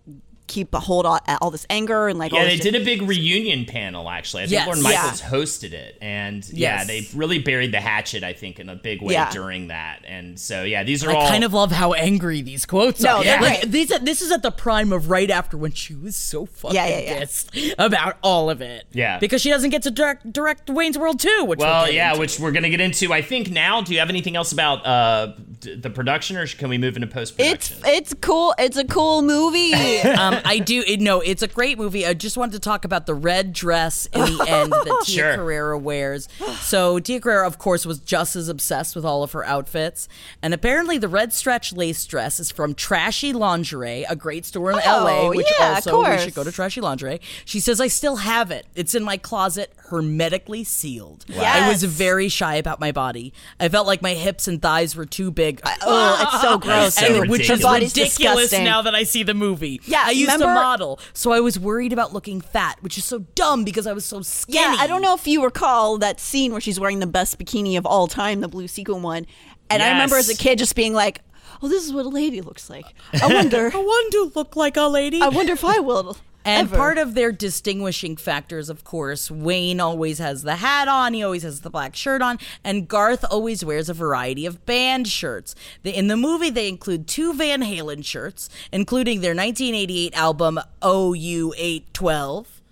keep 0.46 0.72
a 0.74 0.80
hold 0.80 1.06
on 1.06 1.18
all 1.40 1.50
this 1.50 1.66
anger 1.70 2.08
and 2.08 2.18
like 2.18 2.32
Yeah, 2.32 2.44
this 2.44 2.52
they 2.52 2.56
shit. 2.64 2.72
did 2.72 2.82
a 2.82 2.84
big 2.84 3.02
reunion 3.02 3.64
panel 3.64 4.08
actually. 4.08 4.44
I 4.44 4.46
think 4.46 4.52
Yes. 4.52 4.66
Lorne 4.66 4.78
Yeah. 4.78 5.02
Michaels 5.02 5.22
hosted 5.22 5.72
it, 5.72 5.98
and 6.00 6.48
yeah, 6.50 6.78
Yes. 6.78 6.86
they 6.86 7.06
really 7.14 7.38
buried 7.38 7.72
the 7.72 7.80
hatchet. 7.80 8.22
I 8.24 8.32
think 8.32 8.58
in 8.60 8.68
a 8.68 8.74
big 8.76 9.02
way 9.02 9.14
Yeah. 9.14 9.30
during 9.30 9.68
that, 9.68 10.00
and 10.06 10.38
so 10.38 10.62
yeah, 10.62 10.82
these 10.84 11.04
are 11.04 11.10
I 11.10 11.14
all 11.14 11.28
kind 11.28 11.44
of 11.44 11.52
love 11.52 11.72
how 11.72 11.92
angry 11.94 12.42
these 12.42 12.64
quotes 12.66 13.00
No, 13.00 13.16
are. 13.18 13.24
they're 13.24 13.40
Like, 13.40 13.60
great. 13.62 13.72
these, 13.72 13.88
this 14.02 14.22
is 14.22 14.30
at 14.30 14.42
the 14.42 14.50
prime 14.50 14.92
of 14.92 15.10
right 15.10 15.30
after 15.30 15.56
when 15.56 15.72
she 15.72 15.94
was 15.94 16.16
so 16.16 16.46
fucking 16.46 16.74
Yeah, 16.76 16.86
yeah, 16.86 16.98
yeah. 17.00 17.18
pissed 17.20 17.50
about 17.78 18.16
all 18.22 18.48
of 18.50 18.60
it. 18.60 18.86
Yeah. 18.92 19.18
Because 19.18 19.42
she 19.42 19.50
doesn't 19.50 19.70
get 19.70 19.82
to 19.82 19.90
direct, 19.90 20.32
direct 20.32 20.70
Wayne's 20.70 20.96
World 20.98 21.18
2, 21.20 21.44
which 21.44 21.58
we'll 21.58 21.66
Well, 21.68 21.90
yeah, 21.90 22.10
into. 22.10 22.20
which 22.20 22.38
we're 22.38 22.52
gonna 22.52 22.70
get 22.70 22.80
into. 22.80 23.12
I 23.12 23.22
think 23.22 23.50
now. 23.50 23.80
Do 23.80 23.92
you 23.92 23.98
have 23.98 24.10
anything 24.10 24.36
else 24.36 24.52
about 24.52 24.86
uh, 24.86 25.32
the 25.60 25.90
production, 25.90 26.36
or 26.36 26.46
can 26.46 26.68
we 26.68 26.78
move 26.78 26.96
into 26.96 27.06
post 27.08 27.34
It's 27.38 27.68
production? 27.70 27.78
it's 27.96 28.14
cool. 28.20 28.54
It's 28.58 28.76
a 28.76 28.84
cool 28.84 29.22
movie. 29.22 29.72
um, 30.02 30.35
Um, 30.36 30.42
I 30.44 30.58
do. 30.58 30.82
It, 30.86 31.00
no, 31.00 31.20
it's 31.20 31.42
a 31.42 31.48
great 31.48 31.78
movie. 31.78 32.06
I 32.06 32.14
just 32.14 32.36
wanted 32.36 32.52
to 32.52 32.58
talk 32.60 32.84
about 32.84 33.06
the 33.06 33.14
red 33.14 33.52
dress 33.52 34.06
in 34.06 34.20
the 34.20 34.44
end 34.48 34.72
that 34.72 35.02
Tia 35.04 35.14
Sure. 35.16 35.34
Carrere 35.36 35.76
wears. 35.76 36.28
So 36.60 36.98
Tia 36.98 37.20
Carrere, 37.20 37.44
of 37.44 37.58
course, 37.58 37.84
was 37.86 37.98
just 37.98 38.36
as 38.36 38.48
obsessed 38.48 38.94
with 38.96 39.04
all 39.04 39.22
of 39.22 39.32
her 39.32 39.44
outfits, 39.44 40.08
and 40.42 40.52
apparently 40.54 40.98
the 40.98 41.08
red 41.08 41.32
stretch 41.32 41.72
lace 41.72 42.04
dress 42.06 42.38
is 42.40 42.50
from 42.50 42.74
Trashy 42.74 43.32
Lingerie, 43.32 44.04
a 44.08 44.16
great 44.16 44.44
store 44.44 44.70
in 44.72 44.78
Oh, 44.84 45.04
LA, 45.04 45.28
which 45.30 45.46
yeah, 45.58 45.78
of 45.78 45.86
also 45.86 46.10
we 46.10 46.18
should 46.18 46.34
go 46.34 46.44
to 46.44 46.52
Trashy 46.52 46.80
Lingerie. 46.80 47.20
She 47.44 47.60
says 47.60 47.80
I 47.80 47.88
still 47.88 48.16
have 48.16 48.50
it. 48.50 48.66
It's 48.74 48.94
in 48.94 49.02
my 49.02 49.16
closet, 49.16 49.72
hermetically 49.90 50.64
sealed. 50.64 51.24
Wow. 51.28 51.42
I 51.42 51.68
was 51.68 51.82
very 51.82 52.28
shy 52.28 52.56
about 52.56 52.80
my 52.80 52.92
body. 52.92 53.32
I 53.58 53.68
felt 53.68 53.86
like 53.86 54.02
my 54.02 54.14
hips 54.14 54.46
and 54.48 54.60
thighs 54.60 54.94
were 54.96 55.06
too 55.06 55.30
big. 55.30 55.60
oh, 55.82 56.18
it's 56.22 56.42
so 56.42 56.58
gross. 56.66 56.94
so 56.94 57.06
and 57.22 57.30
which 57.30 57.42
is 57.42 57.48
ridiculous. 57.50 57.62
Body's 57.62 57.96
ridiculous 57.96 58.36
disgusting. 58.50 58.64
now 58.64 58.82
that 58.82 58.94
I 58.94 59.02
see 59.04 59.22
the 59.22 59.34
movie. 59.34 59.80
Yeah, 59.86 60.02
I 60.04 60.10
used 60.10 60.25
to 60.26 60.46
model, 60.46 61.00
so 61.12 61.32
I 61.32 61.40
was 61.40 61.58
worried 61.58 61.92
about 61.92 62.12
looking 62.12 62.40
fat, 62.40 62.78
which 62.82 62.98
is 62.98 63.04
so 63.04 63.20
dumb 63.34 63.64
because 63.64 63.86
I 63.86 63.92
was 63.92 64.04
so 64.04 64.22
skinny. 64.22 64.58
Yeah, 64.58 64.76
I 64.78 64.86
don't 64.86 65.02
know 65.02 65.14
if 65.14 65.26
you 65.26 65.42
recall 65.44 65.98
that 65.98 66.20
scene 66.20 66.52
where 66.52 66.60
she's 66.60 66.78
wearing 66.80 67.00
the 67.00 67.06
best 67.06 67.38
bikini 67.38 67.76
of 67.78 67.86
all 67.86 68.06
time, 68.06 68.40
the 68.40 68.48
blue 68.48 68.68
sequin 68.68 69.02
one. 69.02 69.26
And 69.70 69.82
I 69.82 69.90
remember 69.90 70.16
as 70.16 70.28
a 70.28 70.36
kid 70.36 70.58
just 70.58 70.76
being 70.76 70.92
like, 70.94 71.20
"Oh, 71.62 71.68
this 71.68 71.84
is 71.84 71.92
what 71.92 72.06
a 72.06 72.08
lady 72.08 72.40
looks 72.40 72.70
like." 72.70 72.86
I 73.20 73.26
wonder. 73.26 73.70
I 73.74 73.78
want 73.78 74.12
to 74.12 74.32
look 74.34 74.56
like 74.56 74.76
a 74.76 74.82
lady. 74.88 75.20
I 75.20 75.28
wonder 75.28 75.52
if 75.54 75.64
I 75.64 75.80
will. 75.80 76.16
And 76.46 76.68
ever. 76.68 76.76
part 76.76 76.96
of 76.96 77.14
their 77.14 77.32
distinguishing 77.32 78.16
factors, 78.16 78.70
of 78.70 78.84
course, 78.84 79.32
Wayne 79.32 79.80
always 79.80 80.18
has 80.20 80.44
the 80.44 80.56
hat 80.56 80.86
on, 80.86 81.12
he 81.12 81.22
always 81.22 81.42
has 81.42 81.62
the 81.62 81.70
black 81.70 81.96
shirt 81.96 82.22
on, 82.22 82.38
and 82.62 82.86
Garth 82.86 83.24
always 83.28 83.64
wears 83.64 83.88
a 83.88 83.94
variety 83.94 84.46
of 84.46 84.64
band 84.64 85.08
shirts. 85.08 85.56
The, 85.82 85.90
in 85.90 86.06
the 86.06 86.16
movie, 86.16 86.50
they 86.50 86.68
include 86.68 87.08
two 87.08 87.34
Van 87.34 87.62
Halen 87.62 88.04
shirts, 88.04 88.48
including 88.70 89.22
their 89.22 89.34
1988 89.34 90.14
album 90.14 90.60
OU 90.84 91.52
812. 91.56 92.62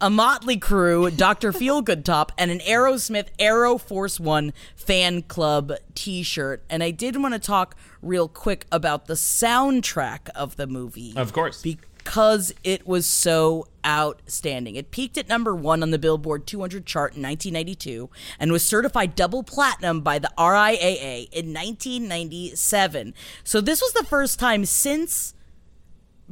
A 0.00 0.10
Motley 0.10 0.58
Crue, 0.58 1.16
Dr. 1.16 1.52
Feelgood 1.52 2.04
top, 2.04 2.32
and 2.36 2.50
an 2.50 2.58
Aerosmith 2.58 3.28
Aero 3.38 3.78
Force 3.78 4.18
One 4.18 4.52
fan 4.74 5.22
club 5.22 5.72
t 5.94 6.24
shirt. 6.24 6.64
And 6.68 6.82
I 6.82 6.90
did 6.90 7.22
want 7.22 7.32
to 7.34 7.38
talk 7.38 7.76
real 8.02 8.26
quick 8.26 8.66
about 8.72 9.06
the 9.06 9.14
soundtrack 9.14 10.28
of 10.34 10.56
the 10.56 10.66
movie 10.66 11.14
Of 11.16 11.32
course. 11.32 11.62
Because 12.04 12.52
it 12.62 12.86
was 12.86 13.06
so 13.06 13.66
outstanding. 13.84 14.76
It 14.76 14.90
peaked 14.90 15.16
at 15.16 15.28
number 15.28 15.54
one 15.54 15.82
on 15.82 15.90
the 15.90 15.98
Billboard 15.98 16.46
200 16.46 16.84
chart 16.84 17.16
in 17.16 17.22
1992 17.22 18.10
and 18.38 18.52
was 18.52 18.64
certified 18.64 19.14
double 19.14 19.42
platinum 19.42 20.02
by 20.02 20.18
the 20.18 20.30
RIAA 20.38 21.32
in 21.32 21.52
1997. 21.52 23.14
So 23.42 23.60
this 23.60 23.80
was 23.80 23.92
the 23.94 24.04
first 24.04 24.38
time 24.38 24.64
since 24.64 25.34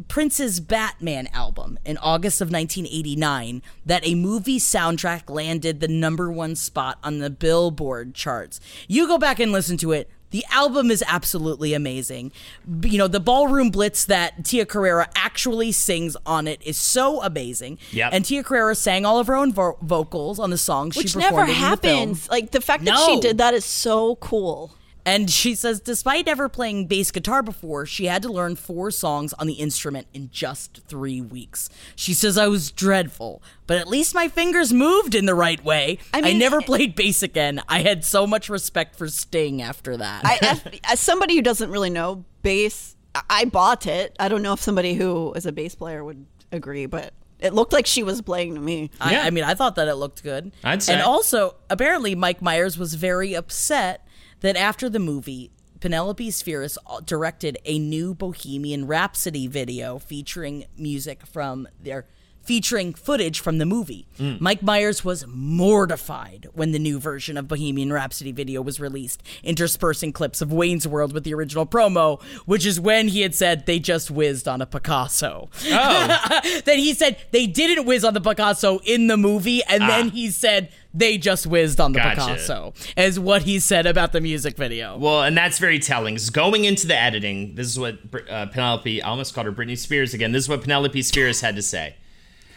Prince's 0.09 0.61
Batman 0.61 1.29
album 1.33 1.79
in 1.85 1.99
August 1.99 2.41
of 2.41 2.51
1989 2.51 3.63
that 3.85 4.07
a 4.07 4.15
movie 4.15 4.59
soundtrack 4.59 5.29
landed 5.29 5.81
the 5.81 5.89
number 5.89 6.31
one 6.31 6.55
spot 6.55 6.99
on 7.03 7.19
the 7.19 7.31
Billboard 7.31 8.15
charts. 8.15 8.61
You 8.89 9.07
go 9.07 9.19
back 9.19 9.41
and 9.41 9.53
listen 9.53 9.77
to 9.79 9.93
it. 9.93 10.11
The 10.33 10.45
album 10.51 10.91
is 10.91 11.05
absolutely 11.07 11.73
amazing. 11.73 12.33
You 12.83 12.99
know, 12.99 13.07
the 13.07 13.21
ballroom 13.21 13.71
blitz 13.71 14.05
that 14.07 14.45
Tia 14.45 14.67
Carrere 14.67 15.07
actually 15.15 15.73
sings 15.73 16.17
on 16.27 16.49
it 16.49 16.61
is 16.63 16.77
so 16.77 17.23
amazing. 17.23 17.79
Yep. 17.93 18.13
And 18.13 18.25
Tia 18.25 18.43
Carrere 18.43 18.75
sang 18.75 19.07
all 19.07 19.19
of 19.21 19.29
her 19.29 19.37
own 19.37 19.53
vo- 19.53 19.79
vocals 19.83 20.39
on 20.39 20.51
the 20.51 20.59
songs 20.59 20.97
which 20.97 21.11
she 21.11 21.19
never 21.19 21.45
performed 21.47 21.51
in 21.51 21.55
the 21.55 21.77
film. 21.77 21.99
happens. 21.99 22.31
Like 22.31 22.51
the 22.51 22.61
fact 22.61 22.85
that 22.87 22.99
she 23.07 23.21
did 23.21 23.39
that 23.39 23.55
is 23.55 23.65
so 23.65 24.17
cool. 24.17 24.75
And 25.05 25.29
she 25.29 25.55
says, 25.57 25.81
despite 25.81 26.27
never 26.27 26.49
playing 26.49 26.87
bass 26.87 27.11
guitar 27.11 27.43
before, 27.43 27.87
she 27.87 28.07
had 28.07 28.23
to 28.23 28.33
learn 28.33 28.55
four 28.55 28.91
songs 28.91 29.33
on 29.35 29.47
the 29.49 29.55
instrument 29.55 30.07
in 30.15 30.31
just 30.31 30.81
three 30.87 31.21
weeks. 31.21 31.69
She 31.97 32.15
says, 32.15 32.39
I 32.39 32.47
was 32.47 32.71
dreadful, 32.71 33.43
but 33.67 33.79
at 33.79 33.89
least 33.89 34.15
my 34.15 34.29
fingers 34.29 34.73
moved 34.73 35.15
in 35.17 35.27
the 35.27 35.35
right 35.35 35.63
way. 35.65 35.99
I, 36.15 36.21
mean, 36.21 36.37
I 36.37 36.39
never 36.39 36.59
eh, 36.59 36.65
played 36.65 36.95
bass 36.95 37.23
again. 37.23 37.61
I 37.69 37.81
had 37.81 38.05
so 38.05 38.27
much 38.29 38.49
respect 38.49 38.95
for 38.95 39.09
Sting 39.09 39.61
after 39.61 39.97
that. 39.97 40.25
I, 40.25 40.39
as, 40.43 40.63
as 40.85 41.01
somebody 41.01 41.35
who 41.35 41.43
doesn't 41.43 41.71
really 41.71 41.91
know 41.91 42.25
bass, 42.43 42.95
I- 43.15 43.23
I 43.29 43.45
bought 43.47 43.87
it. 43.87 44.15
I 44.21 44.29
don't 44.29 44.43
know 44.43 44.53
if 44.53 44.61
somebody 44.61 44.95
who 44.95 45.33
is 45.35 45.47
a 45.47 45.53
bass 45.53 45.75
player 45.75 46.05
would 46.05 46.25
agree, 46.53 46.87
but 46.87 47.13
it 47.41 47.53
looked 47.55 47.73
like 47.73 47.87
she 47.87 48.05
was 48.05 48.23
playing 48.23 48.55
to 48.55 48.61
me. 48.61 48.91
I, 49.01 49.13
Yeah. 49.15 49.23
I 49.23 49.31
mean, 49.31 49.43
I 49.43 49.55
thought 49.55 49.75
that 49.75 49.89
it 49.89 49.97
looked 49.97 50.23
good. 50.23 50.53
I'd 50.63 50.81
say. 50.81 50.93
And 50.95 51.03
also, 51.03 51.57
apparently, 51.71 52.15
Mike 52.15 52.41
Myers 52.41 52.79
was 52.79 52.95
very 52.95 53.35
upset 53.35 54.07
that 54.43 54.57
after 54.57 54.91
the 54.91 54.99
movie, 54.99 55.51
Penelope 55.81 56.31
Spheeris 56.31 56.77
directed 57.05 57.59
a 57.65 57.79
new 57.79 58.15
Bohemian 58.15 58.87
Rhapsody 58.87 59.47
video 59.47 59.99
featuring 59.99 60.67
music 60.77 61.27
from 61.27 61.67
their 61.81 62.07
featuring 62.43 62.93
footage 62.95 63.41
from 63.41 63.59
the 63.59 63.67
movie. 63.67 64.07
Mm. 64.19 64.41
Mike 64.41 64.63
Myers 64.63 65.05
was 65.05 65.25
mortified 65.27 66.49
when 66.55 66.73
the 66.73 66.79
new 66.79 66.99
version 66.99 67.37
of 67.37 67.49
Bohemian 67.49 67.93
Rhapsody 67.93 68.33
video 68.33 68.61
was 68.63 68.81
released, 68.81 69.23
interspersing 69.43 70.13
clips 70.13 70.41
of 70.41 70.53
Wayne's 70.53 70.87
World 70.87 71.13
with 71.13 71.25
the 71.25 71.35
original 71.35 71.67
promo, 71.67 72.21
which 72.47 72.67
is 72.67 72.81
when 72.81 73.09
he 73.09 73.21
had 73.23 73.35
said 73.35 73.67
they 73.67 73.79
just 73.79 74.11
whizzed 74.11 74.49
on 74.49 74.61
a 74.61 74.67
Picasso. 74.67 75.49
Oh, 75.67 75.69
that 76.65 76.77
he 76.77 76.95
said 76.95 77.17
they 77.31 77.47
didn't 77.47 77.87
whiz 77.87 78.05
on 78.05 78.15
the 78.15 78.21
Picasso 78.21 78.79
in 78.85 79.07
the 79.07 79.17
movie, 79.17 79.63
and 79.69 79.83
then 79.83 80.09
he 80.11 80.31
said 80.31 80.71
they 80.95 81.17
just 81.17 81.47
whizzed 81.47 81.81
on 81.81 81.93
the 81.93 82.01
Ah. 82.01 82.15
Gotcha. 82.15 82.21
Picasso, 82.33 82.75
as 82.97 83.19
what 83.19 83.43
he 83.43 83.59
said 83.59 83.87
about 83.87 84.13
the 84.13 84.21
music 84.21 84.57
video. 84.57 84.99
Well, 84.99 85.23
and 85.23 85.37
that's 85.37 85.59
very 85.59 85.79
telling. 85.79 86.17
'cause 86.17 86.29
Going 86.31 86.65
into 86.65 86.87
the 86.87 86.97
editing, 87.01 87.55
this 87.55 87.67
is 87.67 87.79
what 87.79 87.99
uh, 88.29 88.47
Penelope, 88.47 89.03
I 89.03 89.09
almost 89.09 89.35
called 89.35 89.47
her 89.47 89.53
Britney 89.53 89.79
Spears 89.79 90.13
again. 90.13 90.33
This 90.33 90.45
is 90.45 90.49
what 90.49 90.63
Penelope 90.63 91.01
Spears 91.03 91.41
had 91.41 91.57
to 91.57 91.63
say. 91.63 91.97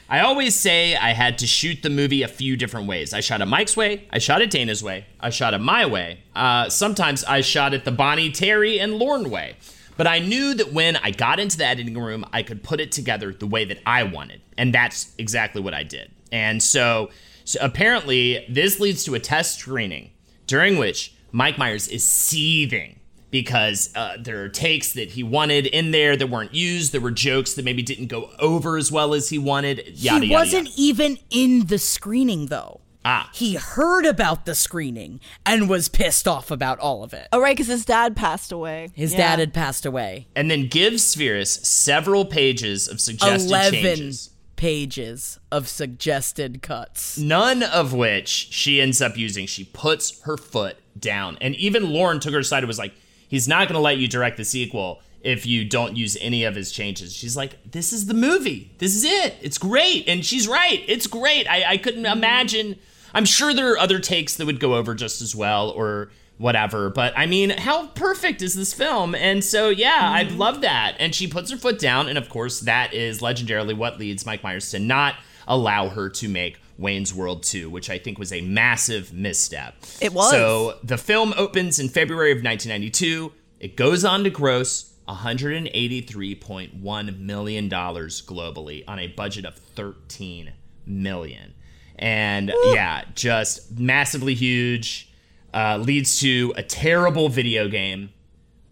I 0.07 0.19
always 0.19 0.57
say 0.57 0.95
I 0.95 1.14
had 1.14 1.40
to 1.40 1.48
shoot 1.48 1.82
the 1.82 1.90
movie 1.90 2.22
a 2.22 2.27
few 2.27 2.56
different 2.56 2.88
ways. 2.88 3.11
I 3.11 3.22
shot 3.22 3.41
it 3.41 3.48
Mike's 3.48 3.76
way, 3.76 4.07
I 4.11 4.19
shot 4.19 4.41
it 4.41 4.52
Dana's 4.52 4.84
way, 4.84 5.06
I 5.19 5.32
shot 5.32 5.56
it 5.56 5.60
my 5.60 5.88
way. 5.88 6.19
Uh, 6.36 6.69
sometimes 6.69 7.23
I 7.23 7.41
shot 7.41 7.73
it 7.73 7.86
the 7.86 7.91
Bonnie, 7.91 8.32
Terry, 8.32 8.80
and 8.80 8.94
Lorne 8.94 9.32
way. 9.32 9.56
But 9.98 10.06
I 10.06 10.19
knew 10.19 10.53
that 10.56 10.73
when 10.73 10.98
I 10.98 11.10
got 11.10 11.40
into 11.40 11.57
the 11.57 11.65
editing 11.65 11.98
room, 11.98 12.23
I 12.32 12.44
could 12.44 12.61
put 12.61 12.80
it 12.80 12.91
together 12.91 13.34
the 13.34 13.48
way 13.48 13.65
that 13.65 13.80
I 13.86 14.03
wanted. 14.03 14.41
And 14.57 14.73
that's 14.73 15.11
exactly 15.18 15.61
what 15.61 15.73
I 15.73 15.84
did. 15.84 16.11
And 16.32 16.61
so, 16.61 17.10
so 17.44 17.60
apparently, 17.61 18.45
this 18.49 18.80
leads 18.80 19.06
to 19.06 19.15
a 19.15 19.19
test 19.19 19.60
screening 19.60 20.11
during 20.48 20.77
which 20.77 21.15
Mike 21.32 21.57
Myers 21.57 21.88
is 21.88 22.03
seething 22.03 22.99
because 23.41 23.90
uh, 23.95 24.16
there 24.18 24.44
are 24.44 24.49
takes 24.49 24.94
that 24.94 25.12
he 25.12 25.22
wanted 25.24 25.66
in 25.66 25.91
there 25.91 26.16
that 26.16 26.28
weren't 26.28 26.53
used. 26.53 26.94
There 26.94 27.02
were 27.02 27.12
jokes 27.12 27.53
that 27.56 27.66
maybe 27.66 27.84
didn't 27.84 28.07
go 28.07 28.32
over 28.40 28.78
as 28.78 28.91
well 28.94 29.14
as 29.14 29.28
he 29.30 29.38
wanted. 29.38 29.80
Yada, 29.94 30.26
he 30.26 30.32
yada, 30.32 30.34
wasn't 30.34 30.68
yada. 30.70 30.76
even 30.78 31.18
in 31.30 31.66
the 31.68 31.78
screening, 31.78 32.45
though. 32.45 32.80
Ah. 33.03 33.30
He 33.34 33.56
heard 33.56 34.06
about 34.06 34.45
the 34.45 34.56
screening 34.56 35.20
and 35.45 35.68
was 35.70 35.90
pissed 35.90 36.28
off 36.30 36.49
about 36.49 36.80
all 36.80 37.03
of 37.03 37.14
it. 37.14 37.28
Oh, 37.34 37.40
right, 37.41 37.56
because 37.56 37.68
his 37.68 37.84
dad 37.86 38.16
passed 38.16 38.52
away. 38.53 38.90
His 38.94 39.12
Yeah. 39.12 39.18
dad 39.32 39.40
had 39.40 39.53
passed 39.53 39.86
away. 39.86 40.28
And 40.36 40.49
then 40.49 40.68
gives 40.68 41.03
Spheeris 41.03 41.64
several 41.68 42.24
pages 42.26 42.88
of 42.88 42.99
suggested 43.02 43.48
11 43.49 43.74
changes. 43.84 44.30
pages 44.56 45.40
of 45.52 45.68
suggested 45.68 46.62
cuts. 46.62 47.18
None 47.18 47.62
of 47.64 47.94
which 47.94 48.30
she 48.52 48.80
ends 48.82 49.02
up 49.02 49.18
using. 49.18 49.45
She 49.45 49.66
puts 49.66 50.22
her 50.22 50.38
foot 50.38 50.78
down. 50.98 51.38
And 51.41 51.53
even 51.57 51.91
Lorne 51.91 52.20
took 52.20 52.34
her 52.34 52.40
aside 52.40 52.60
and 52.60 52.68
was 52.68 52.80
like, 52.80 52.94
he's 53.36 53.48
not 53.48 53.68
going 53.68 53.76
to 53.76 53.82
let 53.82 53.98
you 53.98 54.07
direct 54.07 54.38
the 54.38 54.45
sequel 54.45 55.02
if 55.22 55.45
you 55.45 55.66
don't 55.66 55.98
use 55.98 56.18
any 56.22 56.45
of 56.45 56.56
his 56.56 56.72
changes. 56.72 57.14
She's 57.14 57.36
like, 57.36 57.72
this 57.72 57.91
is 57.91 58.06
the 58.06 58.14
movie. 58.14 58.72
This 58.78 58.95
is 58.95 59.03
it. 59.03 59.36
It's 59.41 59.57
great. 59.57 60.07
And 60.07 60.26
she's 60.26 60.48
right. 60.48 60.84
It's 60.88 61.07
great. 61.07 61.49
I, 61.49 61.72
I 61.72 61.78
couldn't 61.78 62.06
imagine. 62.06 62.78
I'm 63.14 63.26
sure 63.26 63.53
there 63.53 63.74
are 63.74 63.78
other 63.78 63.99
takes 63.99 64.36
that 64.36 64.45
would 64.45 64.60
go 64.60 64.76
over 64.76 64.95
just 64.95 65.22
as 65.22 65.36
well 65.36 65.72
or 65.72 66.12
whatever. 66.38 66.90
But 66.90 67.14
I 67.18 67.26
mean, 67.26 67.49
how 67.49 67.88
perfect 67.88 68.41
is 68.41 68.56
this 68.56 68.74
film? 68.74 69.16
And 69.16 69.44
so, 69.44 69.70
yeah, 69.70 70.12
I 70.14 70.24
mm-hmm. 70.24 70.38
love 70.38 70.62
that. 70.62 70.95
And 70.99 71.14
she 71.14 71.28
puts 71.28 71.52
her 71.52 71.57
foot 71.57 71.80
down. 71.80 72.07
And 72.07 72.18
of 72.18 72.30
course, 72.30 72.62
that 72.62 72.94
is 72.94 73.20
legendarily 73.20 73.76
what 73.76 73.99
leads 73.99 74.26
Mike 74.26 74.44
Myers 74.44 74.70
to 74.72 74.80
not 74.80 75.16
allow 75.48 75.90
her 75.90 76.10
to 76.10 76.30
make 76.30 76.60
Wayne's 76.77 77.14
World 77.14 77.43
2, 77.43 77.69
which 77.69 77.89
I 77.89 77.97
think 77.97 78.19
was 78.19 78.34
a 78.34 78.41
massive 78.41 79.14
misstep. 79.14 79.76
It 80.02 80.14
was. 80.14 80.31
So 80.31 80.77
the 80.84 80.97
film 80.97 81.34
opens 81.38 81.80
in 81.80 81.88
February 81.89 82.31
of 82.31 82.38
1992. 82.43 83.31
It 83.60 83.76
goes 83.77 84.03
on 84.03 84.23
to 84.26 84.30
gross 84.30 84.91
$183.1 85.07 87.19
million 87.19 87.69
globally 87.69 88.84
on 88.88 88.99
a 88.99 89.07
budget 89.07 89.45
of 89.45 89.56
13 89.56 90.52
million. 90.85 91.53
And 91.97 92.52
yeah, 92.73 93.03
just 93.15 93.80
massively 93.80 94.34
huge. 94.34 95.10
Uh, 95.53 95.77
leads 95.77 96.19
to 96.19 96.53
a 96.57 96.64
terrible 96.64 97.30
video 97.30 97.69
game. 97.69 98.10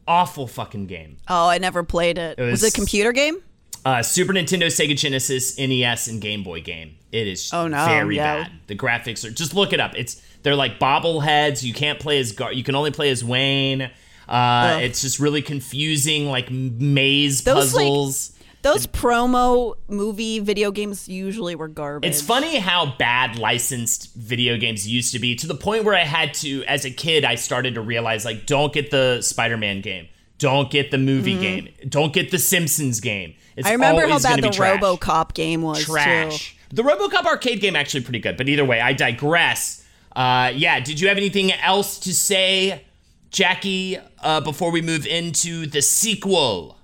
Awful 0.06 0.48
fucking 0.48 0.88
game. 0.88 1.16
Oh, 1.30 1.48
I 1.48 1.58
never 1.58 1.84
played 1.84 2.18
it. 2.18 2.38
was, 2.38 2.52
was- 2.52 2.64
it 2.66 2.74
a 2.74 2.76
computer 2.76 3.14
game? 3.14 3.42
Uh, 3.86 4.02
Super 4.02 4.34
Nintendo, 4.34 4.68
Sega 4.68 4.96
Genesis, 4.98 5.58
NES, 5.58 6.08
and 6.08 6.22
Game 6.22 6.44
Boy 6.44 6.62
game. 6.62 6.96
It 7.12 7.28
is 7.28 7.52
Oh, 7.54 7.68
no, 7.68 7.86
very 7.86 8.16
yeah. 8.16 8.44
bad. 8.44 8.52
The 8.68 8.76
graphics 8.76 9.26
are 9.26 9.32
just 9.32 9.54
look 9.54 9.74
it 9.74 9.80
up. 9.80 9.94
It's 9.96 10.22
they're 10.44 10.56
like 10.56 10.80
bobbleheads. 10.80 11.64
You 11.64 11.74
can't 11.74 12.00
play 12.00 12.20
as 12.20 12.32
Gar- 12.32 12.54
you 12.54 12.64
can 12.64 12.76
only 12.76 12.92
play 12.92 13.10
as 13.10 13.24
Wayne. 13.24 13.90
Uh, 14.28 14.80
it's 14.82 15.02
just 15.02 15.20
really 15.20 15.42
confusing, 15.42 16.28
like 16.30 16.50
maze 16.50 17.44
Those, 17.44 17.74
like, 17.74 17.84
puzzles. 17.84 18.30
Those 18.62 18.88
promo 18.88 19.76
movie 19.90 20.40
video 20.40 20.72
games 20.72 21.10
usually 21.10 21.54
were 21.54 21.68
garbage. 21.68 22.10
It's 22.10 22.22
funny 22.22 22.60
how 22.60 22.96
bad 22.98 23.38
licensed 23.38 24.14
video 24.16 24.56
games 24.58 24.88
used 24.88 25.12
to 25.12 25.20
be 25.20 25.36
to 25.36 25.48
the 25.48 25.56
point 25.56 25.84
where 25.84 25.96
I 25.96 26.06
had 26.06 26.34
to, 26.36 26.64
as 26.64 26.86
a 26.86 26.90
kid, 26.90 27.26
I 27.26 27.36
started 27.36 27.76
to 27.76 27.82
realize 27.82 28.24
like, 28.24 28.46
don't 28.46 28.72
get 28.72 28.90
the 28.90 29.22
Spider 29.22 29.58
Man 29.58 29.82
game, 29.82 30.08
don't 30.38 30.72
get 30.72 30.92
the 30.92 30.98
movie 30.98 31.38
game, 31.38 31.68
don't 31.90 32.14
get 32.14 32.32
the 32.32 32.40
Simpsons 32.40 33.02
game. 33.02 33.36
It's. 33.56 33.68
I 33.68 33.74
remember 33.74 34.08
how 34.08 34.20
bad 34.20 34.42
the 34.42 34.50
trash. 34.50 34.82
RoboCop 34.82 35.34
game 35.34 35.62
was 35.62 35.84
trash. 35.84 36.56
too. 36.70 36.76
The 36.76 36.84
RoboCop 36.84 37.26
arcade 37.26 37.62
game 37.62 37.76
actually 37.76 38.02
pretty 38.04 38.20
good, 38.20 38.36
but 38.38 38.50
either 38.50 38.66
way, 38.66 38.82
I 38.82 38.94
digress. 38.94 39.86
Uh, 40.16 40.52
yeah, 40.56 40.80
did 40.80 41.00
you 41.00 41.08
have 41.08 41.18
anything 41.18 41.52
else 41.52 42.00
to 42.00 42.14
say, 42.14 42.84
Jackie, 43.30 43.98
uh, 44.22 44.42
before 44.42 44.72
we 44.72 44.82
move 44.82 45.06
into 45.06 45.66
the 45.66 45.82
sequel? 45.82 46.78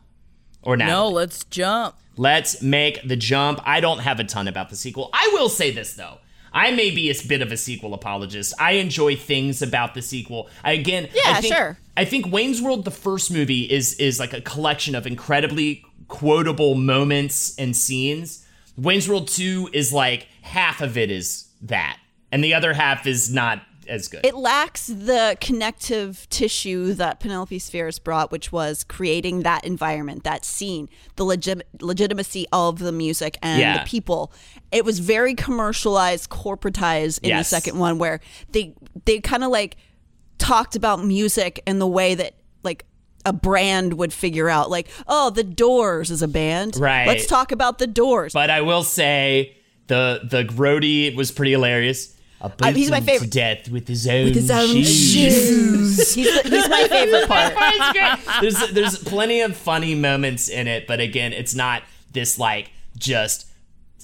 Or 0.62 0.76
now? 0.78 0.88
No, 0.88 1.10
let's 1.10 1.44
jump. 1.46 1.96
Let's 2.18 2.62
make 2.62 3.08
the 3.08 3.16
jump. 3.16 3.62
I 3.64 3.80
don't 3.80 4.00
have 4.00 4.20
a 4.20 4.24
ton 4.24 4.48
about 4.48 4.70
the 4.70 4.76
sequel. 4.76 5.10
I 5.14 5.30
will 5.34 5.48
say 5.50 5.72
this 5.72 5.94
though. 5.94 6.18
I 6.52 6.72
may 6.72 6.92
be 6.92 7.10
a 7.10 7.16
bit 7.28 7.42
of 7.42 7.52
a 7.52 7.58
sequel 7.58 7.94
apologist. 7.94 8.54
I 8.60 8.74
enjoy 8.74 9.16
things 9.16 9.62
about 9.62 9.94
the 9.94 10.02
sequel. 10.02 10.50
I, 10.64 10.74
again, 10.74 11.08
Yeah, 11.14 11.22
I 11.28 11.42
think, 11.42 11.54
sure. 11.54 11.78
I 11.96 12.06
think 12.06 12.32
Wayne's 12.32 12.62
World, 12.62 12.86
the 12.86 12.92
first 12.92 13.32
movie, 13.32 13.62
is 13.72 13.94
is 13.96 14.20
like 14.20 14.34
a 14.34 14.42
collection 14.42 14.96
of 14.96 15.06
incredibly 15.08 15.86
quotable 16.10 16.76
moments 16.76 17.56
and 17.58 17.74
scenes. 17.76 18.46
Wayne's 18.76 19.08
World 19.08 19.30
Two 19.30 19.70
is 19.72 19.94
like 19.94 20.28
half 20.42 20.82
of 20.82 20.98
it 20.98 21.10
is 21.10 21.48
that, 21.62 21.98
and 22.32 22.44
the 22.44 22.54
other 22.54 22.74
half 22.74 23.08
is 23.08 23.34
not 23.34 23.62
as 23.88 24.08
good. 24.08 24.24
It 24.24 24.36
lacks 24.36 24.86
the 24.86 25.36
connective 25.42 26.28
tissue 26.30 26.94
that 26.94 27.20
Penelope 27.20 27.58
Spheeris 27.58 27.98
brought, 28.04 28.32
which 28.32 28.52
was 28.52 28.84
creating 28.84 29.42
that 29.42 29.66
environment, 29.66 30.24
that 30.26 30.46
scene, 30.46 30.90
the 31.16 31.24
legit- 31.26 31.68
legitimacy 31.82 32.46
of 32.52 32.78
the 32.80 32.92
music 32.92 33.38
and 33.42 33.60
Yeah. 33.60 33.80
the 33.84 33.90
people. 33.90 34.32
It 34.72 34.86
was 34.86 35.00
very 35.00 35.34
commercialized, 35.34 36.30
corporatized 36.30 37.20
in 37.24 37.30
Yes. 37.30 37.50
the 37.50 37.56
second 37.56 37.80
one, 37.80 37.98
where 37.98 38.20
they 38.52 38.76
they 39.06 39.20
kind 39.20 39.44
of 39.44 39.50
like 39.50 39.76
talked 40.38 40.76
about 40.76 41.04
music 41.04 41.62
in 41.66 41.80
the 41.80 41.88
way 41.88 42.14
that 42.16 42.36
like 42.64 42.86
a 43.26 43.34
brand 43.34 43.94
would 43.96 44.14
figure 44.14 44.50
out, 44.50 44.70
like, 44.70 44.88
oh, 45.08 45.30
the 45.30 45.44
Doors 45.44 46.10
is 46.12 46.22
a 46.22 46.28
band, 46.28 46.78
Right. 46.78 47.08
Let's 47.08 47.26
talk 47.26 47.52
about 47.52 47.78
the 47.80 47.88
Doors. 47.88 48.34
But 48.34 48.50
I 48.50 48.62
will 48.62 48.84
say 48.84 49.56
the 49.88 50.22
the 50.24 50.44
roadie 50.46 51.16
was 51.16 51.32
pretty 51.32 51.52
hilarious. 51.52 52.16
I 52.42 52.46
Uh, 52.62 52.72
he's 52.72 52.90
my 52.90 53.02
favorite. 53.02 53.26
to 53.32 53.38
death 53.38 53.70
with 53.70 53.88
his 53.90 54.08
own, 54.08 54.26
with 54.26 54.36
his 54.36 54.50
own 54.50 54.68
shoes. 54.68 55.12
shoes. 55.14 56.14
he's, 56.16 56.42
he's 56.42 56.70
my 56.70 56.88
favorite 56.88 57.28
part. 57.28 57.54
There's 58.42 58.72
there's 58.72 58.98
plenty 59.04 59.42
of 59.42 59.58
funny 59.58 59.96
moments 59.96 60.48
in 60.48 60.68
it, 60.68 60.88
but 60.88 61.02
again, 61.02 61.34
it's 61.34 61.54
not 61.54 61.84
this 62.14 62.40
like 62.40 62.72
just 62.98 63.48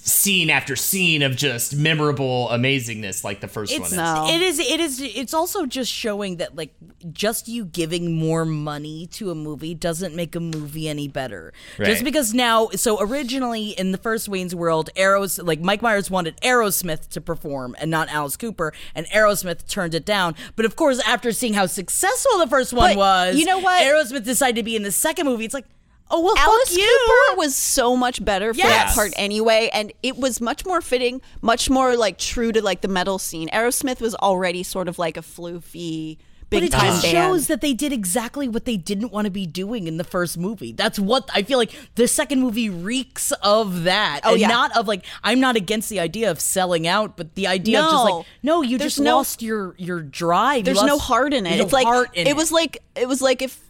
scene 0.06 0.50
after 0.50 0.76
scene 0.76 1.20
of 1.22 1.34
just 1.34 1.74
memorable 1.74 2.48
amazingness 2.52 3.24
like 3.24 3.40
the 3.40 3.48
first 3.48 3.72
one 3.72 3.82
It's 3.82 3.90
is. 3.90 3.98
No. 3.98 4.28
it 4.28 4.40
is 4.40 4.58
it 4.60 4.78
is 4.78 5.00
it's 5.00 5.34
also 5.34 5.66
just 5.66 5.92
showing 5.92 6.36
that 6.36 6.54
like 6.54 6.72
just 7.10 7.48
you 7.48 7.64
giving 7.64 8.16
more 8.16 8.44
money 8.44 9.08
to 9.08 9.32
a 9.32 9.34
movie 9.34 9.74
doesn't 9.74 10.14
make 10.14 10.36
a 10.36 10.40
movie 10.40 10.88
any 10.88 11.08
better. 11.08 11.52
Right. 11.76 11.86
Just 11.86 12.04
because 12.04 12.32
now 12.32 12.68
so 12.68 13.00
originally 13.00 13.70
in 13.70 13.90
the 13.90 13.98
first 13.98 14.28
Wayne's 14.28 14.54
World, 14.54 14.90
Arrows 14.94 15.40
like 15.40 15.60
Mike 15.60 15.82
Myers 15.82 16.08
wanted 16.08 16.40
Aerosmith 16.40 17.08
to 17.08 17.20
perform 17.20 17.74
and 17.80 17.90
not 17.90 18.08
Alice 18.08 18.36
Cooper, 18.36 18.72
and 18.94 19.06
Aerosmith 19.08 19.66
turned 19.68 19.94
it 19.94 20.04
down. 20.04 20.36
But 20.54 20.66
of 20.66 20.76
course, 20.76 21.00
after 21.00 21.32
seeing 21.32 21.54
how 21.54 21.66
successful 21.66 22.38
the 22.38 22.46
first 22.46 22.72
one 22.72 22.90
But 22.90 22.96
was, 22.96 23.36
you 23.36 23.44
know 23.44 23.58
what? 23.58 23.82
Aerosmith 23.82 24.24
decided 24.24 24.56
to 24.56 24.62
be 24.62 24.76
in 24.76 24.84
the 24.84 24.92
second 24.92 25.26
movie. 25.26 25.44
It's 25.44 25.54
like, 25.54 25.66
oh 26.10 26.20
well, 26.20 26.36
Alice. 26.36 26.76
Cooper 26.76 27.36
was 27.38 27.54
so 27.56 27.96
much 27.96 28.24
better 28.24 28.52
for 28.54 28.60
that 28.62 28.92
part 28.94 29.12
anyway, 29.16 29.68
and 29.72 29.92
it 30.02 30.16
was 30.16 30.40
much 30.40 30.64
more 30.64 30.80
fitting, 30.80 31.20
much 31.42 31.68
more 31.70 31.96
like 31.96 32.18
true 32.18 32.52
to 32.52 32.62
like 32.62 32.80
the 32.80 32.88
metal 32.88 33.18
scene. 33.18 33.48
Aerosmith 33.50 34.00
was 34.00 34.14
already 34.16 34.62
sort 34.62 34.88
of 34.88 34.98
like 34.98 35.16
a 35.16 35.20
floofy, 35.22 36.18
But 36.50 36.60
big 36.60 36.64
it 36.64 36.72
time 36.72 36.86
just 36.86 37.02
band. 37.02 37.12
shows 37.12 37.46
that 37.48 37.60
they 37.60 37.72
did 37.74 37.92
exactly 37.92 38.46
what 38.48 38.64
they 38.66 38.76
didn't 38.76 39.10
want 39.12 39.24
to 39.24 39.30
be 39.30 39.46
doing 39.46 39.86
in 39.88 39.96
the 39.96 40.04
first 40.04 40.38
movie. 40.38 40.72
That's 40.72 40.98
what 40.98 41.28
I 41.34 41.42
feel 41.42 41.58
like 41.58 41.72
the 41.96 42.06
second 42.06 42.40
movie 42.40 42.70
reeks 42.70 43.32
of 43.42 43.82
that. 43.84 44.20
Oh, 44.24 44.32
and 44.32 44.40
yeah. 44.40 44.48
not 44.48 44.76
of 44.76 44.86
like 44.86 45.04
I'm 45.24 45.40
not 45.40 45.56
against 45.56 45.88
the 45.90 45.98
idea 46.00 46.30
of 46.30 46.40
selling 46.40 46.86
out, 46.86 47.16
but 47.16 47.34
the 47.34 47.46
idea 47.48 47.80
of 47.82 47.90
just 47.90 48.04
like 48.04 48.26
no, 48.42 48.62
you 48.62 48.78
There's 48.78 48.94
just 48.94 49.04
no- 49.04 49.16
lost 49.16 49.42
your 49.42 49.74
your 49.76 50.00
drive. 50.02 50.58
You 50.58 50.62
There's 50.74 50.82
no 50.84 50.98
heart 50.98 51.34
in 51.34 51.46
it. 51.46 51.50
there's 51.56 51.58
no 51.58 51.64
It's 51.64 51.72
like 51.72 52.08
in 52.14 52.26
it 52.28 52.36
was 52.36 52.52
like 52.52 52.78
it 52.94 53.08
was 53.08 53.20
like 53.20 53.42
if 53.42 53.60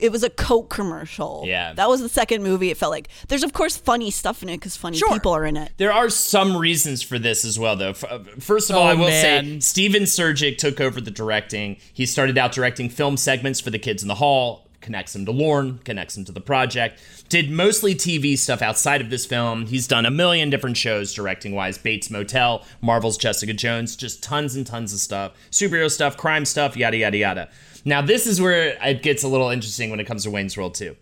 it 0.00 0.10
was 0.12 0.22
a 0.22 0.30
Coke 0.30 0.68
commercial. 0.70 1.44
Yeah. 1.46 1.72
that 1.74 1.88
was 1.88 2.00
the 2.00 2.08
second 2.08 2.42
movie. 2.42 2.70
It 2.70 2.76
felt 2.76 2.90
like 2.92 3.08
there's 3.28 3.42
of 3.42 3.52
course 3.52 3.76
funny 3.76 4.10
stuff 4.10 4.42
in 4.42 4.48
it 4.48 4.56
because 4.58 4.76
funny 4.76 4.96
Sure. 4.96 5.12
people 5.12 5.32
are 5.32 5.44
in 5.44 5.56
it. 5.56 5.72
There 5.76 5.92
are 5.92 6.08
some 6.10 6.56
reasons 6.56 7.02
for 7.02 7.18
this 7.18 7.44
as 7.44 7.58
well, 7.58 7.76
though. 7.76 7.90
Uh, 7.90 8.20
First 8.40 8.70
of 8.70 8.76
all, 8.76 8.82
Oh, 8.82 8.86
I 8.86 8.94
will 8.94 9.08
say. 9.08 9.60
Steven 9.60 10.02
Surjik 10.02 10.58
took 10.58 10.80
over 10.80 11.00
the 11.00 11.10
directing. 11.10 11.76
He 11.92 12.06
started 12.06 12.36
out 12.38 12.52
directing 12.52 12.88
film 12.90 13.16
segments 13.16 13.60
for 13.60 13.70
the 13.70 13.78
kids 13.78 14.02
in 14.02 14.08
the 14.08 14.16
hall, 14.16 14.64
connects 14.80 15.12
them 15.12 15.26
to 15.26 15.32
Lorne, 15.32 15.78
connects 15.84 16.14
them 16.14 16.24
to 16.24 16.32
the 16.32 16.40
project. 16.40 17.00
Did 17.28 17.50
mostly 17.50 17.94
TV 17.94 18.38
stuff 18.38 18.62
outside 18.62 19.00
of 19.00 19.10
this 19.10 19.26
film. 19.26 19.66
He's 19.66 19.86
done 19.88 20.06
a 20.06 20.10
million 20.10 20.48
different 20.50 20.76
shows 20.76 21.12
directing 21.12 21.52
wise 21.54 21.76
Bates 21.76 22.10
Motel, 22.10 22.64
Marvel's 22.80 23.18
Jessica 23.18 23.52
Jones, 23.52 23.96
just 23.96 24.22
tons 24.22 24.54
and 24.54 24.66
tons 24.66 24.92
of 24.92 25.00
stuff. 25.00 25.32
Superhero 25.50 25.90
stuff, 25.90 26.16
crime 26.16 26.44
stuff, 26.44 26.76
yada, 26.76 26.96
yada, 26.96 27.16
yada. 27.18 27.48
Now, 27.88 28.02
this 28.02 28.26
is 28.26 28.38
where 28.38 28.76
it 28.84 29.02
gets 29.02 29.22
a 29.22 29.28
little 29.28 29.48
interesting 29.48 29.88
when 29.88 29.98
it 29.98 30.04
comes 30.04 30.24
to 30.24 30.30
Wayne's 30.30 30.58
World 30.58 30.74
2. 30.74 30.94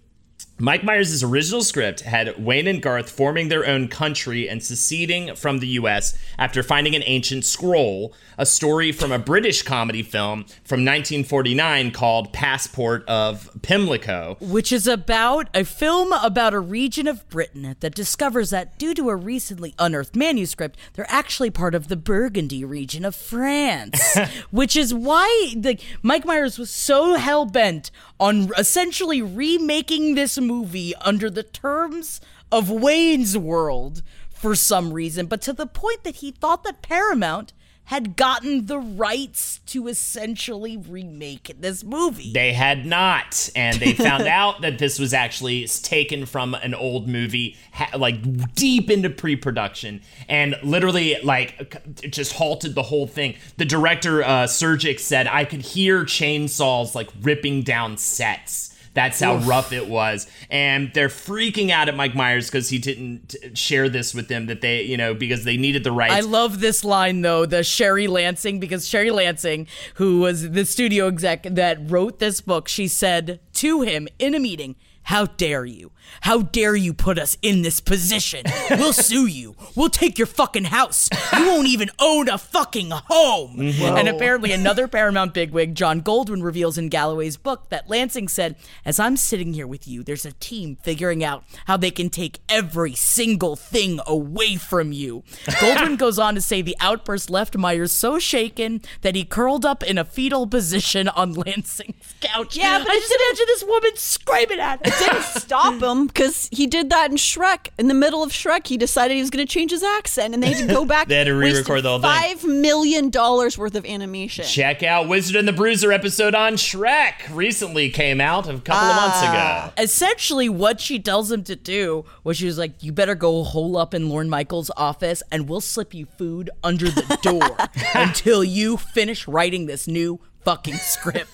Mike 0.58 0.82
Myers' 0.82 1.22
original 1.22 1.62
script 1.62 2.00
had 2.00 2.42
Wayne 2.42 2.66
and 2.66 2.80
Garth 2.80 3.10
forming 3.10 3.50
their 3.50 3.66
own 3.66 3.88
country 3.88 4.48
and 4.48 4.62
seceding 4.62 5.34
from 5.36 5.58
the 5.58 5.66
US 5.68 6.16
after 6.38 6.62
finding 6.62 6.96
an 6.96 7.02
ancient 7.04 7.44
scroll, 7.44 8.14
a 8.38 8.46
story 8.46 8.90
from 8.90 9.12
a 9.12 9.18
British 9.18 9.62
comedy 9.62 10.02
film 10.02 10.44
from 10.64 10.80
1949 10.80 11.90
called 11.90 12.32
Passport 12.32 13.06
of 13.06 13.50
Pimlico. 13.60 14.38
which 14.40 14.72
is 14.72 14.86
about 14.86 15.50
a 15.52 15.62
film 15.62 16.14
about 16.14 16.54
a 16.54 16.60
region 16.60 17.06
of 17.06 17.28
Britain 17.28 17.76
that 17.80 17.94
discovers 17.94 18.48
that 18.48 18.78
due 18.78 18.94
to 18.94 19.10
a 19.10 19.16
recently 19.16 19.74
unearthed 19.78 20.16
manuscript, 20.16 20.78
they're 20.94 21.04
actually 21.10 21.50
part 21.50 21.74
of 21.74 21.88
the 21.88 21.96
Burgundy 21.96 22.64
region 22.64 23.04
of 23.04 23.14
France. 23.14 24.16
which 24.50 24.74
is 24.74 24.94
why 24.94 25.52
the 25.54 25.78
Mike 26.02 26.24
Myers 26.24 26.58
was 26.58 26.70
so 26.70 27.16
hell 27.16 27.44
bent 27.44 27.90
on 28.18 28.50
essentially 28.56 29.20
remaking 29.20 30.14
this 30.14 30.38
movie 30.46 30.94
under 30.96 31.28
the 31.28 31.42
terms 31.42 32.20
of 32.50 32.70
Wayne's 32.70 33.36
World 33.36 34.02
for 34.30 34.54
some 34.54 34.92
reason, 34.92 35.26
but 35.26 35.40
to 35.42 35.52
the 35.52 35.66
point 35.66 36.04
that 36.04 36.16
he 36.16 36.30
thought 36.30 36.64
that 36.64 36.82
Paramount 36.82 37.52
had 37.86 38.16
gotten 38.16 38.66
the 38.66 38.78
rights 38.78 39.60
to 39.66 39.86
essentially 39.86 40.76
remake 40.76 41.52
this 41.60 41.84
movie. 41.84 42.32
They 42.32 42.52
had 42.52 42.84
not, 42.84 43.48
and 43.54 43.78
they 43.78 43.92
found 43.92 44.26
out 44.26 44.62
that 44.62 44.78
this 44.80 44.98
was 44.98 45.14
actually 45.14 45.66
taken 45.68 46.26
from 46.26 46.54
an 46.54 46.74
old 46.74 47.06
movie, 47.06 47.56
ha- 47.72 47.96
like 47.96 48.54
deep 48.54 48.90
into 48.90 49.08
pre-production, 49.08 50.02
and 50.28 50.56
literally 50.64 51.16
like 51.22 52.10
just 52.10 52.32
halted 52.32 52.74
the 52.74 52.82
whole 52.82 53.06
thing. 53.06 53.36
The 53.56 53.64
director, 53.64 54.24
uh, 54.24 54.44
Surjik, 54.44 54.98
said 54.98 55.28
I 55.28 55.44
could 55.44 55.62
hear 55.62 56.04
chainsaws 56.04 56.96
like 56.96 57.08
ripping 57.22 57.62
down 57.62 57.98
sets. 57.98 58.75
That's 58.96 59.20
how 59.20 59.36
rough 59.36 59.72
it 59.72 59.88
was, 59.88 60.26
and 60.50 60.90
they're 60.94 61.08
freaking 61.08 61.70
out 61.70 61.88
at 61.88 61.94
Mike 61.94 62.14
Myers 62.14 62.50
because 62.50 62.70
he 62.70 62.78
didn't 62.78 63.36
share 63.52 63.90
this 63.90 64.14
with 64.14 64.28
them. 64.28 64.46
That 64.46 64.62
they, 64.62 64.82
you 64.82 64.96
know, 64.96 65.12
because 65.12 65.44
they 65.44 65.58
needed 65.58 65.84
the 65.84 65.92
rights. 65.92 66.14
I 66.14 66.20
love 66.20 66.60
this 66.60 66.82
line 66.82 67.20
though, 67.20 67.44
the 67.44 67.62
Sherry 67.62 68.08
Lansing, 68.08 68.58
because 68.58 68.88
Sherry 68.88 69.10
Lansing, 69.10 69.66
who 69.96 70.20
was 70.20 70.50
the 70.50 70.64
studio 70.64 71.08
exec 71.08 71.42
that 71.42 71.78
wrote 71.90 72.20
this 72.20 72.40
book, 72.40 72.68
she 72.68 72.88
said 72.88 73.38
to 73.52 73.82
him 73.82 74.08
in 74.18 74.34
a 74.34 74.40
meeting, 74.40 74.76
How 75.06 75.26
dare 75.26 75.64
you? 75.64 75.92
How 76.22 76.42
dare 76.42 76.74
you 76.74 76.92
put 76.92 77.16
us 77.16 77.38
in 77.40 77.62
this 77.62 77.78
position? 77.78 78.44
We'll 78.70 78.92
sue 78.92 79.26
you. 79.26 79.54
We'll 79.76 79.88
take 79.88 80.18
your 80.18 80.26
fucking 80.26 80.64
house. 80.64 81.08
You 81.32 81.46
won't 81.46 81.68
even 81.68 81.90
own 82.00 82.28
a 82.28 82.38
fucking 82.38 82.90
home. 82.90 83.60
And 83.60 84.08
apparently, 84.08 84.50
another 84.52 84.88
Paramount 84.88 85.32
bigwig, 85.32 85.76
John 85.76 86.00
Goldwyn, 86.00 86.42
reveals 86.42 86.76
in 86.76 86.88
Galloway's 86.88 87.36
book 87.36 87.68
that 87.68 87.88
Lansing 87.88 88.26
said, 88.26 88.56
As 88.84 88.98
I'm 88.98 89.16
sitting 89.16 89.52
here 89.52 89.66
with 89.66 89.86
you, 89.86 90.02
there's 90.02 90.26
a 90.26 90.32
team 90.32 90.76
figuring 90.82 91.22
out 91.22 91.44
how 91.66 91.76
they 91.76 91.92
can 91.92 92.10
take 92.10 92.40
every 92.48 92.94
single 92.94 93.54
thing 93.54 94.00
away 94.08 94.56
from 94.56 94.90
you. 94.90 95.22
Goldwyn 95.46 95.98
goes 95.98 96.18
on 96.18 96.34
to 96.34 96.40
say 96.40 96.62
the 96.62 96.76
outburst 96.80 97.30
left 97.30 97.56
Myers 97.56 97.92
so 97.92 98.18
shaken 98.18 98.80
that 99.02 99.14
he 99.14 99.24
curled 99.24 99.64
up 99.64 99.84
in 99.84 99.98
a 99.98 100.04
fetal 100.04 100.48
position 100.48 101.06
on 101.08 101.32
Lansing's 101.34 102.14
couch. 102.20 102.56
Yeah, 102.56 102.78
but 102.78 102.88
I 102.90 102.94
just 102.94 103.14
imagine 103.14 103.46
this 103.46 103.64
woman 103.64 103.90
screaming 103.94 104.58
at 104.58 104.84
him. 104.84 104.95
Didn't 104.98 105.22
stop 105.22 105.74
him 105.82 106.06
because 106.06 106.48
he 106.52 106.66
did 106.66 106.90
that 106.90 107.10
in 107.10 107.16
Shrek. 107.16 107.68
In 107.78 107.88
the 107.88 107.94
middle 107.94 108.22
of 108.22 108.30
Shrek, 108.32 108.66
he 108.66 108.76
decided 108.76 109.14
he 109.14 109.20
was 109.20 109.30
going 109.30 109.46
to 109.46 109.52
change 109.52 109.70
his 109.70 109.82
accent, 109.82 110.34
and 110.34 110.42
they 110.42 110.52
had 110.52 110.68
to 110.68 110.72
go 110.74 110.84
back. 110.86 111.08
They 111.08 111.16
had 111.16 111.24
to 111.24 111.34
re-record 111.34 111.82
the 111.82 111.88
whole 111.90 112.00
thing. 112.00 112.10
Five 112.10 112.44
million 112.44 113.10
dollars 113.10 113.56
worth 113.58 113.74
of 113.74 113.84
animation. 113.86 114.44
Check 114.44 114.82
out 114.82 115.08
Wizard 115.08 115.36
and 115.36 115.46
the 115.46 115.52
Bruiser 115.52 115.92
episode 115.92 116.34
on 116.34 116.54
Shrek. 116.54 117.12
Recently 117.34 117.90
came 117.90 118.20
out 118.20 118.48
a 118.48 118.58
couple 118.58 118.88
of 118.88 118.96
months 118.96 119.22
ago. 119.22 119.32
Uh, 119.32 119.70
essentially 119.78 120.48
what 120.48 120.80
she 120.80 120.98
tells 120.98 121.30
him 121.30 121.42
to 121.44 121.56
do 121.56 122.04
was 122.24 122.36
she 122.36 122.46
was 122.46 122.58
like 122.58 122.82
you 122.82 122.92
better 122.92 123.14
go 123.14 123.42
hole 123.44 123.76
up 123.76 123.94
in 123.94 124.08
lorne 124.08 124.28
michaels 124.28 124.70
office 124.76 125.22
and 125.30 125.48
we'll 125.48 125.60
slip 125.60 125.94
you 125.94 126.06
food 126.18 126.50
under 126.62 126.86
the 126.90 127.18
door 127.22 127.56
until 127.94 128.42
you 128.42 128.76
finish 128.76 129.26
writing 129.28 129.66
this 129.66 129.86
new 129.86 130.20
fucking 130.44 130.74
script 130.76 131.30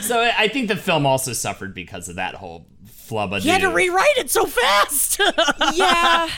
So 0.00 0.20
I 0.36 0.48
think 0.48 0.68
the 0.68 0.76
film 0.76 1.04
also 1.06 1.32
suffered 1.32 1.74
because 1.74 2.08
of 2.08 2.16
that 2.16 2.34
whole 2.34 2.66
flubba. 3.12 3.40
he 3.40 3.48
had 3.48 3.60
to 3.60 3.70
rewrite 3.70 4.16
it 4.18 4.30
so 4.30 4.46
fast. 4.46 5.20
Yeah, 5.74 6.28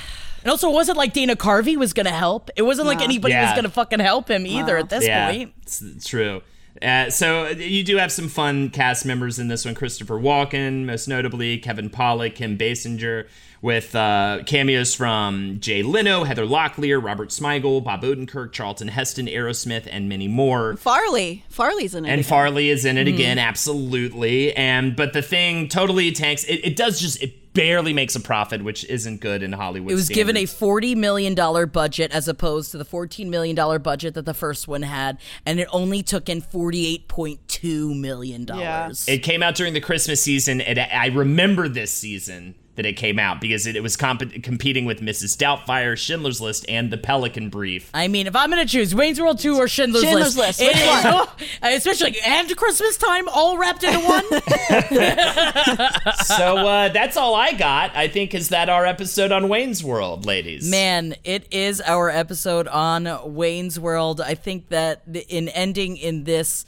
and 0.42 0.50
also 0.50 0.70
it 0.70 0.74
wasn't 0.74 0.98
like 0.98 1.12
dana 1.12 1.36
carvey 1.36 1.76
was 1.76 1.92
gonna 1.92 2.10
help. 2.10 2.50
It 2.56 2.62
wasn't 2.62 2.86
like 2.86 3.00
anybody 3.00 3.34
was 3.34 3.52
gonna 3.54 3.70
fucking 3.70 4.00
help 4.00 4.30
him 4.30 4.46
either 4.46 4.76
at 4.76 4.90
this 4.90 5.04
yeah, 5.04 5.30
point. 5.30 5.52
It's, 5.62 5.82
it's 5.82 6.06
true. 6.06 6.42
Uh, 6.82 7.08
so 7.08 7.48
you 7.48 7.84
do 7.84 7.96
have 7.96 8.10
some 8.10 8.28
fun 8.28 8.70
cast 8.70 9.06
members 9.06 9.38
in 9.38 9.48
this 9.48 9.64
one: 9.64 9.74
Christopher 9.74 10.18
Walken, 10.18 10.84
most 10.84 11.06
notably 11.06 11.58
Kevin 11.58 11.88
Pollak, 11.88 12.34
Kim 12.34 12.58
Basinger, 12.58 13.28
with 13.62 13.94
uh, 13.94 14.40
cameos 14.44 14.94
from 14.94 15.58
Jay 15.60 15.82
Leno, 15.82 16.24
Heather 16.24 16.44
Locklear, 16.44 17.02
Robert 17.02 17.30
Smigel, 17.30 17.82
Bob 17.82 18.02
Odenkirk, 18.02 18.52
Charlton 18.52 18.88
Heston, 18.88 19.26
Aerosmith, 19.26 19.88
and 19.90 20.08
many 20.08 20.28
more. 20.28 20.76
Farley. 20.76 21.44
Farley's 21.48 21.94
in 21.94 22.04
it. 22.04 22.08
And 22.08 22.20
again. 22.20 22.28
Farley 22.28 22.70
is 22.70 22.84
in 22.84 22.98
it 22.98 23.08
again, 23.08 23.38
absolutely. 23.38 24.54
And 24.54 24.96
but 24.96 25.12
the 25.12 25.22
thing 25.22 25.68
totally 25.68 26.12
tanks. 26.12 26.44
It, 26.44 26.64
it 26.64 26.76
does 26.76 27.00
just 27.00 27.22
it 27.22 27.43
barely 27.54 27.92
makes 27.92 28.14
a 28.14 28.20
profit, 28.20 28.62
which 28.62 28.84
isn't 28.84 29.20
good 29.20 29.42
in 29.42 29.52
Hollywood. 29.52 29.92
it 29.92 29.94
was 29.94 30.08
given 30.08 30.36
a 30.36 30.44
$40 30.44 30.96
million 30.96 31.34
budget 31.68 32.10
as 32.12 32.28
opposed 32.28 32.72
to 32.72 32.78
the 32.78 32.84
$14 32.84 33.28
million 33.28 33.80
budget 33.80 34.14
that 34.14 34.24
the 34.26 34.34
first 34.34 34.68
one 34.68 34.82
had 34.82 35.18
and 35.46 35.58
it 35.60 35.68
only 35.72 36.02
took 36.02 36.28
in 36.28 36.42
$48.2 36.42 37.98
million 37.98 38.46
Yeah. 38.46 38.90
It 39.06 39.18
came 39.18 39.42
out 39.42 39.54
during 39.54 39.72
the 39.74 39.80
Christmas 39.80 40.20
season, 40.22 40.60
and 40.60 40.78
I 40.78 40.88
I 41.04 41.06
remember 41.08 41.68
this 41.68 41.92
season 41.92 42.54
that 42.76 42.86
it 42.86 42.94
came 42.94 43.18
out 43.18 43.40
because 43.40 43.66
it, 43.66 43.76
it 43.76 43.82
was 43.82 43.96
comp- 43.96 44.42
competing 44.42 44.84
with 44.84 45.00
Mrs. 45.00 45.36
Doubtfire, 45.36 45.96
Schindler's 45.96 46.40
List, 46.40 46.64
and 46.68 46.90
The 46.90 46.98
Pelican 46.98 47.48
Brief. 47.48 47.90
I 47.94 48.08
mean, 48.08 48.26
if 48.26 48.34
I'm 48.34 48.50
gonna 48.50 48.66
choose 48.66 48.94
Wayne's 48.94 49.20
World 49.20 49.38
2 49.38 49.56
or 49.56 49.68
Schindler's, 49.68 50.02
Schindler's 50.02 50.36
List, 50.36 50.60
List, 50.60 50.74
which 50.74 50.82
is- 50.82 51.04
one? 51.04 51.28
especially 51.62 52.18
and 52.24 52.56
Christmas 52.56 52.96
time 52.96 53.28
all 53.28 53.58
wrapped 53.58 53.84
into 53.84 54.00
one. 54.00 54.24
so 56.24 56.56
uh, 56.66 56.88
that's 56.88 57.16
all 57.16 57.34
I 57.34 57.52
got. 57.52 57.94
I 57.94 58.08
think 58.08 58.34
is 58.34 58.48
that 58.50 58.68
our 58.68 58.86
episode 58.86 59.32
on 59.32 59.48
Wayne's 59.48 59.82
World, 59.84 60.26
ladies. 60.26 60.68
Man, 60.68 61.14
it 61.24 61.46
is 61.52 61.80
our 61.80 62.10
episode 62.10 62.68
on 62.68 63.34
Wayne's 63.34 63.78
World. 63.78 64.20
I 64.20 64.34
think 64.34 64.68
that 64.68 65.02
in 65.28 65.48
ending 65.50 65.96
in 65.96 66.24
this 66.24 66.64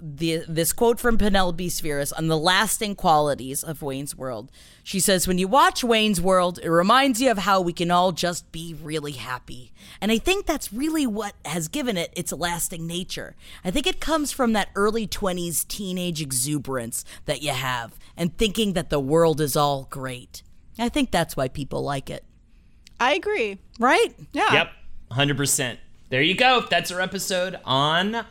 the 0.00 0.44
this 0.48 0.72
quote 0.72 0.98
from 0.98 1.18
Penelope 1.18 1.68
Spheeris 1.68 2.12
on 2.16 2.28
the 2.28 2.38
lasting 2.38 2.94
qualities 2.94 3.62
of 3.62 3.82
Wayne's 3.82 4.16
World. 4.16 4.50
She 4.90 4.98
says, 4.98 5.28
"When 5.28 5.38
you 5.38 5.46
watch 5.46 5.84
Wayne's 5.84 6.20
World, 6.20 6.58
it 6.64 6.68
reminds 6.68 7.22
you 7.22 7.30
of 7.30 7.38
how 7.38 7.60
we 7.60 7.72
can 7.72 7.92
all 7.92 8.10
just 8.10 8.50
be 8.50 8.74
really 8.74 9.12
happy." 9.12 9.72
And 10.00 10.10
I 10.10 10.18
think 10.18 10.46
that's 10.46 10.72
really 10.72 11.06
what 11.06 11.36
has 11.44 11.68
given 11.68 11.96
it 11.96 12.12
its 12.16 12.32
lasting 12.32 12.88
nature. 12.88 13.36
I 13.64 13.70
think 13.70 13.86
it 13.86 14.00
comes 14.00 14.32
from 14.32 14.52
that 14.54 14.70
early 14.74 15.06
20s 15.06 15.62
teenage 15.62 16.20
exuberance 16.20 17.04
that 17.26 17.40
you 17.40 17.52
have 17.52 17.92
and 18.16 18.36
thinking 18.36 18.72
that 18.72 18.90
the 18.90 18.98
world 18.98 19.40
is 19.40 19.54
all 19.54 19.86
great. 19.90 20.42
I 20.76 20.88
think 20.88 21.12
that's 21.12 21.36
why 21.36 21.46
people 21.46 21.84
like 21.84 22.10
it. 22.10 22.24
I 22.98 23.14
agree. 23.14 23.60
Right? 23.78 24.12
Yeah. 24.32 24.52
Yep, 24.52 24.72
hundred 25.12 25.36
percent. 25.36 25.78
There 26.08 26.20
you 26.20 26.34
go. 26.34 26.66
That's 26.68 26.90
our 26.90 27.00
episode 27.00 27.60
on 27.64 28.26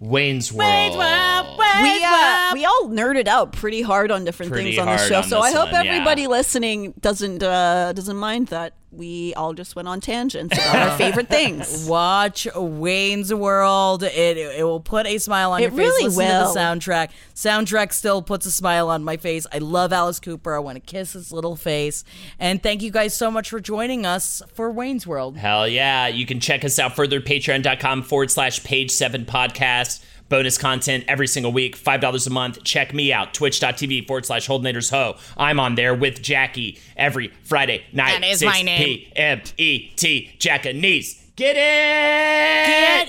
Wayne's 0.00 0.52
World. 0.52 0.68
Wayne's 0.68 0.96
World, 0.96 1.58
Wayne's 1.58 1.82
We 1.82 2.04
uh, 2.04 2.50
we 2.54 2.64
all 2.64 2.88
nerded 2.88 3.26
out 3.26 3.52
pretty 3.52 3.82
hard 3.82 4.10
on 4.10 4.24
different 4.24 4.52
Pretty 4.52 4.76
things 4.76 4.78
on 4.78 4.86
the 4.86 4.98
show, 4.98 5.18
on 5.18 5.24
so 5.24 5.40
I 5.40 5.50
hope 5.50 5.72
one, 5.72 5.84
yeah. 5.84 5.92
everybody 5.92 6.26
listening 6.26 6.94
doesn't 7.00 7.42
uh, 7.42 7.92
doesn't 7.92 8.16
mind 8.16 8.48
that 8.48 8.74
we 8.90 9.34
all 9.34 9.52
just 9.52 9.76
went 9.76 9.86
on 9.86 10.00
tangents 10.00 10.56
about 10.56 10.88
our 10.90 10.96
favorite 10.98 11.28
things. 11.28 11.86
Watch 11.88 12.46
Wayne's 12.56 13.32
World. 13.34 14.02
It 14.02 14.36
it 14.38 14.64
will 14.64 14.80
put 14.80 15.06
a 15.06 15.18
smile 15.18 15.52
on 15.52 15.60
It 15.60 15.64
your 15.64 15.70
face. 15.72 15.78
really 15.78 16.04
Listen 16.04 16.24
will. 16.26 16.48
to 16.48 16.54
the 16.54 16.58
soundtrack. 16.60 17.10
Soundtrack 17.34 17.92
still 17.92 18.22
puts 18.22 18.46
a 18.46 18.50
smile 18.50 18.88
on 18.88 19.04
my 19.04 19.16
face. 19.18 19.46
I 19.52 19.58
love 19.58 19.92
Alice 19.92 20.18
Cooper. 20.20 20.54
I 20.54 20.58
want 20.58 20.76
to 20.76 20.80
kiss 20.80 21.12
his 21.12 21.30
little 21.32 21.54
face. 21.54 22.02
And 22.38 22.62
thank 22.62 22.82
you 22.82 22.90
guys 22.90 23.14
so 23.14 23.30
much 23.30 23.50
for 23.50 23.60
joining 23.60 24.06
us 24.06 24.42
for 24.54 24.70
Wayne's 24.70 25.06
World. 25.06 25.36
Hell 25.36 25.68
yeah. 25.68 26.06
You 26.08 26.24
can 26.24 26.40
check 26.40 26.64
us 26.64 26.78
out 26.78 26.96
further 26.96 27.18
at 27.18 27.24
patreon.com 27.24 28.02
forward 28.04 28.30
slash 28.30 28.64
page 28.64 28.90
seven 28.90 29.24
podcast. 29.26 30.02
Bonus 30.28 30.58
content 30.58 31.04
every 31.08 31.26
single 31.26 31.52
week, 31.52 31.76
$5 31.76 32.26
a 32.26 32.30
month. 32.30 32.62
Check 32.64 32.92
me 32.92 33.12
out, 33.12 33.32
twitch.tv 33.32 34.06
forward 34.06 34.26
slash 34.26 34.46
Holdenators 34.46 34.90
Ho. 34.90 35.16
I'm 35.36 35.58
on 35.58 35.74
there 35.74 35.94
with 35.94 36.20
Jackie 36.20 36.78
every 36.96 37.28
Friday 37.44 37.84
night. 37.92 38.20
That 38.20 38.26
is 38.26 38.40
6 38.40 38.52
my 38.52 38.62
name. 38.62 38.78
P-M-E-T, 38.78 40.30
Jackanese. 40.38 41.22
Get 41.36 41.54
it! 41.56 42.66
Get 42.66 43.08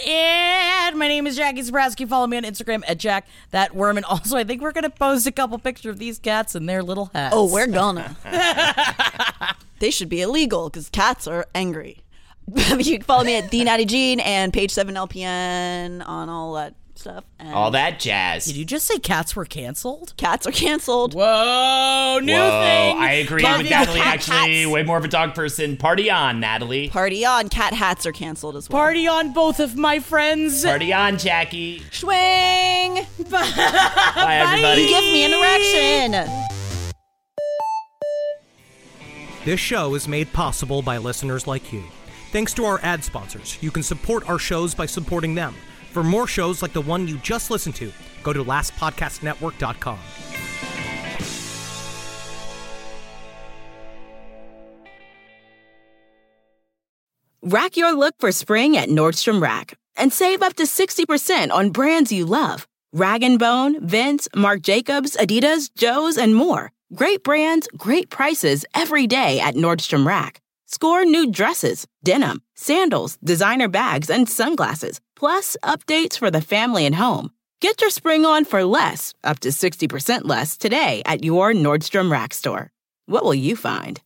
it! 0.94 0.96
My 0.96 1.08
name 1.08 1.26
is 1.26 1.36
Jackie 1.36 1.62
Zabrowski. 1.62 2.08
Follow 2.08 2.28
me 2.28 2.38
on 2.38 2.44
Instagram 2.44 2.84
at 2.88 3.00
Jack 3.00 3.28
That 3.52 3.76
Worm. 3.76 3.98
And 3.98 4.06
also, 4.06 4.38
I 4.38 4.44
think 4.44 4.62
we're 4.62 4.72
going 4.72 4.84
to 4.84 4.90
post 4.90 5.26
a 5.26 5.32
couple 5.32 5.58
pictures 5.58 5.94
of 5.94 6.00
these 6.00 6.20
cats 6.20 6.54
and 6.54 6.70
their 6.70 6.84
little 6.84 7.10
hats. 7.14 7.34
Oh, 7.36 7.52
we're 7.52 7.68
gonna. 7.68 8.16
they 9.80 9.90
should 9.90 10.10
be 10.10 10.22
illegal 10.22 10.70
because 10.70 10.90
cats 10.90 11.26
are 11.26 11.48
angry. 11.56 12.04
you 12.56 12.98
can 12.98 13.02
follow 13.02 13.24
me 13.24 13.36
at 13.36 13.50
the 13.50 13.64
Natty 13.64 13.86
Jean 13.86 14.20
and 14.20 14.54
page 14.54 14.72
seven 14.72 14.96
LPN 14.96 16.08
on 16.08 16.30
all 16.30 16.54
that 16.54 16.76
stuff. 17.00 17.24
And 17.40 17.54
All 17.54 17.72
that 17.72 18.00
jazz. 18.00 18.46
Did 18.46 18.56
you 18.58 18.66
just 18.66 18.86
say 18.86 19.00
cats 19.00 19.36
were 19.36 19.46
canceled? 19.46 20.14
cats 20.18 20.46
are 20.46 20.52
canceled. 20.52 21.14
Whoa, 21.14 22.20
new 22.22 22.34
Whoa, 22.34 22.50
thing. 22.62 22.98
I 22.98 23.14
agree 23.24 23.42
Love 23.42 23.60
with 23.60 23.70
Natalie. 23.70 24.00
cat 24.00 24.14
Actually, 24.16 24.62
hats. 24.64 24.72
way 24.72 24.84
more 24.84 24.98
of 24.98 25.06
a 25.06 25.08
dog 25.08 25.34
person. 25.34 25.78
Party 25.78 26.12
on, 26.12 26.40
Natalie. 26.40 26.90
Party 26.90 27.26
on! 27.26 27.50
Cat 27.50 27.74
hats 27.74 28.06
are 28.06 28.12
canceled 28.12 28.56
as 28.58 28.70
well. 28.70 28.80
Party 28.82 29.08
on 29.08 29.32
both 29.34 29.60
of 29.60 29.76
my 29.78 30.00
friends. 30.00 30.64
Party 30.66 30.92
on, 30.94 31.18
Jackie. 31.18 31.80
Schwing! 31.92 32.96
Bye, 33.30 34.36
everybody. 34.42 34.88
Give 34.88 35.04
me 35.06 35.26
an 35.26 35.34
erection. 35.34 36.46
This 39.46 39.60
show 39.60 39.96
is 39.96 40.08
made 40.08 40.32
possible 40.34 40.82
by 40.82 40.98
listeners 40.98 41.48
like 41.48 41.72
you. 41.72 41.84
Thanks 42.32 42.54
to 42.56 42.66
our 42.66 42.80
ad 42.84 43.04
sponsors, 43.04 43.58
you 43.62 43.72
can 43.72 43.82
support 43.84 44.30
our 44.30 44.38
shows 44.38 44.76
by 44.76 44.86
supporting 44.86 45.34
them. 45.34 45.56
For 45.92 46.04
more 46.04 46.28
shows 46.28 46.62
like 46.62 46.74
the 46.74 46.82
one 46.82 47.08
you 47.08 47.18
just 47.18 47.50
listened 47.52 47.76
to, 47.76 47.92
go 48.24 48.34
to 48.34 48.44
lastpodcastnetwork.com. 48.44 50.00
Rack 57.42 57.78
your 57.78 57.94
look 57.94 58.14
for 58.20 58.32
spring 58.32 58.78
at 58.78 58.90
Nordstrom 58.90 59.42
Rack 59.42 59.76
and 59.96 60.14
save 60.14 60.44
up 60.44 60.56
to 60.56 60.64
60% 60.64 61.52
on 61.52 61.72
brands 61.72 62.12
you 62.12 62.26
love. 62.26 62.68
Rag 62.94 63.24
& 63.38 63.40
Bone, 63.40 63.86
Vince, 63.88 64.28
Marc 64.36 64.62
Jacobs, 64.62 65.16
Adidas, 65.18 65.70
Joe's, 65.76 66.18
and 66.18 66.36
more. 66.36 66.72
Great 66.94 67.24
brands, 67.24 67.68
great 67.78 68.10
prices 68.10 68.66
every 68.76 69.08
day 69.08 69.40
at 69.40 69.56
Nordstrom 69.56 70.06
Rack. 70.06 70.42
Score 70.66 71.06
new 71.06 71.32
dresses, 71.32 71.88
denim, 72.04 72.42
sandals, 72.56 73.18
designer 73.24 73.68
bags, 73.68 74.10
and 74.10 74.30
sunglasses, 74.30 75.00
plus 75.20 75.58
updates 75.64 76.18
for 76.18 76.32
the 76.32 76.42
family 76.42 76.86
and 76.86 76.96
home. 76.96 77.32
Get 77.60 77.82
your 77.82 77.90
spring 77.90 78.26
on 78.26 78.46
for 78.46 78.64
less, 78.64 79.14
up 79.22 79.40
to 79.42 79.50
60% 79.50 80.22
less 80.24 80.56
today 80.56 81.02
at 81.06 81.26
your 81.26 81.52
Nordstrom 81.52 82.10
Rack 82.10 82.34
store. 82.34 82.72
What 83.06 83.26
will 83.26 83.36
you 83.36 83.58
find? 83.58 84.00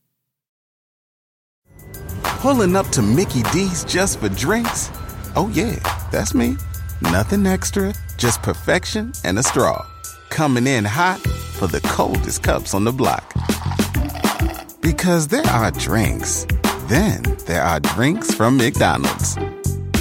Pulling 2.24 2.74
up 2.74 2.88
to 2.88 3.00
Mickey 3.00 3.44
D's 3.52 3.84
just 3.84 4.18
for 4.18 4.28
drinks? 4.28 4.90
Oh, 5.36 5.50
yeah, 5.54 5.78
that's 6.10 6.34
me. 6.34 6.56
Nothing 7.00 7.46
extra, 7.46 7.94
just 8.16 8.42
perfection 8.42 9.12
and 9.22 9.38
a 9.38 9.42
straw. 9.42 9.86
Coming 10.30 10.66
in 10.66 10.84
hot 10.84 11.20
for 11.20 11.68
the 11.68 11.80
coldest 11.82 12.42
cups 12.42 12.74
on 12.74 12.82
the 12.82 12.92
block. 12.92 13.32
Because 14.80 15.28
there 15.28 15.46
are 15.46 15.70
drinks, 15.70 16.44
then 16.88 17.22
there 17.46 17.62
are 17.62 17.78
drinks 17.78 18.34
from 18.34 18.56
McDonald's. 18.56 19.38